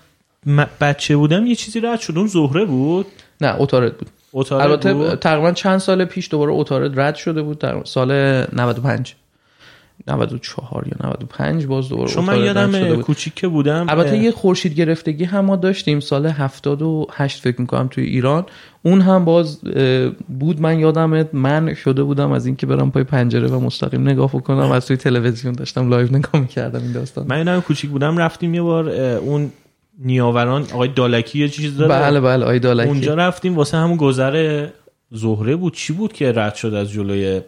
من 0.45 0.67
بچه 0.81 1.17
بودم 1.17 1.45
یه 1.45 1.55
چیزی 1.55 1.79
رد 1.79 1.99
شد. 1.99 2.17
اون 2.17 2.27
زهره 2.27 2.65
بود؟ 2.65 3.05
نه 3.41 3.61
عطارد 3.61 3.97
بود. 3.97 4.09
البته 4.51 5.15
تقریبا 5.15 5.51
چند 5.51 5.77
سال 5.77 6.05
پیش 6.05 6.31
دوباره 6.31 6.51
عطارد 6.51 6.99
رد 6.99 7.15
شده 7.15 7.41
بود. 7.41 7.59
در 7.59 7.83
سال 7.83 8.11
95 8.53 9.15
94 10.07 10.87
یا 10.87 11.07
95 11.07 11.65
باز 11.65 11.89
دوباره 11.89 12.09
چون 12.09 12.25
من 12.25 12.43
یادم 12.43 13.01
کوچیک 13.01 13.33
که 13.33 13.47
بودم. 13.47 13.85
البته 13.89 14.17
یه 14.17 14.31
خورشید 14.31 14.73
گرفتگی 14.73 15.23
هم 15.23 15.45
ما 15.45 15.55
داشتیم 15.55 15.99
سال 15.99 16.25
78 16.25 17.41
فکر 17.41 17.61
می‌کنم 17.61 17.87
توی 17.87 18.03
ایران. 18.03 18.45
اون 18.83 19.01
هم 19.01 19.25
باز 19.25 19.61
بود 20.39 20.61
من 20.61 20.79
یادم 20.79 21.27
منع 21.34 21.73
شده 21.73 22.03
بودم 22.03 22.31
از 22.31 22.45
اینکه 22.45 22.65
برم 22.65 22.91
پای 22.91 23.03
پنجره 23.03 23.47
و 23.47 23.59
مستقیم 23.59 24.01
نگاه 24.09 24.31
کنم 24.31 24.71
از 24.71 24.87
توی 24.87 24.97
تلویزیون 24.97 25.53
داشتم 25.53 25.89
live 25.89 26.07
نگاه 26.11 26.41
می‌کردم 26.41 26.81
این 26.81 26.91
داستان 26.91 27.25
من 27.27 27.37
یادم 27.37 27.61
کوچیک 27.61 27.89
بودم. 27.89 28.17
رفتیم 28.17 28.53
یه 28.53 28.61
بار 28.61 28.89
اون 28.89 29.51
نیاوران 29.99 30.61
آقای 30.61 30.87
دالکی 30.87 31.39
یه 31.39 31.49
چیز 31.49 31.77
داره 31.77 31.89
بله 31.89 32.19
بله 32.19 32.43
آقای 32.43 32.59
دالکی. 32.59 32.89
اونجا 32.89 33.13
رفتیم 33.13 33.55
واسه 33.55 33.77
همون 33.77 33.97
گذر 33.97 34.67
زهره 35.11 35.55
بود. 35.55 35.73
چی 35.73 35.93
بود 35.93 36.13
که 36.13 36.31
رد 36.31 36.55
شد 36.55 36.73
از 36.73 36.91
جلوی 36.91 37.41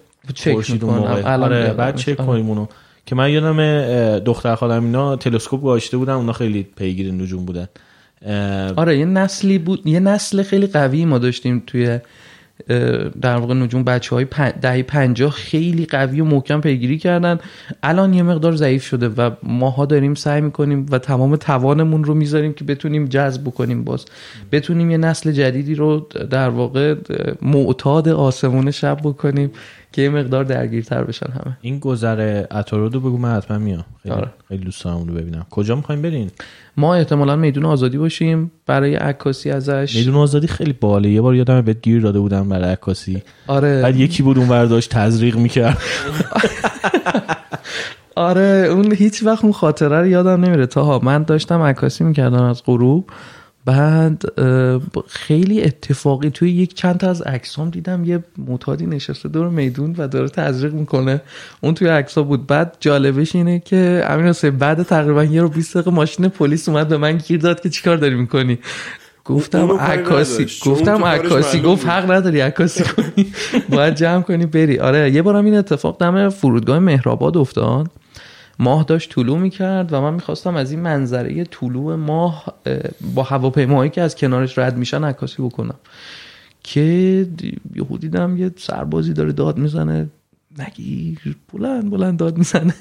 خورشید 0.44 0.84
اون 0.84 0.94
موقع؟ 0.94 1.36
آره 1.36 1.74
بعد 1.74 1.96
چک 1.96 2.18
کنیم 2.18 2.50
اونو. 2.50 2.66
که 3.06 3.16
من 3.16 3.32
یادم 3.32 4.20
دختر 4.20 4.56
خالم 4.56 4.84
اینا 4.84 5.16
تلسکوپ 5.16 5.62
گذاشته 5.62 5.98
بودن 5.98 6.14
اونا 6.14 6.34
خیلی 6.34 6.68
پیگیر 6.76 7.12
نجوم 7.12 7.46
بودن. 7.46 7.68
آره 8.76 8.98
یه 8.98 9.06
نسلی 9.06 9.58
بود 9.58 9.88
یه 9.88 10.00
نسل 10.00 10.44
خیلی 10.44 10.68
قوی 10.68 11.06
ما 11.06 11.18
داشتیم 11.18 11.64
توی 11.68 12.00
در 13.22 13.36
واقع 13.36 13.54
نجوم 13.54 13.84
بچه 13.84 14.16
های 14.16 14.26
دهی 14.62 14.84
پنجاه 14.84 15.32
خیلی 15.32 15.86
قوی 15.86 16.22
و 16.22 16.26
محکم 16.26 16.62
پیگیری 16.62 16.98
کردن. 16.98 17.40
الان 17.84 18.14
یه 18.14 18.24
مقدار 18.24 18.56
ضعیف 18.56 18.86
شده 18.86 19.10
و 19.10 19.32
ماها 19.44 19.86
داریم 19.86 20.14
سعی 20.14 20.42
می‌کنیم 20.42 20.86
و 20.92 21.00
تمام 21.00 21.36
توانمون 21.36 22.04
رو 22.04 22.14
می‌ذاریم 22.14 22.54
که 22.54 22.64
بتونیم 22.64 23.06
جذب 23.06 23.42
بکنیم 23.42 23.84
باز. 23.84 24.06
بتونیم 24.52 24.92
یه 24.92 24.98
نسل 24.98 25.32
جدیدی 25.32 25.76
رو 25.76 26.08
در 26.30 26.50
واقع 26.50 26.96
معتاد 27.42 28.10
آسمون 28.10 28.72
شب 28.72 28.98
بکنیم. 29.04 29.52
که 29.92 30.02
یه 30.02 30.10
مقدار 30.10 30.44
درگیرتر 30.44 31.04
بشن 31.04 31.32
همه. 31.32 31.58
این 31.62 31.80
گذر 31.80 32.44
اتارو 32.52 32.90
رو 32.90 33.00
بگو 33.00 33.18
من 33.18 33.36
حتما 33.36 33.58
میام. 33.58 33.86
خیلی, 34.04 34.16
آره. 34.16 34.30
خیلی 34.48 34.64
دوست 34.64 34.84
دارم 34.84 35.08
رو 35.08 35.14
ببینم. 35.14 35.46
کجا 35.50 35.76
می‌خوایم 35.76 36.02
برین 36.02 36.32
ما 36.78 36.96
احتمالا 36.96 37.36
میدون 37.36 37.66
آزادی 37.66 37.98
باشیم. 37.98 38.52
برای 38.66 38.96
عکاسی 38.96 39.52
ازش. 39.52 39.96
میدون 39.96 40.16
آزادی 40.16 40.48
خیلی 40.48 40.74
باله. 40.74 41.10
یه 41.10 41.22
بار 41.22 41.36
یادم 41.36 41.62
بهت 41.62 41.82
گیر 41.82 42.02
داده 42.02 42.20
بودم 42.20 42.50
برای 42.50 42.72
عکاسی. 42.72 43.24
آره. 43.48 43.82
بعد 43.82 43.96
یکی 43.96 44.24
بود 44.24 44.38
اون 44.38 44.48
برداشت 44.48 44.90
تزریق 44.90 45.38
می‌کرد. 45.38 45.78
آره 48.16 48.68
اون 48.72 48.94
هیچ 48.94 49.24
وقت 49.24 49.44
اون 49.44 49.54
خاطره 49.54 50.00
رو 50.00 50.08
یادم 50.08 50.46
نمیره. 50.46 50.66
تا 50.66 51.00
من 51.00 51.24
داشتم 51.24 51.62
عکاسی 51.62 52.04
می‌کردم 52.04 52.44
از 52.44 52.64
غروب. 52.66 53.10
بعد 53.70 54.24
خیلی 55.08 55.64
اتفاقی 55.64 56.30
توی 56.30 56.52
یک 56.52 56.74
چند 56.74 56.98
تا 56.98 57.10
از 57.10 57.22
عکسام 57.22 57.70
دیدم. 57.70 58.04
یه 58.04 58.24
معتادی 58.38 58.86
نشسته 58.86 59.30
دور 59.30 59.50
میدون 59.50 59.96
و 59.98 60.08
داره 60.08 60.30
تزریق 60.30 60.74
می‌کنه. 60.74 61.22
اون 61.62 61.74
توی 61.74 61.88
عکسا 61.88 62.24
بود. 62.24 62.48
بعد 62.48 62.78
جالبش 62.80 63.36
اینه 63.36 63.60
که 63.60 64.04
امین 64.08 64.26
حسین 64.26 64.58
بعد 64.58 64.84
تقریبا 64.84 65.24
یه 65.24 65.42
رو 65.42 65.50
20 65.50 65.74
دقیقه 65.78 65.92
ماشین 65.92 66.28
پلیس 66.28 66.70
اومد 66.70 66.88
به 66.88 66.98
من 66.98 67.18
گیر 67.18 67.40
داد 67.40 67.62
که 67.62 67.70
چیکار 67.70 67.98
داری 67.98 68.16
می‌کنی؟ 68.16 68.60
گفتم 69.26 69.72
عکاسی 69.72 70.48
گفتم 70.66 71.06
عکاسی. 71.06 71.62
گفت 71.62 71.88
حق 71.88 72.12
نداری 72.12 72.40
عکاسی 72.40 72.84
کنی. 72.84 73.34
باید 73.70 73.96
جمع 73.96 74.22
کنی 74.22 74.46
بری. 74.46 74.80
آره 74.80 75.12
یه 75.12 75.22
بارم 75.22 75.46
این 75.46 75.56
اتفاق 75.56 75.98
دم 76.00 76.30
فرودگاه 76.30 76.80
مهرآباد 76.80 77.38
افتاد. 77.38 77.88
ماه 78.60 78.84
داشت 78.84 79.14
طلوع 79.14 79.38
می‌کرد 79.38 79.94
و 79.94 80.02
من 80.02 80.14
می‌خواستم 80.14 80.56
از 80.56 80.72
این 80.72 80.80
منظره 80.80 81.44
طلوع 81.44 81.96
ماه 81.96 82.46
با 83.16 83.24
هواپیماهایی 83.24 83.90
که 83.90 84.02
از 84.02 84.16
کنارش 84.16 84.58
رد 84.58 84.78
میشن 84.78 85.04
عکاسی 85.04 85.42
بکنم. 85.42 85.76
که 86.64 87.28
یهو 87.76 87.98
دیدم 87.98 88.38
یه 88.38 88.52
سربازی 88.58 89.14
داره 89.14 89.32
داد 89.32 89.58
می‌زنه. 89.58 90.10
نگیر 90.60 91.38
بلند 91.54 91.90
بلند 91.90 92.18
داد 92.20 92.38
می‌زنه. 92.38 92.74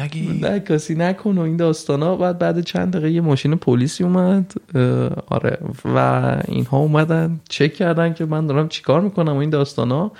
نگیر. 0.00 0.46
عکاسی 0.46 0.94
نکن 0.94 1.38
و 1.38 1.40
این 1.40 1.56
داستانا. 1.56 2.16
بعد 2.16 2.38
بعد 2.38 2.60
چند 2.60 2.92
دقیقه 2.92 3.10
یه 3.10 3.20
ماشین 3.20 3.56
پلیسی 3.56 4.04
اومد. 4.04 4.52
آره. 5.26 5.58
و 5.84 5.98
اینها 6.48 6.78
اومدن. 6.78 7.40
چک 7.48 7.74
کردن 7.74 8.12
که 8.14 8.24
من 8.24 8.46
دارم 8.46 8.68
چیکار 8.68 9.00
می‌کنم 9.00 9.32
و 9.32 9.36
این 9.36 9.50
داستانا. 9.50 10.12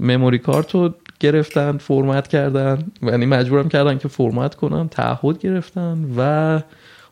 مموری 0.00 0.38
کارت 0.38 0.74
گرفتن 1.20 1.78
فرمت 1.78 2.28
کردن. 2.28 2.84
یعنی 3.02 3.26
مجبورم 3.26 3.68
کردن 3.68 3.98
که 3.98 4.08
فرمت 4.08 4.54
کنم 4.54 4.88
تعهد 4.88 5.38
گرفتن 5.38 6.04
و 6.16 6.60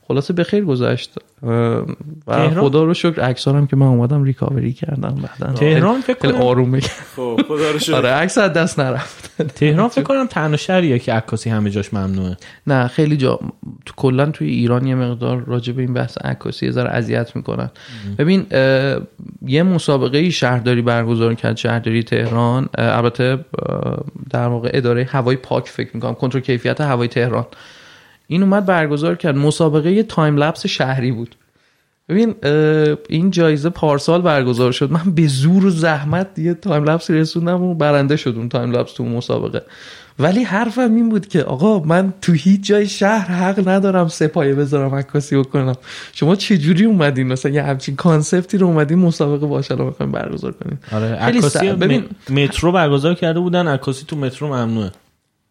خلاصه 0.09 0.33
به 0.33 0.45
خیر 0.45 0.65
گذشت. 0.65 1.15
و 2.27 2.51
خدا 2.61 2.85
رو 2.85 2.95
شکر 2.95 3.21
عکسارم 3.21 3.67
که 3.67 3.77
من 3.77 3.87
اومدم 3.87 4.23
ریکاوری 4.23 4.73
کردم 4.73 5.15
بعدا. 5.41 5.53
تهران 5.53 6.01
فکر 6.01 6.19
کنم 6.19 6.41
آروم 6.43 6.81
خب 6.81 7.41
خدا 7.49 7.71
رو 7.71 7.79
شکر. 7.79 7.95
آره 7.95 8.09
عکس 8.09 8.39
از 8.39 8.53
دست 8.53 8.81
نرفت. 8.81 9.47
تهران 9.55 9.89
فکر 9.89 10.03
کنم 10.03 10.27
تنها 10.27 10.57
شهریه 10.57 10.99
که 10.99 11.13
عکاسی 11.13 11.51
همه 11.51 11.71
جاش 11.71 11.95
ممنوعه. 11.95 12.37
نه 12.67 12.89
خیلی 12.89 13.17
جا 13.17 13.41
کلا 13.97 14.27
توی 14.27 14.49
ایران 14.49 14.87
یه 14.87 14.95
مقدار 14.95 15.45
راجع 15.47 15.73
به 15.73 15.83
این 15.83 15.95
بحث 15.95 16.19
عکاسی 16.19 16.67
یه 16.67 16.73
ذره 16.73 16.91
اذیت 16.91 17.37
می‌کنن. 17.37 17.71
ببین 18.19 18.47
یه 19.47 19.63
مسابقه 19.63 20.31
شهرداری 20.31 20.83
برگزار 20.83 21.35
کرد 21.35 21.57
شهرداری 21.57 22.03
تهران. 22.03 22.69
البته 22.79 23.39
در 24.31 24.47
واقع 24.47 24.71
اداره 24.75 25.05
هوای 25.05 25.37
پاک 25.37 25.69
فکر 25.69 25.91
می‌کنم 25.95 26.15
کنترل 26.15 26.41
کیفیت 26.41 26.81
هوای 26.81 27.09
تهران. 27.09 27.47
این 28.27 28.43
اومد 28.43 28.67
برگزار 28.67 29.15
کرد. 29.15 29.37
مسابقه 29.37 30.03
time 30.03 30.37
lapse 30.37 30.67
شهری 30.67 31.13
بود. 31.13 31.37
ببین 32.09 32.35
این 33.09 33.31
جایزه 33.31 33.71
پارسال 33.71 34.23
برگزار 34.23 34.73
شد. 34.73 34.91
من 34.93 35.11
به 35.15 35.27
زور 35.27 35.67
و 35.67 35.71
زحمت 35.71 36.39
یه 36.39 36.55
time 36.55 36.85
lapse 36.85 37.11
رسوندم 37.11 37.63
و 37.63 37.75
برنده 37.75 38.17
شد 38.17 38.35
اون 38.37 38.49
time 38.49 38.71
lapse 38.71 38.93
تو 38.93 39.05
مسابقه. 39.05 39.63
ولی 40.19 40.43
حرفم 40.43 40.95
این 40.95 41.09
بود 41.09 41.29
که 41.29 41.43
آقا 41.43 41.79
من 41.79 42.13
تو 42.23 42.33
هیچ 42.33 42.67
جای 42.67 42.87
شهر 42.89 43.31
حق 43.33 43.69
ندارم 43.69 44.09
سپایه 44.09 44.55
بذارم 44.55 44.95
عکاسی 44.95 45.37
بکنم. 45.37 45.75
شما 46.13 46.37
چجوری 46.37 46.85
اومدین؟ 46.85 47.27
مثلا 47.27 47.53
یه 47.53 47.63
همچین 47.63 47.97
کانسپتی 47.97 48.59
رو 48.59 48.67
اومدین 48.67 48.99
مسابقه 48.99 49.47
باشه 49.47 49.75
می‌خوایم 49.75 50.13
برگزار 50.13 50.53
کنیم. 50.53 50.79
آره 50.93 51.07
عکاسی 51.07 51.73
ببین- 51.73 52.05
مترو 52.31 52.73
برگزار 52.73 53.15
کرده 53.15 53.41
بودن. 53.41 53.69
عکاسی 53.69 54.05
تو 54.09 54.17
مترو 54.17 54.49
ممنوعه. 54.49 54.91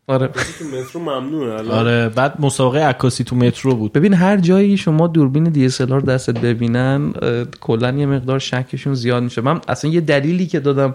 آره. 0.07 0.27
تو 0.27 0.65
مترو 0.65 1.01
ممنوعه 1.01 1.53
الان 1.53 1.71
آره 1.71 2.09
بعد 2.09 2.41
مسابقه 2.41 2.79
عکاسی 2.79 3.23
تو 3.23 3.35
مترو 3.35 3.75
بود. 3.75 3.93
ببین 3.93 4.13
هر 4.13 4.37
جایی 4.37 4.77
شما 4.77 5.07
دوربین 5.07 5.69
DSLR 5.69 6.05
دستت 6.05 6.39
ببینن 6.39 7.13
کلا 7.61 7.91
یه 7.91 8.05
مقدار 8.05 8.39
شکشون 8.39 8.93
زیاد 8.93 9.23
میشه. 9.23 9.41
من 9.41 9.61
اصلا 9.67 9.91
یه 9.91 10.01
دلیلی 10.01 10.45
که 10.45 10.59
دادم 10.59 10.93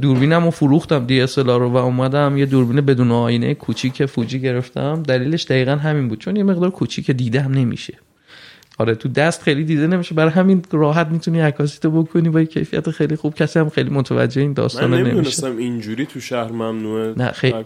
دوربینم 0.00 0.44
رو 0.44 0.50
فروختم 0.50 1.06
DSLR 1.06 1.36
رو 1.36 1.68
و 1.68 1.76
اومدم 1.76 2.36
یه 2.36 2.46
دوربین 2.46 2.80
بدون 2.80 3.10
آینه 3.10 3.54
کوچیک 3.54 4.06
فوجی 4.06 4.40
گرفتم. 4.40 5.02
دلیلش 5.02 5.44
دقیقا 5.44 5.72
همین 5.72 6.08
بود 6.08 6.18
چون 6.18 6.36
یه 6.36 6.42
مقدار 6.42 6.70
کوچیک 6.70 7.10
دیده 7.10 7.40
هم 7.40 7.52
نمیشه. 7.52 7.98
آره 8.78 8.94
تو 8.94 9.08
دست 9.08 9.42
خیلی 9.42 9.64
دیده 9.64 9.86
نمیشه. 9.86 10.14
برای 10.14 10.30
همین 10.30 10.62
راحت 10.70 11.06
می‌تونی 11.06 11.40
عکاسی 11.40 11.78
تو 11.78 12.02
بکنی 12.02 12.28
با 12.28 12.44
کیفیت 12.44 12.90
خیلی 12.90 13.16
خوب. 13.16 13.34
کسی 13.34 13.58
هم 13.58 13.68
خیلی 13.68 13.90
متوجه 13.90 14.40
این 14.40 14.48
من 14.50 14.54
داستان 14.54 14.84
نمیشه. 14.94 15.04
نمی‌دونستم 15.04 15.56
اینجوری 15.56 16.06
تو 16.06 16.20
شهر 16.20 16.52
ممنوعه 16.52 17.14
نه 17.16 17.30
خیلی 17.32 17.64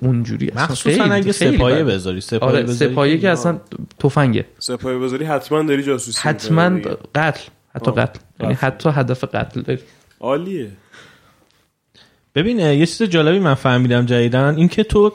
اونجوری 0.00 0.48
اصلا 0.48 0.62
مخصوصا 0.64 1.02
خیلی- 1.02 1.14
اگه 1.14 1.32
خیلی 1.32 1.56
سپایه. 1.56 1.84
بذاری. 1.84 2.20
سپایه 2.20 2.42
آره 2.52 2.62
بذاری 2.62 2.92
سپایه 2.92 3.18
که 3.18 3.28
اصلا 3.30 3.60
تفنگه. 3.98 4.44
سپاهی 4.58 4.98
بذاری 4.98 5.24
حتما 5.24 5.62
داری 5.62 5.82
جاسوسی 5.82 6.20
حتما. 6.22 6.80
قتل. 7.14 7.40
حتی 7.74 7.90
آه. 7.90 7.96
قتل. 7.96 8.20
یعنی. 8.40 8.54
حتی 8.54 8.88
هدف 8.92 9.24
قتل 9.24 9.60
داری. 9.62 9.80
عالیه. 10.20 10.68
ببین 12.34 12.58
یه 12.58 12.86
چیز 12.86 13.02
جالبی 13.02 13.38
من 13.38 13.54
فهمیدم 13.54 14.06
جدیدن 14.06 14.54
این 14.56 14.68
که 14.68 14.84
تو 14.84 15.12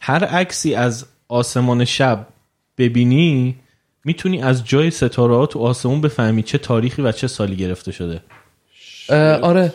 هر 0.00 0.24
عکسی 0.24 0.74
از 0.74 1.06
آسمان 1.28 1.84
شب 1.84 2.26
ببینی 2.78 3.56
می‌تونی 4.04 4.42
از 4.42 4.64
جای 4.64 4.90
ستاره 4.90 5.36
ها 5.36 5.46
تو 5.46 5.58
آسمون 5.58 6.00
بفهمی 6.00 6.42
چه 6.42 6.58
تاریخی 6.58 7.02
و 7.02 7.12
چه 7.12 7.26
سالی 7.26 7.56
گرفته 7.56 7.92
شده. 7.92 8.20
آره. 9.42 9.72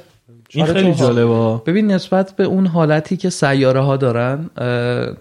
این 0.49 0.63
آره، 0.65 0.73
خیلی 0.73 0.93
جالبه. 0.93 1.61
ببین 1.65 1.91
نسبت 1.91 2.35
به 2.35 2.43
اون 2.43 2.67
حالتی 2.67 3.17
که 3.17 3.29
سیاره 3.29 3.79
ها 3.79 3.97
دارن 3.97 4.49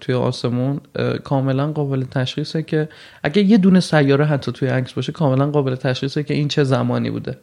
توی 0.01 0.15
آسمون 0.15 0.81
کاملا 1.23 1.71
قابل 1.71 2.03
تشخیصه 2.03 2.63
که 2.63 2.89
اگه 3.23 3.41
یه 3.41 3.57
دونه 3.57 3.79
سیاره 3.79 4.25
حتی 4.25 4.51
توی 4.51 4.67
عکس 4.67 4.93
باشه 4.93 5.11
کاملا 5.11 5.51
قابل 5.51 5.75
تشخیصه 5.75 6.23
که 6.23 6.33
این 6.33 6.47
چه 6.47 6.63
زمانی 6.63 7.09
بوده. 7.09 7.37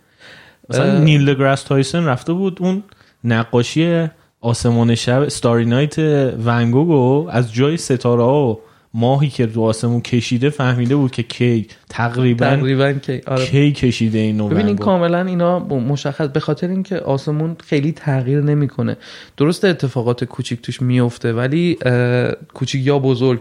مثلا. 0.69 0.99
نیل 0.99 1.35
دگراس 1.35 1.62
تایسون 1.62 2.07
رفته 2.07 2.32
بود 2.32 2.59
اون 2.61 2.82
نقاشی 3.24 4.07
آسمان 4.41 4.95
شب 4.95 5.23
استاری 5.23 5.65
نایت 5.65 5.99
ونگوگو 6.45 7.28
از 7.31 7.53
جای 7.55 7.77
ستاره 7.77 8.23
ها 8.23 8.47
و 8.47 8.61
ماهی 8.95 9.29
که 9.29 9.47
رو 9.47 9.62
آسمون 9.62 10.01
کشیده 10.01 10.51
فهمیده 10.51 10.97
بود 10.97 11.11
که 11.11 11.23
کی 11.23 11.66
تقریبا 11.89 12.47
تقریبا 12.47 12.93
که 12.93 13.23
آره. 13.27 13.47
کی 13.47 13.73
کشیده 13.73 14.19
این 14.19 14.41
ونگوگ. 14.41 14.79
کاملا 14.79 15.25
اینا 15.25 15.59
مشخص 15.59 16.29
به 16.29 16.41
خاطر 16.41 16.69
اینکه 16.69 16.99
آسمون 16.99 17.57
خیلی 17.65 17.93
تغییر 17.93 18.41
نمی‌کنه. 18.41 18.97
درسته 19.37 19.69
اتفاقات 19.69 20.25
کوچیک 20.25 20.62
توش 20.62 20.83
میفته 20.83 21.33
ولی 21.33 21.79
کوچیک 22.55 22.87
یا 22.87 22.99
بزرگ 22.99 23.41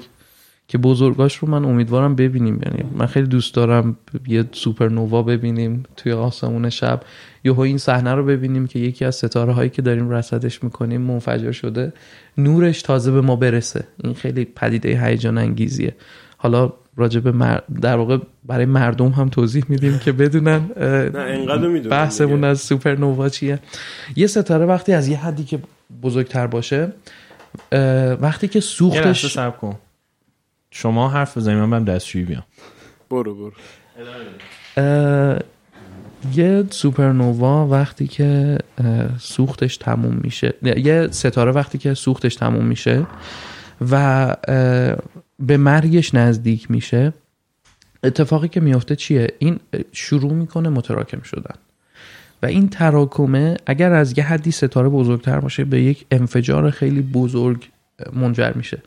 که 0.68 0.78
بزرگاش 0.78 1.36
رو 1.36 1.48
من 1.48 1.66
امیدوارم 1.66 2.16
ببینیم. 2.16 2.62
یعنی 2.66 2.84
من 2.98 3.06
خیلی 3.06 3.28
دوست 3.28 3.56
دارم 3.56 3.98
یه 4.28 4.46
سوپرنوا 4.52 5.24
ببینیم 5.24 5.84
توی 5.98 6.12
آسمون 6.12 6.70
شب. 6.70 7.02
یهو 7.44 7.60
این 7.60 7.78
صحنه 7.78 8.14
رو 8.14 8.26
ببینیم 8.26 8.68
که 8.68 8.80
یکی 8.80 9.06
از 9.06 9.16
ستاره 9.16 9.54
هایی 9.54 9.70
که 9.70 9.82
داریم 9.82 10.10
رصدش 10.10 10.64
می‌کنیم 10.64 11.02
منفجر 11.02 11.52
شده 11.52 11.94
نورش 12.38 12.82
تازه 12.82 13.12
به 13.12 13.22
ما 13.22 13.36
برسه. 13.36 13.84
این 14.04 14.14
خیلی 14.14 14.46
پدیده 14.46 15.06
هیجان 15.06 15.38
انگیزیه. 15.38 15.96
حالا 16.38 16.74
راجع 16.98 17.20
به 17.20 17.32
مر... 17.32 17.60
در 17.82 17.96
واقع 17.96 18.18
برای 18.46 18.66
مردم 18.66 19.10
هم 19.10 19.30
توضیح 19.30 19.64
میدیم 19.70 20.00
که 20.00 20.12
بدونن 20.12 20.62
نه 20.78 21.20
انقدر 21.20 21.68
می‌دونم 21.68 21.90
بحثمون 21.90 22.44
از 22.44 22.62
سوپرنوا 22.62 23.30
چیه. 23.30 23.60
یه 24.16 24.28
ستاره 24.28 24.66
وقتی 24.66 24.94
از 24.94 25.08
یه 25.08 25.18
حدی 25.18 25.44
که 25.44 25.60
بزرگتر 26.02 26.48
باشه 26.48 26.94
وقتی 28.22 28.48
که 28.48 28.60
سوختش 28.60 29.38
کن. 29.38 29.76
شما 30.76 31.10
حرف 31.10 31.38
بزنید 31.38 31.58
من 31.60 31.70
برم 31.70 31.86
دستشویی 31.86 32.26
بیام. 32.26 32.44
برو 33.10 33.36
برو. 33.36 33.52
یه 36.34 36.64
سوپرنوا 36.70 37.68
وقتی 37.68 38.08
که 38.08 38.58
سوختش 39.20 39.78
تموم 39.78 40.20
میشه 40.24 40.54
یه 40.64 41.08
ستاره 41.12 41.52
وقتی 41.52 41.78
که 41.78 41.94
سوختش 41.94 42.36
تموم 42.36 42.66
میشه 42.66 43.08
و 43.92 44.36
به 45.40 45.58
مرگش 45.58 46.16
نزدیک 46.16 46.72
میشه 46.72 47.14
اتفاقی 48.04 48.48
که 48.48 48.60
میفته 48.60 48.96
چیه؟ 48.96 49.34
این 49.40 49.60
شروع 49.92 50.34
می‌کنه 50.34 50.70
متراکم 50.70 51.22
شدن. 51.22 51.56
و 52.44 52.46
این 52.46 52.70
تراکمه 52.70 53.58
اگر 53.66 53.94
از 53.94 54.18
یه 54.18 54.24
حدی 54.24 54.52
ستاره 54.52 54.90
بزرگتر 54.90 55.40
باشه 55.40 55.66
به 55.66 55.82
یک 55.82 56.06
انفجار 56.12 56.70
خیلی 56.70 57.02
بزرگ 57.02 57.70
منجر 58.14 58.52
میشه. 58.56 58.82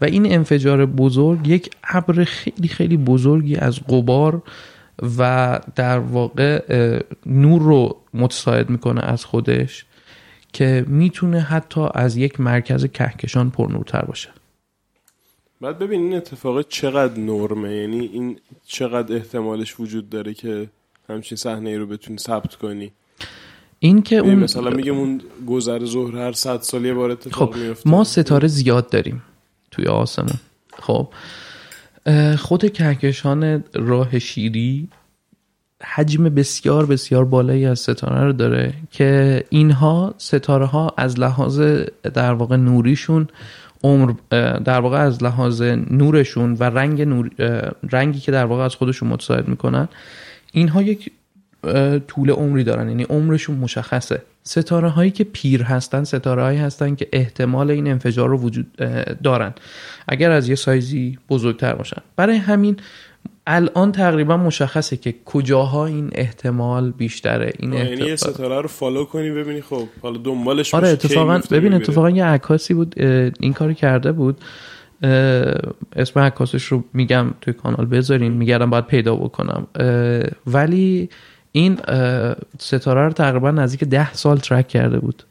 و 0.00 0.04
این 0.04 0.32
انفجار 0.32 0.86
بزرگ 0.86 1.48
یک 1.48 1.70
ابر 1.84 2.24
خیلی 2.24 2.68
خیلی 2.68 2.96
بزرگی 2.96 3.56
از 3.56 3.80
غبار 3.88 4.42
و 5.18 5.60
در 5.76 5.98
واقع 5.98 6.62
نور 7.26 7.62
رو 7.62 7.96
متساعد 8.14 8.70
می‌کنه 8.70 9.00
از 9.00 9.24
خودش 9.24 9.84
که 10.52 10.84
می‌تونه 10.88 11.40
حتی 11.40 11.86
از 11.94 12.16
یک 12.16 12.40
مرکز 12.40 12.86
کهکشان 12.86 13.50
پرنورتر 13.50 14.02
باشه. 14.02 14.28
بعد 15.60 15.78
ببین 15.78 16.00
این 16.00 16.14
اتفاق 16.14 16.68
چقدر 16.68 17.20
نرمه. 17.20 17.74
یعنی 17.76 18.00
این 18.12 18.38
چقدر 18.66 19.16
احتمالش 19.16 19.80
وجود 19.80 20.10
داره 20.10 20.34
که 20.34 20.68
همچین 21.08 21.36
صحنه 21.36 21.70
ای 21.70 21.76
رو 21.76 21.86
بتونی 21.86 22.18
ثبت 22.18 22.54
کنی. 22.54 22.92
این 23.84 24.02
که 24.02 24.16
یعنی 24.16 24.30
اون 24.30 24.38
مثلا 24.38 24.70
میگم 24.70 24.98
اون 24.98 25.20
گذر 25.46 25.84
ظهر 25.84 26.16
هر 26.16 26.32
صد 26.32 26.60
سال 26.60 26.84
یه 26.84 26.94
بار 26.94 27.10
اتفاق 27.10 27.54
خب 27.54 27.60
میفته. 27.60 27.90
ما 27.90 28.04
ستاره 28.04 28.48
زیاد 28.48 28.90
داریم 28.90 29.22
توی 29.70 29.86
آسمون. 29.86 30.38
خب 30.78 31.08
خود 32.38 32.72
کهکشان 32.72 33.64
راه 33.74 34.18
شیری 34.18 34.88
حجم 35.84 36.24
بسیار 36.24 36.86
بسیار 36.86 37.24
بالایی 37.24 37.66
از 37.66 37.80
ستاره 37.80 38.24
رو 38.24 38.32
داره 38.32 38.74
که 38.90 39.44
اینها 39.48 40.14
ستاره 40.18 40.66
ها 40.66 40.94
از 40.96 41.20
لحاظ 41.20 41.60
در 42.14 42.32
واقع 42.32 42.56
نوریشون 42.56 43.28
عمر 43.84 44.12
در 44.64 44.80
واقع 44.80 44.98
از 44.98 45.22
لحاظ 45.22 45.62
نورشون 45.90 46.54
و 46.54 46.64
رنگ 46.64 47.02
نور 47.02 47.30
رنگی 47.92 48.20
که 48.20 48.32
در 48.32 48.44
واقع 48.44 48.62
از 48.62 48.74
خودشون 48.74 49.08
متساعد 49.08 49.48
می‌کنن 49.48 49.88
اینها 50.52 50.82
یک 50.82 51.12
طول 52.08 52.30
عمری 52.30 52.64
دارن. 52.64 52.88
یعنی 52.88 53.02
عمرشون 53.02 53.56
مشخصه. 53.56 54.22
ستاره 54.44 54.88
هایی 54.88 55.10
که 55.10 55.24
پیر 55.24 55.62
هستن 55.62 56.04
ستاره 56.04 56.42
هایی 56.42 56.58
هستن 56.58 56.94
که 56.94 57.08
احتمال 57.12 57.70
این 57.70 57.86
انفجار 57.86 58.28
رو 58.28 58.38
وجود 58.38 58.66
دارن. 59.22 59.52
اگر 60.08 60.30
از 60.30 60.48
یه 60.48 60.54
سایزی 60.54 61.18
بزرگتر 61.30 61.74
باشن. 61.74 62.02
برای 62.16 62.36
همین 62.36 62.76
الان 63.46 63.92
تقریبا 63.92 64.36
مشخصه 64.36 64.96
که 64.96 65.14
کجاها 65.24 65.86
این 65.86 66.10
احتمال 66.12 66.90
بیشتره 66.90 67.52
این 67.58 67.72
یعنی 67.72 67.88
یه 67.88 67.92
احتمال. 67.92 68.16
ستاره 68.16 68.60
رو 68.60 68.68
فالو 68.68 69.04
کنی 69.04 69.30
ببینی 69.30 69.60
خب 69.60 69.88
حالا 70.02 70.18
دنبالش 70.18 70.74
آره 70.74 70.88
اتفاقا 70.88 71.40
ببین. 71.50 71.74
اتفاقا 71.74 72.10
یه 72.10 72.24
عکاسی 72.24 72.74
بود 72.74 72.94
این 73.40 73.52
کاری 73.52 73.74
کرده 73.74 74.12
بود. 74.12 74.40
اسم 75.96 76.20
عکاسش 76.20 76.64
رو 76.64 76.84
میگم 76.94 77.26
توی 77.40 77.52
کانال 77.52 77.86
بذارین 77.86 78.32
میگردم 78.32 78.70
باید 78.70 78.86
پیدا 78.86 79.14
بکنم. 79.14 79.66
ولی 80.46 81.08
این 81.52 81.78
ستاره 82.58 83.06
رو 83.06 83.12
تقریبا 83.12 83.50
نزدیک 83.50 83.84
ده 83.84 84.14
سال 84.14 84.38
ترک 84.38 84.68
کرده 84.68 84.98
بود. 84.98 85.22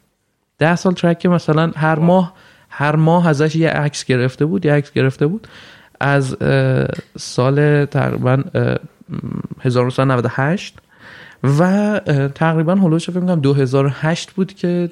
ده 0.60 0.76
سال 0.76 0.94
ترک 0.94 1.20
که 1.20 1.30
مثلا 1.30 1.72
هر 1.76 2.00
ماه 2.00 2.34
هر 2.70 2.96
ماه 2.96 3.28
ازش 3.28 3.56
یه 3.56 3.70
عکس 3.70 4.06
گرفته 4.06 4.46
بود 4.46 4.66
یه 4.66 4.74
عکس 4.74 4.92
گرفته 4.92 5.28
بود. 5.28 5.48
از 6.00 6.38
سال 7.18 7.86
تقریبا 7.86 8.44
اه، 8.56 8.78
1998 9.62 10.78
و 11.44 12.00
تقریبا 12.36 12.76
هلوش 12.76 13.10
فکر 13.10 13.20
کنم 13.20 13.40
2008 13.40 14.32
بود 14.32 14.54
که 14.54 14.90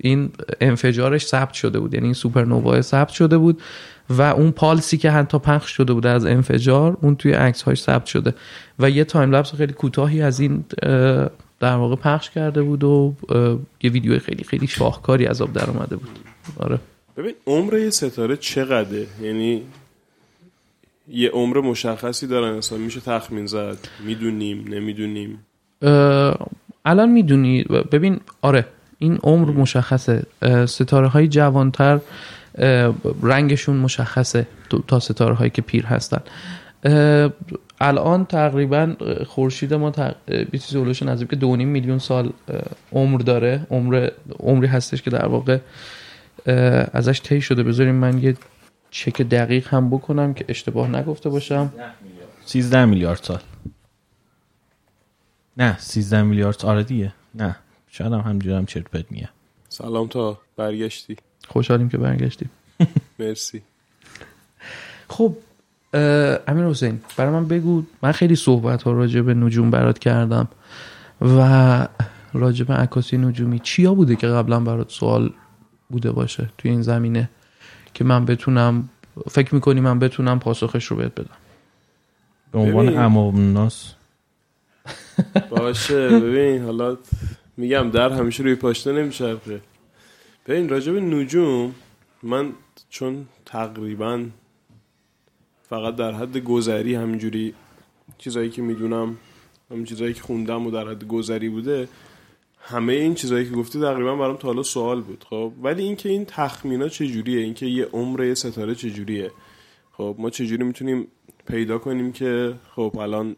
این 0.00 0.30
انفجارش 0.60 1.26
ثبت 1.26 1.52
شده 1.52 1.80
بود. 1.80 1.94
یعنی 1.94 2.06
این 2.06 2.14
سوپرنووا 2.14 2.82
ثبت 2.82 3.08
شده 3.08 3.38
بود. 3.38 3.62
و 4.10 4.22
اون 4.22 4.50
پالسی 4.50 4.96
که 4.96 5.10
حتی 5.10 5.38
پخش 5.38 5.70
شده 5.70 5.92
بود 5.92 6.06
از 6.06 6.24
انفجار 6.24 6.96
اون 7.00 7.16
توی 7.16 7.32
عکس 7.32 7.62
هاش 7.62 7.82
ثبت 7.82 8.06
شده. 8.06 8.34
و 8.78 8.90
یه 8.90 9.04
تایم 9.04 9.34
لپس 9.34 9.54
خیلی 9.54 9.72
کوتاهی 9.72 10.22
از 10.22 10.40
این 10.40 10.64
در 11.60 11.76
واقع 11.76 11.96
پخش 11.96 12.30
کرده 12.30 12.62
بود 12.62 12.84
و 12.84 13.14
یه 13.82 13.90
ویدیو 13.90 14.18
خیلی 14.18 14.44
خیلی 14.44 14.66
شاهکاری 14.66 15.26
از 15.26 15.42
آب 15.42 15.52
در 15.52 15.70
اومده 15.70 15.96
بود. 15.96 16.18
آره. 16.58 16.78
ببین 17.16 17.34
عمر 17.46 17.78
یه 17.78 17.90
ستاره 17.90 18.36
چقدره؟ 18.36 19.06
یعنی 19.22 19.62
یه 21.08 21.30
عمر 21.30 21.60
مشخصی 21.60 22.26
دارن 22.26 22.54
اصلا. 22.54 22.78
میشه 22.78 23.00
تخمین 23.00 23.46
زد. 23.46 23.78
می‌دونیم 24.06 24.64
نمی‌دونیم. 24.68 25.38
الان 26.84 27.08
می‌دونی. 27.08 27.62
ببین 27.64 28.20
آره 28.42 28.66
این 28.98 29.18
عمر 29.22 29.50
مشخصه. 29.50 30.22
ستاره 30.66 31.08
های 31.08 31.28
جوانتر 31.28 32.00
رنگشون 33.22 33.76
مشخصه 33.76 34.46
تو- 34.70 34.82
تا 34.88 35.00
ستاره 35.00 35.34
هایی 35.34 35.50
که 35.50 35.62
پیر 35.62 35.86
هستن. 35.86 36.20
الان 37.80 38.24
تقریبا 38.24 38.94
خورشید 39.26 39.74
ما 39.74 39.90
تق- 39.92 40.50
چیزی 40.52 40.78
هلوش 40.78 41.02
نزدیک 41.02 41.28
دو 41.34 41.56
نیم 41.56 41.68
میلیون 41.68 41.98
سال 41.98 42.32
عمر 42.92 43.18
داره. 43.20 43.66
عمر 43.70 44.10
عمری 44.40 44.66
هستش 44.66 45.02
که 45.02 45.10
در 45.10 45.26
واقع 45.26 45.58
ازش 46.92 47.20
طی 47.22 47.40
شده. 47.40 47.62
بذاریم 47.62 47.94
من 47.94 48.22
یه 48.22 48.36
چک 48.90 49.22
دقیق 49.22 49.68
هم 49.74 49.90
بکنم 49.90 50.34
که 50.34 50.44
اشتباه 50.48 50.88
نگفته 50.88 51.28
باشم. 51.28 51.72
13 52.44 52.84
میلیارد 52.84 53.20
سال. 53.22 53.40
نه 55.56 55.78
13 55.78 56.22
میلیارد 56.22 56.64
آره 56.64 56.82
دیگه. 56.82 57.12
نه 57.34 57.56
شاید 57.88 58.12
هم 58.12 58.20
همجوری 58.20 58.56
هم 58.56 58.66
چرت 58.66 58.84
پرت 58.84 59.04
میگه 59.12 59.28
سلام 59.68 60.08
تا 60.08 60.38
برگشتی. 60.56 61.16
خوشحالیم 61.48 61.88
که 61.88 61.98
برگشتیم. 61.98 62.50
مرسی. 63.18 63.62
خب 65.08 65.36
امیر 66.48 66.64
حسین 66.64 67.00
برای 67.16 67.32
من 67.32 67.48
بگو 67.48 67.82
من 68.02 68.12
خیلی 68.12 68.36
صحبت 68.36 68.82
ها 68.82 68.92
راجع 68.92 69.20
به 69.20 69.34
نجوم 69.34 69.70
برات 69.70 69.98
کردم 69.98 70.48
و 71.20 71.88
راجع 72.32 72.64
به 72.64 72.74
عکاسی 72.74 73.16
نجومی 73.16 73.58
چیا 73.58 73.94
بوده 73.94 74.16
که 74.16 74.26
قبلا 74.26 74.60
برات 74.60 74.90
سوال 74.90 75.32
بوده 75.88 76.12
باشه 76.12 76.48
توی 76.58 76.70
این 76.70 76.82
زمینه 76.82 77.30
که 77.94 78.04
من 78.04 78.24
بتونم 78.24 78.88
فکر 79.30 79.54
می‌کنی 79.54 79.80
من 79.80 79.98
بتونم 79.98 80.38
پاسخش 80.38 80.84
رو 80.84 80.96
بهت 80.96 81.14
بدم؟ 81.14 81.36
به 82.52 82.58
عنوان 82.58 82.86
ببین. 82.86 82.98
امام 82.98 83.34
الناس 83.34 83.94
باشه 85.50 86.20
ببین 86.20 86.62
حالا 86.62 86.96
میگم 87.56 87.90
در 87.90 88.12
همیشه 88.12 88.42
روی 88.42 88.54
پاشنه 88.54 88.92
نمیچرخه. 89.02 89.60
ببین 90.46 90.68
راجع 90.68 90.92
به 90.92 91.00
نجوم 91.00 91.74
من 92.22 92.52
چون 92.90 93.26
تقریبا 93.46 94.26
فقط 95.68 95.96
در 95.96 96.12
حد 96.12 96.38
گذری 96.38 96.94
همینجوری 96.94 97.54
چیزایی 98.18 98.50
که 98.50 98.62
می‌دونم 98.62 99.16
همین 99.70 99.84
چیزایی 99.84 100.14
که 100.14 100.22
خوندم 100.22 100.66
و 100.66 100.70
در 100.70 100.88
حد 100.88 101.04
گذری 101.04 101.48
بوده 101.48 101.88
همه 102.58 102.92
این 102.92 103.14
چیزایی 103.14 103.44
که 103.44 103.50
گفتی 103.50 103.80
تقریبا 103.80 104.16
برام 104.16 104.36
تا 104.36 104.48
حالا 104.48 104.62
سوال 104.62 105.00
بود 105.00 105.24
خب؟ 105.30 105.52
ولی 105.62 105.82
اینکه 105.82 106.08
این 106.08 106.24
تخمینا 106.24 106.88
چجوریه؟ 106.88 107.40
اینکه 107.40 107.66
یه 107.66 107.84
عمر 107.84 108.24
یه 108.24 108.34
ستاره 108.34 108.74
چجوریه؟ 108.74 109.30
خب 109.92 110.16
ما 110.18 110.30
چجوری 110.30 110.64
می‌تونیم 110.64 111.08
پیدا 111.46 111.78
کنیم 111.78 112.12
که 112.12 112.54
خب 112.74 112.98
الان 112.98 113.36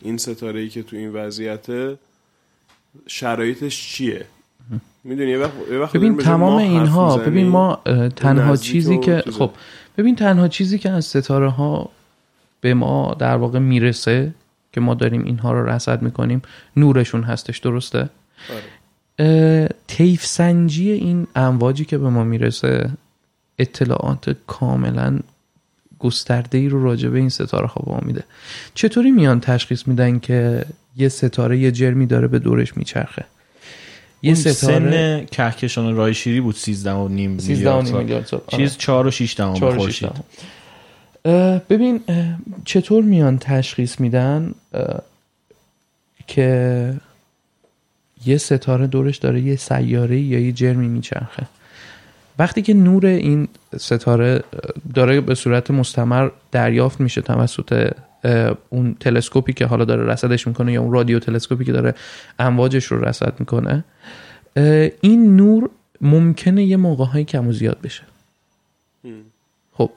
این 0.00 0.16
ستاره 0.16 0.60
ای 0.60 0.68
که 0.68 0.82
تو 0.82 0.96
این 0.96 1.12
وضعیته 1.12 1.98
شرایطش 3.06 3.92
چیه؟ 3.92 4.26
می‌دونی 5.04 5.36
ببین 5.94 6.16
تمام 6.16 6.56
اینها. 6.56 7.16
ببین 7.16 7.48
ما 7.48 7.80
تنها 8.16 8.56
چیزی 8.56 8.98
که. 8.98 9.22
خب 9.38 9.50
ببین 9.98 10.16
تنها 10.16 10.48
چیزی 10.48 10.78
که 10.78 10.90
از 10.90 11.04
ستاره 11.04 11.48
ها 11.48 11.90
به 12.60 12.74
ما 12.74 13.16
در 13.18 13.36
واقع 13.36 13.58
می‌رسه 13.58 14.34
که 14.72 14.80
ما 14.80 14.94
داریم 14.94 15.24
اینها 15.24 15.52
رو 15.52 15.66
رصد 15.66 16.02
می‌کنیم 16.02 16.42
نورشون 16.76 17.22
هستش 17.22 17.58
درسته 17.58 18.08
آره. 19.18 19.68
طیف 19.86 20.26
سنجی 20.26 20.90
این 20.90 21.26
امواجی 21.36 21.84
که 21.84 21.98
به 21.98 22.08
ما 22.08 22.24
می‌رسه 22.24 22.90
اطلاعات 23.58 24.36
کاملا 24.46 25.18
گسترده 25.98 26.58
ای 26.58 26.68
رو 26.68 26.84
راجع 26.84 27.08
به 27.08 27.18
این 27.18 27.28
ستاره 27.28 27.66
ها 27.66 27.82
به 27.86 27.92
ما 27.92 28.00
میده 28.02 28.24
چطوری 28.74 29.10
میان 29.10 29.40
تشخیص 29.40 29.88
میدن 29.88 30.18
که 30.18 30.64
یه 30.96 31.08
ستاره 31.08 31.58
یه 31.58 31.72
جرمی 31.72 32.06
داره 32.06 32.28
به 32.28 32.38
دورش 32.38 32.76
میچرخه 32.76 33.24
یه 34.22 34.34
ستاره. 34.34 34.54
سن 34.54 35.24
کهکشان 35.24 35.96
رای 35.96 36.14
شیری 36.14 36.40
بود 36.40 36.54
13 36.54 36.92
و 36.92 37.08
نیم 37.08 37.38
13 37.38 37.70
و 37.70 37.82
میلیارد 37.82 38.26
سال. 38.26 38.40
آره. 38.46 38.56
چیز 38.56 38.76
4 38.76 39.06
و 39.06 39.10
6 39.10 39.34
دهم 39.36 39.54
خورشید. 39.54 40.10
ببین 41.70 42.00
چطور 42.64 43.04
میان 43.04 43.38
تشخیص 43.38 44.00
میدن؟ 44.00 44.54
که 46.26 46.94
یه 48.26 48.36
ستاره 48.36 48.86
دورش 48.86 49.16
داره 49.16 49.40
یه 49.40 49.56
سیاره 49.56 50.20
یا 50.20 50.38
یه 50.38 50.52
جرمی 50.52 50.88
میچرخه. 50.88 51.46
وقتی 52.38 52.62
که 52.62 52.74
نور 52.74 53.06
این 53.06 53.48
ستاره 53.78 54.42
داره 54.94 55.20
به 55.20 55.34
صورت 55.34 55.70
مستمر 55.70 56.28
دریافت 56.52 57.00
میشه 57.00 57.20
توسط 57.20 57.90
اون 58.68 58.96
تلسکوپی 59.00 59.52
که 59.52 59.66
حالا 59.66 59.84
داره 59.84 60.04
رصدش 60.04 60.46
می‌کنه 60.46 60.72
یا 60.72 60.82
اون 60.82 60.92
رادیو 60.92 61.18
تلسکوپی 61.18 61.64
که 61.64 61.72
داره 61.72 61.94
امواجش 62.38 62.84
رو 62.84 63.04
رصد 63.04 63.34
می‌کنه 63.38 63.84
این 65.00 65.36
نور 65.36 65.70
ممکنه 66.00 66.64
یه 66.64 66.76
موقع 66.76 67.04
های 67.04 67.24
کم 67.24 67.48
و 67.48 67.52
زیاد 67.52 67.78
بشه. 67.82 68.02
خب 69.72 69.90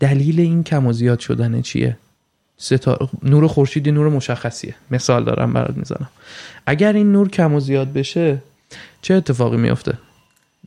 دلیل 0.00 0.40
این 0.40 0.62
کم 0.62 0.86
و 0.86 0.92
زیاد 0.92 1.18
شدن 1.18 1.62
چیه؟ 1.62 1.96
ستاره 2.56 3.08
نور 3.22 3.46
خورشیدی 3.46 3.92
نور 3.92 4.08
مشخصیه. 4.08 4.74
مثال 4.90 5.24
دارم 5.24 5.52
برات 5.52 5.76
می‌زنم. 5.76 6.08
اگر 6.66 6.92
این 6.92 7.12
نور 7.12 7.28
کم 7.28 7.54
و 7.54 7.60
زیاد 7.60 7.92
بشه 7.92 8.38
چه 9.02 9.14
اتفاقی 9.14 9.56
میفته 9.56 9.98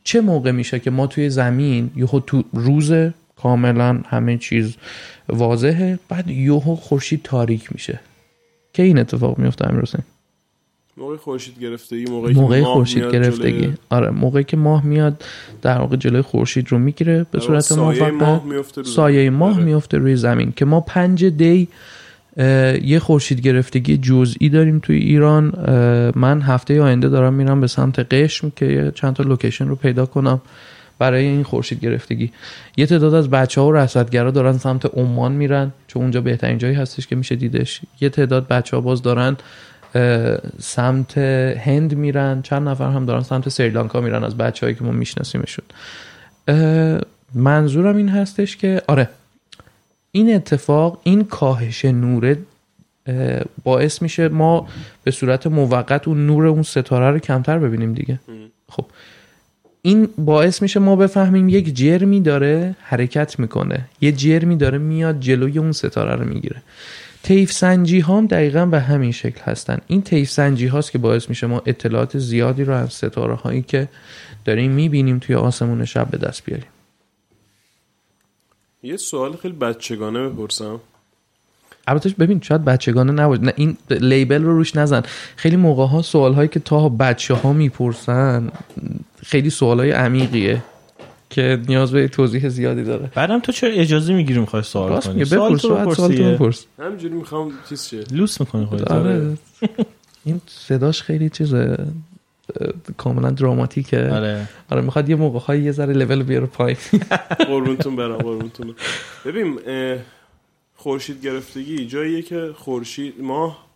چه 0.04 0.22
موقع 0.22 0.52
میشه 0.52 0.80
که 0.80 0.92
ما 0.92 1.08
توی 1.08 1.30
زمین 1.30 1.92
یهو 1.96 2.20
تو 2.20 2.44
روز 2.54 2.94
کاملا 3.42 4.02
همه 4.10 4.38
چیز 4.38 4.76
واضحه. 5.30 6.00
بعد 6.10 6.30
یهو 6.30 6.76
خورشید 6.76 7.22
تاریک 7.24 7.74
میشه. 7.74 8.00
که 8.74 8.84
این 8.84 9.00
اتفاق 9.00 9.38
میفته 9.38 9.70
امیر 9.70 9.82
حسین 9.82 10.02
موقع 10.98 11.18
خورشید 11.18 11.60
گرفتگی 11.60 12.06
موقعی 12.06 12.34
که 12.34 12.40
موقع 12.40 12.64
خورشید 12.64 13.04
گرفتگی. 13.04 13.62
جلوی- 13.62 13.74
آره 13.90 14.10
موقعی 14.10 14.44
که 14.44 14.58
ماه 14.58 14.86
میاد 14.86 15.24
در 15.62 15.78
واقع 15.78 15.96
جلوی 15.96 16.22
خورشید 16.22 16.72
رو 16.72 16.80
می‌گیره 16.80 17.26
به 17.32 17.40
صورت 17.40 17.60
سایه 17.60 18.12
ماه 18.12 18.46
میفته 18.46 18.82
رو 18.82 18.88
سایه. 18.88 19.30
ماه 19.30 19.56
آره. 19.56 19.64
میفته 19.64 19.98
روی 19.98 20.16
زمین. 20.16 20.54
که 20.56 20.66
ما 20.66 20.82
پنج 20.82 21.26
دی 21.26 21.68
یه 22.84 23.00
خورشید 23.00 23.42
گرفتگی 23.42 23.98
جزئی 23.98 24.50
داریم 24.50 24.80
توی 24.80 24.98
ایران. 24.98 25.54
من 26.16 26.42
هفته 26.42 26.82
آینده 26.82 27.10
دارم 27.10 27.34
میرم 27.34 27.62
به 27.62 27.68
سمت 27.68 28.14
قشم 28.14 28.52
که 28.56 28.92
چند 28.96 29.16
تا 29.16 29.24
لوکیشن 29.24 29.68
رو 29.68 29.76
پیدا 29.76 30.06
کنم. 30.06 30.42
برای 31.00 31.26
این 31.26 31.44
خورشید 31.44 31.80
گرفتگی. 31.80 32.32
یه 32.78 32.86
تعداد 32.86 33.14
از 33.14 33.30
بچه 33.30 33.62
ها 33.62 33.68
و 33.68 33.74
رصدگرا 33.74 34.32
دارن 34.32 34.58
سمت 34.58 34.86
عمان 34.86 35.32
میرن 35.32 35.72
چون 35.88 36.02
اونجا 36.02 36.22
بهترین 36.22 36.58
جایی 36.58 36.76
هستش 36.76 37.08
که 37.08 37.16
میشه 37.16 37.36
دیدش. 37.36 37.82
یه 38.02 38.10
تعداد 38.10 38.48
بچه 38.48 38.78
ها 38.78 38.82
باز 38.82 39.02
دارن 39.02 39.38
سمت 40.60 41.18
هند 41.58 41.96
میرن 41.96 42.42
چند 42.42 42.68
نفر 42.68 42.92
هم 42.92 43.06
دارن 43.06 43.24
سمت 43.24 43.50
سریلانکا 43.50 44.02
میرن 44.02 44.24
از 44.24 44.38
بچه 44.38 44.66
هایی 44.66 44.76
که 44.76 44.84
ما 44.84 44.92
میشناسیمشون. 44.92 45.66
منظورم 47.34 47.98
این 47.98 48.10
هستش 48.10 48.58
که 48.58 48.82
آره 48.88 49.10
این 50.12 50.36
اتفاق 50.36 51.00
این 51.04 51.24
کاهش 51.24 51.86
نوره 51.86 52.38
اه، 53.08 53.42
باعث 53.64 54.02
میشه 54.02 54.30
ما 54.30 54.68
به 55.04 55.12
صورت 55.12 55.48
موقت 55.48 56.08
اون 56.08 56.28
نور 56.28 56.48
اون 56.48 56.64
ستاره 56.64 57.12
رو 57.12 57.20
کمتر 57.20 57.60
ببینیم 57.60 57.94
دیگه. 57.94 58.20
خب 58.70 58.86
این 59.88 60.10
باعث 60.18 60.62
میشه 60.62 60.80
ما 60.80 60.96
بفهمیم 60.96 61.50
یک 61.50 61.76
جرمی 61.76 62.22
داره 62.22 62.76
حرکت 62.82 63.40
می‌کنه. 63.40 63.86
یه 64.02 64.12
جرمی 64.12 64.56
داره 64.56 64.78
میاد 64.78 65.20
جلوی 65.20 65.60
اون 65.60 65.72
ستاره 65.72 66.16
رو 66.16 66.26
می‌گیره. 66.26 66.62
تیف 67.24 67.52
سنجی 67.52 68.00
ها 68.00 68.18
هم 68.18 68.28
دقیقا 68.28 68.66
به 68.66 68.80
همین 68.80 69.12
شکل 69.12 69.42
هستن. 69.42 69.78
این 69.88 70.02
تیف 70.02 70.32
سنجی 70.32 70.68
هاست 70.68 70.92
که 70.92 70.98
باعث 70.98 71.30
میشه 71.30 71.48
ما 71.48 71.62
اطلاعات 71.66 72.18
زیادی 72.18 72.64
رو 72.64 72.74
از 72.74 72.94
ستاره 72.94 73.36
هایی 73.36 73.62
که 73.62 73.88
داریم 74.46 74.72
می‌بینیم 74.72 75.20
توی 75.20 75.36
آسمون 75.36 75.86
شب 75.86 76.12
به 76.12 76.18
دست 76.18 76.46
بیاریم. 76.46 76.68
یه 78.84 78.98
سوال 78.98 79.36
خیلی 79.36 79.54
بچگانه 79.54 80.30
بپرسم. 80.30 80.80
البته 81.88 82.10
ببین 82.10 82.42
شاید 82.42 82.66
بچگانه 82.66 83.12
نباشه. 83.12 83.42
نه 83.42 83.54
این 83.56 83.78
لیبل 83.90 84.44
رو 84.44 84.58
روش 84.58 84.76
نزن. 84.76 85.04
خیلی 85.36 85.56
موقع 85.56 85.86
ها 85.86 86.02
سوال 86.02 86.34
هایی 86.34 86.48
که 86.48 86.60
تا 86.60 86.90
بچه 86.90 87.34
ها 87.34 87.54
می‌پرسن 87.54 88.52
خیلی 89.28 89.50
سوال 89.50 89.80
های 89.80 89.92
عمیقیه 89.92 90.64
که 91.30 91.60
نیاز 91.68 91.92
به 91.92 92.08
توضیح 92.08 92.50
زیادی 92.50 92.84
داره. 92.84 93.12
بعدم 93.16 93.40
تو 93.40 93.52
چرا 93.52 93.70
اجازه 93.70 94.14
می‌گیری 94.14 94.40
می‌خوای 94.40 94.64
سوال 94.64 95.02
کنی؟ 95.02 95.26
سوال 95.26 95.50
بپرس 95.50 95.62
تو 95.62 95.70
راحت 95.70 95.94
سوال 95.94 96.16
تو 96.16 96.24
بپرس. 96.24 96.66
همینجوری 96.80 97.14
می‌خوام 97.14 97.52
چیز 97.70 97.88
شه. 97.88 98.04
لوس 98.12 98.40
می‌کنی 98.42 98.66
خودت 98.66 98.92
آره. 98.92 99.38
این 100.26 100.42
صداش 100.48 101.02
خیلی 101.02 101.30
چیزه 101.30 101.78
کاملا 102.98 103.30
دراماتیکه. 103.30 104.10
آره. 104.10 104.50
آره 104.70 104.82
می‌خواد 104.82 105.10
یه 105.10 105.16
موقع 105.16 105.40
های 105.40 105.64
یه 105.64 105.72
ذره 105.72 105.94
لول 105.94 106.24
بیاره 106.24 106.46
پایین. 106.46 106.78
قربونتون 107.48 107.96
برم 107.96 108.18
قربونتون. 108.18 108.76
ببین 109.26 109.60
خورشید 110.76 111.26
گرفتگی 111.26 111.88
جاییه 111.88 112.22
که 112.22 112.52
خورشید 112.56 113.14
ماه 113.22 113.67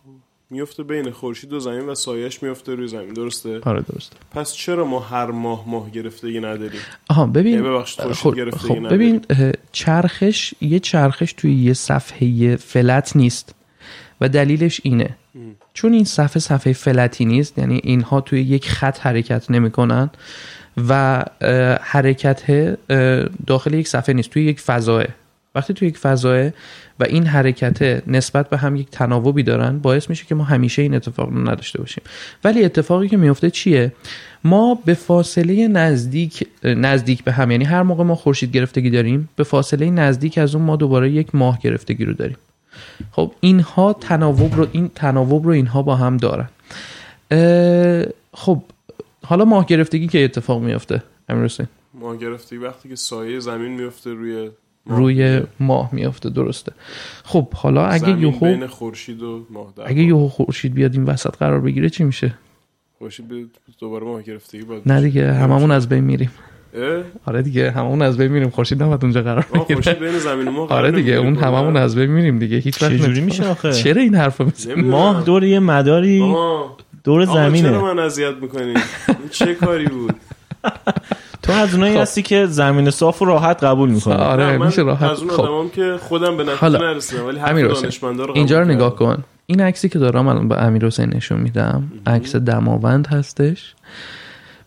میفته 0.52 0.82
بین 0.82 1.10
خورشید 1.10 1.52
و 1.52 1.60
زمین 1.60 1.88
و 1.88 1.94
سایش 1.94 2.42
میفته 2.42 2.74
روی 2.74 2.88
زمین. 2.88 3.12
درسته؟ 3.12 3.60
آره 3.62 3.84
درسته. 3.92 4.16
پس 4.30 4.54
چرا 4.54 4.84
ما 4.84 5.00
هر 5.00 5.26
ماه 5.26 5.68
ماه 5.68 5.90
گرفتگی 5.90 6.40
نداریم؟ 6.40 6.80
آها 7.08 7.26
ببین 7.26 7.54
یعنی 7.54 7.68
ببخشید 7.68 8.00
خورشید 8.00 8.22
خب, 8.22 8.36
گرفتگی 8.36 8.68
خب 8.68 8.76
نداریم. 8.78 9.18
ببین 9.18 9.52
چرخش 9.72 10.54
یه 10.60 10.78
چرخش 10.78 11.32
توی 11.32 11.54
یه 11.54 11.72
صفحه 11.72 12.56
فلت 12.56 13.16
نیست. 13.16 13.54
و 14.20 14.28
دلیلش 14.28 14.80
اینه. 14.84 15.16
چون 15.74 15.92
این 15.92 16.04
صفحه 16.04 16.40
صفحه 16.40 16.72
فلتی 16.72 17.24
نیست 17.24 17.58
یعنی 17.58 17.80
اینها 17.84 18.20
توی 18.20 18.40
یک 18.40 18.68
خط 18.68 19.00
حرکت 19.00 19.50
نمی‌کنن 19.50 20.10
و 20.88 21.24
حرکت 21.82 22.42
داخل 23.46 23.74
یک 23.74 23.88
صفحه 23.88 24.14
نیست 24.14 24.30
توی 24.30 24.44
یک 24.44 24.60
فضاه 24.60 25.04
وقتی 25.54 25.74
توی 25.74 25.88
یک 25.88 25.98
فضاه 25.98 26.50
و 27.02 27.04
این 27.04 27.26
حرکت 27.26 28.08
نسبت 28.08 28.50
به 28.50 28.56
هم 28.56 28.76
یک 28.76 28.90
تناوبی 28.90 29.42
دارن 29.42 29.78
باعث 29.78 30.10
میشه 30.10 30.24
که 30.24 30.34
ما 30.34 30.44
همیشه 30.44 30.82
این 30.82 30.94
اتفاق 30.94 31.28
رو 31.28 31.48
نداشته 31.48 31.78
باشیم. 31.78 32.04
ولی 32.44 32.64
اتفاقی 32.64 33.08
که 33.08 33.16
میفته 33.16 33.50
چیه؟ 33.50 33.92
ما 34.44 34.78
به 34.84 34.94
فاصله 34.94 35.68
نزدیک 35.68 36.48
نزدیک 36.64 37.24
به 37.24 37.32
هم 37.32 37.50
یعنی 37.50 37.64
هر 37.64 37.82
موقع 37.82 38.04
ما 38.04 38.14
خورشید 38.14 38.52
گرفتگی 38.52 38.90
داریم 38.90 39.28
به 39.36 39.44
فاصله 39.44 39.90
نزدیک 39.90 40.38
از 40.38 40.54
اون 40.54 40.64
ما 40.64 40.76
دوباره 40.76 41.10
یک 41.10 41.34
ماه 41.34 41.58
گرفتگی 41.62 42.04
رو 42.04 42.12
داریم. 42.12 42.36
خب 43.12 43.32
اینها 43.40 43.92
تناوب 43.92 44.54
رو 44.54 44.66
این 44.72 44.90
تناوب 44.94 45.44
رو 45.46 45.50
اینها 45.50 45.82
با 45.82 45.96
هم 45.96 46.16
دارن. 46.16 46.48
خب 48.34 48.62
حالا 49.24 49.44
ماه 49.44 49.66
گرفتگی 49.66 50.06
که 50.06 50.24
اتفاق 50.24 50.62
میفته 50.62 51.02
امیر 51.28 51.44
حسین 51.44 51.66
ماه 51.94 52.16
گرفتگی 52.16 52.58
وقتی 52.58 52.88
که 52.88 52.96
سایه 52.96 53.40
زمین 53.40 53.72
میفته 53.72 54.10
روی. 54.10 54.50
روی 54.86 55.40
ماه 55.60 55.88
میفته 55.94 56.30
درسته. 56.30 56.72
خب 57.24 57.54
حالا 57.54 57.86
اگه 57.86 58.20
یهو 58.20 58.46
بین 58.46 58.66
خورشید 58.66 59.22
و 59.22 59.46
ماه 59.50 59.72
در 59.76 59.82
اگه 59.86 60.02
یهو 60.02 60.28
خورشید 60.28 60.74
بیاد 60.74 60.92
این 60.92 61.04
وسط 61.04 61.36
قرار 61.36 61.60
بگیره 61.60 61.90
چی 61.90 62.04
میشه؟ 62.04 62.34
خورشید 62.98 63.24
دوباره 63.80 64.06
ماه 64.06 64.22
گرفتگی 64.22 64.62
باید 64.62 64.82
نه 64.86 65.00
دیگه 65.00 65.32
هممون 65.32 65.70
از 65.70 65.88
بین 65.88 66.04
میریم. 66.04 66.30
اه؟ 66.74 67.02
آره 67.26 67.42
دیگه 67.42 67.70
هممون 67.70 68.02
از 68.02 68.16
بین 68.16 68.32
میریم. 68.32 68.50
خورشید 68.50 68.82
نباید 68.82 69.04
اونجا 69.04 69.22
قرار 69.22 69.46
بگیره. 69.54 69.64
خورشید 69.64 69.98
بین 69.98 70.18
زمین 70.18 70.48
و 70.48 70.50
ماه 70.50 70.68
قرار 70.68 70.80
آره 70.80 70.90
دیگه 70.90 71.12
اون. 71.12 71.36
هممون 71.36 71.76
از 71.76 71.96
بین 71.96 72.10
میریم 72.10 72.38
دیگه. 72.38 72.56
هیچ 72.56 72.82
وقت 72.82 72.92
چجوری 72.92 73.20
نمی‌فهمم. 73.20 73.24
میشه 73.24 73.48
آخه؟ 73.48 73.72
چرا 73.72 74.02
این 74.02 74.14
حرفو 74.14 74.44
می‌زنی 74.44 74.72
نمی‌دونم. 74.72 74.94
ماه 74.96 75.24
دور 75.24 75.44
یه 75.44 75.58
مداری. 75.58 76.34
دور 77.04 77.22
آقا 77.22 77.34
زمینه. 77.34 77.68
چرا 77.68 77.94
من 77.94 77.98
اذیت 77.98 78.34
می‌کنی؟ 78.42 78.74
چه 79.30 79.54
کاری 79.54 79.86
بود؟ 79.86 80.14
تو 81.42 81.52
از 81.52 81.74
اونایی 81.74 81.94
خب. 81.94 82.00
هستی 82.00 82.22
که 82.22 82.46
زمین 82.46 82.90
صاف 82.90 83.22
و 83.22 83.24
راحت 83.24 83.64
قبول 83.64 83.90
می‌کنه 83.90 84.14
آره 84.14 84.44
نه، 84.44 84.58
من 84.58 84.66
میشه 84.66 84.82
راحت 84.82 85.10
از 85.10 85.20
اون 85.20 85.30
خب 85.30 85.40
آدمام 85.40 85.70
که 85.70 85.96
خودم 86.00 86.36
به 86.36 86.44
نتیجه. 86.44 86.68
نرسیدم 86.68 87.26
ولی 87.26 87.38
حسین، 87.40 87.68
دانشمندا 87.68 88.24
رو 88.24 88.32
اینجا 88.36 88.60
رو 88.60 88.64
نگاه. 88.64 88.96
کن 88.96 89.24
این 89.46 89.60
عکسی 89.60 89.88
که 89.88 89.98
دارم 89.98 90.28
الان 90.28 90.48
به 90.48 90.62
امیر 90.62 90.86
حسین 90.86 91.14
نشون 91.14 91.40
میدم 91.40 91.92
عکس 92.06 92.36
دماوند 92.36 93.06
هستش 93.06 93.74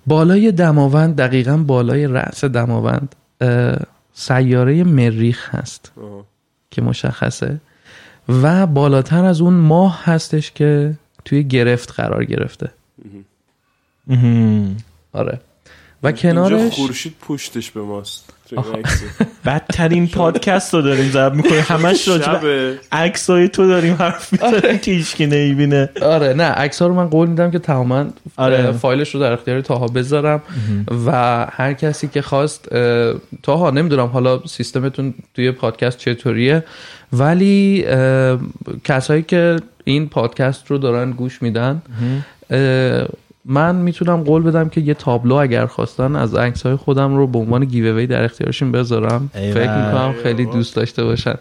بالای 0.07 0.51
دماوند 0.51 1.15
دقیقا 1.15 1.57
بالای 1.57 2.07
رأس 2.07 2.45
دماوند 2.45 3.15
سیاره 4.13 4.83
مریخ 4.83 5.55
هست 5.55 5.91
آه. 5.97 6.25
که 6.71 6.81
مشخصه 6.81 7.57
و 8.29 8.67
بالاتر 8.67 9.25
از 9.25 9.41
اون 9.41 9.53
ماه 9.53 10.01
هستش 10.03 10.51
که 10.51 10.93
توی 11.25 11.43
گرفت 11.43 11.91
قرار 11.91 12.25
گرفته. 12.25 12.71
آره 15.13 15.39
و 16.05 16.11
کنارش 16.11 16.73
خورشید 16.73 17.15
پشتش 17.27 17.71
به 17.71 17.81
ماست. 17.81 18.31
بدترین 19.45 20.07
پادکست 20.07 20.73
رو 20.73 20.81
داریم 20.81 21.11
ضبط 21.11 21.33
می‌کنیم. 21.33 21.63
همش 21.67 22.07
راجع 22.07 22.31
به 22.33 22.39
شبه. 22.39 22.79
عکسای 22.91 23.47
تو 23.49 23.67
داریم 23.67 23.93
حرف 23.93 24.33
می‌زنیم 24.33 24.77
که 24.77 24.91
هیچکی 24.91 25.25
نمی‌بینه. 25.25 25.89
آره 26.01 26.33
نه 26.33 26.43
عکس 26.43 26.81
رو 26.81 26.93
من 26.93 27.07
قول 27.07 27.29
میدم 27.29 27.51
که 27.51 27.59
تماما 27.59 28.05
آره. 28.37 28.71
فایلش 28.71 29.15
رو 29.15 29.21
در 29.21 29.31
اختیار 29.31 29.61
تاها 29.61 29.87
بذارم 29.87 30.41
و 31.05 31.11
هر 31.51 31.73
کسی 31.73 32.07
که 32.07 32.21
خواست 32.21 32.71
اه، 32.71 33.13
تاها 33.43 33.69
نمی‌دونم 33.69 34.07
حالا 34.07 34.41
سیستمتون 34.45 35.13
توی 35.33 35.51
پادکست 35.51 35.97
چطوریه 35.97 36.63
ولی 37.13 37.85
کسایی 38.83 39.21
که 39.21 39.55
این 39.83 40.09
پادکست 40.09 40.71
رو 40.71 40.77
دارن 40.77 41.11
گوش 41.11 41.41
میدن 41.41 41.81
من 43.45 43.75
می‌تونم 43.75 44.23
قول 44.23 44.43
بدم 44.43 44.69
که 44.69 44.81
یه 44.81 44.93
تابلو 44.93 45.35
اگر 45.35 45.65
خواستن 45.65 46.15
از 46.15 46.35
عکس 46.35 46.65
های 46.65 46.75
خودم 46.75 47.15
رو 47.15 47.27
به 47.27 47.39
عنوان 47.39 47.65
giveaway 47.65 48.07
در 48.07 48.23
اختیارشون 48.23 48.71
بذارم. 48.71 49.29
فکر 49.33 49.85
می‌کنم 49.85 50.13
خیلی 50.23 50.45
دوست 50.45 50.75
داشته 50.75 51.03
باشن. 51.03 51.35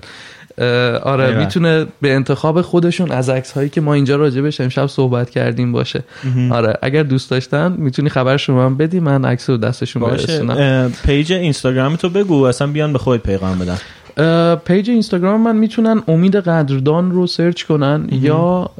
آره 1.02 1.24
ایول. 1.24 1.38
می‌تونه 1.38 1.86
به 2.00 2.14
انتخاب 2.14 2.62
خودشون 2.62 3.10
از 3.10 3.28
عکس 3.28 3.52
هایی 3.52 3.68
که 3.68 3.80
ما 3.80 3.94
اینجا 3.94 4.16
راجبش 4.16 4.60
امشب 4.60 4.86
صحبت 4.86 5.30
کردیم 5.30 5.72
باشه. 5.72 6.04
آره 6.50 6.74
اگر 6.82 7.02
دوست 7.02 7.30
داشتن 7.30 7.72
می‌تونی 7.78 8.08
خبرش 8.08 8.48
رو 8.48 8.54
من 8.54 8.76
بدی 8.76 9.00
من 9.00 9.24
عکس 9.24 9.50
رو 9.50 9.56
دستشون 9.56 10.02
باشه. 10.02 10.26
برسونم. 10.26 10.92
page 11.04 11.32
اینستاگرام 11.32 11.96
تو 11.96 12.08
بگو 12.08 12.42
اصلا 12.42 12.66
بیان 12.66 12.92
به 12.92 12.98
خودت 12.98 13.22
پیغام 13.22 13.58
بدن. 13.58 13.78
page 14.64 14.90
اینستاگرام 14.90 15.40
من 15.40 15.56
می‌تونن 15.56 16.02
امید 16.08 16.36
قدردان 16.36 17.10
رو 17.10 17.26
سرچ 17.26 17.62
کنن 17.62 18.08
یا 18.12 18.70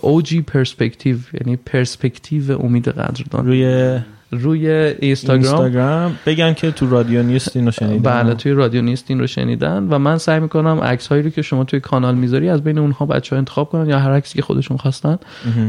OG 0.00 0.42
Perspective 0.42 1.16
یعنی 1.32 1.56
پرسپکتیو 1.56 2.62
امید 2.62 2.88
قدردان. 2.88 3.46
روی 3.46 3.98
روی 4.30 4.68
اینستاگرام. 4.68 5.60
اینستاگرام. 5.60 6.18
بگن 6.26 6.54
که 6.54 6.70
تو 6.70 6.90
رادیو 6.90 7.22
نیست 7.22 7.56
اینو 7.56 7.70
شنیدن. 7.70 8.22
بله 8.22 8.34
توی 8.34 8.52
رادیو 8.52 8.82
نیست 8.82 9.04
این 9.08 9.20
رو 9.20 9.26
شنیدن 9.26 9.86
و 9.90 9.98
من 9.98 10.18
سعی 10.18 10.40
می‌کنم 10.40 10.80
عکس 10.80 11.06
هایی 11.06 11.22
رو 11.22 11.30
که 11.30 11.42
شما 11.42 11.64
توی 11.64 11.80
کانال 11.80 12.14
می‌ذاری 12.14 12.48
از 12.48 12.64
بین 12.64 12.78
اونها 12.78 13.06
بچه 13.06 13.36
ها 13.36 13.38
انتخاب 13.38 13.70
کنن 13.70 13.88
یا 13.88 13.98
هر 13.98 14.10
عکسی 14.10 14.34
که 14.34 14.42
خودشون 14.42 14.76
خواستن 14.76 15.18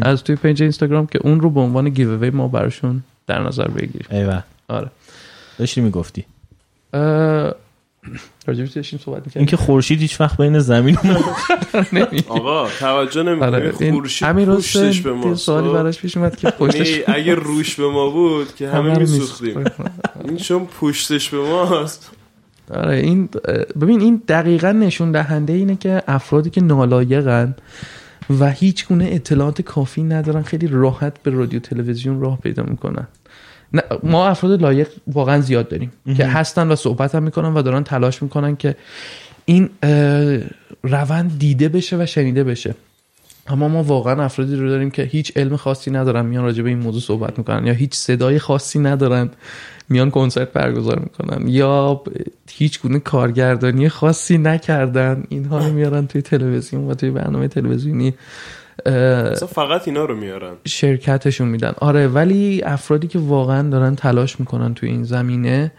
از 0.01 0.23
توی 0.23 0.35
page 0.35 0.61
اینستاگرام 0.61 1.07
که 1.07 1.19
اون 1.23 1.41
رو 1.41 1.49
به 1.49 1.59
عنوان 1.59 1.89
giveaway 1.89 2.29
ما 2.29 2.47
براشون 2.47 3.03
در 3.27 3.43
نظر 3.43 3.67
بگیریم 3.67 4.07
ایول. 4.11 4.43
آره. 4.67 4.87
داشتی 5.59 5.81
می‌گفتی. 5.81 6.25
راجبش 8.47 8.69
داشتیم 8.69 8.99
صحبت 9.05 9.25
می‌کنیم 9.25 9.41
اینکه 9.41 9.57
خورشید 9.57 9.99
هیچ 9.99 10.21
وقت 10.21 10.37
بین 10.37 10.59
زمین 10.59 10.97
آقا 12.27 12.67
توجه 12.79 13.23
نمی‌کنی 13.23 13.47
آره 13.47 13.73
این 13.79 13.93
خورشید 13.93 14.27
پشتش 14.27 14.75
حسین 14.75 15.03
به 15.03 15.13
ماست 15.13 15.45
سوالی؟ 15.45 15.69
براش 15.69 15.99
پیش 15.99 16.17
اومد 16.17 16.35
که 16.35 16.49
پشتش 16.49 16.89
یعنی 16.89 17.03
اگه 17.07 17.35
روش 17.35 17.75
به 17.75 17.87
ما 17.87 18.09
بود 18.09 18.55
که 18.55 18.69
همه 18.69 18.99
میسوختیم. 18.99 19.63
این 20.25 20.37
چون 20.37 20.67
پشتش 20.81 21.29
به 21.29 21.37
ماست. 21.37 22.11
آره 22.73 22.97
این 22.97 23.29
ببین 23.81 24.01
این 24.01 24.21
دقیقا 24.27 24.71
نشون 24.71 25.11
دهنده 25.11 25.53
اینه 25.53 25.75
که 25.75 26.03
افرادی 26.07 26.49
که 26.49 26.61
نالایقن 26.61 27.55
و 28.39 28.51
هیچ 28.51 28.87
گونه 28.87 29.09
اطلاعات 29.11 29.61
کافی 29.61 30.03
ندارن 30.03 30.41
خیلی 30.41 30.67
راحت 30.67 31.23
به 31.23 31.31
رادیو 31.31 31.59
تلویزیون 31.59 32.21
راه 32.21 32.39
پیدا 32.39 32.63
می‌کنن. 32.63 33.07
ما 34.03 34.27
افراد 34.27 34.61
لایق 34.61 34.87
واقعا 35.07 35.41
زیاد 35.41 35.67
داریم 35.67 35.91
که 36.17 36.25
هستن 36.25 36.67
و 36.67 36.75
صحبت 36.75 37.15
هم 37.15 37.23
می‌کنن 37.23 37.53
و 37.53 37.61
دارن 37.61 37.83
تلاش 37.83 38.23
می‌کنن 38.23 38.55
که 38.55 38.75
این 39.45 39.69
روند 40.83 41.39
دیده 41.39 41.69
بشه 41.69 41.97
و 41.97 42.05
شنیده 42.05 42.43
بشه. 42.43 42.75
اما 43.47 43.67
ما 43.67 43.83
واقعا 43.83 44.23
افرادی 44.23 44.55
رو 44.55 44.69
داریم 44.69 44.91
که 44.91 45.03
هیچ 45.03 45.31
علم 45.35 45.55
خاصی 45.55 45.91
ندارن 45.91 46.25
میان 46.25 46.43
راجع 46.43 46.63
به 46.63 46.69
این 46.69 46.79
موضوع 46.79 47.01
صحبت 47.01 47.37
می‌کنن 47.37 47.67
یا 47.67 47.73
هیچ 47.73 47.93
صدای 47.93 48.39
خاصی 48.39 48.79
ندارن 48.79 49.29
میان 49.89 50.11
کنسرت 50.11 50.53
برگزار 50.53 50.99
می‌کنن 50.99 51.47
یا 51.47 52.01
هیچ 52.51 52.81
گونه 52.81 52.99
کارگردانی 52.99 53.89
خاصی 53.89 54.37
نکردن. 54.37 55.23
اینها 55.29 55.57
رو 55.57 55.73
میارن 55.73 56.07
توی 56.07 56.21
تلویزیون 56.21 56.87
و 56.87 56.93
توی 56.93 57.09
برنامه 57.09 57.47
تلویزیونی. 57.47 58.13
فقط 59.49 59.87
اینا 59.87 60.05
رو 60.05 60.15
میارن. 60.15 60.53
شرکتشون 60.67 61.47
میدن. 61.47 61.73
آره 61.77 62.07
ولی 62.07 62.61
افرادی 62.63 63.07
که 63.07 63.19
واقعا 63.19 63.69
دارن 63.69 63.95
تلاش 63.95 64.39
می‌کنن 64.39 64.73
توی 64.73 64.89
این 64.89 65.03
زمینه 65.03 65.71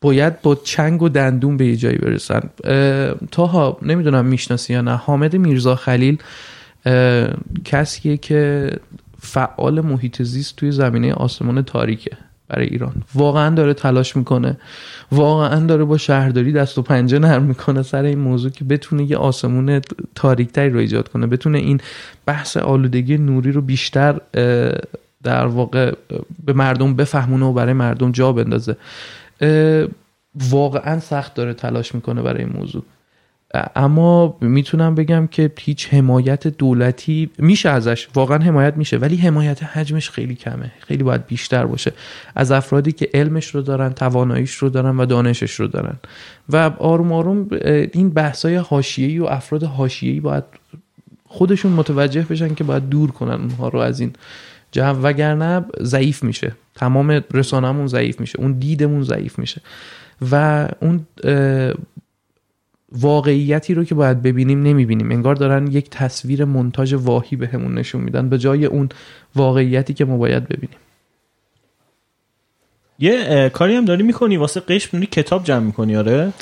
باید 0.00 0.42
با 0.42 0.54
چنگ 0.54 1.02
و 1.02 1.08
دندون 1.08 1.56
به 1.56 1.66
یه 1.66 1.76
جایی 1.76 1.98
برسن. 1.98 2.40
اه، 2.64 3.14
تاها 3.30 3.78
نمی‌دونم 3.82 4.24
می‌شناسی 4.24 4.72
یا 4.72 4.80
نه. 4.80 4.96
حامد 4.96 5.36
میرزا 5.36 5.74
خلیل 5.74 6.18
کسیه 7.64 8.16
که 8.16 8.70
فعال 9.20 9.80
محیط 9.80 10.22
زیست 10.22 10.56
توی 10.56 10.72
زمینه 10.72 11.12
آسمان 11.12 11.62
تاریکه. 11.62 12.16
برای 12.48 12.66
ایران. 12.66 12.92
واقعا 13.14 13.54
داره 13.54 13.74
تلاش 13.74 14.16
می‌کنه. 14.16 14.56
واقعا 15.12 15.66
داره 15.66 15.84
با 15.84 15.98
شهرداری 15.98 16.52
دست 16.52 16.78
و 16.78 16.82
پنجه 16.82 17.18
نرم 17.18 17.42
می‌کنه 17.42 17.82
سر 17.82 18.02
این 18.02 18.18
موضوع 18.18 18.50
که 18.50 18.64
بتونه 18.64 19.10
یه 19.10 19.16
آسمون 19.16 19.80
تاریکتری 20.14 20.70
رو 20.70 20.78
ایجاد 20.78 21.08
کنه. 21.08 21.26
بتونه 21.26 21.58
این 21.58 21.80
بحث 22.26 22.56
آلودگی 22.56 23.18
نوری 23.18 23.52
رو 23.52 23.60
بیشتر 23.60 24.20
در 25.22 25.46
واقع 25.46 25.94
به 26.44 26.52
مردم 26.52 26.96
بفهمونه 26.96 27.46
و 27.46 27.52
برای 27.52 27.72
مردم 27.72 28.12
جا 28.12 28.32
بندازه. 28.32 28.76
واقعا 30.50 31.00
سخت 31.00 31.34
داره 31.34 31.54
تلاش 31.54 31.94
می‌کنه 31.94 32.22
برای 32.22 32.44
این 32.44 32.52
موضوع. 32.56 32.82
اما 33.54 34.36
می‌تونم 34.40 34.94
بگم 34.94 35.26
که 35.26 35.52
هیچ 35.58 35.94
حمایت 35.94 36.46
دولتی 36.46 37.30
میشه 37.38 37.68
ازش 37.68 38.08
واقعا 38.14 38.38
حمایت 38.38 38.76
میشه 38.76 38.96
ولی 38.96 39.16
حمایت 39.16 39.62
حجمش 39.62 40.10
خیلی 40.10 40.34
کمه 40.34 40.72
خیلی 40.78 41.02
باید 41.02 41.26
بیشتر 41.26 41.66
باشه. 41.66 41.92
از 42.34 42.52
افرادی 42.52 42.92
که 42.92 43.08
علمش 43.14 43.46
رو 43.46 43.62
دارن 43.62 43.92
تواناییش 43.92 44.54
رو 44.54 44.68
دارن 44.68 44.96
و 44.96 45.06
دانشش 45.06 45.54
رو 45.54 45.66
دارن. 45.66 45.96
و 46.48 46.56
آروم 46.78 47.12
آروم 47.12 47.48
این 47.92 48.10
بحثای 48.10 48.56
حاشیه‌ای 48.56 49.18
و 49.18 49.24
افراد 49.24 49.62
حاشیه‌ای 49.62 50.20
باید 50.20 50.44
خودشون 51.26 51.72
متوجه 51.72 52.22
بشن 52.22 52.54
که 52.54 52.64
باید 52.64 52.88
دور 52.88 53.10
کنن 53.10 53.40
اونها 53.40 53.68
رو 53.68 53.78
از 53.78 54.00
این 54.00 54.12
جو 54.72 54.82
وگرنه 54.82 55.64
ضعیف 55.82 56.22
میشه. 56.22 56.52
تمام 56.74 57.22
رسانه‌مون 57.34 57.86
ضعیف 57.86 58.20
میشه. 58.20 58.40
اون 58.40 58.52
دیدمون 58.52 59.02
ضعیف 59.02 59.38
میشه. 59.38 59.60
و 60.30 60.68
اون 60.80 61.06
واقعیتی 63.00 63.74
رو 63.74 63.84
که 63.84 63.94
باید 63.94 64.22
ببینیم 64.22 64.62
نمی‌بینیم. 64.62 65.10
انگار 65.10 65.34
دارن 65.34 65.66
یک 65.66 65.90
تصویر 65.90 66.44
منتاج 66.44 66.94
واهی 66.94 67.36
بهمون 67.36 67.74
نشون 67.74 68.00
میدن 68.00 68.28
به 68.28 68.38
جای 68.38 68.64
اون 68.64 68.88
واقعیتی 69.34 69.94
که 69.94 70.04
ما 70.04 70.16
باید 70.16 70.48
ببینیم. 70.48 70.78
یه 72.98 73.48
کاری 73.48 73.74
هم 73.74 73.84
داری 73.84 74.02
می‌کنی؟ 74.02 74.36
واسه 74.36 74.60
قشم 74.60 75.00
کتاب 75.00 75.44
جمع 75.44 75.66
می‌کنی؟ 75.66 75.96
آره. 75.96 76.32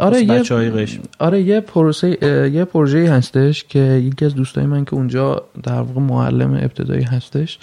آره 0.00 0.22
یه 0.22 0.42
قشم. 0.70 1.02
آره 1.18 1.42
یه 1.42 1.60
پروسه 1.60 2.18
یه 2.52 2.64
پروژه 2.64 3.12
هستش 3.12 3.64
که 3.64 3.78
یکی 3.78 4.24
از 4.24 4.34
دوستای 4.34 4.66
من 4.66 4.84
که 4.84 4.94
اونجا 4.94 5.44
در 5.62 5.72
واقع 5.72 6.00
معلم 6.00 6.54
ابتدایی 6.54 7.02
هستش 7.02 7.58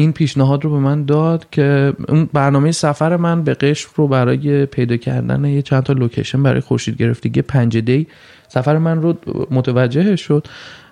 این 0.00 0.12
پیشنهاد 0.12 0.64
رو 0.64 0.70
به 0.70 0.78
من 0.78 1.04
داد 1.04 1.46
که 1.50 1.92
اون 2.08 2.28
برنامه 2.32 2.72
سفر 2.72 3.16
من 3.16 3.44
به 3.44 3.54
قشم 3.54 3.90
رو 3.96 4.08
برای 4.08 4.66
پیدا 4.66 4.96
کردن 4.96 5.44
یه 5.44 5.62
چند 5.62 5.82
تا 5.82 5.92
لوکیشن 5.92 6.42
برای 6.42 6.60
خورشید 6.60 6.96
گرفتگی 6.96 7.42
پنج 7.42 7.78
دی 7.78 8.06
سفر 8.48 8.78
من 8.78 9.02
رو 9.02 9.14
متوجه 9.50 10.16
شد 10.16 10.46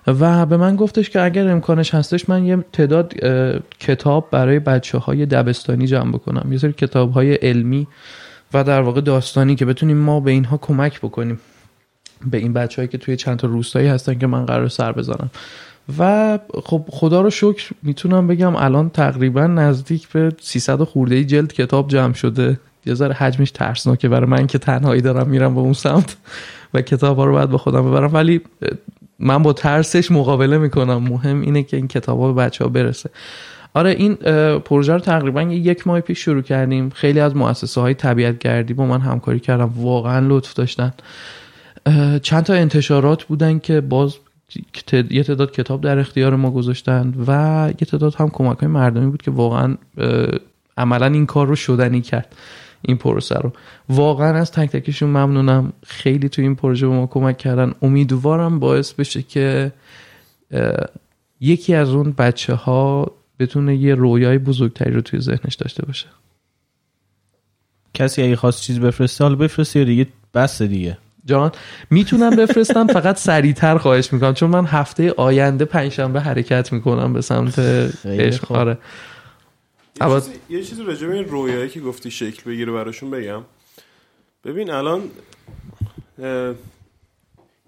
و 0.07 0.45
به 0.45 0.57
من 0.57 0.75
گفتش 0.75 1.09
که 1.09 1.21
اگر 1.21 1.47
امکانش 1.47 1.93
هستش 1.93 2.29
من 2.29 2.45
یه 2.45 2.57
تعداد 2.73 3.13
کتاب 3.79 4.27
برای 4.31 4.59
بچه 4.59 4.97
های 4.97 5.25
دبستانی 5.25 5.87
جمع 5.87 6.11
بکنم 6.11 6.51
یه 6.51 6.57
سری 6.57 6.73
کتاب 6.73 7.11
های 7.11 7.33
علمی 7.33 7.87
و 8.53 8.63
در 8.63 8.81
واقع 8.81 9.01
داستانی 9.01 9.55
که 9.55 9.65
بتونیم 9.65 9.97
ما 9.97 10.19
به 10.19 10.31
اینها 10.31 10.57
کمک 10.57 10.99
بکنیم 10.99 11.39
به 12.25 12.37
این 12.37 12.53
بچههایی 12.53 12.87
که 12.87 12.97
توی 12.97 13.15
چند 13.15 13.37
تا 13.37 13.47
روستایی 13.47 13.87
هستن 13.87 14.17
که 14.17 14.27
من 14.27 14.45
قرار 14.45 14.67
سر 14.67 14.91
بزنم. 14.91 15.29
و 15.99 16.39
خب 16.63 16.85
خدا 16.89 17.21
رو 17.21 17.29
شکر 17.29 17.71
می‌تونم 17.83 18.27
بگم 18.27 18.55
الان 18.55 18.89
تقریبا 18.89 19.47
نزدیک 19.47 20.07
به 20.07 20.31
300 20.41 20.83
خورده 20.83 21.23
جلد 21.23 21.53
کتاب 21.53 21.87
جمع 21.87 22.13
شده. 22.13 22.59
یه 22.85 22.93
ذره 22.93 23.13
حجمش 23.13 23.51
ترسناکه 23.51 24.09
برای 24.09 24.29
من 24.29 24.47
که 24.47 24.57
تنهایی 24.57 25.01
دارم 25.01 25.29
میرم 25.29 25.55
به 25.55 25.59
اون 25.59 25.73
سمت 25.73 26.17
و 26.73 26.81
کتاب 26.81 27.17
ها 27.17 27.25
رو 27.25 27.31
باید 27.31 27.49
به 27.49 27.57
خودم 27.57 27.91
ببرم. 27.91 28.13
ولی 28.13 28.41
من 29.19 29.43
با 29.43 29.53
ترسش 29.53 30.11
مقابله 30.11 30.57
می‌کنم. 30.57 30.97
مهم 30.97 31.41
اینه 31.41 31.63
که 31.63 31.77
این 31.77 31.87
کتاب 31.87 32.19
ها 32.19 32.33
به 32.33 32.41
بچه 32.41 32.63
ها 32.63 32.69
برسه. 32.69 33.09
آره 33.73 33.89
این 33.89 34.15
پروژه 34.59 34.93
رو 34.93 34.99
تقریبا 34.99 35.41
یک 35.41 35.87
ماه 35.87 36.01
پیش 36.01 36.19
شروع 36.19 36.41
کردیم. 36.41 36.89
خیلی 36.89 37.19
از 37.19 37.35
مؤسسه 37.35 37.81
های 37.81 37.93
طبیعت 37.93 38.39
گردی 38.39 38.73
با 38.73 38.85
من 38.85 39.01
همکاری 39.01 39.39
کردم 39.39 39.73
واقعا 39.75 40.27
لطف 40.27 40.53
داشتن. 40.53 40.93
چند 42.21 42.43
تا 42.43 42.53
انتشارات 42.53 43.23
بودن 43.23 43.59
که 43.59 43.81
باز 43.81 44.15
یه 45.09 45.23
تعداد 45.23 45.51
کتاب 45.51 45.81
در 45.81 45.99
اختیار 45.99 46.35
ما 46.35 46.51
گذاشتن 46.51 47.13
و 47.27 47.67
یه 47.69 47.87
تعداد 47.87 48.15
هم 48.15 48.29
کمک 48.29 48.57
های 48.57 48.67
مردمی 48.67 49.05
بود 49.11 49.21
که 49.21 49.31
واقعا 49.31 49.77
عملا 50.77 51.05
این 51.05 51.25
کار 51.25 51.47
رو 51.47 51.55
شدنی 51.55 52.01
کرد 52.01 52.35
این 52.81 52.97
پروسه 52.97 53.35
رو. 53.35 53.53
واقعا 53.89 54.37
از 54.37 54.51
تک 54.51 54.69
تکشون 54.69 55.09
ممنونم. 55.09 55.73
خیلی 55.83 56.29
تو 56.29 56.41
این 56.41 56.55
پروژه 56.55 56.87
به 56.87 56.93
ما 56.93 57.07
کمک 57.07 57.37
کردن. 57.37 57.73
امیدوارم 57.81 58.59
باعث 58.59 58.93
بشه 58.93 59.21
که 59.21 59.71
یکی 61.41 61.75
از 61.75 61.89
اون 61.89 62.11
بچه 62.17 62.53
ها 62.53 63.11
بتونه 63.39 63.75
یه 63.75 63.95
رویای 63.95 64.37
بزرگتری 64.37 64.91
رو 64.93 65.01
توی 65.01 65.19
ذهنش 65.19 65.55
داشته 65.55 65.85
باشه. 65.85 66.07
کسی 67.93 68.23
اگه 68.23 68.35
خواست 68.35 68.61
چیز 68.61 68.79
بفرسته 68.79 69.23
حالا 69.23 69.35
بفرسته 69.35 69.79
یا 69.79 69.85
دیگه 69.85 70.07
بس 70.33 70.61
دیگه. 70.61 70.97
جان 71.25 71.51
می‌تونم 71.89 72.35
بفرستم 72.35 72.87
فقط 72.87 73.17
سریعتر 73.17 73.77
خواهش 73.77 74.13
می‌کنم. 74.13 74.33
چون 74.33 74.49
من 74.49 74.65
هفته 74.65 75.11
آینده 75.11 75.65
پنجشنبه 75.65 76.21
حرکت 76.21 76.73
می‌کنم 76.73 77.13
به 77.13 77.21
سمت 77.21 77.59
عشق. 78.05 78.51
آره. 78.51 78.77
یه, 80.01 80.19
چیزی، 80.19 80.31
یه 80.49 80.63
چیزی 80.63 80.83
راجع 80.83 81.07
به 81.07 81.13
این 81.13 81.25
رویایی 81.25 81.69
که 81.69 81.79
گفتی 81.79 82.11
شکل 82.11 82.51
بگیره 82.51 82.71
براشون 82.71 83.11
بگم. 83.11 83.41
ببین 84.45 84.71
الان 84.71 85.01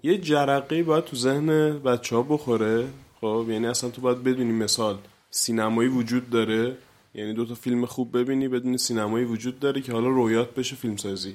یه 0.02 0.18
جرقه 0.18 0.82
باید 0.82 1.04
تو 1.04 1.16
ذهن 1.16 1.78
بچه 1.78 2.16
ها 2.16 2.22
بخوره. 2.22 2.84
خب 3.20 3.46
یعنی 3.48 3.66
اصلا 3.66 3.90
تو 3.90 4.00
باید 4.00 4.22
بدونی 4.22 4.52
مثال 4.52 4.98
سینمایی 5.30 5.88
وجود 5.88 6.30
داره. 6.30 6.76
یعنی 7.14 7.34
دو 7.34 7.44
تا 7.44 7.54
فیلم 7.54 7.86
خوب 7.86 8.18
ببینی 8.18 8.48
بدونی 8.48 8.78
سینمایی 8.78 9.24
وجود 9.24 9.60
داره 9.60 9.80
که 9.80 9.92
حالا 9.92 10.08
رویات 10.08 10.54
بشه 10.54 10.76
فیلم 10.76 10.96
سازی 10.96 11.34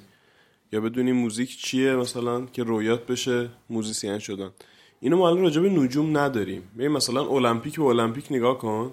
یا 0.72 0.82
بدونی 0.82 1.12
موزیک 1.12 1.58
چیه 1.58 1.96
مثلا 1.96 2.46
که 2.46 2.64
رویات 2.64 3.06
بشه 3.06 3.50
موزیسین 3.70 4.20
شدن. 4.20 4.50
اینو 5.00 5.18
ما 5.18 5.30
الان 5.30 5.44
راجع 5.44 5.62
به 5.62 5.70
نجوم 5.70 6.18
نداریم. 6.18 6.62
ببین 6.78 6.88
مثلا 6.88 7.22
المپیک 7.22 7.76
به 7.76 7.86
المپیک 7.86 8.26
نگاه 8.32 8.58
کن. 8.58 8.92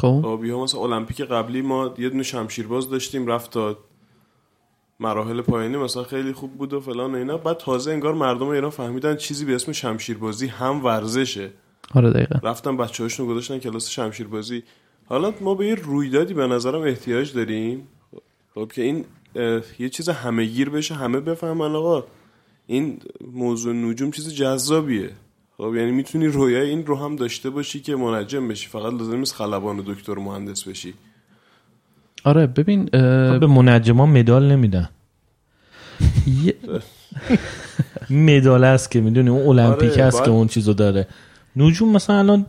خب, 0.00 0.20
خب، 0.22 0.44
مثلا 0.44 0.80
المپیک 0.80 1.20
قبلی 1.20 1.62
ما 1.62 1.94
یه 1.98 2.08
دونه 2.08 2.22
شمشیرباز 2.22 2.90
داشتیم 2.90 3.26
رفت 3.26 3.50
تا 3.50 3.78
مراحل 5.00 5.40
پایانی 5.40 5.76
مثلا 5.76 6.02
خیلی 6.02 6.32
خوب 6.32 6.54
بود 6.54 6.72
و 6.72 6.80
فلان 6.80 7.14
و 7.14 7.18
اینا. 7.18 7.36
بعد 7.36 7.56
تازه 7.56 7.90
انگار 7.90 8.14
مردم 8.14 8.46
ایران 8.46 8.70
فهمیدن 8.70 9.16
چیزی 9.16 9.44
به 9.44 9.54
اسم 9.54 9.72
شمشیربازی 9.72 10.46
هم 10.46 10.84
ورزشه. 10.84 11.50
آره 11.94 12.10
دقیقا. 12.10 12.48
رفتن 12.48 12.76
بچه 12.76 13.02
هاشون 13.02 13.26
گذاشتن 13.26 13.58
کلاس 13.58 13.90
شمشیربازی. 13.90 14.62
حالا 15.06 15.34
ما 15.40 15.54
به 15.54 15.66
یه 15.66 15.74
رویدادی 15.74 16.34
به 16.34 16.46
نظرم 16.46 16.82
احتیاج 16.82 17.32
داریم. 17.32 17.88
خب 18.54 18.72
که 18.74 18.82
این 18.82 19.04
یه 19.78 19.88
چیز 19.88 20.08
همه 20.08 20.44
گیر 20.44 20.70
بشه 20.70 20.94
همه 20.94 21.20
بفهمن 21.20 21.74
آقا 21.74 22.04
این 22.66 22.98
موضوع 23.32 23.74
نجوم 23.74 24.10
چیز 24.10 24.34
جذابیه. 24.34 25.10
خب 25.58 25.74
یعنی 25.74 25.90
می‌تونی 25.90 26.26
رویای 26.26 26.70
این 26.70 26.86
رو 26.86 26.96
هم 26.96 27.16
داشته 27.16 27.50
باشی 27.50 27.80
که 27.80 27.96
منجم 27.96 28.48
بشی 28.48 28.68
فقط 28.68 28.92
لازم 28.92 29.16
نیست 29.16 29.34
خلبان 29.34 29.78
و 29.78 29.82
دکتر 29.82 30.14
مهندس 30.14 30.68
بشی. 30.68 30.94
آره 32.24 32.46
ببین 32.46 32.84
خب 32.84 33.40
به 33.40 33.46
منجمان 33.46 34.08
مدال 34.08 34.52
نمیدن. 34.52 34.88
مدال 38.10 38.64
است 38.64 38.90
که 38.90 39.00
می‌دونی 39.00 39.28
اون 39.28 39.58
المپیک 39.58 39.92
آره 39.92 40.02
است 40.02 40.24
که 40.24 40.30
اون 40.30 40.46
چیزو 40.46 40.72
داره. 40.72 41.06
نجوم 41.56 41.92
مثلا 41.92 42.18
الان 42.18 42.46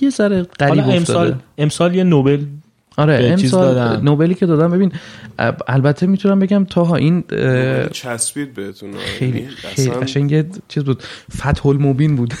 یه 0.00 0.10
ذره 0.10 0.42
قریب 0.42 0.84
امسال 0.88 1.34
امسال 1.58 1.94
یه 1.94 2.04
نوبل 2.04 2.44
آره 2.96 3.30
امسال 3.30 4.00
نوبلی 4.02 4.34
که 4.34 4.46
دادم 4.46 4.70
ببین 4.70 4.92
البته 5.66 6.06
می‌تونم 6.06 6.38
بگم 6.38 6.64
تا 6.64 6.96
این 6.96 7.24
چسبید 7.92 8.54
بهتون 8.54 8.90
خیلی 8.98 9.38
یعنی 9.38 9.50
خیلی 9.50 9.90
قشنگ 9.90 10.44
چیز 10.68 10.84
بود. 10.84 11.02
فتح 11.36 11.66
المبین 11.66 12.16
بود. 12.16 12.34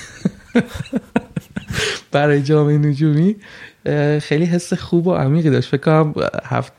برای 2.12 2.42
جامعه 2.42 2.78
نجومی 2.78 3.36
خیلی 4.20 4.44
حس 4.44 4.74
خوب 4.74 5.06
و 5.06 5.14
عمیقی 5.14 5.50
داشت. 5.50 5.68
فکر 5.68 5.80
کنم 5.80 6.14
هفت 6.44 6.72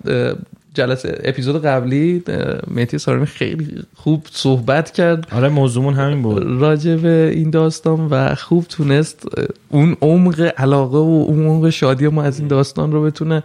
جلسه 0.74 1.22
اپیزود 1.24 1.66
قبلی 1.66 2.24
مهدی 2.68 2.98
سارمی 2.98 3.26
خیلی 3.26 3.84
خوب 3.96 4.26
صحبت 4.32 4.92
کرد. 4.92 5.28
آره 5.32 5.50
موضوعمون 5.50 5.94
همین 5.94 6.22
بود. 6.22 6.44
راجع 6.62 6.96
به 6.96 7.32
این 7.36 7.50
داستان 7.50 8.08
و 8.08 8.36
خوب 8.36 8.66
تونست 8.70 9.28
اون 9.70 9.98
عمق 10.02 10.54
علاقه 10.58 10.98
و 10.98 11.26
اون 11.28 11.46
عمق 11.46 11.70
شادی 11.70 12.08
ما 12.08 12.24
از 12.24 12.40
این 12.40 12.48
داستان 12.48 12.92
رو 12.92 13.04
بتونه 13.04 13.44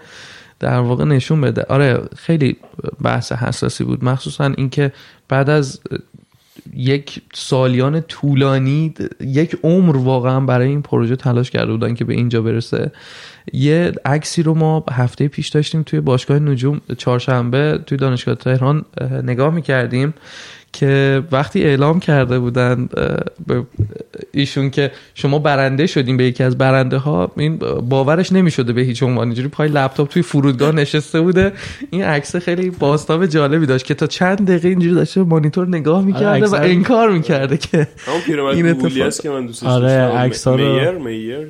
در 0.61 0.79
واقع 0.79 1.05
نشون 1.05 1.41
بده. 1.41 1.63
آره 1.69 2.01
خیلی 2.17 2.57
بحث 3.03 3.33
حساسی 3.33 3.85
بود. 3.85 4.05
مخصوصا 4.05 4.45
اینکه 4.45 4.93
بعد 5.29 5.51
از 5.51 5.81
یک 6.75 7.23
سالیان 7.35 8.01
طولانی 8.01 8.95
یک 9.21 9.57
عمر 9.63 9.97
واقعا 9.97 10.41
برای 10.41 10.69
این 10.69 10.83
پروژه 10.83 11.17
تلاش 11.17 11.51
کرده 11.51 11.73
بودن 11.73 11.95
که 11.95 12.05
به 12.05 12.15
اینجا 12.15 12.43
برسه. 12.43 12.93
یه 13.53 13.93
عکسی 14.05 14.43
رو 14.43 14.55
ما 14.55 14.85
هفته 14.91 15.29
پیش 15.29 15.49
داشتیم 15.49 15.83
توی 15.83 16.01
باشگاه 16.01 16.39
نجوم 16.39 16.81
چهارشنبه 16.99 17.81
توی 17.87 17.99
دانشگاه 17.99 18.35
تهران 18.35 18.85
نگاه 19.23 19.55
می‌کردیم. 19.55 20.15
که 20.73 21.23
وقتی 21.33 21.63
اعلام 21.63 22.01
کرده 22.01 22.39
بودن 22.39 22.89
به 23.47 23.63
ایشون 24.33 24.71
که 24.71 24.91
شما 25.15 25.39
برنده 25.39 25.87
شدیم 25.87 26.17
به 26.17 26.25
یکی 26.25 26.43
از 26.43 26.59
برنده 26.59 26.97
ها 26.97 27.33
این 27.37 27.57
باورش 27.89 28.33
نمی‌شده 28.33 28.73
به 28.73 28.81
هیچ 28.81 29.03
عنوان. 29.03 29.27
اینجوری 29.27 29.49
پای 29.49 29.69
لپتاپ 29.69 30.09
توی 30.09 30.23
فرودگاه 30.23 30.73
نشسته 30.73 31.21
بوده. 31.21 31.53
این 31.91 32.05
عکس 32.05 32.37
خیلی 32.37 32.71
باستاب 32.71 33.27
جالبی 33.27 33.67
داشت 33.67 33.87
که 33.87 33.95
تا 33.95 34.07
چند 34.07 34.49
دقیقه 34.49 34.69
اینجوری 34.69 34.95
داشته 34.95 35.23
مانیتور 35.23 35.69
نگاه 35.69 36.05
می‌کرده 36.05 36.47
و 36.47 36.55
انکار 36.55 37.11
می‌کرده 37.11 37.57
که 37.57 37.89
این 38.53 38.67
اتفاق. 38.69 39.13
که 39.23 39.31
من 39.31 39.47
دوست 39.47 39.65
آره 39.65 39.91
عکس 39.91 40.47
رو 40.47 40.97
میر 40.97 41.47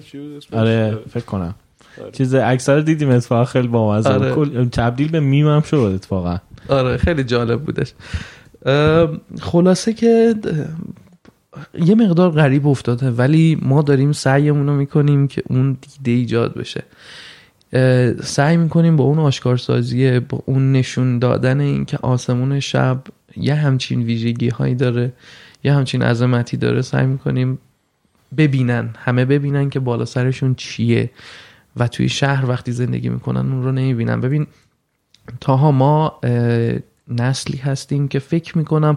آره 0.52 0.98
فکر 1.12 1.24
کنم. 1.24 1.54
آره. 2.02 2.10
چیز 2.10 2.34
عکس 2.34 2.68
رو 2.68 2.80
دیدیم 2.80 3.10
اتفاقا 3.10 3.44
خیلی 3.44 3.68
بامزه 3.68 4.08
آره. 4.08 4.64
تبدیل 4.64 5.08
به 5.08 5.20
میم 5.20 5.48
هم 5.48 5.60
شد 5.60 5.76
اتفاقا. 5.76 6.38
آره 6.68 6.96
خیلی 6.96 7.24
جالب 7.24 7.60
بودش. 7.60 7.92
خلاصه 9.40 9.92
که 9.92 10.34
یه 11.78 11.94
مقدار 11.94 12.30
غریب 12.30 12.66
افتاده 12.66 13.10
ولی 13.10 13.58
ما 13.62 13.82
داریم 13.82 14.12
سعیمون 14.12 14.66
رو 14.66 14.76
می‌کنیم 14.76 15.28
که 15.28 15.42
اون 15.48 15.76
دیده 15.80 16.10
ایجاد 16.10 16.54
بشه. 16.54 16.84
سعی 18.22 18.56
می‌کنیم 18.56 18.96
با 18.96 19.04
اون 19.04 19.18
آشکارسازی 19.18 20.20
با 20.20 20.42
اون 20.46 20.72
نشون 20.72 21.18
دادن 21.18 21.60
این 21.60 21.84
که 21.84 21.98
آسمون 22.02 22.60
شب 22.60 23.02
یه 23.36 23.54
همچین 23.54 24.02
ویژگی 24.02 24.48
هایی 24.48 24.74
داره 24.74 25.12
یه 25.64 25.72
همچین 25.74 26.02
عظمتی 26.02 26.56
داره 26.56 26.82
سعی 26.82 27.06
می‌کنیم 27.06 27.58
ببینن 28.36 28.90
همه 28.98 29.24
ببینن 29.24 29.70
که 29.70 29.80
بالا 29.80 30.04
سرشون 30.04 30.54
چیه 30.54 31.10
و 31.76 31.88
توی 31.88 32.08
شهر 32.08 32.46
وقتی 32.46 32.72
زندگی 32.72 33.08
می‌کنن 33.08 33.52
اون 33.52 33.62
رو 33.62 33.72
نمی‌بینن. 33.72 34.20
ببین 34.20 34.46
تاها 35.40 35.70
ما 35.70 36.20
نسلی 37.08 37.58
هستیم 37.58 38.08
که 38.08 38.18
فکر 38.18 38.58
می‌کنم 38.58 38.96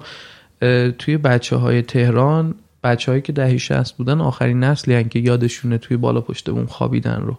توی 0.97 1.17
بچه 1.17 1.55
های 1.55 1.81
تهران 1.81 2.55
بچه 2.83 3.11
هایی 3.11 3.21
که 3.21 3.31
دهه 3.31 3.57
شست 3.57 3.97
بودن 3.97 4.21
آخرین 4.21 4.63
نسلی 4.63 4.93
هن 4.95 5.09
که 5.09 5.19
یادشونه 5.19 5.77
توی 5.77 5.97
بالا 5.97 6.21
پشت 6.21 6.49
بوم 6.49 6.65
خوابیدن 6.65 7.21
رو. 7.21 7.37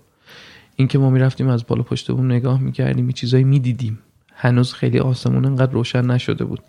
اینکه 0.77 0.99
ما 0.99 1.11
می‌رفتیم 1.11 1.49
از 1.49 1.67
بالا 1.67 1.83
پشت 1.83 2.11
بوم 2.11 2.27
نگاه 2.27 2.61
می‌کردیم 2.61 3.07
یه 3.07 3.13
چیزایی 3.13 3.45
می‌دیدیم. 3.45 3.99
هنوز 4.35 4.73
خیلی 4.73 4.99
آسمون 4.99 5.45
انقدر 5.45 5.73
روشن 5.73 6.07
نشده 6.07 6.45
بود. 6.45 6.61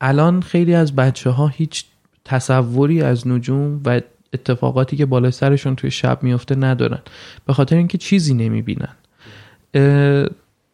الان 0.00 0.40
خیلی 0.40 0.74
از 0.74 0.96
بچه 0.96 1.30
ها 1.30 1.48
هیچ 1.48 1.84
تصوری 2.24 3.02
از 3.02 3.28
نجوم 3.28 3.80
و 3.84 4.00
اتفاقاتی 4.32 4.96
که 4.96 5.06
بالای 5.06 5.30
سرشون 5.30 5.76
توی 5.76 5.90
شب 5.90 6.22
میفته 6.22 6.54
ندارن. 6.54 6.98
به 7.46 7.52
خاطر 7.52 7.76
اینکه 7.76 7.98
چیزی 7.98 8.34
نمی‌بینن. 8.34 8.94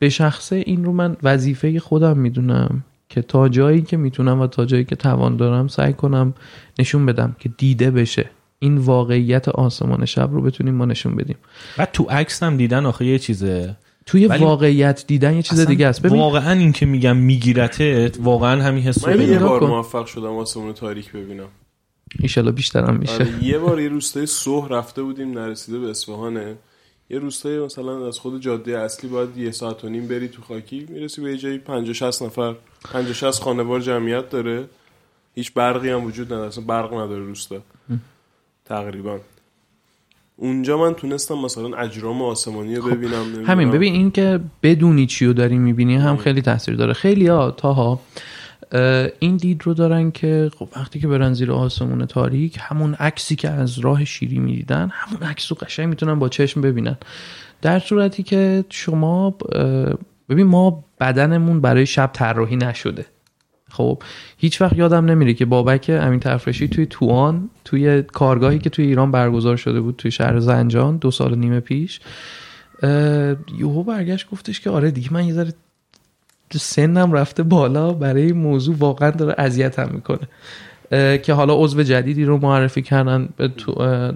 به 0.01 0.09
شخصه 0.09 0.57
این 0.57 0.85
رو 0.85 0.93
من 0.93 1.17
وظیفه 1.23 1.81
خودم 1.81 2.19
می‌دونم 2.19 2.85
که 3.09 3.23
تا 3.23 3.49
جایی 3.49 3.83
که 3.83 3.97
می‌تونم 3.97 4.41
و 4.41 4.47
تا 4.47 4.65
جایی 4.65 4.85
که 4.85 4.97
توان 4.97 5.37
دارم 5.37 5.69
سعی 5.69 5.93
کنم 5.93 6.35
نشون 6.79 7.07
بدم 7.07 7.37
که 7.39 7.49
دیده 7.59 7.91
بشه. 7.91 8.31
این 8.59 8.79
واقعیت 8.79 9.49
آسمان 9.49 10.05
شب 10.05 10.29
رو 10.33 10.43
بتونیم 10.43 10.75
ما 10.75 10.85
نشون 10.85 11.17
بدیم. 11.17 11.37
و 11.79 11.87
تو 11.87 12.07
عکس 12.11 12.43
هم 12.43 12.57
دیدن 12.57 12.87
آخه 12.87 13.07
یه 13.07 13.19
چیزه. 13.19 13.77
توی 14.07 14.27
واقعیت 14.27 15.05
دیدن 15.07 15.35
یه 15.35 15.43
چیز 15.43 15.61
دیگه 15.61 15.87
است. 15.87 16.03
ببین 16.03 16.19
واقعا 16.19 16.53
این 16.53 16.73
که 16.73 16.87
میگم 16.87 17.17
میگیرتت 17.17 18.17
واقعا 18.21 18.63
همین 18.63 18.83
حس 18.83 19.09
من 19.09 19.21
یه 19.21 19.39
بار 19.39 19.67
موفق 19.67 20.07
شدم 20.07 20.37
آسمون 20.37 20.73
تاریک 20.73 21.13
ببینم. 21.13 21.49
ایشالا 22.19 22.53
بیشترم 22.53 22.97
میشه. 22.97 23.15
آره 23.15 23.45
یه 23.45 23.59
بار 23.59 23.81
یه 23.81 23.89
روستای 23.89 24.27
صبح 24.27 24.69
رفته 24.69 25.03
بودیم 25.03 25.39
نرسیده 25.39 25.79
به 25.79 25.91
اصفهانه. 25.91 26.55
یه 27.11 27.19
روستای 27.19 27.59
مثلا 27.59 28.09
از 28.09 28.19
خود 28.19 28.41
جاده 28.41 28.79
اصلی 28.79 29.11
باید 29.11 29.37
یه 29.37 29.51
ساعت 29.51 29.85
و 29.85 29.89
نیم 29.89 30.09
بری 30.09 30.29
تو 30.29 30.43
خاکی 30.43 30.87
می‌رسی 30.89 31.21
به 31.21 31.31
یه 31.31 31.37
جایی 31.37 31.59
50 31.59 31.93
60 31.93 32.23
نفر 32.23 32.55
50 32.93 33.13
60 33.13 33.43
خانوار 33.43 33.81
جمعیت 33.81 34.31
داره. 34.31 34.69
هیچ 35.35 35.53
برقی 35.53 35.91
هم 35.91 36.05
وجود 36.05 36.27
نداره 36.27 36.49
اصلا 36.49 36.65
برق 36.65 36.95
نداره 36.95 37.25
روستا. 37.25 37.61
تقریبا. 38.65 39.19
اونجا 40.37 40.79
من 40.79 40.95
تونستم 40.95 41.39
مثلا 41.39 41.77
اجرام 41.77 42.23
آسمانی 42.23 42.77
رو 42.77 42.83
خب، 42.83 42.91
ببینم 42.91 43.45
همین 43.45 43.71
ببین 43.71 43.95
این 43.95 44.11
که 44.11 44.41
بدونی 44.63 45.07
چی 45.07 45.27
رو 45.27 45.33
داری 45.33 45.59
می‌بینی 45.59 45.97
هم 45.97 46.17
خیلی 46.17 46.43
تاثیر 46.43 46.75
داره. 46.75 46.93
خیلی 46.93 47.27
ها 47.27 47.51
تاها 47.51 48.01
این 49.21 49.37
دید 49.37 49.63
رو 49.65 49.75
دارن 49.75 50.11
که 50.11 50.51
خب 50.59 50.69
وقتی 50.77 51.01
که 51.01 51.09
برن 51.09 51.33
زیر 51.33 51.53
آسمون 51.53 52.07
تاریک 52.07 52.59
همون 52.61 52.95
عکسی 52.95 53.37
که 53.37 53.49
از 53.49 53.79
راه 53.79 54.05
شیری 54.05 54.39
می‌دیدن 54.39 54.91
همون 54.93 55.23
عکس 55.23 55.53
رو 55.53 55.57
قشنگ 55.61 55.89
می‌تونن 55.89 56.19
با 56.19 56.29
چشم 56.29 56.61
ببینن. 56.61 56.97
در 57.63 57.79
صورتی 57.79 58.23
که 58.23 58.65
شما 58.69 59.31
ببین 60.29 60.47
ما 60.47 60.85
بدنمون 61.01 61.61
برای 61.61 61.87
شب 61.87 62.11
طراحی 62.13 62.57
نشده. 62.57 63.07
خب 63.71 64.03
هیچ 64.37 64.61
وقت 64.61 64.77
یادم 64.77 65.05
نمیره 65.05 65.35
که 65.35 65.45
بابک 65.45 65.91
امین 65.95 66.21
تفرشی 66.21 66.69
توی 66.69 66.87
توان 66.87 67.51
توی 67.65 68.03
کارگاهی 68.03 68.59
که 68.59 68.71
توی 68.71 68.87
ایران 68.87 69.11
برگزار 69.11 69.57
شده 69.57 69.81
بود 69.81 69.97
توی 69.97 70.11
شهر 70.11 70.41
زنجان 70.41 70.97
دو 70.97 71.11
سال 71.11 71.39
نیم 71.39 71.61
پیش 71.61 72.01
یوهو 73.59 73.83
برگشت 73.83 74.31
گفتش 74.31 74.61
که 74.61 74.71
آره 74.71 74.91
دیگه 74.91 75.13
من 75.13 75.25
یه 75.25 75.33
ذره 75.33 75.53
سنم 76.59 77.13
رفته 77.13 77.43
بالا 77.43 77.93
برای 77.93 78.23
این 78.23 78.37
موضوع 78.37 78.77
واقعا 78.79 79.11
داره 79.11 79.35
اذیتم 79.39 79.89
می‌کنه. 79.93 80.29
که 81.19 81.33
حالا 81.33 81.55
عضو 81.55 81.83
جدیدی 81.83 82.25
رو 82.25 82.39
معرفی 82.39 82.83
کردن 82.83 83.29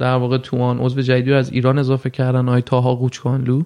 در 0.01 0.15
واقع 0.15 0.39
توان 0.39 0.78
عضو 0.78 1.02
جدیدی 1.02 1.31
رو 1.31 1.36
از 1.36 1.52
ایران 1.52 1.78
اضافه 1.78 2.11
کردن 2.11 2.48
آی 2.48 2.62
تاها 2.62 2.94
قوچکانلو 2.94 3.62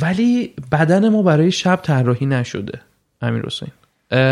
ولی 0.00 0.54
بدن 0.72 1.08
ما 1.08 1.22
برای 1.22 1.50
شب 1.50 1.80
طراحی 1.82 2.26
نشده 2.26 2.80
امیر 3.22 3.42
حسین. 3.46 3.68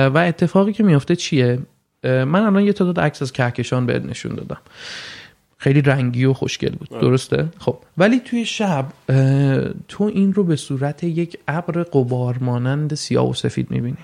و 0.09 0.19
اتفاقی 0.19 0.73
که 0.73 0.83
میافته 0.83 1.17
چیه؟ 1.17 1.59
من 2.05 2.43
الان 2.43 2.65
یه 2.65 2.73
تعداد 2.73 3.01
عکس 3.01 3.23
از 3.23 3.33
کهکشان 3.33 3.87
بهت 3.87 4.05
نشون 4.05 4.35
دادم. 4.35 4.59
خیلی 5.59 5.83
رنگی 5.83 6.25
و 6.25 6.33
خوشگل 6.33 6.71
بود. 6.71 6.89
درسته؟ 6.89 7.49
خب. 7.59 7.79
ولی 7.99 8.21
توی 8.21 8.45
شب 8.45 8.87
تو 9.89 10.05
این 10.05 10.33
رو 10.33 10.45
به 10.45 10.57
صورت 10.57 11.05
یک 11.05 11.39
ابر 11.49 11.83
قبار 11.83 12.39
مانند 12.41 12.95
سیاه 12.95 13.31
و 13.31 13.35
سفید 13.35 13.71
می‌بینی. 13.71 13.97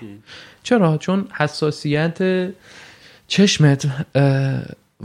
چرا؟ 0.63 0.97
چون 0.97 1.27
حساسیت 1.33 2.49
چشمت 3.27 3.87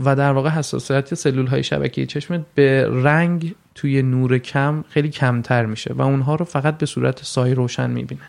و 0.03 0.15
در 0.15 0.31
واقع 0.31 0.49
حساسیت 0.49 1.13
سلول 1.13 1.47
های 1.47 1.63
شبکه 1.63 2.05
چشمت 2.05 2.41
به 2.55 2.87
رنگ 2.89 3.55
توی 3.75 4.01
نور 4.01 4.37
کم 4.37 4.83
خیلی 4.89 5.09
کمتر 5.09 5.65
میشه 5.65 5.93
و 5.93 6.01
اونها 6.01 6.35
رو 6.35 6.45
فقط 6.45 6.77
به 6.77 6.85
صورت 6.85 7.23
سایه 7.23 7.53
روشن 7.53 7.89
می‌بینه. 7.89 8.21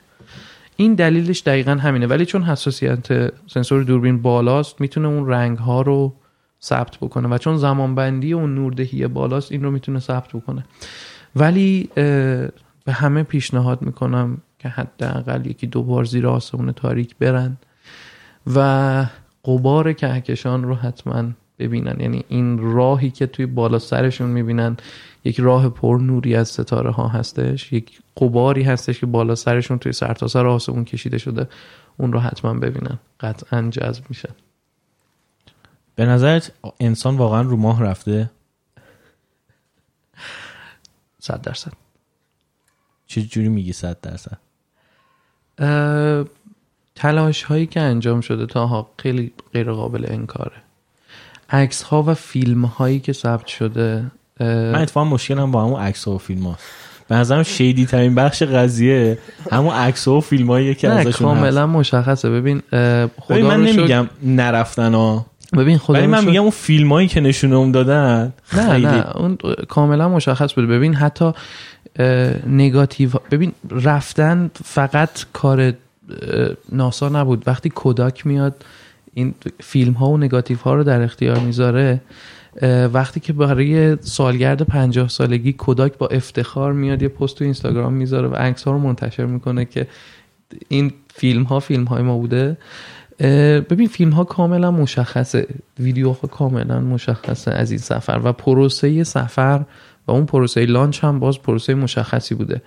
این 0.77 0.95
دلیلش 0.95 1.41
دقیقا 1.41 1.75
همینه. 1.75 2.07
ولی 2.07 2.27
چون 2.27 2.43
حساسیت 2.43 3.33
سنسور 3.47 3.83
دوربین 3.83 4.23
بالاست 4.23 4.81
می‌تونه 4.81 5.09
اون 5.09 5.29
رنگ 5.29 5.59
ها 5.59 5.83
رو 5.83 6.15
ثبت 6.65 6.97
بکنه 6.97 7.29
و 7.29 7.39
چون 7.39 7.57
زمانبندی 7.57 8.33
اون 8.33 8.55
نوردهی 8.55 9.07
بالاست 9.07 9.53
این 9.53 9.63
رو 9.63 9.71
می‌تونه 9.71 9.99
ثبت 9.99 10.29
بکنه. 10.29 10.65
ولی 11.37 11.89
به 12.85 12.93
همه 12.93 13.23
پیشنهاد 13.23 13.83
می‌کنم 13.83 14.39
که 14.59 14.69
حداقل 14.69 15.47
یکی 15.47 15.67
دو 15.67 15.83
بار 15.83 16.05
زیر 16.05 16.27
آسمون 16.27 16.73
تاریک 16.73 17.17
برن 17.17 17.57
و 18.55 19.07
قبار 19.45 19.93
کهکشان 19.93 20.65
رو 20.65 20.75
حتما 20.75 21.25
ببینن. 21.59 21.97
یعنی 22.01 22.25
این 22.29 22.59
راهی 22.59 23.11
که 23.11 23.27
توی 23.27 23.47
بالا 23.47 23.79
سرشون 23.79 24.31
می‌بینن 24.31 24.77
یک 25.25 25.41
راه 25.41 25.69
پر 25.69 25.99
نوری 26.03 26.37
از 26.37 26.49
ستاره 26.49 26.91
ها 26.91 27.09
هستش 27.09 27.73
یک 27.73 28.01
قباری 28.17 28.63
هستش 28.63 29.01
که 29.01 29.07
بالا 29.07 29.35
سرشون 29.35 29.79
توی 29.79 29.93
سرتاسر 29.93 30.47
آسمون 30.47 30.85
کشیده 30.85 31.19
شده 31.19 31.49
اون 31.97 32.13
رو 32.13 32.19
حتما 32.19 32.55
ببینن. 32.55 32.99
قطعا 33.21 33.69
جذب 33.71 34.05
میشن 34.09 34.35
به 35.95 36.07
نظرت 36.07 36.53
انسان 36.81 37.17
واقعا 37.17 37.43
رو 37.43 37.57
ماه 37.57 37.83
رفته؟ 37.83 38.31
صد 41.19 41.41
درصد. 41.41 41.73
چه 43.07 43.23
جوری 43.23 43.49
میگی 43.49 43.73
صد 43.73 43.97
درصد؟ 44.01 44.39
تلاش 46.95 47.43
هایی 47.43 47.67
که 47.67 47.81
انجام 47.81 48.21
شده 48.21 48.47
تا 48.47 48.91
خیلی 48.99 49.33
غیر 49.53 49.73
قابل 49.73 50.07
انکاره. 50.09 50.57
عکس 51.51 51.83
ها 51.83 52.03
و 52.03 52.15
فیلم 52.15 52.65
هایی 52.65 53.01
که 53.01 53.13
ثبت 53.13 53.47
شده 53.47 54.05
من 54.41 54.75
اتفاقا 54.75 55.09
مشکلم 55.09 55.51
با 55.51 55.65
همون 55.65 55.81
عکس 55.81 56.05
ها 56.05 56.15
و 56.15 56.19
فیلم 56.19 56.43
ها 56.43 56.59
به 57.09 57.15
نظرم 57.15 57.43
شیدی 57.43 57.87
ترین 57.87 58.15
بخش 58.15 58.43
قضیه 58.43 59.19
همون 59.51 59.75
عکس 59.75 60.09
و 60.09 60.21
فیلم 60.21 60.47
هایی 60.47 60.75
که 60.75 60.89
ازشون 60.89 61.13
کاملا 61.13 61.67
مشخصه. 61.67 62.31
ببین 62.31 62.63
خدا 62.71 63.11
ببین 63.29 63.47
من 63.47 63.65
نمیگم 63.65 64.09
نرفتن 64.23 64.95
ها. 64.95 65.27
ببین 65.53 65.79
خدا 65.79 65.99
ولی 65.99 66.07
من 66.07 66.25
میگم 66.25 66.41
اون 66.41 66.51
فیلم 66.51 66.93
هایی 66.93 67.09
که 67.09 67.21
نشونم 67.21 67.73
دادن 67.73 68.33
نه 68.57 68.77
نه 68.79 69.17
اون 69.17 69.39
کاملا 69.69 70.09
مشخص 70.09 70.55
بود. 70.55 70.69
ببین 70.69 70.95
حتی 70.95 71.33
نگاتیو 72.47 73.11
ببین 73.31 73.53
رفتن 73.71 74.51
فقط 74.65 75.11
کار 75.33 75.73
ناسا 76.73 77.09
نبود. 77.09 77.43
وقتی 77.47 77.69
کوداک 77.69 78.27
میاد 78.27 78.65
این 79.15 79.35
فیلم 79.61 79.93
ها 79.93 80.09
و 80.09 80.17
نگاتیو 80.17 80.59
ها 80.59 80.75
رو 80.75 80.85
در 80.85 81.03
اختیار 81.03 81.39
می‌ذاره 81.39 82.01
وقتی 82.93 83.21
که 83.21 83.33
برای 83.33 83.97
سالگرد 84.01 84.63
پنجاه 84.63 85.09
سالگی 85.09 85.53
کوداک 85.53 85.99
با 85.99 86.07
افتخار 86.07 86.73
میاد 86.73 87.03
یه 87.03 87.09
پست 87.09 87.37
تو 87.39 87.45
اینستاگرام 87.45 87.93
می‌ذاره 87.93 88.29
و 88.29 88.35
عکس 88.35 88.63
ها 88.63 88.73
رو 88.73 88.79
منتشر 88.79 89.25
می‌کنه 89.25 89.65
که 89.65 89.87
این 90.69 90.93
فیلم 91.15 91.43
ها 91.43 91.61
فیلم 91.61 91.85
های 91.85 92.03
ما 92.03 92.19
بوده. 92.19 92.57
ببین 93.71 93.89
فیلم 93.89 94.11
ها 94.11 94.25
کاملا 94.25 94.71
مشخصه. 94.71 95.47
ویدیو 95.81 96.13
ها 96.13 96.29
کاملا 96.29 96.81
مشخصه 96.81 97.51
از 97.51 97.71
این 97.71 97.81
سفر 97.81 98.21
و 98.25 98.33
پروسه 98.33 99.05
سفر 99.05 99.65
و 100.07 100.13
اون 100.13 100.27
پروسه 100.27 100.67
لانچ 100.67 101.05
هم 101.05 101.19
باز 101.19 101.43
پروسه 101.43 101.75
مشخصی 101.75 102.35
بوده. 102.35 102.63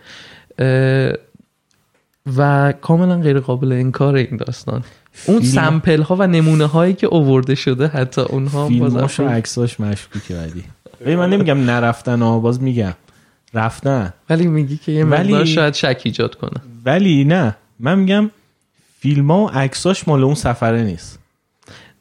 و 2.38 2.74
کاملا 2.82 3.20
غیر 3.20 3.40
قابل 3.40 3.72
انکار 3.72 4.16
این 4.16 4.38
داستان. 4.38 4.84
اون 5.26 5.42
سمپل 5.42 6.02
ها 6.02 6.16
و 6.16 6.28
نمونه 6.28 6.66
هایی 6.66 6.94
که 6.94 7.08
اوورده 7.08 7.56
شده 7.56 7.88
حتی 7.88 8.22
اونها 8.22 8.68
فیلماش 8.68 9.20
و 9.20 9.28
عکساش 9.28 9.80
مشکوکه 9.80 10.36
ولی 11.06 11.16
من 11.16 11.30
نمیگم 11.30 11.58
نرفتن 11.58 12.22
ها 12.22 12.40
باز 12.40 12.62
میگم 12.62 12.94
رفتن. 13.54 14.14
ولی 14.30 14.48
میگی 14.48 14.78
که 14.78 14.92
یه 14.92 15.06
ولی... 15.06 15.46
شاید 15.46 15.74
شک 15.74 16.02
ایجاد 16.04 16.36
کنه. 16.36 16.62
ولی 16.86 17.24
نه 17.24 17.56
من 17.80 18.00
میگم 18.00 18.32
فیلم 19.06 19.32
ها 19.32 19.38
و 19.38 19.50
عکساش 19.50 20.08
مال 20.08 20.24
اون 20.24 20.36
سفره 20.36 20.84
نیست. 20.84 21.20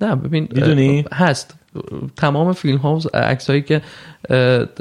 نه 0.01 0.17
ببین 0.17 0.49
می‌دونی؟ 0.53 1.05
هست. 1.13 1.55
تمام 2.17 2.53
فیلم 2.53 2.79
ها 2.79 2.97
و 2.97 3.01
عکس 3.15 3.51
هایی 3.51 3.63
که 3.63 3.83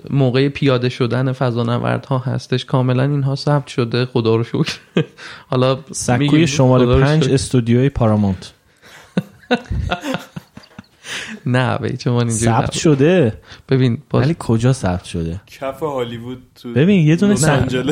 موقع 0.09 0.49
پیاده 0.49 0.89
شدن 0.89 1.31
فضانورد 1.31 2.05
ها 2.05 2.17
هستش 2.17 2.65
کاملا 2.65 3.03
اینها 3.03 3.35
ثبت 3.35 3.67
شده. 3.67 4.05
خدا 4.05 4.35
رو 4.35 4.43
شکر. 4.43 4.79
حالا 5.51 5.79
سکوی 5.91 6.47
شمال 6.47 7.03
پنج 7.03 7.29
استودیوی 7.29 7.89
پارامونت. 7.89 8.53
نه 11.45 11.77
به 11.77 11.89
هیچ 11.89 12.07
عنوان 12.07 12.27
اینجوری 12.27 12.51
ثبت. 12.51 12.71
شده؟ 12.71 13.33
ببین 13.69 14.01
باز 14.09 14.25
ولی 14.25 14.35
کجا 14.39 14.73
ثبت 14.73 15.03
شده؟ 15.03 15.41
کف 15.47 15.79
هالیوود 15.79 16.43
تو 16.55 16.73
ببین 16.73 17.07
یه 17.07 17.15
دونه. 17.15 17.35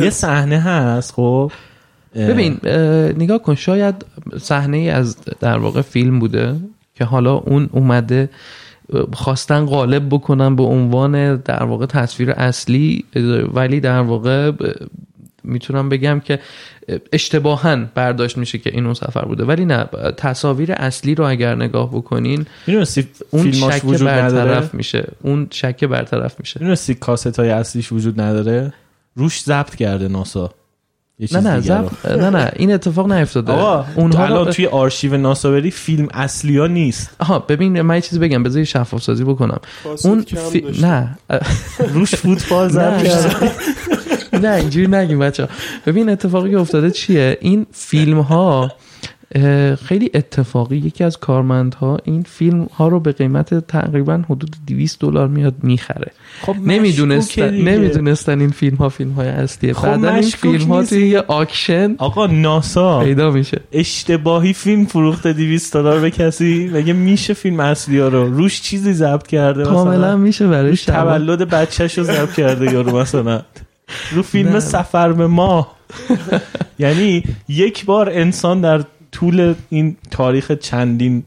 یه 0.01 0.09
صحنه 0.09 0.59
هست 0.59 1.13
خب؟ 1.13 1.51
ببین 2.15 2.57
اه، 2.63 2.79
نگاه 3.09 3.37
کن 3.37 3.55
شاید 3.55 4.05
صحنه 4.41 4.77
ای 4.77 4.89
از 4.89 5.17
در 5.39 5.57
واقع 5.57 5.81
فیلم 5.81 6.19
بوده 6.19 6.55
که 6.95 7.05
حالا 7.05 7.33
اون 7.33 7.69
اومده 7.71 8.29
خواستن 9.13 9.65
غالب 9.65 10.09
بکنن 10.09 10.55
به 10.55 10.63
عنوان 10.63 11.35
در 11.35 11.63
واقع 11.63 11.85
تصویر 11.85 12.31
اصلی 12.31 13.05
ولی 13.53 13.79
در 13.79 14.01
واقع 14.01 14.51
می‌تونم 15.43 15.89
بگم 15.89 16.19
که 16.19 16.39
اه، 16.89 16.97
اشتباها 17.13 17.77
برداشت 17.95 18.37
میشه 18.37 18.57
که 18.57 18.69
این 18.73 18.85
اون 18.85 18.93
سفر 18.93 19.25
بوده. 19.25 19.43
ولی 19.43 19.65
نه 19.65 19.85
تصاویر 20.17 20.71
اصلی 20.71 21.15
رو 21.15 21.25
اگر 21.25 21.55
نگاه 21.55 21.91
بکنین 21.91 22.45
اون 23.29 23.51
شک 23.51 23.81
وجود 23.85 24.07
نداره؟ 24.07 24.51
برطرف 24.51 24.73
میشه. 24.73 25.07
اون 25.23 25.47
شک 25.51 25.83
برطرف 25.83 26.39
میشه. 26.39 26.59
می‌دونستی 26.59 26.93
کاست 26.95 27.39
های 27.39 27.49
اصلیش 27.49 27.91
وجود 27.91 28.21
نداره؟ 28.21 28.73
روش 29.15 29.43
ضبط 29.43 29.75
کرده 29.75 30.07
ناسا. 30.07 30.53
نه 31.31 31.39
نه. 31.39 31.59
زب... 31.59 31.89
نه 32.07 32.29
نه 32.29 32.51
این 32.55 32.71
اتفاق 32.73 33.11
نیفتاده. 33.11 33.51
آقا 33.51 33.85
اونها 33.95 34.25
الان. 34.25 34.51
توی 34.51 34.65
آرشیو 34.67 35.17
ناسا 35.17 35.51
بری 35.51 35.71
فیلم 35.71 36.07
اصلی 36.13 36.57
ها 36.57 36.67
نیست. 36.67 37.09
آها 37.19 37.39
ببین 37.39 37.81
من 37.81 37.95
یه 37.95 38.01
چیزی 38.01 38.19
بگم 38.19 38.43
بذار 38.43 38.63
شفاف 38.63 39.03
سازی 39.03 39.23
بکنم. 39.23 39.59
اون 40.05 40.21
فی... 40.21 40.65
نه. 40.81 41.17
روش 41.93 42.15
فوتبال 42.15 42.67
ضبط 42.69 43.25
نه. 44.43 44.49
اینجوری 44.49 44.87
نگیم 44.87 45.19
بچه 45.19 45.47
ببین 45.85 46.09
اتفاقی 46.09 46.51
که 46.51 46.59
افتاده 46.59 46.91
چیه؟ 46.91 47.37
این 47.41 47.65
فیلم 47.71 48.19
ها 48.19 48.71
خیلی 49.83 50.11
اتفاقی. 50.13 50.77
یکی 50.77 51.03
از 51.03 51.17
کارمندها 51.17 51.97
این 52.03 52.21
فیلم 52.21 52.67
ها 52.73 52.87
رو 52.87 52.99
به 52.99 53.11
قیمت 53.11 53.67
تقریبا 53.67 54.23
حدود 54.29 54.55
200 54.67 54.99
دلار 54.99 55.27
میاد 55.27 55.53
می‌خره. 55.63 56.11
خب 56.41 56.55
نمی‌دونستن. 56.65 57.53
نمی‌دونستن 57.53 58.39
این 58.39 58.49
فیلم 58.49 58.75
ها 58.77 58.89
فیلم 58.89 59.11
های 59.11 59.27
اصلیه. 59.27 59.73
خب 59.73 59.87
بعدا 59.87 60.09
این 60.09 60.21
فیلم 60.21 60.67
ها. 60.67 60.83
توی 60.83 61.07
یه 61.07 61.19
آکشن 61.19 61.95
آقا 61.97 62.27
ناسا. 62.27 62.99
پیدا 62.99 63.31
میشه. 63.31 63.61
اشتباهی 63.71 64.53
فیلم 64.53 64.85
فروخته 64.85 65.33
200 65.33 65.73
دلار 65.73 65.99
به 65.99 66.11
کسی؟ 66.11 66.69
مگه 66.73 66.93
میشه 66.93 67.33
فیلم 67.33 67.59
اصلی 67.59 67.99
ها 67.99 68.07
رو 68.07 68.33
روش 68.33 68.61
چیزی 68.61 68.93
ضبط 68.93 69.27
کرده 69.27 69.63
کاملا 69.63 70.17
میشه 70.17 70.47
برای 70.47 70.77
تولد 70.77 71.49
بچهش 71.49 71.97
رو 71.97 72.03
ضبط 72.03 72.33
کرده 72.33 72.73
یارو 72.73 72.99
مثلا. 72.99 73.41
رو 74.11 74.21
فیلم 74.21 74.49
نه. 74.49 74.59
سفر 74.59 75.11
به 75.11 75.27
ماه. 75.27 75.75
یعنی 76.79 77.23
یک 77.47 77.85
بار 77.85 78.09
انسان 78.09 78.61
در 78.61 78.83
طول 79.11 79.55
این 79.69 79.97
تاریخ 80.11 80.51
چندین 80.51 81.23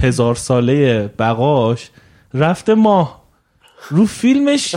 هزار 0.00 0.34
ساله 0.34 1.10
بقاش 1.18 1.90
رفته 2.34 2.74
ماه. 2.74 3.26
رو 3.90 4.06
فیلمش 4.06 4.76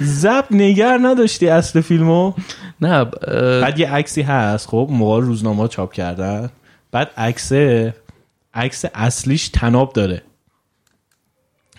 زب 0.00 0.44
نگر 0.50 0.98
نداشتی 1.02 1.48
اصل 1.48 1.80
فیلمو؟ 1.80 2.32
نه 2.80 2.88
اه، 2.88 3.04
بعد 3.60 3.78
یه 3.78 3.92
عکسی 3.92 4.22
هست 4.22 4.68
خب 4.68 4.88
موقع 4.90 5.20
روزنامه 5.20 5.68
چاپ 5.68 5.92
کردن. 5.92 6.50
بعد 6.92 7.10
عکس 7.16 7.52
عکس 8.54 8.84
اصلیش 8.94 9.48
تناب 9.48 9.92
داره. 9.92 10.22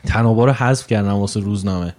تنابا 0.08 0.46
رو 0.46 0.52
حذف 0.52 0.88
کردن 0.88 1.12
واسه 1.12 1.40
روزنامه. 1.40 1.96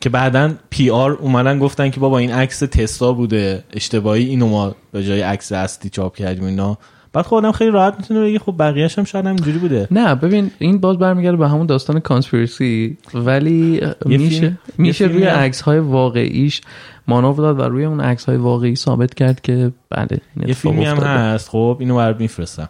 که 0.00 0.08
بعدا 0.08 0.54
پی 0.70 0.90
آر 0.90 1.12
اومدن 1.12 1.58
گفتن 1.58 1.90
که 1.90 2.00
بابا 2.00 2.18
این 2.18 2.32
عکس 2.32 2.58
تستا 2.58 3.12
بوده 3.12 3.64
اشتباهی 3.72 4.24
اینو 4.24 4.48
ما 4.48 4.74
به 4.92 5.04
جای 5.04 5.20
عکس 5.20 5.52
اصلی 5.52 5.90
چاپ 5.90 6.16
کردیم 6.16 6.44
اینا. 6.44 6.78
بعد 7.16 7.24
خودم 7.26 7.52
خیلی 7.52 7.70
راحت 7.70 7.94
می‌تونه 7.98 8.20
بگه 8.20 8.38
خب 8.38 8.54
بقیه‌اش 8.58 8.98
هم 8.98 9.04
شاید 9.04 9.26
همینجوری 9.26 9.58
بوده. 9.58 9.88
نه 9.90 10.14
ببین 10.14 10.50
این 10.58 10.78
باز 10.78 10.98
برمیگرده 10.98 11.36
به 11.36 11.48
همون 11.48 11.66
داستان 11.66 12.00
کانسپیرسی 12.00 12.96
ولی 13.14 13.80
میشه 14.06 14.58
میشه 14.78 15.04
روی 15.04 15.24
هم- 15.24 15.38
عکس 15.38 15.60
های 15.60 15.78
واقعیش 15.78 16.60
مانور 17.08 17.36
داد 17.36 17.58
و 17.58 17.62
روی 17.62 17.84
اون 17.84 18.00
عکس 18.00 18.24
های 18.24 18.36
واقعی 18.36 18.76
ثابت 18.76 19.14
کرد 19.14 19.40
که 19.40 19.72
بله 19.90 20.20
یه 20.46 20.54
فیلمی 20.54 20.84
هم. 20.84 20.96
هست. 20.96 21.48
خب 21.48 21.76
اینو 21.80 21.96
برات 21.96 22.20
میفرستم. 22.20 22.68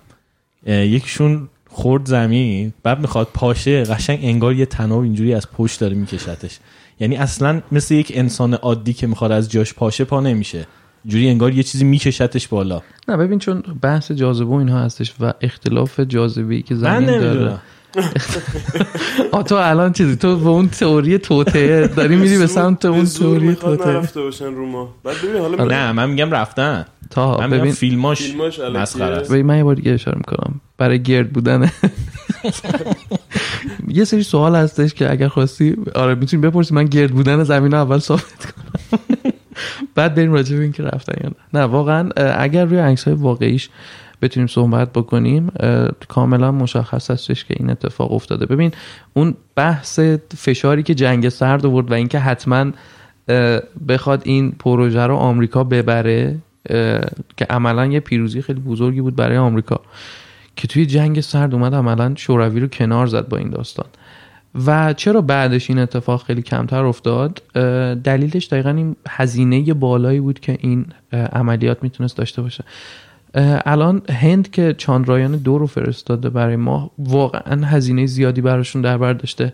یکیشون 0.66 1.48
خورد 1.68 2.06
زمین 2.06 2.72
بعد 2.82 3.00
می‌خواد 3.00 3.28
پاشه 3.34 3.82
قشنگ 3.84 4.18
انگار 4.22 4.52
یه 4.52 4.66
تناب 4.66 5.00
اینجوری 5.00 5.34
از 5.34 5.50
پشت 5.50 5.80
داره 5.80 5.94
میکشتش. 5.94 6.58
یعنی 7.00 7.16
اصلا 7.16 7.60
مثل 7.72 7.94
یک 7.94 8.12
انسان 8.14 8.54
عادی 8.54 8.92
که 8.92 9.06
می‌خواد 9.06 9.32
از 9.32 9.50
جاش 9.50 9.74
پاشه 9.74 10.04
پا 10.04 10.20
نمیشه. 10.20 10.66
جوری 11.06 11.28
انگار 11.28 11.52
یه 11.52 11.62
چیزی 11.62 11.84
میکشتش 11.84 12.48
بالا. 12.48 12.82
نه 13.08 13.16
ببین 13.16 13.38
چون 13.38 13.62
بحث 13.82 14.12
جاذبه 14.12 14.50
و 14.50 14.52
اینها 14.54 14.78
هستش 14.78 15.14
و 15.20 15.32
اختلاف 15.40 16.00
جاذبه 16.00 16.62
که 16.62 16.74
زمین 16.74 17.06
داره. 17.06 17.58
آ 19.32 19.42
تو 19.42 19.54
الان 19.54 19.92
چیزی 19.92 20.16
تو 20.16 20.36
به 20.36 20.48
اون 20.48 20.68
تئوری 20.68 21.18
توته 21.18 21.86
داری 21.96 22.16
میری 22.16 22.38
به 22.38 22.46
سمت 22.46 22.84
اون 22.84 23.04
تئوری 23.04 23.54
توته 23.54 23.86
نرفته 23.86 24.20
باشن 24.20 24.44
رو 24.54 24.66
ما. 24.66 24.94
بعد 25.04 25.16
ببین 25.24 25.40
حالا 25.40 25.64
نه 25.64 25.92
من 25.92 26.10
میگم 26.10 26.30
رفتن. 26.30 26.86
تا 27.10 27.38
من 27.38 27.50
ببین 27.50 27.72
فیلماش. 27.72 28.34
مسخره 28.74 29.16
است. 29.16 29.32
ببین 29.32 29.46
من 29.46 29.56
یه 29.56 29.64
بار 29.64 29.74
دیگه 29.74 29.92
اشاره 29.92 30.18
می‌کنم. 30.18 30.60
برای 30.78 31.02
گرد 31.02 31.32
بودن. 31.32 31.72
یه 33.88 34.04
سری 34.04 34.22
سوال 34.22 34.56
هستش 34.56 34.94
که 34.94 35.10
اگر 35.10 35.28
خواستی 35.28 35.76
آره 35.94 36.14
می‌تونی 36.14 36.42
بپرسی 36.42 36.74
من 36.74 36.84
گرد 36.84 37.10
بودن 37.10 37.44
زمین 37.44 37.72
رو 37.72 37.78
اول 37.78 37.98
ثابت 37.98 38.22
کنم. 38.52 39.32
بعد 39.94 40.14
بریم 40.14 40.32
راجع 40.32 40.56
به 40.56 40.62
این 40.62 40.72
که 40.72 40.82
رفتن 40.82 41.14
یا 41.24 41.28
نه. 41.28 41.60
نه 41.60 41.66
واقعا 41.66 42.08
اگر 42.16 42.64
روی 42.64 42.78
عکس 42.78 43.08
واقعیش 43.08 43.68
بتونیم 44.22 44.46
صحبت 44.46 44.92
بکنیم 44.92 45.50
کاملا 46.08 46.52
مشخص 46.52 47.10
هستش 47.10 47.44
که 47.44 47.54
این 47.58 47.70
اتفاق 47.70 48.12
افتاده. 48.12 48.46
ببین 48.46 48.72
اون 49.14 49.34
بحث 49.54 50.00
فشاری 50.36 50.82
که 50.82 50.94
جنگ 50.94 51.28
سرد 51.28 51.66
آورد 51.66 51.90
و 51.90 51.94
اینکه 51.94 52.18
حتما 52.18 52.66
بخواد 53.88 54.22
این 54.24 54.52
پروژه 54.52 55.02
رو 55.02 55.16
آمریکا 55.16 55.64
ببره 55.64 56.38
که 57.36 57.46
عملا 57.50 57.86
یه 57.86 58.00
پیروزی 58.00 58.42
خیلی 58.42 58.60
بزرگی 58.60 59.00
بود 59.00 59.16
برای 59.16 59.36
آمریکا 59.36 59.80
که 60.56 60.68
توی 60.68 60.86
جنگ 60.86 61.20
سرد 61.20 61.54
اومد 61.54 61.74
عملا 61.74 62.12
شوروی 62.16 62.60
رو 62.60 62.66
کنار 62.66 63.06
زد 63.06 63.28
با 63.28 63.36
این 63.36 63.50
داستان. 63.50 63.86
و 64.66 64.92
چرا 64.92 65.20
بعدش 65.20 65.70
این 65.70 65.78
اتفاق 65.78 66.22
خیلی 66.22 66.42
کمتر 66.42 66.84
افتاد؟ 66.84 67.42
دلیلش 68.04 68.46
دقیقا 68.46 68.70
این 68.70 68.96
هزینه 69.08 69.74
بالایی 69.74 70.20
بود 70.20 70.40
که 70.40 70.58
این 70.60 70.86
عملیات 71.12 71.82
می‌تونست 71.82 72.16
داشته 72.16 72.42
باشه. 72.42 72.64
الان 73.66 74.02
هند 74.08 74.50
که 74.50 74.74
چاندرایان 74.78 75.36
دو 75.36 75.58
رو 75.58 75.66
فرستاده 75.66 76.30
برای 76.30 76.56
ما 76.56 76.90
واقعا 76.98 77.66
هزینه 77.66 78.06
زیادی 78.06 78.40
براشون 78.40 78.82
در 78.82 78.98
بر 78.98 79.12
داشته. 79.12 79.52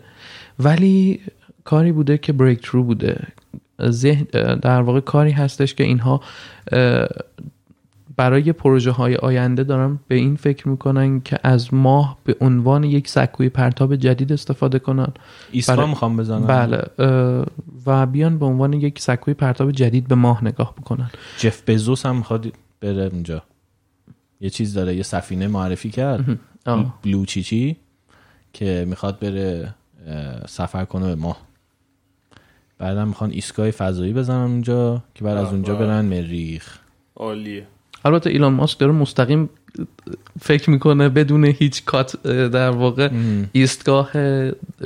ولی 0.59 1.19
کاری 1.63 1.91
بوده 1.91 2.17
که 2.17 2.33
بریک 2.33 2.61
ترو 2.61 2.83
بوده 2.83 3.27
در 4.61 4.81
واقع 4.81 4.99
کاری 4.99 5.31
هستش 5.31 5.73
که 5.73 5.83
اینها 5.83 6.21
برای 8.15 8.51
پروژه 8.53 8.91
های 8.91 9.15
آینده 9.15 9.63
دارن 9.63 9.99
به 10.07 10.15
این 10.15 10.35
فکر 10.35 10.67
می‌کنن 10.67 11.21
که 11.21 11.39
از 11.43 11.73
ماه 11.73 12.17
به 12.23 12.35
عنوان 12.41 12.83
یک 12.83 13.07
سکوی 13.07 13.49
پرتاب 13.49 13.95
جدید 13.95 14.33
استفاده 14.33 14.79
کنن. 14.79 15.07
ایستا 15.51 15.75
برای- 15.75 15.89
می‌خوام 15.89 16.17
بزنم. 16.17 16.47
بله 16.47 16.83
و 17.85 18.05
بیان 18.05 18.37
به 18.37 18.45
عنوان 18.45 18.73
یک 18.73 18.99
سکوی 18.99 19.33
پرتاب 19.33 19.71
جدید 19.71 20.07
به 20.07 20.15
ماه 20.15 20.45
نگاه 20.45 20.75
بکنن. 20.75 21.11
جف 21.37 21.63
بزوس 21.69 22.05
هم 22.05 22.15
می‌خواد 22.15 22.47
بره 22.81 23.09
اونجا. 23.13 23.43
یه 24.41 24.49
چیز 24.49 24.73
داره 24.73 24.95
یه 24.95 25.03
سفینه 25.03 25.47
معرفی 25.47 25.89
کرد. 25.89 26.39
آه. 26.65 26.99
بلو 27.03 27.25
چیچی 27.25 27.77
که 28.53 28.85
می‌خواد 28.87 29.19
بره 29.19 29.75
سفر 30.47 30.85
کنه 30.85 31.05
به 31.07 31.15
ماه. 31.15 31.37
بعدم 32.77 33.07
می‌خوان 33.07 33.31
ایستگاه 33.31 33.71
فضایی 33.71 34.13
بزنن 34.13 34.51
اونجا 34.51 35.03
که 35.15 35.23
بعد 35.23 35.37
از 35.37 35.47
اونجا. 35.53 35.75
برن 35.75 36.05
مریخ. 36.05 36.77
عالیه. 37.15 37.67
البته 38.05 38.29
ایلان 38.29 38.53
ماسک 38.53 38.79
داره 38.79 38.91
مستقیم 38.91 39.49
فکر 40.41 40.69
می‌کنه 40.69 41.09
بدون 41.09 41.45
هیچ 41.45 41.85
کات 41.85 42.27
در 42.27 42.69
واقع 42.69 43.09
ایستگاه 43.51 44.11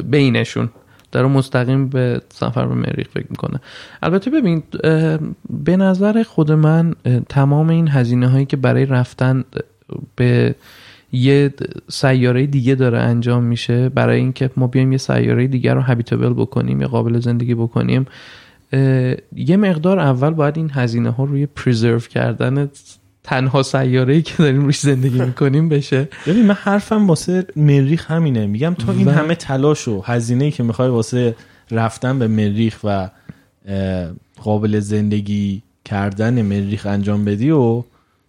بینشون. 0.03 0.69
داره 1.11 1.27
مستقیم 1.27 1.89
به 1.89 2.21
سفر 2.29 2.67
به 2.67 2.75
مریخ 2.75 3.07
فکر 3.07 3.25
می‌کنه. 3.29 3.59
البته 4.03 4.31
ببین 4.31 4.63
به 5.49 5.77
نظر 5.77 6.23
خود 6.23 6.51
من 6.51 6.95
تمام 7.29 7.69
این 7.69 7.87
هزینه 7.87 8.27
هایی 8.27 8.45
که 8.45 8.57
برای 8.57 8.85
رفتن 8.85 9.43
به 10.15 10.55
یه 11.11 11.53
سیاره 11.89 12.45
دیگه 12.45 12.75
داره 12.75 12.99
انجام 12.99 13.43
میشه 13.43 13.89
برای 13.89 14.19
اینکه 14.19 14.49
ما 14.57 14.67
بیایم 14.67 14.91
یه 14.91 14.97
سیاره 14.97 15.47
دیگه 15.47 15.73
رو 15.73 15.81
هابیتابل 15.81 16.33
بکنیم 16.33 16.81
یا 16.81 16.87
قابل 16.87 17.19
زندگی 17.19 17.55
بکنیم 17.55 18.05
یه 19.35 19.57
مقدار 19.57 19.99
اول 19.99 20.29
باید 20.29 20.57
این 20.57 20.69
هزینه 20.73 21.09
ها 21.09 21.23
روی 21.23 21.45
پریزرو 21.45 21.99
کردن 21.99 22.69
تنها 23.27 23.63
سیاره 23.63 24.13
ای 24.13 24.21
که 24.21 24.33
داریم 24.37 24.61
روش 24.65 24.79
زندگی 24.79 25.19
می‌کنیم 25.19 25.69
بشه. 25.69 26.09
ببین 26.27 26.45
من 26.45 26.53
حرفم 26.53 27.07
واسه 27.07 27.45
مریخ 27.55 28.11
همینه. 28.11 28.45
میگم 28.47 28.73
تو 28.73 28.91
این 28.91 29.07
و- 29.07 29.11
همه 29.11 29.35
تلاش 29.35 29.87
و 29.87 30.01
هزینه 30.05 30.45
ای 30.45 30.51
که 30.51 30.63
می‌خوای 30.63 30.89
واسه 30.89 31.35
رفتن 31.71 32.19
به 32.19 32.27
مریخ 32.27 32.79
و 32.83 33.09
قابل 34.43 34.79
زندگی 34.79 35.61
کردن 35.85 36.41
مریخ 36.41 36.85
انجام 36.85 37.25
بدی 37.25 37.49
و 37.51 37.83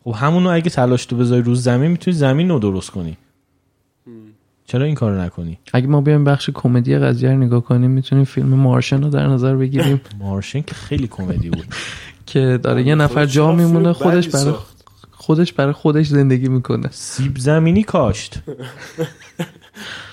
خب 0.05 0.15
همونو 0.17 0.51
اگه 0.51 0.71
تلاش 0.71 1.07
تو 1.07 1.17
بذاری 1.17 1.43
رو 1.43 1.55
زمین 1.55 1.91
می‌تونی 1.91 2.17
زمین 2.17 2.49
رو 2.49 2.59
درست 2.59 2.91
کنی. 2.91 3.17
چرا 4.67 4.85
این 4.85 4.95
کارو 4.95 5.21
نکنی؟ 5.21 5.59
اگه 5.73 5.87
ما 5.87 6.01
بیایم 6.01 6.25
بخش 6.25 6.51
کمدی 6.55 6.99
قضیه 6.99 7.31
رو 7.31 7.37
نگاه 7.39 7.65
کنیم 7.65 7.91
می‌تونیم 7.91 8.25
فیلم 8.25 8.49
مارشن 8.49 9.03
رو 9.03 9.11
در 9.11 9.27
نظر 9.27 9.57
بگیریم. 9.57 10.01
مارشن 10.19 10.61
که 10.63 10.75
خیلی 10.75 11.07
کمدی 11.09 11.51
بود. 11.51 11.67
که 12.27 12.59
داره 12.63 12.87
یه 12.87 12.95
نفر 12.95 13.15
خودش 13.15 13.35
جا 13.35 13.53
میمونه 13.53 13.93
خودش 13.93 14.29
برای. 14.29 14.55
خودش 15.29 15.53
برای 15.53 15.73
خودش 15.73 16.07
زندگی 16.07 16.49
می‌کنه. 16.49 16.89
سیب 16.91 17.39
زمینی 17.39 17.83
کاشت. 17.83 18.43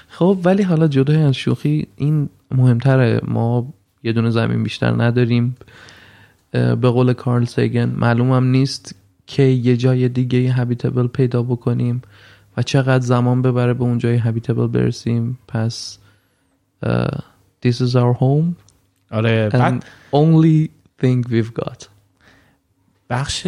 خب 0.07 0.39
ولی 0.43 0.63
حالا 0.63 0.87
جدای 0.87 1.17
از 1.17 1.33
شوخی 1.33 1.87
این 1.95 2.29
مهمتره. 2.51 3.21
ما 3.23 3.73
یه 4.03 4.13
دونه 4.13 4.29
زمین 4.29 4.63
بیشتر 4.63 4.91
نداریم. 4.91 5.55
به 6.51 6.75
قول 6.75 7.13
کارل 7.13 7.45
سیگن 7.45 7.85
معلومم 7.85 8.43
نیست 8.43 8.95
که 9.27 9.43
یه 9.43 9.77
جای 9.77 10.09
دیگه 10.09 10.53
هابیتبل 10.53 11.07
پیدا 11.07 11.43
بکنیم 11.43 12.01
و 12.57 12.61
چقدر 12.61 13.05
زمان 13.05 13.41
ببره 13.41 13.73
به 13.73 13.83
اون 13.83 13.97
جای 13.97 14.17
هابیتبل 14.17 14.67
برسیم. 14.67 15.39
پس 15.47 15.97
اه، 16.83 17.07
this 17.65 17.75
is 17.75 17.91
our 17.91 18.17
home. 18.19 18.55
آره 19.11 19.49
and 19.49 19.53
بعد 19.53 19.85
only 20.11 20.69
thing 21.01 21.29
we've 21.29 21.61
got. 21.63 21.87
بخش 23.09 23.47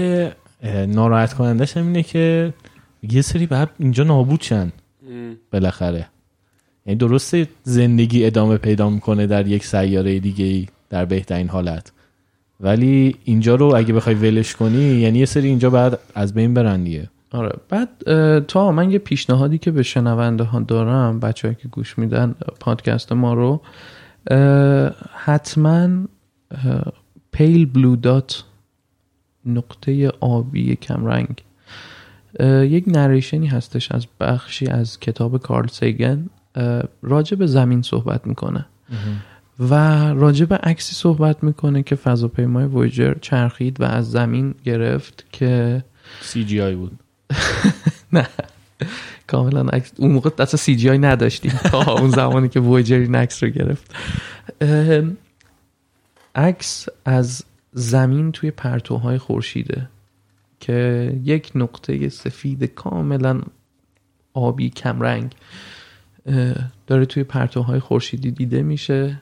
ناراحت 0.87 1.33
کنندش 1.33 1.77
هم 1.77 1.85
اینه 1.85 2.03
که 2.03 2.53
یه 3.11 3.21
سری 3.21 3.45
بعد 3.45 3.69
اینجا 3.79 4.03
نابود 4.03 4.41
شن. 4.41 4.71
بالاخره. 5.51 6.07
یعنی 6.85 6.97
درسته 6.97 7.47
زندگی 7.63 8.25
ادامه 8.25 8.57
پیدا 8.57 8.89
می‌کنه 8.89 9.27
در 9.27 9.47
یک 9.47 9.65
سیاره 9.65 10.19
دیگه 10.19 10.45
ای 10.45 10.67
در 10.89 11.05
بهترین 11.05 11.49
حالت. 11.49 11.91
ولی 12.59 13.15
اینجا 13.23 13.55
رو 13.55 13.75
اگه 13.75 13.93
بخوای 13.93 14.15
ولش 14.15 14.55
کنی 14.55 14.83
یعنی 14.83 15.19
یه 15.19 15.25
سری 15.25 15.47
اینجا 15.47 15.69
بعد 15.69 15.99
از 16.15 16.33
بین 16.33 16.53
برن 16.53 16.83
دیگه. 16.83 17.09
آره. 17.31 17.55
بعد 17.69 17.89
تا 18.41 18.71
من 18.71 18.91
یه 18.91 18.99
پیشنهادی 18.99 19.57
که 19.57 19.71
به 19.71 19.83
شنونده 19.83 20.43
ها 20.43 20.59
دارم 20.59 21.19
بچه 21.19 21.57
که 21.61 21.67
گوش 21.67 21.97
میدن 21.97 22.35
پادکست 22.59 23.11
ما 23.11 23.33
رو 23.33 23.61
حتما 25.13 25.89
Pale 27.31 27.65
Blue 27.65 27.95
Dot 27.95 28.43
نقطه 29.47 30.07
آبی 30.19 30.75
کمرنگ. 30.75 31.43
یک 32.61 32.83
narration 32.87 33.41
ی 33.41 33.47
هستش 33.47 33.91
از 33.91 34.07
بخشی 34.19 34.67
از 34.67 34.99
کتاب 34.99 35.37
کارل 35.37 35.67
سیگن. 35.67 36.29
راجع 37.01 37.37
به 37.37 37.47
زمین 37.47 37.81
صحبت 37.81 38.27
می‌کنه. 38.27 38.65
و 39.59 39.73
راجع 40.13 40.45
به 40.45 40.55
عکسی 40.55 40.95
صحبت 40.95 41.43
می‌کنه 41.43 41.83
که 41.83 41.95
فضاپیمای 41.95 42.65
وویجر 42.65 43.13
چرخید 43.21 43.81
و 43.81 43.83
از 43.83 44.11
زمین 44.11 44.55
گرفت 44.63 45.25
که 45.31 45.83
CGI 46.21 46.75
بود. 46.75 46.99
نه. 48.13 48.27
کاملا 49.27 49.61
عکس 49.61 49.91
اون 49.97 50.11
موقع 50.11 50.29
دست 50.29 50.55
CGI 50.55 50.97
نداشتیم. 50.97 51.51
تا 51.71 51.93
اون 51.93 52.09
زمانی 52.09 52.49
که 52.49 52.59
وویجر 52.59 52.99
این 52.99 53.15
عکس 53.15 53.43
رو 53.43 53.49
گرفت. 53.49 53.95
عکس 56.35 56.89
از 57.05 57.43
زمین 57.73 58.31
توی 58.31 58.51
پرتوهای 58.51 59.17
خورشیده 59.17 59.89
که 60.59 61.11
یک 61.23 61.51
نقطه 61.55 62.09
سفید 62.09 62.63
کاملا 62.63 63.41
آبی 64.33 64.69
کمرنگ 64.69 65.35
داره 66.87 67.05
توی 67.05 67.23
پرتوهای 67.23 67.79
خورشیدی 67.79 68.31
دیده 68.31 68.63
میشه 68.63 69.21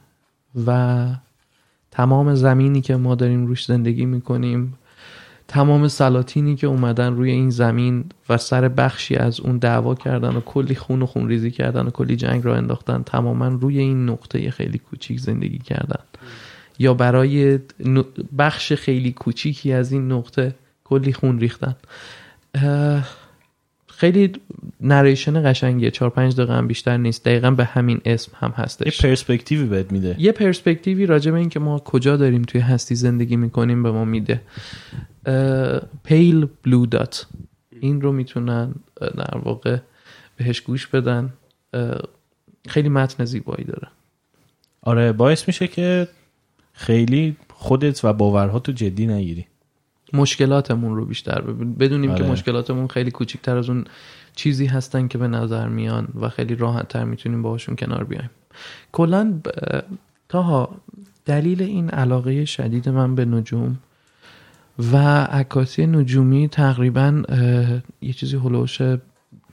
و 0.67 1.07
تمام 1.91 2.35
زمینی 2.35 2.81
که 2.81 2.95
ما 2.95 3.15
داریم 3.15 3.45
روش 3.45 3.65
زندگی 3.65 4.05
می‌کنیم 4.05 4.77
تمام 5.47 5.87
سلاطینی 5.87 6.55
که 6.55 6.67
اومدن 6.67 7.15
روی 7.15 7.31
این 7.31 7.49
زمین 7.49 8.05
و 8.29 8.37
سر 8.37 8.67
بخشی 8.67 9.15
از 9.15 9.39
اون 9.39 9.57
دعوا 9.57 9.95
کردن 9.95 10.35
و 10.35 10.41
کلی 10.41 10.75
خون 10.75 11.01
و 11.01 11.05
خونریزی 11.05 11.51
کردن 11.51 11.87
و 11.87 11.89
کلی 11.89 12.15
جنگ 12.15 12.45
را 12.45 12.55
انداختن 12.55 13.03
تماما 13.03 13.47
روی 13.47 13.79
این 13.79 14.09
نقطه 14.09 14.51
خیلی 14.51 14.77
کوچیک 14.77 15.19
زندگی 15.19 15.57
کردن. 15.57 16.03
یا 16.79 16.93
برای 16.93 17.59
بخش 18.37 18.73
خیلی 18.73 19.11
کوچیکی 19.11 19.73
از 19.73 19.91
این 19.91 20.11
نقطه 20.11 20.55
کلی 20.83 21.13
خون 21.13 21.39
ریختن. 21.39 21.75
خیلی 23.87 24.31
نریشن 24.81 25.51
قشنگیه. 25.51 25.91
چهار 25.91 26.11
پنج 26.11 26.35
دقیقه 26.35 26.53
هم 26.53 26.67
بیشتر 26.67 26.97
نیست. 26.97 27.25
دقیقا 27.25 27.51
به 27.51 27.65
همین 27.65 28.01
اسم 28.05 28.31
هم 28.35 28.49
یه 28.49 28.55
هستش 28.55 29.01
پرسپکتیوی 29.05 29.65
بهت 29.65 29.91
میده. 29.91 30.15
یه 30.19 30.31
پرسپکتیوی 30.31 31.05
راجع 31.05 31.31
به 31.31 31.37
این 31.37 31.49
که 31.49 31.59
ما 31.59 31.79
کجا 31.79 32.17
داریم 32.17 32.41
توی 32.41 32.61
هستی 32.61 32.95
زندگی 32.95 33.35
می‌کنیم 33.35 33.83
به 33.83 33.91
ما 33.91 34.05
میده. 34.05 34.41
پیل 36.03 36.47
بلو 36.63 36.85
دات 36.85 37.27
این 37.81 38.01
رو 38.01 38.11
می‌تونن 38.11 38.75
در 39.01 39.37
واقع 39.43 39.77
بهش 40.37 40.61
گوش 40.61 40.87
بدن. 40.87 41.33
خیلی 42.67 42.89
متن 42.89 43.25
زیبایی 43.25 43.63
داره. 43.63 43.87
آره 44.81 45.11
باعث 45.11 45.47
میشه 45.47 45.67
که 45.67 46.07
خیلی 46.75 47.35
خودت 47.53 48.05
و 48.05 48.13
باورهاتو 48.13 48.71
جدی 48.71 49.07
نگیری. 49.07 49.45
مشکلاتمون 50.13 50.95
رو 50.95 51.05
بیشتر 51.05 51.41
ببین- 51.41 51.73
بدونیم 51.75 52.15
که 52.15 52.23
آره. 52.23 52.31
مشکلاتمون 52.31 52.87
خیلی 52.87 53.11
کوچیکتر 53.11 53.57
از 53.57 53.69
اون 53.69 53.85
چیزی 54.35 54.65
هستن 54.65 55.07
که 55.07 55.17
به 55.17 55.27
نظر 55.27 55.67
میان 55.67 56.07
و 56.21 56.29
خیلی 56.29 56.55
راحت 56.55 56.87
تر 56.87 57.03
می‌تونیم 57.03 57.41
باهاشون 57.41 57.75
کنار 57.75 58.03
بیایم. 58.03 58.29
کلا 58.91 59.31
ب- 59.45 59.49
تاها 60.29 60.75
دلیل 61.25 61.61
این 61.63 61.89
علاقه 61.89 62.45
شدید 62.45 62.89
من 62.89 63.15
به 63.15 63.25
نجوم 63.25 63.77
و 64.93 64.97
عکاسی 65.23 65.87
نجومی 65.87 66.47
تقریبا 66.47 67.23
یه 68.01 68.13
چیزی 68.13 68.37
هلوش 68.37 68.81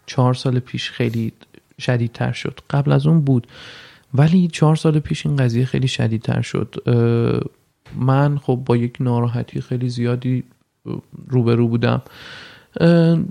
چهار 0.06 0.34
سال 0.34 0.58
پیش 0.58 0.90
خیلی 0.90 1.32
شدیدتر 1.80 2.32
شد. 2.32 2.60
قبل 2.70 2.92
از 2.92 3.06
اون 3.06 3.20
بود. 3.20 3.46
ولی 4.14 4.48
چهار 4.48 4.76
سال 4.76 4.98
پیش 4.98 5.26
این 5.26 5.36
قضیه 5.36 5.64
خیلی 5.64 5.88
شدیدتر 5.88 6.42
شد. 6.42 6.74
من 7.96 8.38
خب 8.38 8.62
با 8.66 8.76
یک 8.76 8.96
ناراحتی 9.00 9.60
خیلی 9.60 9.88
زیادی 9.88 10.44
روبرو 11.28 11.68
بودم. 11.68 12.02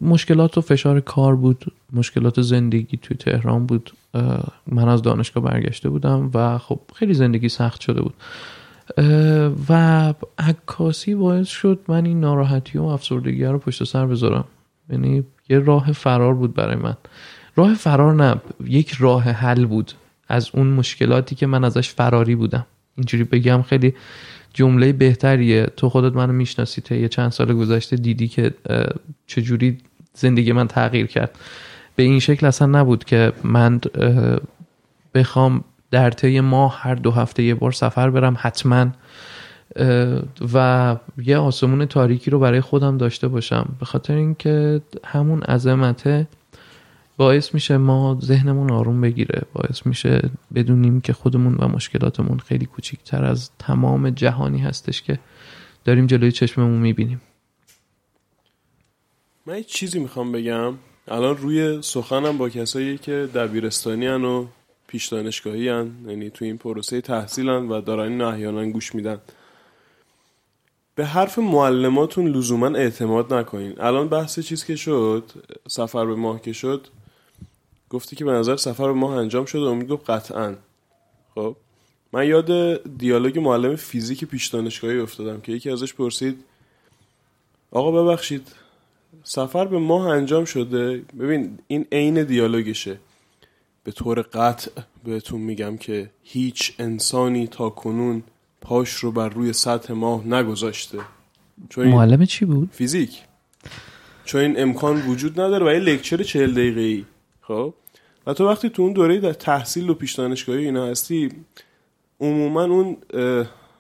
مشکلات 0.02 0.58
و 0.58 0.62
فشار 0.62 1.00
کار 1.00 1.36
بود. 1.36 1.66
مشکلات 1.94 2.42
زندگی 2.42 2.98
توی 2.98 3.18
تهران 3.18 3.66
بود. 3.66 3.92
من 4.68 4.90
از 4.90 5.02
دانشگاه 5.02 5.44
برگشته 5.44 5.90
بودم 5.90 6.32
و 6.34 6.58
خب 6.58 6.80
خیلی 6.96 7.14
زندگی 7.14 7.50
سخت 7.50 7.82
شده 7.82 8.02
بود. 8.02 8.14
و 9.70 10.14
عکاسی 10.38 11.16
باعث 11.16 11.48
شد 11.48 11.80
من 11.88 12.06
این 12.06 12.20
ناراحتی 12.20 12.78
و 12.78 12.84
افسردگی 12.84 13.44
رو 13.44 13.60
پشت 13.60 13.84
سر 13.84 14.06
بذارم. 14.06 14.46
یعنی 14.90 15.24
یه 15.50 15.60
راه 15.60 15.92
فرار 15.92 16.34
بود 16.34 16.54
برای 16.54 16.76
من. 16.76 16.98
راه 17.56 17.74
فرار 17.74 18.14
نه 18.14 18.36
یک 18.66 18.92
راه 18.92 19.24
حل 19.24 19.66
بود. 19.66 19.92
از 20.32 20.50
اون 20.54 20.68
مشکلاتی 20.68 21.36
که 21.36 21.48
من 21.48 21.64
ازش 21.64 21.90
فراری 21.90 22.36
بودم. 22.36 22.66
اینجوری 22.96 23.24
بگم 23.24 23.62
خیلی 23.62 23.94
جمله 24.54 24.94
بهتریه. 24.94 25.66
تو 25.78 25.90
خودت 25.90 26.16
منو 26.16 26.34
می‌شناسی 26.34 26.82
تا 26.82 26.96
یه 26.96 27.08
چند 27.08 27.32
سال 27.32 27.54
گذشته 27.54 27.96
دیدی 27.96 28.28
که 28.28 28.54
چجوری 29.28 29.78
زندگی 30.14 30.52
من 30.52 30.68
تغییر 30.68 31.08
کرد. 31.08 31.40
به 31.96 32.04
این 32.04 32.20
شکل 32.20 32.46
اصلا 32.46 32.68
نبود 32.68 33.04
که 33.04 33.34
من 33.44 33.80
بخوام 35.14 35.64
در 35.92 36.12
طی 36.12 36.40
ماه 36.40 36.80
هر 36.82 36.96
دو 36.96 37.12
هفته 37.12 37.44
یه 37.44 37.56
بار 37.56 37.72
سفر 37.72 38.10
برم 38.10 38.38
حتما 38.40 38.88
و 40.54 40.96
یه 41.18 41.38
آسمون 41.38 41.86
تاریکی 41.86 42.32
رو 42.32 42.40
برای 42.40 42.62
خودم 42.62 42.98
داشته 42.98 43.28
باشم. 43.28 43.76
به 43.80 43.86
خاطر 43.86 44.16
اینکه 44.16 44.82
همون 45.06 45.42
عظمته 45.42 46.28
باعث 47.22 47.54
میشه 47.54 47.78
ما 47.78 48.20
ذهنمون 48.22 48.72
آروم 48.72 49.02
بگیره 49.02 49.42
باعث 49.54 49.86
میشه 49.86 50.30
بدونیم 50.56 51.02
که 51.02 51.14
خودمون 51.14 51.56
و 51.60 51.68
مشکلاتمون 51.68 52.40
خیلی 52.40 52.66
کوچیکتر 52.66 53.26
از 53.26 53.50
تمام 53.60 54.10
جهانی 54.10 54.60
هستش 54.60 55.02
که 55.02 55.20
داریم 55.86 56.08
جلوی 56.08 56.32
چشممون 56.32 56.80
می‌بینیم. 56.80 57.22
من 59.46 59.58
یه 59.58 59.64
چیزی 59.64 60.00
می‌خوام 60.00 60.32
بگم. 60.32 60.74
الان 61.08 61.38
روی 61.38 61.82
سخنم 61.82 62.38
با 62.38 62.50
کسایی 62.50 62.98
که 62.98 63.30
دبیرستانی 63.36 64.08
هن 64.08 64.24
و 64.24 64.48
پیش 64.88 65.08
دانشگاهی 65.08 65.70
هن. 65.70 65.92
یعنی 66.08 66.30
تو 66.30 66.46
این 66.46 66.58
پروسه 66.58 67.02
تحصیلن 67.02 67.68
و 67.70 67.82
دارن 67.82 68.12
این 68.12 68.22
احیانا 68.22 68.66
گوش 68.66 68.96
میدن. 68.96 69.18
به 70.96 71.06
حرف 71.06 71.40
معلماتون 71.40 72.28
لزوما 72.28 72.68
اعتماد 72.68 73.34
نکنین. 73.34 73.74
الان 73.80 74.08
بحث 74.08 74.40
چیز 74.40 74.66
که 74.66 74.76
شد 74.76 75.24
سفر 75.68 76.06
به 76.06 76.16
ماه 76.16 76.42
که 76.42 76.54
شد 76.54 76.88
گفتی 77.92 78.16
که 78.16 78.26
به 78.26 78.32
نظر 78.32 78.56
سفر 78.56 78.88
به 78.88 78.94
ماه 78.94 79.18
انجام 79.18 79.46
شد 79.46 79.60
و 79.60 79.66
امید 79.66 79.88
گفت 79.88 80.10
قطعا. 80.10 80.56
خب؟ 81.36 81.56
من 82.14 82.28
یاد 82.28 82.84
دیالوگ 82.98 83.40
معلم 83.40 83.76
فیزیک 83.76 84.26
پیش 84.26 84.48
دانشگاهی 84.48 85.00
افتادم 85.00 85.42
که 85.42 85.52
یکی 85.52 85.70
ازش 85.70 85.94
پرسید 85.94 86.44
آقا 87.72 87.92
ببخشید 87.92 88.48
سفر 89.24 89.66
به 89.66 89.80
ماه 89.80 90.08
انجام 90.08 90.46
شده؟ 90.46 90.98
ببین 91.20 91.60
این 91.68 91.86
عین 91.92 92.24
دیالوگشه. 92.24 93.00
به 93.84 93.92
طور 93.92 94.22
قطع 94.22 94.72
بهتون 95.04 95.42
میگم 95.42 95.78
که 95.78 96.10
هیچ 96.24 96.74
انسانی 96.80 97.48
تا 97.48 97.70
کنون 97.70 98.24
پاش 98.62 98.92
رو 98.92 99.12
بر 99.12 99.30
روی 99.30 99.54
سطح 99.54 99.94
ماه 99.94 100.28
نگذاشته. 100.28 101.00
چون 101.70 101.88
معلم 101.88 102.26
چی 102.26 102.46
بود؟ 102.46 102.70
فیزیک. 102.72 103.22
چون 104.26 104.42
این 104.42 104.60
امکان 104.60 105.02
وجود 105.08 105.42
نداره 105.42 105.66
و 105.66 105.74
یه 105.74 105.80
لکچر 105.80 106.24
چهل 106.24 106.52
دقیقه 106.52 106.82
ای 106.82 107.06
خب؟ 107.42 107.74
و 108.28 108.34
تو 108.34 108.48
وقتی 108.48 108.70
تو 108.70 108.82
اون 108.82 108.94
دوره 108.94 109.20
در 109.20 109.34
تحصیل 109.34 109.90
و 109.90 109.94
پیش 109.94 110.14
دانشگاهی 110.14 110.66
اینا 110.66 110.86
هستی 110.86 111.32
عموما 112.20 112.64
اون 112.64 112.98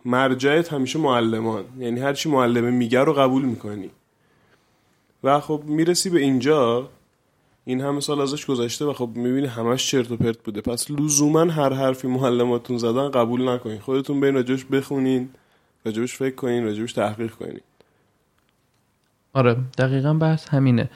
مرجعت 0.05 0.73
همیشه 0.73 0.99
معلمان. 0.99 1.65
یعنی 1.79 1.99
هر 1.99 2.13
چی 2.13 2.29
معلمه 2.29 2.69
میگه 2.71 2.99
رو 2.99 3.13
قبول 3.13 3.45
می‌کنی. 3.45 3.89
و 5.23 5.39
خب 5.39 5.63
می‌رسی 5.65 6.09
به 6.09 6.19
اینجا 6.19 6.89
این 7.65 7.81
همه 7.81 7.99
سال 7.99 8.21
ازش 8.21 8.45
گذشته 8.45 8.85
و 8.85 8.93
خب 8.93 9.09
می‌بینی 9.15 9.47
همش 9.47 9.91
چرت 9.91 10.11
و 10.11 10.17
پرت 10.17 10.37
بوده. 10.37 10.61
پس 10.61 10.91
لزوما 10.91 11.41
هر 11.41 11.73
حرفی 11.73 12.07
معلماتون 12.07 12.77
زدن 12.77 13.11
قبول 13.11 13.49
نکنین. 13.49 13.79
خودتون 13.79 14.19
برین 14.19 14.35
راجبش 14.35 14.65
بخونین 14.65 15.29
راجبش 15.85 16.15
فکر 16.15 16.35
کنین 16.35 16.63
راجبش 16.63 16.93
تحقیق 16.93 17.31
کنین. 17.31 17.61
آره 19.33 19.57
دقیقا 19.77 20.13
بحث 20.13 20.49
همینه. 20.49 20.89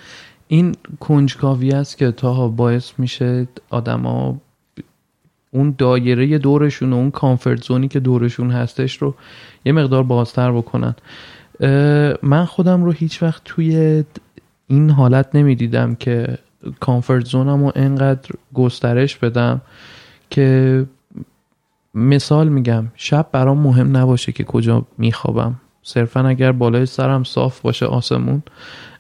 این 0.48 0.76
کنجکاوی 1.00 1.72
است 1.72 1.98
که 1.98 2.12
تا 2.12 2.48
باعث 2.48 2.92
میشه 2.98 3.48
آدما 3.70 4.38
اون 5.52 5.76
دایره 5.78 6.38
دورشون 6.38 6.94
و 6.94 6.96
اون 6.96 7.12
کامفورت 7.12 7.64
زونی 7.64 7.88
که 7.88 8.00
دورشون 8.00 8.52
هستش 8.52 8.98
رو 8.98 9.16
یه 9.66 9.72
مقدار 9.72 10.04
بازتر 10.04 10.52
بکنن. 10.52 10.96
من 12.24 12.46
خودم 12.46 12.84
رو 12.84 12.92
هیچ 12.92 13.24
وقت 13.24 13.42
توی 13.46 14.04
این 14.68 14.90
حالت 14.90 15.36
نمی‌دیدم 15.36 15.96
که 15.96 16.38
کامفورت 16.80 17.26
زونم 17.26 17.66
رو 17.66 17.72
انقدر 17.76 18.30
گسترش 18.54 19.16
بدم 19.16 19.62
که 20.30 20.86
مثال 21.94 22.50
میگم 22.50 22.86
شب 22.96 23.28
برام 23.32 23.58
مهم 23.58 23.98
نباشه 23.98 24.32
که 24.32 24.44
کجا 24.44 24.86
میخوابم. 24.98 25.56
صرفا 25.84 26.28
اگر 26.28 26.52
بالای 26.52 26.86
سرم 26.86 27.24
صاف 27.24 27.62
باشه 27.62 27.86
آسمون 27.86 28.44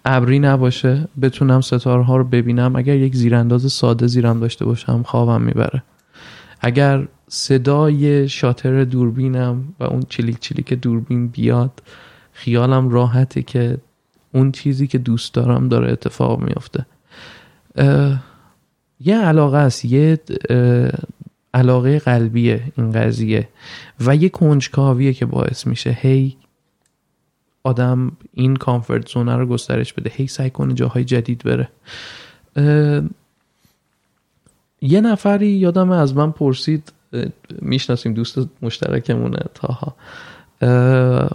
ابری 0.05 0.39
نباشه 0.39 1.07
بتونم 1.21 1.61
ستاره 1.61 2.03
ها 2.03 2.17
رو 2.17 2.23
ببینم. 2.23 2.75
اگر 2.75 2.95
یک 2.95 3.15
زیرانداز 3.15 3.71
ساده 3.71 4.07
زیرم 4.07 4.39
داشته 4.39 4.65
باشم 4.65 5.03
خوابم 5.03 5.41
می‌بره. 5.41 5.83
اگر 6.61 7.07
صدای 7.27 8.29
شاتر 8.29 8.83
دوربینم 8.83 9.63
و 9.79 9.83
اون 9.83 10.03
چلیک 10.09 10.39
چلیک 10.39 10.73
دوربین 10.73 11.27
بیاد 11.27 11.83
خیالم 12.33 12.89
راحته 12.89 13.41
که 13.41 13.77
اون 14.31 14.51
چیزی 14.51 14.87
که 14.87 14.97
دوست 14.97 15.33
دارم 15.33 15.67
داره 15.67 15.91
اتفاق 15.91 16.39
میافته. 16.39 16.85
یه 18.99 19.17
علاقه 19.17 19.57
است 19.57 19.85
یه 19.85 20.19
علاقه 21.53 21.99
قلبیه 21.99 22.63
این 22.77 22.91
قضیه. 22.91 23.49
و 24.05 24.15
یه 24.15 24.29
کنجکاویه 24.29 25.13
که 25.13 25.25
باعث 25.25 25.67
میشه. 25.67 25.97
هی 26.01 26.37
آدم 27.65 28.11
این 28.33 28.55
کامفورت 28.55 29.09
زونه 29.09 29.35
رو 29.35 29.45
گسترش 29.45 29.93
بده. 29.93 30.11
هی 30.13 30.27
سعی 30.27 30.49
کنه 30.49 30.73
جاهای 30.73 31.03
جدید 31.03 31.43
بره. 31.43 31.69
یه 34.81 35.01
نفری 35.01 35.47
یادم 35.47 35.91
از 35.91 36.15
من 36.15 36.31
پرسید 36.31 36.93
می‌شناسیم 37.61 38.13
دوست 38.13 38.39
مشترکمونه 38.61 39.39
تاها. 39.53 39.95
اه، 40.61 41.29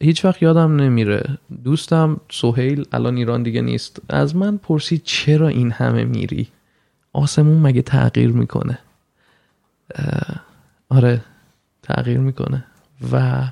هیچ 0.00 0.24
وقت 0.24 0.42
یادم 0.42 0.76
نمیره. 0.76 1.38
دوستم 1.64 2.20
سهیل 2.30 2.86
الان 2.92 3.16
ایران 3.16 3.42
دیگه 3.42 3.60
نیست. 3.60 4.00
از 4.08 4.36
من 4.36 4.56
پرسید 4.56 5.02
چرا 5.04 5.48
این 5.48 5.70
همه 5.70 6.04
میری؟ 6.04 6.48
آسمون 7.12 7.58
مگه 7.58 7.82
تغییر 7.82 8.30
می‌کنه؟ 8.30 8.78
آره 10.88 11.20
تغییر 11.82 12.18
می‌کنه. 12.18 12.64
و 13.12 13.42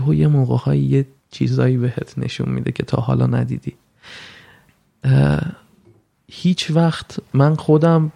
یهو 0.00 0.14
یه 0.14 0.28
موقع 0.28 0.78
یه 0.78 1.06
چیزایی 1.30 1.76
بهت 1.76 2.18
نشون 2.18 2.48
میده 2.48 2.72
که 2.72 2.82
تا 2.82 3.02
حالا 3.02 3.26
ندیدی. 3.26 3.72
هیچ 6.28 6.70
وقت 6.70 7.18
من 7.34 7.54
خودم 7.54 8.12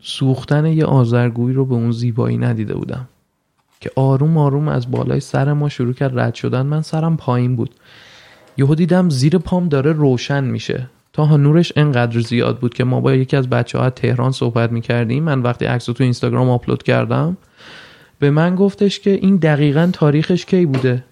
سوختن 0.00 0.66
یه 0.66 0.84
آزرگویی 0.84 1.54
رو 1.54 1.64
به 1.64 1.74
اون 1.74 1.92
زیبایی 1.92 2.38
ندیده 2.38 2.74
بودم. 2.74 3.08
که 3.80 3.90
آروم 3.96 4.38
آروم 4.38 4.68
از 4.68 4.90
بالای 4.90 5.20
سر 5.20 5.52
ما 5.52 5.68
شروع 5.68 5.92
کرد 5.92 6.18
رد 6.18 6.34
شدن. 6.34 6.66
من 6.66 6.82
سرم 6.82 7.16
پایین 7.16 7.56
بود. 7.56 7.70
یهو 8.56 8.74
دیدم 8.74 9.10
زیر 9.10 9.38
پام 9.38 9.68
داره 9.68 9.92
روشن 9.92 10.44
میشه. 10.44 10.90
تا 11.12 11.36
نورش 11.36 11.72
انقدر 11.76 12.20
زیاد 12.20 12.58
بود 12.58 12.74
که 12.74 12.84
ما 12.84 13.00
با 13.00 13.14
یکی 13.14 13.36
از 13.36 13.50
بچه 13.50 13.78
ها 13.78 13.90
تهران 13.90 14.32
صحبت 14.32 14.72
می‌کردیم. 14.72 15.22
من 15.22 15.42
وقتی 15.42 15.64
عکس 15.64 15.84
تو 15.84 16.04
اینستاگرام 16.04 16.50
آپلود 16.50 16.82
کردم 16.82 17.36
به 18.18 18.30
من 18.30 18.54
گفتش 18.54 19.00
که 19.00 19.10
این 19.10 19.36
دقیقا 19.36 19.90
تاریخش 19.92 20.44
کی 20.44 20.66
بوده؟ 20.66 21.04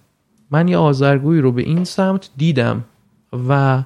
من 0.51 0.69
یه 0.69 0.77
آزرگویی 0.77 1.41
رو 1.41 1.53
به 1.53 1.63
این 1.63 1.85
سمت 1.85 2.31
دیدم 2.37 2.85
و 3.49 3.83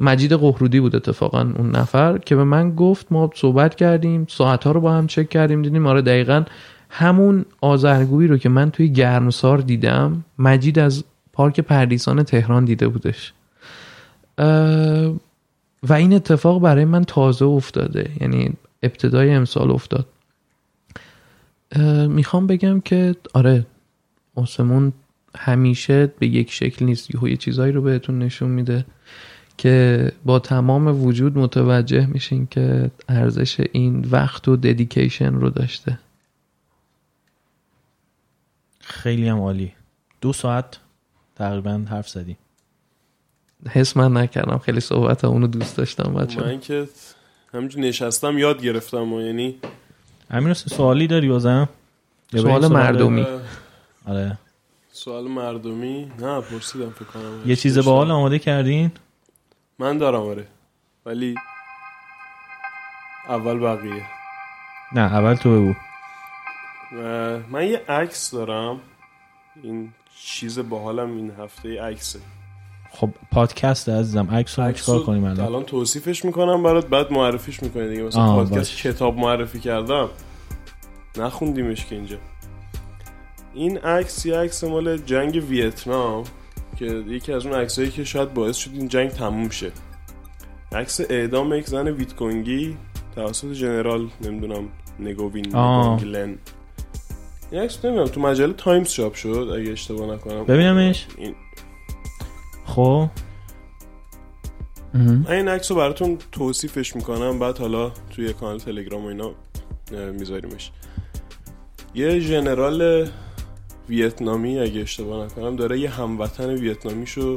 مجید 0.00 0.32
قهرودی 0.32 0.80
بود 0.80 0.96
اتفاقا 0.96 1.40
اون 1.40 1.70
نفر 1.70 2.18
که 2.18 2.36
به 2.36 2.44
من 2.44 2.74
گفت 2.74 3.06
ما 3.10 3.30
صحبت 3.34 3.74
کردیم 3.74 4.26
ساعتها 4.28 4.72
رو 4.72 4.80
با 4.80 4.92
هم 4.92 5.06
چک 5.06 5.28
کردیم 5.28 5.62
دیدیم 5.62 5.86
آره 5.86 6.02
دقیقا 6.02 6.44
همون 6.90 7.44
آزرگویی 7.60 8.28
رو 8.28 8.38
که 8.38 8.48
من 8.48 8.70
توی 8.70 8.88
گرمسار 8.88 9.58
دیدم 9.58 10.24
مجید 10.38 10.78
از 10.78 11.04
پارک 11.32 11.60
پردیسان 11.60 12.22
تهران 12.22 12.64
دیده 12.64 12.88
بودش. 12.88 13.32
و 15.82 15.92
این 15.92 16.12
اتفاق 16.12 16.62
برای 16.62 16.84
من 16.84 17.04
تازه 17.04 17.44
افتاده 17.44 18.10
یعنی 18.20 18.52
ابتدای 18.82 19.30
امسال 19.30 19.70
افتاد. 19.70 20.06
می‌خوام 22.08 22.46
بگم 22.46 22.80
که 22.80 23.16
آره 23.34 23.66
آسمون 24.34 24.92
همیشه 25.36 26.06
به 26.06 26.26
یک 26.26 26.52
شکل 26.52 26.84
نیست. 26.84 27.14
یهو 27.14 27.28
یه 27.28 27.36
چیزایی 27.36 27.72
رو 27.72 27.82
بهتون 27.82 28.18
نشون 28.18 28.50
میده 28.50 28.84
که 29.58 30.12
با 30.24 30.38
تمام 30.38 31.04
وجود 31.04 31.38
متوجه 31.38 32.06
میشین 32.06 32.46
که 32.46 32.90
ارزش 33.08 33.60
این 33.72 34.06
وقت 34.10 34.48
و 34.48 34.56
ددیکیشن 34.56 35.34
رو 35.34 35.50
داشته. 35.50 35.98
خیلی 38.80 39.28
هم 39.28 39.40
عالی. 39.40 39.72
دو 40.20 40.32
ساعت 40.32 40.78
تقریبا 41.36 41.84
حرف 41.90 42.08
زدی 42.08 42.36
حس 43.68 43.96
من 43.96 44.16
نکردم. 44.16 44.58
خیلی 44.58 44.80
صحبت 44.80 45.24
اونو 45.24 45.46
دوست 45.46 45.76
داشتم 45.76 46.14
بچه 46.14 46.40
من 46.40 46.60
که 46.60 46.88
همینجور 47.54 47.82
نشستم 47.82 48.38
یاد 48.38 48.62
گرفتم 48.62 49.12
و 49.12 49.20
یعنی 49.20 49.54
امیر 50.30 50.54
سوالی 50.54 51.06
داری 51.06 51.28
بازم؟ 51.28 51.68
سوال 52.32 52.62
سراغ- 52.62 52.72
مردمی. 52.72 53.26
آره. 54.06 54.38
سوال 54.94 55.28
مردمی؟ 55.28 56.12
نه 56.18 56.40
پرسیدم 56.40 56.90
فکر 56.90 57.04
کنم 57.04 57.42
یه 57.46 57.56
چیز 57.56 57.78
باحال 57.78 58.10
آماده 58.10 58.38
کردین؟ 58.38 58.90
من 59.78 59.98
دارم 59.98 60.20
آره. 60.20 60.46
ولی 61.06 61.34
اول 63.28 63.58
بقیه. 63.58 64.02
نه 64.92 65.00
اول 65.00 65.34
تو 65.34 65.50
بگو. 65.50 65.74
من 67.50 67.66
یه 67.66 67.82
عکس 67.88 68.30
دارم. 68.30 68.80
این 69.62 69.92
چیز 70.24 70.58
باحالم 70.58 71.16
این 71.16 71.30
هفته 71.30 71.82
عکسه. 71.82 72.18
خب 72.90 73.10
پادکست 73.30 73.88
عزیزم. 73.88 74.28
عکس 74.30 74.58
رو 74.58 74.72
چیکار 74.72 75.02
کنیم 75.02 75.24
الان؟ 75.24 75.46
الان 75.46 75.64
توصیفش 75.64 76.24
می‌کنم 76.24 76.62
برات 76.62 76.86
بعد 76.86 77.12
معرفیش 77.12 77.62
می‌کنی 77.62 77.88
دیگه. 77.88 78.02
مثلا 78.02 78.26
پادکست 78.26 78.54
باش. 78.54 78.86
کتاب 78.86 79.16
معرفی 79.16 79.60
کردم. 79.60 80.08
نخوندیمش 81.18 81.86
که 81.86 81.94
اینجا. 81.94 82.16
این 83.54 83.78
عکس 83.78 84.26
یه 84.26 84.36
عکس 84.36 84.64
مال 84.64 84.96
جنگ 84.96 85.44
ویتنام 85.48 86.24
که 86.76 86.84
یکی 86.86 87.32
از 87.32 87.46
اون 87.46 87.54
عکسایی 87.54 87.90
که 87.90 88.04
شاید 88.04 88.34
باعث 88.34 88.56
شد 88.56 88.70
این 88.74 88.88
جنگ 88.88 89.10
تموم 89.10 89.50
شه 89.50 89.72
عکس 90.72 91.00
اعدام 91.00 91.54
یک 91.54 91.66
زن 91.66 91.88
ویتکونگی 91.88 92.76
توسط 93.14 93.52
جنرال 93.52 94.08
نمی‌دونم 94.20 94.68
نگوین. 95.00 95.44
گلن 95.96 96.38
این 97.50 97.62
عکس 97.62 97.84
نمی‌دونم 97.84 98.08
تو 98.08 98.20
مجله 98.20 98.52
Times 98.52 98.90
چاپ 98.90 99.14
شد 99.14 99.56
اگه 99.58 99.72
اشتباه 99.72 100.14
نکنم 100.14 100.44
ببینمش. 100.44 101.06
این 101.18 101.34
خب. 102.66 103.08
من 104.94 105.30
این 105.30 105.48
عکس 105.48 105.70
رو 105.70 105.76
براتون 105.76 106.18
توصیفش 106.32 106.96
می‌کنم 106.96 107.38
بعد 107.38 107.58
حالا 107.58 107.92
توی 108.10 108.32
کانال 108.32 108.58
تلگرام 108.58 109.04
و 109.04 109.08
اینا 109.08 109.30
میذاریمش 110.12 110.70
یه 111.94 112.20
ژنرال 112.20 113.08
ویتنامی 113.92 114.58
اگه 114.58 114.80
اشتباه 114.80 115.24
نکنم 115.24 115.56
داره 115.56 115.80
یه 115.80 115.90
هموطن 115.90 116.50
ویتنامیشو 116.50 117.36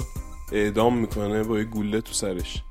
اعدام 0.51 0.97
می‌کنه 0.97 1.43
با 1.43 1.57
یه 1.57 1.63
گوله 1.63 2.01
تو 2.01 2.13
سرش. 2.13 2.63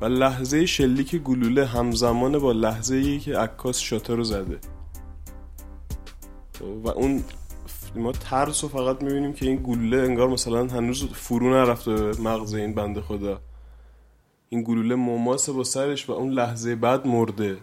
و 0.00 0.04
لحظه 0.04 0.66
شلیک 0.66 1.16
گلوله 1.16 1.66
همزمان 1.66 2.38
با 2.38 2.52
لحظه 2.52 2.96
ای 2.96 3.18
که 3.18 3.38
عکاس 3.38 3.78
شاتر 3.78 4.14
رو 4.14 4.24
زده. 4.24 4.58
و 6.84 6.88
اون 6.88 7.24
ما 7.96 8.12
ترس 8.12 8.64
رو 8.64 8.68
فقط 8.70 9.02
می‌بینیم 9.02 9.32
که 9.32 9.46
این 9.46 9.60
گلوله 9.62 9.96
انگار 9.96 10.28
مثلا 10.28 10.66
هنوز 10.66 11.04
فرو 11.04 11.50
نرفته 11.50 11.94
به 11.94 12.20
مغز 12.20 12.54
این 12.54 12.74
بنده 12.74 13.00
خدا. 13.00 13.40
این 14.48 14.62
گلوله 14.62 14.94
مماسه 14.94 15.52
با 15.52 15.64
سرش 15.64 16.08
و 16.08 16.12
اون 16.12 16.30
لحظه 16.30 16.74
بعد 16.74 17.06
مرده. 17.06 17.58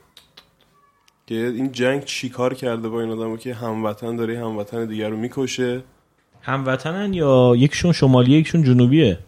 که 1.28 1.36
این 1.36 1.72
جنگ 1.72 2.04
چیکار 2.04 2.54
کرده 2.54 2.90
با 2.90 3.02
این 3.02 3.12
آدم 3.12 3.38
که 3.38 3.54
هموطن 3.54 4.16
داره 4.16 4.40
هموطن 4.40 4.86
دیگر 4.86 5.10
رو 5.10 5.18
می‌کشه؟ 5.18 5.84
هموطنن 6.42 7.14
یا 7.14 7.54
یکشون 7.58 7.92
شمالیه 7.92 8.40
یکشون 8.40 8.64
جنوبیه؟ 8.64 9.20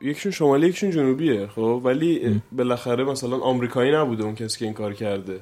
یکشون 0.00 0.32
شمالی 0.32 0.66
یکشون 0.66 0.90
جنوبیه 0.90 1.46
خب. 1.46 1.80
ولی 1.84 2.40
بالاخره 2.52 3.04
مثلا 3.04 3.36
آمریکایی 3.36 3.92
نبوده 3.92 4.24
اون 4.24 4.34
کسی 4.34 4.58
که 4.58 4.64
این 4.64 4.74
کار 4.74 4.94
کرده. 4.94 5.40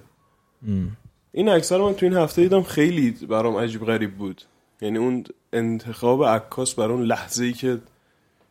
این 1.32 1.48
اکثر 1.48 1.78
من 1.78 1.94
تو 1.94 2.06
این 2.06 2.14
هفته 2.14 2.42
دیدم 2.42 2.62
خیلی 2.62 3.10
برام 3.10 3.56
عجیب 3.56 3.84
غریب 3.84 4.14
بود. 4.14 4.42
یعنی 4.80 4.98
اون 4.98 5.24
انتخاب 5.52 6.24
عکاس 6.24 6.74
بر 6.74 6.90
اون 6.90 7.02
لحظه 7.02 7.44
ای 7.44 7.52
که 7.52 7.78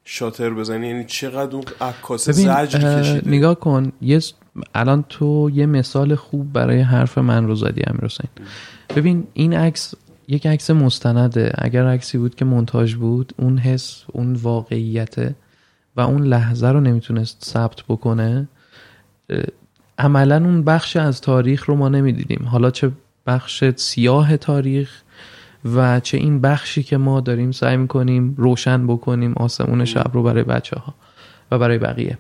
شاتر 0.06 0.50
بزنی 0.50 0.88
یعنی 0.88 1.06
چقدر 1.06 1.56
اون 1.56 1.64
عکاس 1.82 2.30
زجر 2.30 3.02
کشیده؟ 3.02 3.30
نگاه 3.30 3.60
کن 3.60 3.92
یه 4.02 4.22
الان 4.76 5.06
تو 5.10 5.52
یه 5.54 5.66
مثال 5.66 6.16
خوب 6.16 6.54
برای 6.54 6.82
حرف 6.82 7.18
من 7.18 7.48
رو 7.48 7.56
زدی 7.56 7.82
امیر 7.88 8.06
حسین. 8.06 8.30
ببین 8.96 9.28
این 9.34 9.54
عکس 9.54 9.94
یک 10.28 10.48
عکس 10.48 10.72
مستنده. 10.72 11.52
اگر 11.58 11.88
عکسی 11.88 12.18
بود 12.18 12.36
که 12.36 12.46
منتاج 12.46 12.96
بود 12.96 13.34
اون 13.38 13.58
حس 13.58 14.04
اون 14.12 14.34
واقعیته 14.34 15.36
و 15.96 16.02
اون 16.02 16.24
لحظه 16.24 16.68
رو 16.68 16.80
نمی‌تونست 16.80 17.46
ثبت 17.46 17.84
بکنه. 17.90 18.48
عملا 19.98 20.38
اون 20.38 20.64
بخش 20.64 20.98
از 20.98 21.22
تاریخ 21.22 21.66
رو 21.66 21.76
ما 21.76 21.90
نمی‌دیدیم. 21.90 22.48
حالا 22.52 22.72
چه 22.72 22.92
بخش 23.28 23.64
سیاه 23.76 24.38
تاریخ 24.38 25.02
و 25.76 26.00
چه 26.00 26.18
این 26.18 26.42
بخشی 26.42 26.84
که 26.84 26.98
ما 26.98 27.22
داریم 27.22 27.52
سعی 27.52 27.78
می‌کنیم 27.78 28.36
روشن 28.38 28.88
بکنیم 28.88 29.34
آسمون 29.34 29.86
شب 29.86 30.12
رو 30.14 30.24
برای 30.24 30.44
بچه 30.44 30.76
ها 30.80 30.94
و 31.52 31.60
برای 31.60 31.78
بقیه. 31.78 32.18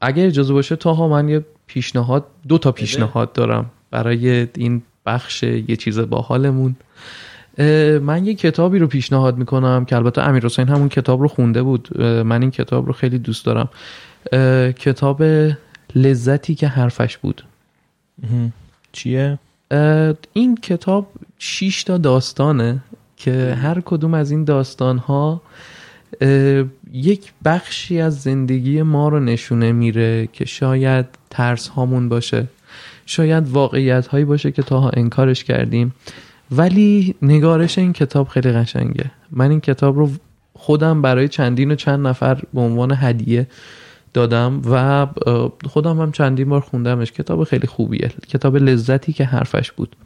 اگر 0.00 0.26
اجازه 0.26 0.52
باشه 0.52 0.76
تاها 0.76 1.08
من 1.08 1.28
یه 1.28 1.44
پیشنهاد 1.66 2.26
دو 2.48 2.58
تا 2.58 2.72
پیشنهاد 2.72 3.32
دارم 3.32 3.70
برای 3.90 4.48
این 4.56 4.82
بخش 5.06 5.42
یه 5.42 5.76
چیز 5.76 5.98
با 5.98 6.20
حالمون 6.20 6.76
من 8.02 8.26
یه 8.26 8.34
کتابی 8.34 8.78
رو 8.78 8.86
پیشنهاد 8.86 9.38
می‌کنم 9.38 9.84
که 9.84 9.96
البته 9.96 10.22
امیر 10.22 10.44
حسین 10.44 10.68
همون 10.68 10.88
کتاب 10.88 11.20
رو 11.20 11.28
خونده 11.28 11.62
بود. 11.62 12.00
من 12.00 12.42
این 12.42 12.50
کتاب 12.50 12.86
رو 12.86 12.92
خیلی 12.92 13.18
دوست 13.18 13.46
دارم. 13.46 13.68
کتاب 14.72 15.22
لذتی 15.94 16.54
که 16.54 16.68
حرفش 16.68 17.16
بود. 17.16 17.44
چیه؟ 18.92 19.38
این 20.32 20.56
کتاب 20.62 21.06
6 21.38 21.84
تا 21.84 21.98
داستانه 21.98 22.82
که 23.16 23.58
هر 23.62 23.80
کدوم 23.84 24.14
از 24.14 24.30
این 24.30 24.44
داستان 24.44 24.98
ها 24.98 25.42
یک 26.92 27.32
بخشی 27.44 28.00
از 28.00 28.20
زندگی 28.20 28.82
ما 28.82 29.08
رو 29.08 29.20
نشونه 29.20 29.72
میره 29.72 30.28
که 30.32 30.44
شاید 30.44 31.06
ترس 31.30 31.68
هامون 31.68 32.08
باشه 32.08 32.46
شاید 33.06 33.48
واقعیت 33.48 34.06
هایی 34.06 34.24
باشه 34.24 34.52
که 34.52 34.62
تاها 34.62 34.90
انکارش 34.90 35.44
کردیم. 35.44 35.94
ولی 36.50 37.14
نگارش 37.22 37.78
این 37.78 37.92
کتاب 37.92 38.28
خیلی 38.28 38.52
قشنگه. 38.52 39.10
من 39.30 39.50
این 39.50 39.60
کتاب 39.60 39.98
رو 39.98 40.10
خودم 40.54 41.02
برای 41.02 41.28
چندین 41.28 41.70
و 41.70 41.74
چند 41.74 42.06
نفر 42.06 42.42
به 42.54 42.60
عنوان 42.60 42.92
هدیه 42.96 43.46
دادم 44.14 44.62
و 44.70 45.06
خودم 45.68 46.00
هم 46.00 46.12
چندین 46.12 46.48
بار 46.48 46.60
خوندمش. 46.60 47.12
کتاب 47.12 47.44
خیلی 47.44 47.66
خوبیه. 47.66 48.08
کتاب 48.28 48.56
لذتی 48.56 49.12
که 49.12 49.24
حرفش 49.24 49.72
بود. 49.72 49.96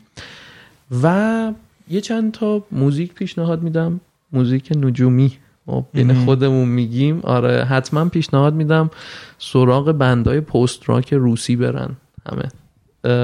و 1.02 1.52
یه 1.88 2.00
چند 2.00 2.32
تا 2.32 2.64
موزیک 2.72 3.14
پیشنهاد 3.14 3.62
میدم. 3.62 4.00
موزیک 4.32 4.72
نجومی. 4.76 5.32
ما 5.66 5.86
بین 5.92 6.14
خودمون 6.14 6.68
میگیم. 6.68 7.20
آره 7.22 7.64
حتما 7.64 8.04
پیشنهاد 8.04 8.54
میدم 8.54 8.90
سراغ 9.38 9.92
band 9.92 10.40
ای 10.40 10.88
post-rock 10.88 11.14
روسی 11.14 11.56
برن. 11.56 11.96
همه. 12.30 12.48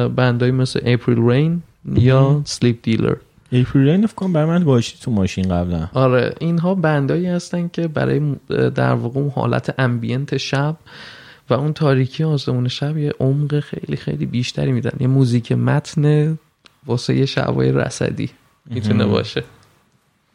band 0.09 0.42
ای 0.42 0.51
مثل 0.51 0.81
April 0.85 1.19
Rain 1.19 1.63
یا 1.95 2.43
Sleep 2.45 2.79
Dealer 2.83 3.15
April 3.53 3.89
Rain 3.89 4.07
کنم 4.07 4.33
برای 4.33 4.47
من 4.47 4.65
باشی 4.65 4.97
تو 5.01 5.11
ماشین 5.11 5.49
قبلا. 5.49 5.89
آره 5.95 6.35
اینها 6.41 6.75
band 6.75 7.09
ایی 7.09 7.27
هستن 7.27 7.69
که 7.69 7.89
برای 7.89 8.35
در 8.49 8.93
واقع 8.93 9.21
اون 9.21 9.31
حالت 9.31 9.75
ambient 9.79 10.37
شب 10.37 10.77
و 11.51 11.55
اون 11.55 11.73
تاریکی 11.73 12.25
آسمون 12.25 12.69
شب 12.69 12.99
یه 12.99 13.13
عمق 13.21 13.61
خیلی 13.61 13.97
خیلی 13.97 14.27
بیشتری 14.27 14.73
میدن. 14.73 14.93
یه 15.01 15.07
موزیک 15.07 15.53
متن 15.53 16.39
واسه 16.87 17.17
یه 17.17 17.27
شبای 17.27 17.73
رصدی 17.73 18.31
می‌تونه 18.67 19.05
باشه. 19.05 19.45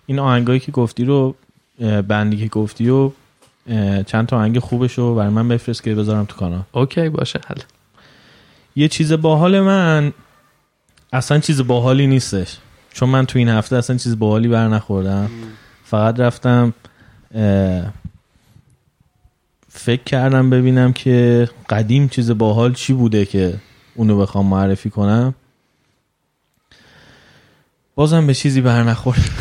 این 0.05 0.19
آهنگایی 0.19 0.59
که 0.59 0.71
گفتی 0.71 1.05
رو 1.05 1.35
band 2.07 2.31
ی 2.31 2.37
که 2.37 2.47
گفتی 2.47 2.89
و 2.89 3.11
چند 4.07 4.25
تا 4.27 4.37
آهنگ 4.37 4.59
خوبش 4.59 4.93
رو 4.93 5.15
برای 5.15 5.29
من 5.29 5.47
بفرست 5.47 5.83
که 5.83 5.95
بذارم 5.95 6.25
تو 6.25 6.35
کانال. 6.35 6.63
OK 6.71 7.09
باشه 7.09 7.39
حل. 7.47 7.61
یه 8.75 8.87
چیز 8.87 9.13
باحال 9.13 9.59
من 9.59 10.13
اصلا 11.13 11.39
چیز 11.39 11.61
باحالی 11.67 12.07
نیستش. 12.07 12.57
چون 12.93 13.09
من 13.09 13.25
تو 13.25 13.39
این 13.39 13.49
هفته 13.49 13.75
اصلا 13.75 13.97
چیز 13.97 14.19
باحالی 14.19 14.47
بر 14.47 14.67
نخوردم. 14.67 15.29
فقط 15.83 16.19
رفتم 16.19 16.73
فکر 19.69 20.03
کردم 20.05 20.49
ببینم 20.49 20.93
که 20.93 21.49
قدیم 21.69 22.07
چیز 22.07 22.31
باحال 22.31 22.73
چی 22.73 22.93
بوده 22.93 23.25
که 23.25 23.53
اونو 23.95 24.17
بخوام 24.17 24.45
معرفی 24.45 24.89
کنم. 24.89 25.35
بازم 27.95 28.27
به 28.27 28.33
چیزی 28.33 28.61
بر 28.61 28.83
نخورد. 28.83 29.19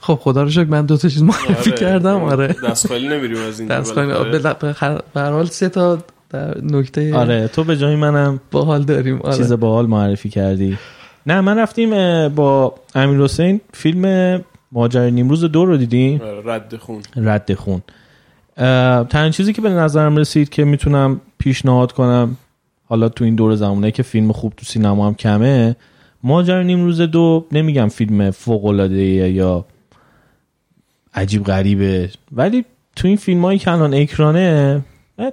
خب 0.00 0.14
خدا 0.14 0.42
رو 0.42 0.50
شکر 0.50 0.64
من 0.64 0.86
دو 0.86 0.96
تا 0.96 1.08
چیز 1.08 1.22
معرفی 1.22 1.70
آره. 1.70 1.80
کردم 1.80 2.22
آره. 2.22 2.56
دست 2.68 2.86
خالی 2.86 3.08
نمیریم 3.08 3.38
از 3.48 3.60
این 3.60 3.68
دست 3.68 3.94
به 3.94 4.74
هر 5.14 5.30
حال 5.30 5.46
سه 5.46 5.68
تا 5.68 5.98
نکته 6.62 7.14
آره 7.14 7.48
تو 7.48 7.64
به 7.64 7.76
جای 7.76 7.96
منم 7.96 8.40
باحال 8.50 8.82
داریم 8.82 9.20
آره. 9.20 9.36
چیز 9.36 9.52
باحال 9.52 9.86
معرفی 9.86 10.28
کردی. 10.28 10.78
نه 11.26 11.40
من 11.40 11.58
رفتیم 11.58 12.28
با 12.28 12.74
امیر 12.94 13.20
حسین 13.20 13.60
فیلم 13.72 14.44
ماجرای 14.72 15.10
نیمروز 15.10 15.44
دو 15.44 15.64
رو 15.64 15.76
دیدیم 15.76 16.20
رد 16.44 16.76
خون. 16.76 17.02
رد 17.16 17.54
خون. 17.54 17.82
تنها 19.06 19.30
چیزی 19.30 19.52
که 19.52 19.62
به 19.62 19.70
نظرم 19.70 20.16
رسید 20.16 20.48
که 20.48 20.64
می‌تونم 20.64 21.20
پیشنهاد 21.38 21.92
کنم 21.92 22.36
حالا 22.88 23.08
تو 23.08 23.24
این 23.24 23.34
دور 23.34 23.54
زمانه 23.54 23.90
که 23.90 24.02
فیلم 24.02 24.32
خوب 24.32 24.52
تو 24.56 24.64
سینما 24.66 25.06
هم 25.06 25.14
کمه 25.14 25.76
ماجرای 26.22 26.64
نیمروز 26.64 27.00
دو 27.00 27.46
نمیگم 27.52 27.88
فیلم 27.88 28.30
فوق 28.30 28.64
العاده 28.64 29.02
یا 29.02 29.64
عجیب 31.14 31.44
غریبه 31.44 32.10
ولی 32.32 32.64
تو 32.96 33.08
این 33.08 33.16
فیلم 33.16 33.44
هایی 33.44 33.58
که 33.58 33.70
الان 33.70 33.94
اکرانه 33.94 34.80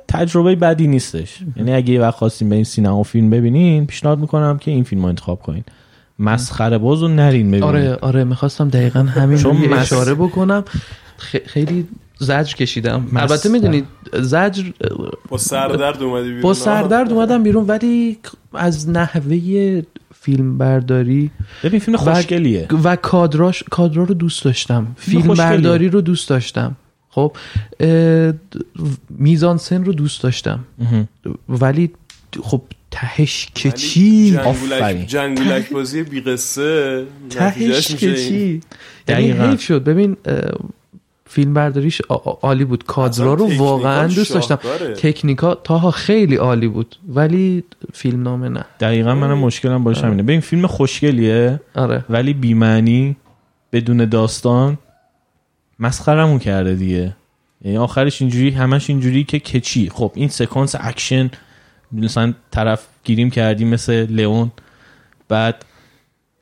تجربه 0.07 0.55
بدی 0.55 0.87
نیستش. 0.87 1.39
یعنی 1.55 1.73
اگه 1.73 1.93
یه 1.93 2.01
وقت 2.01 2.15
خواستیم 2.15 2.49
به 2.49 2.55
این 2.55 2.63
سینما 2.63 3.03
فیلم 3.03 3.29
ببینین 3.29 3.85
پیشنهاد 3.85 4.19
می‌کنم 4.19 4.57
که 4.57 4.71
این 4.71 4.83
فیلم 4.83 5.01
رو 5.01 5.07
انتخاب 5.07 5.41
کنین. 5.41 5.63
مسخره 6.19 6.77
باز 6.77 7.01
رو 7.01 7.07
نرین 7.07 7.47
ببینین. 7.47 7.63
آره 7.63 7.95
آره 7.95 8.23
می‌خواستم 8.23 8.69
دقیقا 8.69 8.99
همین 8.99 9.37
مس... 9.47 9.79
اشاره 9.79 10.13
بکنم. 10.13 10.63
خیلی 11.45 11.87
زجر 12.19 12.55
کشیدم. 12.55 13.07
مس... 13.11 13.21
البته 13.21 13.49
می‌دونید 13.49 13.85
زجر 14.13 14.63
با 15.29 15.37
سردرد 15.37 16.03
اومدی 16.03 16.27
بیرون. 16.27 16.41
با 16.41 16.53
سردرد 16.53 17.11
اومدم 17.11 17.43
بیرون 17.43 17.65
ولی 17.65 18.17
از 18.53 18.89
نحوه 18.89 19.81
فیلم 20.21 20.57
برداری 20.57 21.31
ببین 21.63 21.79
فیلم 21.79 21.97
خوشگلیه. 21.97 22.67
و, 22.71 22.75
و 22.75 22.95
کادراش 22.95 23.63
کادرا 23.63 24.03
رو 24.03 24.13
دوست 24.13 24.43
داشتم. 24.43 24.87
فیلم 24.97 25.33
برداری 25.33 25.89
رو 25.89 26.01
دوست 26.01 26.29
داشتم. 26.29 26.75
خب 27.09 27.35
میزان 29.09 29.57
سن 29.57 29.85
رو 29.85 29.93
دوست 29.93 30.23
داشتم. 30.23 30.59
ولی 31.49 31.91
خب 32.43 32.61
تهش 32.91 33.47
که 33.55 33.71
چی 33.71 34.39
جنگولک 35.07 35.69
بازی 35.69 36.03
بی 36.03 36.21
قصه 36.21 37.05
تهش 37.29 37.95
که 37.95 38.15
چی 38.15 38.61
یعنی 39.07 39.31
حیف 39.31 39.61
شد. 39.61 39.83
ببین 39.83 40.17
فیلم 41.27 41.53
برداریش 41.53 42.01
عالی 42.41 42.65
بود. 42.65 42.83
کادرا 42.83 43.33
رو 43.33 43.57
واقعا 43.57 44.07
دوست 44.07 44.33
داشتم. 44.33 44.59
تکنیکا 44.97 45.55
تاها 45.55 45.91
خیلی 45.91 46.35
عالی 46.35 46.67
بود 46.67 46.95
ولی 47.07 47.63
فیلم 47.93 48.23
نامه 48.23 48.49
نه. 48.49 48.65
دقیقا 48.79 49.15
منم 49.15 49.37
مشکلم 49.37 49.83
باشه 49.83 50.05
همینه. 50.05 50.23
ببین 50.23 50.39
فیلم 50.39 50.67
خوشگلیه 50.67 51.59
آره. 51.75 52.05
ولی 52.09 52.33
بیمعنی 52.33 53.15
بدون 53.71 54.05
داستان 54.05 54.77
مسخرمون 55.79 56.39
کرده 56.39 56.75
دیگه. 56.75 57.15
یعنی 57.61 57.77
آخرش 57.77 58.21
اینجوری 58.21 58.49
همش 58.49 58.89
اینجوری 58.89 59.23
که 59.23 59.39
که 59.39 59.64
چی 59.64 59.89
خب 59.89 60.11
این 60.15 60.29
سکانس 60.29 60.75
اکشن 60.79 61.31
مثلا 61.91 62.33
طرف 62.51 62.87
گیریم 63.03 63.29
کردیم 63.29 63.67
مثل 63.67 64.07
لئون 64.09 64.51
بعد 65.27 65.65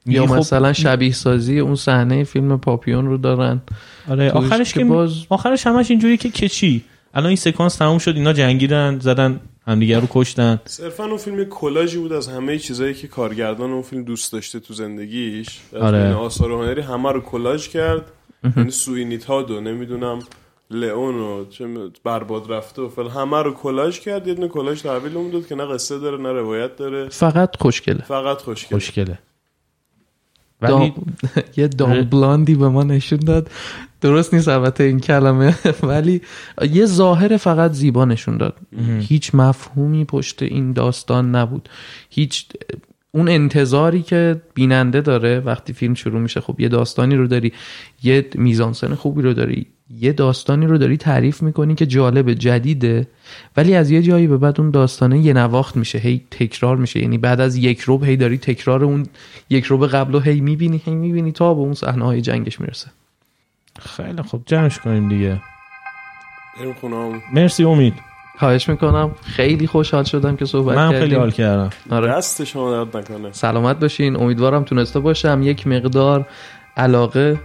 یا 0.06 0.26
مثلا 0.26 0.74
شبیه 0.74 1.14
سازی 1.14 1.60
اون 1.60 1.76
صحنه 1.76 2.24
فیلم 2.24 2.58
پاپیون 2.58 3.06
رو 3.06 3.18
دارن. 3.18 3.62
آره 4.10 4.32
آخرش 4.32 4.74
که 4.74 4.86
باز... 4.86 5.12
آخرش 5.30 5.68
همش 5.68 5.92
اینجوری 5.92 6.18
که 6.18 6.30
که 6.30 6.57
چی 6.57 6.84
الان 7.14 7.28
این 7.28 7.36
سکانس 7.36 7.76
تموم 7.76 7.98
شد 7.98 8.16
اینا 8.16 8.34
جنگیدن 8.34 9.00
زدن 9.00 9.40
همدیگه 9.68 10.00
رو 10.00 10.08
کشتن. 10.10 10.60
صرفا 10.66 11.06
اون 11.06 11.18
فیلم 11.18 11.46
کلاژی 11.46 11.98
بود 11.98 12.14
از 12.14 12.28
همه 12.28 12.60
چیزایی 12.60 12.94
که 12.94 13.08
کارگردان 13.08 13.72
اون 13.72 13.82
فیلم 13.82 14.04
دوست 14.04 14.34
داشته 14.34 14.60
تو 14.60 14.74
زندگیش. 14.74 15.60
آره. 15.82 16.14
آثار 16.14 16.52
هنری 16.52 16.82
همه 16.82 17.12
رو 17.12 17.22
کلاژ 17.22 17.68
کرد. 17.68 18.02
یعنی 18.58 18.72
Sweeney 18.72 19.26
Todd 19.26 19.42
و 19.42 19.62
نمی‌دونم 19.62 20.20
لئون 20.72 21.16
و 21.16 21.46
چه 21.50 21.68
برباد 22.04 22.52
رفته 22.52 22.82
و 22.82 22.90
فلان 22.90 23.08
همه 23.08 23.42
رو 23.42 23.54
کلاژ 23.54 24.00
کرد. 24.00 24.28
یه 24.28 24.34
دونه 24.34 24.48
کلاژ 24.48 24.82
تحویلمون 24.82 25.44
که 25.50 25.56
نه 25.56 25.66
قصه 25.66 26.00
داره 26.00 26.18
نه 26.18 26.32
روایت 26.32 26.76
داره. 26.76 27.10
فقط 27.10 27.56
خوشگله. 27.60 28.02
فقط 28.02 28.38
خوشگله. 28.38 28.80
خوشگله. 28.80 29.20
ولی. 30.62 30.94
یه 31.58 31.68
dumb 31.68 32.02
blonde 32.02 32.48
ی 32.48 32.56
به 32.56 32.70
ما 32.70 32.84
نشون 32.84 33.20
داد. 33.20 33.52
درست 34.02 34.34
نیست 34.34 34.48
البته 34.48 34.84
این 34.84 35.00
کلمه 35.00 35.56
ولی 35.84 36.22
یه 36.72 36.86
ظاهر 36.86 37.38
فقط 37.38 37.72
زیبا 37.72 38.06
نشون 38.06 38.38
داد. 38.38 38.58
هیچ 39.00 39.36
مفهومی 39.36 40.06
پشت 40.06 40.44
این 40.44 40.74
داستان 40.74 41.36
نبود. 41.36 41.70
هیچ 42.10 42.46
اون 43.12 43.30
انتظاری 43.30 44.02
که 44.02 44.42
بیننده 44.54 45.02
داره 45.02 45.40
وقتی 45.40 45.74
فیلم 45.74 45.94
شروع 45.94 46.22
میشه 46.22 46.42
خب 46.42 46.60
یه 46.60 46.70
داستانی 46.70 47.16
رو 47.16 47.28
داری 47.28 47.54
یه 48.04 48.30
میزانسن 48.36 48.96
خوبی 48.96 49.22
رو 49.22 49.34
داری 49.34 49.68
یه 49.90 50.14
داستانی 50.14 50.66
رو 50.66 50.78
داری 50.78 50.98
تعریف 50.98 51.44
می‌کنی 51.44 51.76
که 51.76 51.86
جالب 51.86 52.34
جدیده 52.34 53.08
ولی 53.58 53.76
از 53.76 53.92
یه 53.92 54.02
جایی 54.02 54.28
به 54.28 54.38
بعد 54.38 54.62
اون 54.62 54.72
داستانه 54.72 55.20
یه 55.20 55.34
نواخت 55.34 55.76
میشه 55.78 55.98
هی 55.98 56.22
تکرار 56.32 56.78
میشه. 56.78 57.00
یعنی 57.00 57.18
بعد 57.18 57.42
از 57.42 57.56
یک 57.56 57.82
روب 57.82 58.04
هی 58.04 58.18
داری 58.18 58.38
تکرار 58.38 58.84
اون 58.84 59.06
یک 59.50 59.66
روب 59.66 59.88
قبل 59.88 60.14
رو 60.14 60.20
هی 60.20 60.42
می‌بینی 60.42 60.82
هی 60.86 60.96
می‌بینی 60.96 61.32
تا 61.32 61.54
به 61.54 61.62
اون 61.62 61.74
صحنه 61.74 62.06
های 62.06 62.22
جنگش 62.22 62.62
می‌رسه. 62.62 62.88
خیلی 63.80 64.22
خب 64.22 64.42
جمعش 64.46 64.80
کنیم 64.80 65.10
دیگه. 65.10 65.42
خونه‌مون. 66.82 67.22
مرسی 67.34 67.64
امید. 67.64 67.94
خواهش 68.40 68.70
می‌کنم. 68.70 69.12
خیلی 69.24 69.68
خوشحال 69.68 70.04
شدم 70.04 70.36
که 70.36 70.46
صحبت 70.46 70.76
من 70.78 70.92
کردیم. 70.92 71.08
خیلی 71.08 71.16
حال 71.20 71.32
کردم. 71.32 71.70
آره. 71.90 72.08
دست 72.08 72.44
شما 72.44 72.84
درد 72.84 72.98
نکنه. 72.98 73.32
سلامت 73.32 73.80
باشین. 73.80 74.16
امیدوارم 74.16 74.64
تونسته 74.64 75.00
باشم. 75.00 75.42
یک 75.44 75.68
مقدار 75.68 76.28
علاقه 76.78 77.40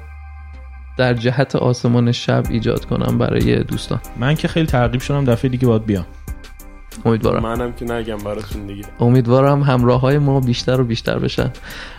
در 0.97 1.15
جهت 1.15 1.57
آسمان 1.57 2.12
شب 2.12 2.45
ایجاد 2.51 2.85
کنم 2.85 3.19
برای 3.19 3.65
دوستان. 3.65 4.01
من 4.17 4.35
که 4.35 4.49
خیلی 4.49 4.67
ترغیب 4.67 5.01
شدم 5.01 5.25
دفعه 5.25 5.51
دیگه 5.51 5.67
باید 5.67 5.87
بیام. 5.87 6.07
امیدوارم. 7.05 7.43
منم 7.43 7.73
که 7.73 7.85
نگم 7.85 8.19
براتون 8.19 8.67
دیگه. 8.67 8.85
امیدوارم 9.01 9.62
همراه 9.62 10.01
های 10.01 10.19
ما 10.19 10.41
بیشتر 10.41 10.81
و 10.81 10.85
بیشتر 10.85 11.19
بشن. 11.19 11.51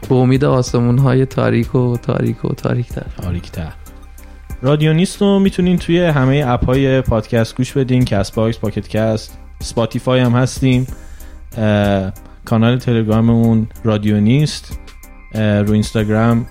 به 0.09 0.15
امید 0.15 0.45
آسمون 0.45 0.97
های 0.97 1.25
تاریک 1.25 1.75
و 1.75 1.97
تاریک 1.97 2.45
و 2.45 2.47
تاریک 2.47 2.87
تر 2.87 3.05
تاریک‌تر. 3.21 3.71
رادیو 4.61 4.93
نیست 4.93 5.21
رو 5.21 5.39
می‌تونین 5.39 5.77
توی 5.77 6.03
همه 6.03 6.43
app 6.47 6.65
های 6.65 7.01
پادکست 7.01 7.57
گوش 7.57 7.73
بدین. 7.73 8.05
Castbox 8.05 8.59
Pocket 8.59 8.87
Casts 8.87 9.37
Spotify 9.59 10.19
هم 10.19 10.31
هستیم. 10.31 10.87
کانال 12.45 12.77
تلگراممون 12.77 13.67
رادیو 13.83 14.19
نیست. 14.19 14.79
رو 15.35 15.71
اینستاگرام 15.71 16.45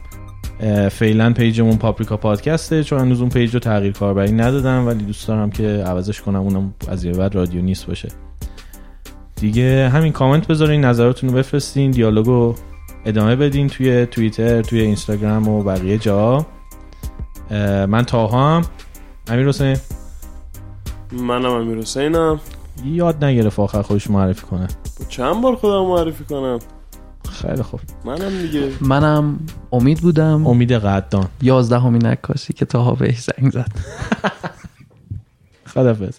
فعلا 0.90 1.32
page 1.32 1.57
مون 1.57 1.76
پاپریکا 1.76 2.16
پادکسته 2.16 2.84
چون 2.84 2.98
هنوز 2.98 3.20
اون 3.20 3.30
page 3.30 3.54
رو 3.54 3.60
تغییر 3.60 3.92
کاربری 3.92 4.32
ندادم 4.32 4.86
ولی 4.86 5.04
دوست 5.04 5.28
دارم 5.28 5.50
که 5.50 5.64
عوضش 5.86 6.20
کنم 6.20 6.40
اونم 6.40 6.74
از 6.88 7.04
یه 7.04 7.12
بعد 7.12 7.34
رادیو 7.34 7.62
نیست 7.62 7.86
باشه. 7.86 8.08
دیگه 9.36 9.88
همین 9.88 10.12
کامنت 10.12 10.46
بذارین 10.46 10.84
نظراتتون 10.84 11.30
رو 11.30 11.36
بفرستین 11.36 11.90
دیالوگو 11.90 12.54
ادامه 13.04 13.36
بدین 13.36 13.68
توی 13.68 14.06
توییتر 14.06 14.62
توی 14.62 14.80
اینستاگرام 14.80 15.48
و 15.48 15.62
بقیه 15.62 15.98
جا. 15.98 16.46
من 17.88 18.04
تاها 18.04 18.56
هم. 18.56 18.62
امیر 19.28 19.48
حسین. 19.48 19.76
منم 21.12 21.50
امیر 21.50 21.78
حسینم. 21.78 22.40
یاد 22.84 23.24
نگرفت 23.24 23.58
آخر 23.60 23.82
خودش 23.82 24.10
معرفی 24.10 24.46
کنه. 24.46 24.68
چند 25.08 25.42
بار 25.42 25.56
خودم 25.56 25.86
معرفی 25.86 26.24
کنم؟ 26.24 26.58
خیلی 27.28 27.62
خوب. 27.62 27.80
منم 28.04 28.42
دیگه. 28.42 28.72
منم 28.80 29.40
امید 29.72 30.00
بودم. 30.00 30.46
امید 30.46 30.72
قدان 30.72 31.28
یازدهمین 31.42 32.06
عکاسی 32.06 32.52
که 32.52 32.64
تاها 32.64 32.94
بهش 32.94 33.20
زنگ 33.20 33.52
زد. 33.52 33.72
خدافظ. 35.66 36.18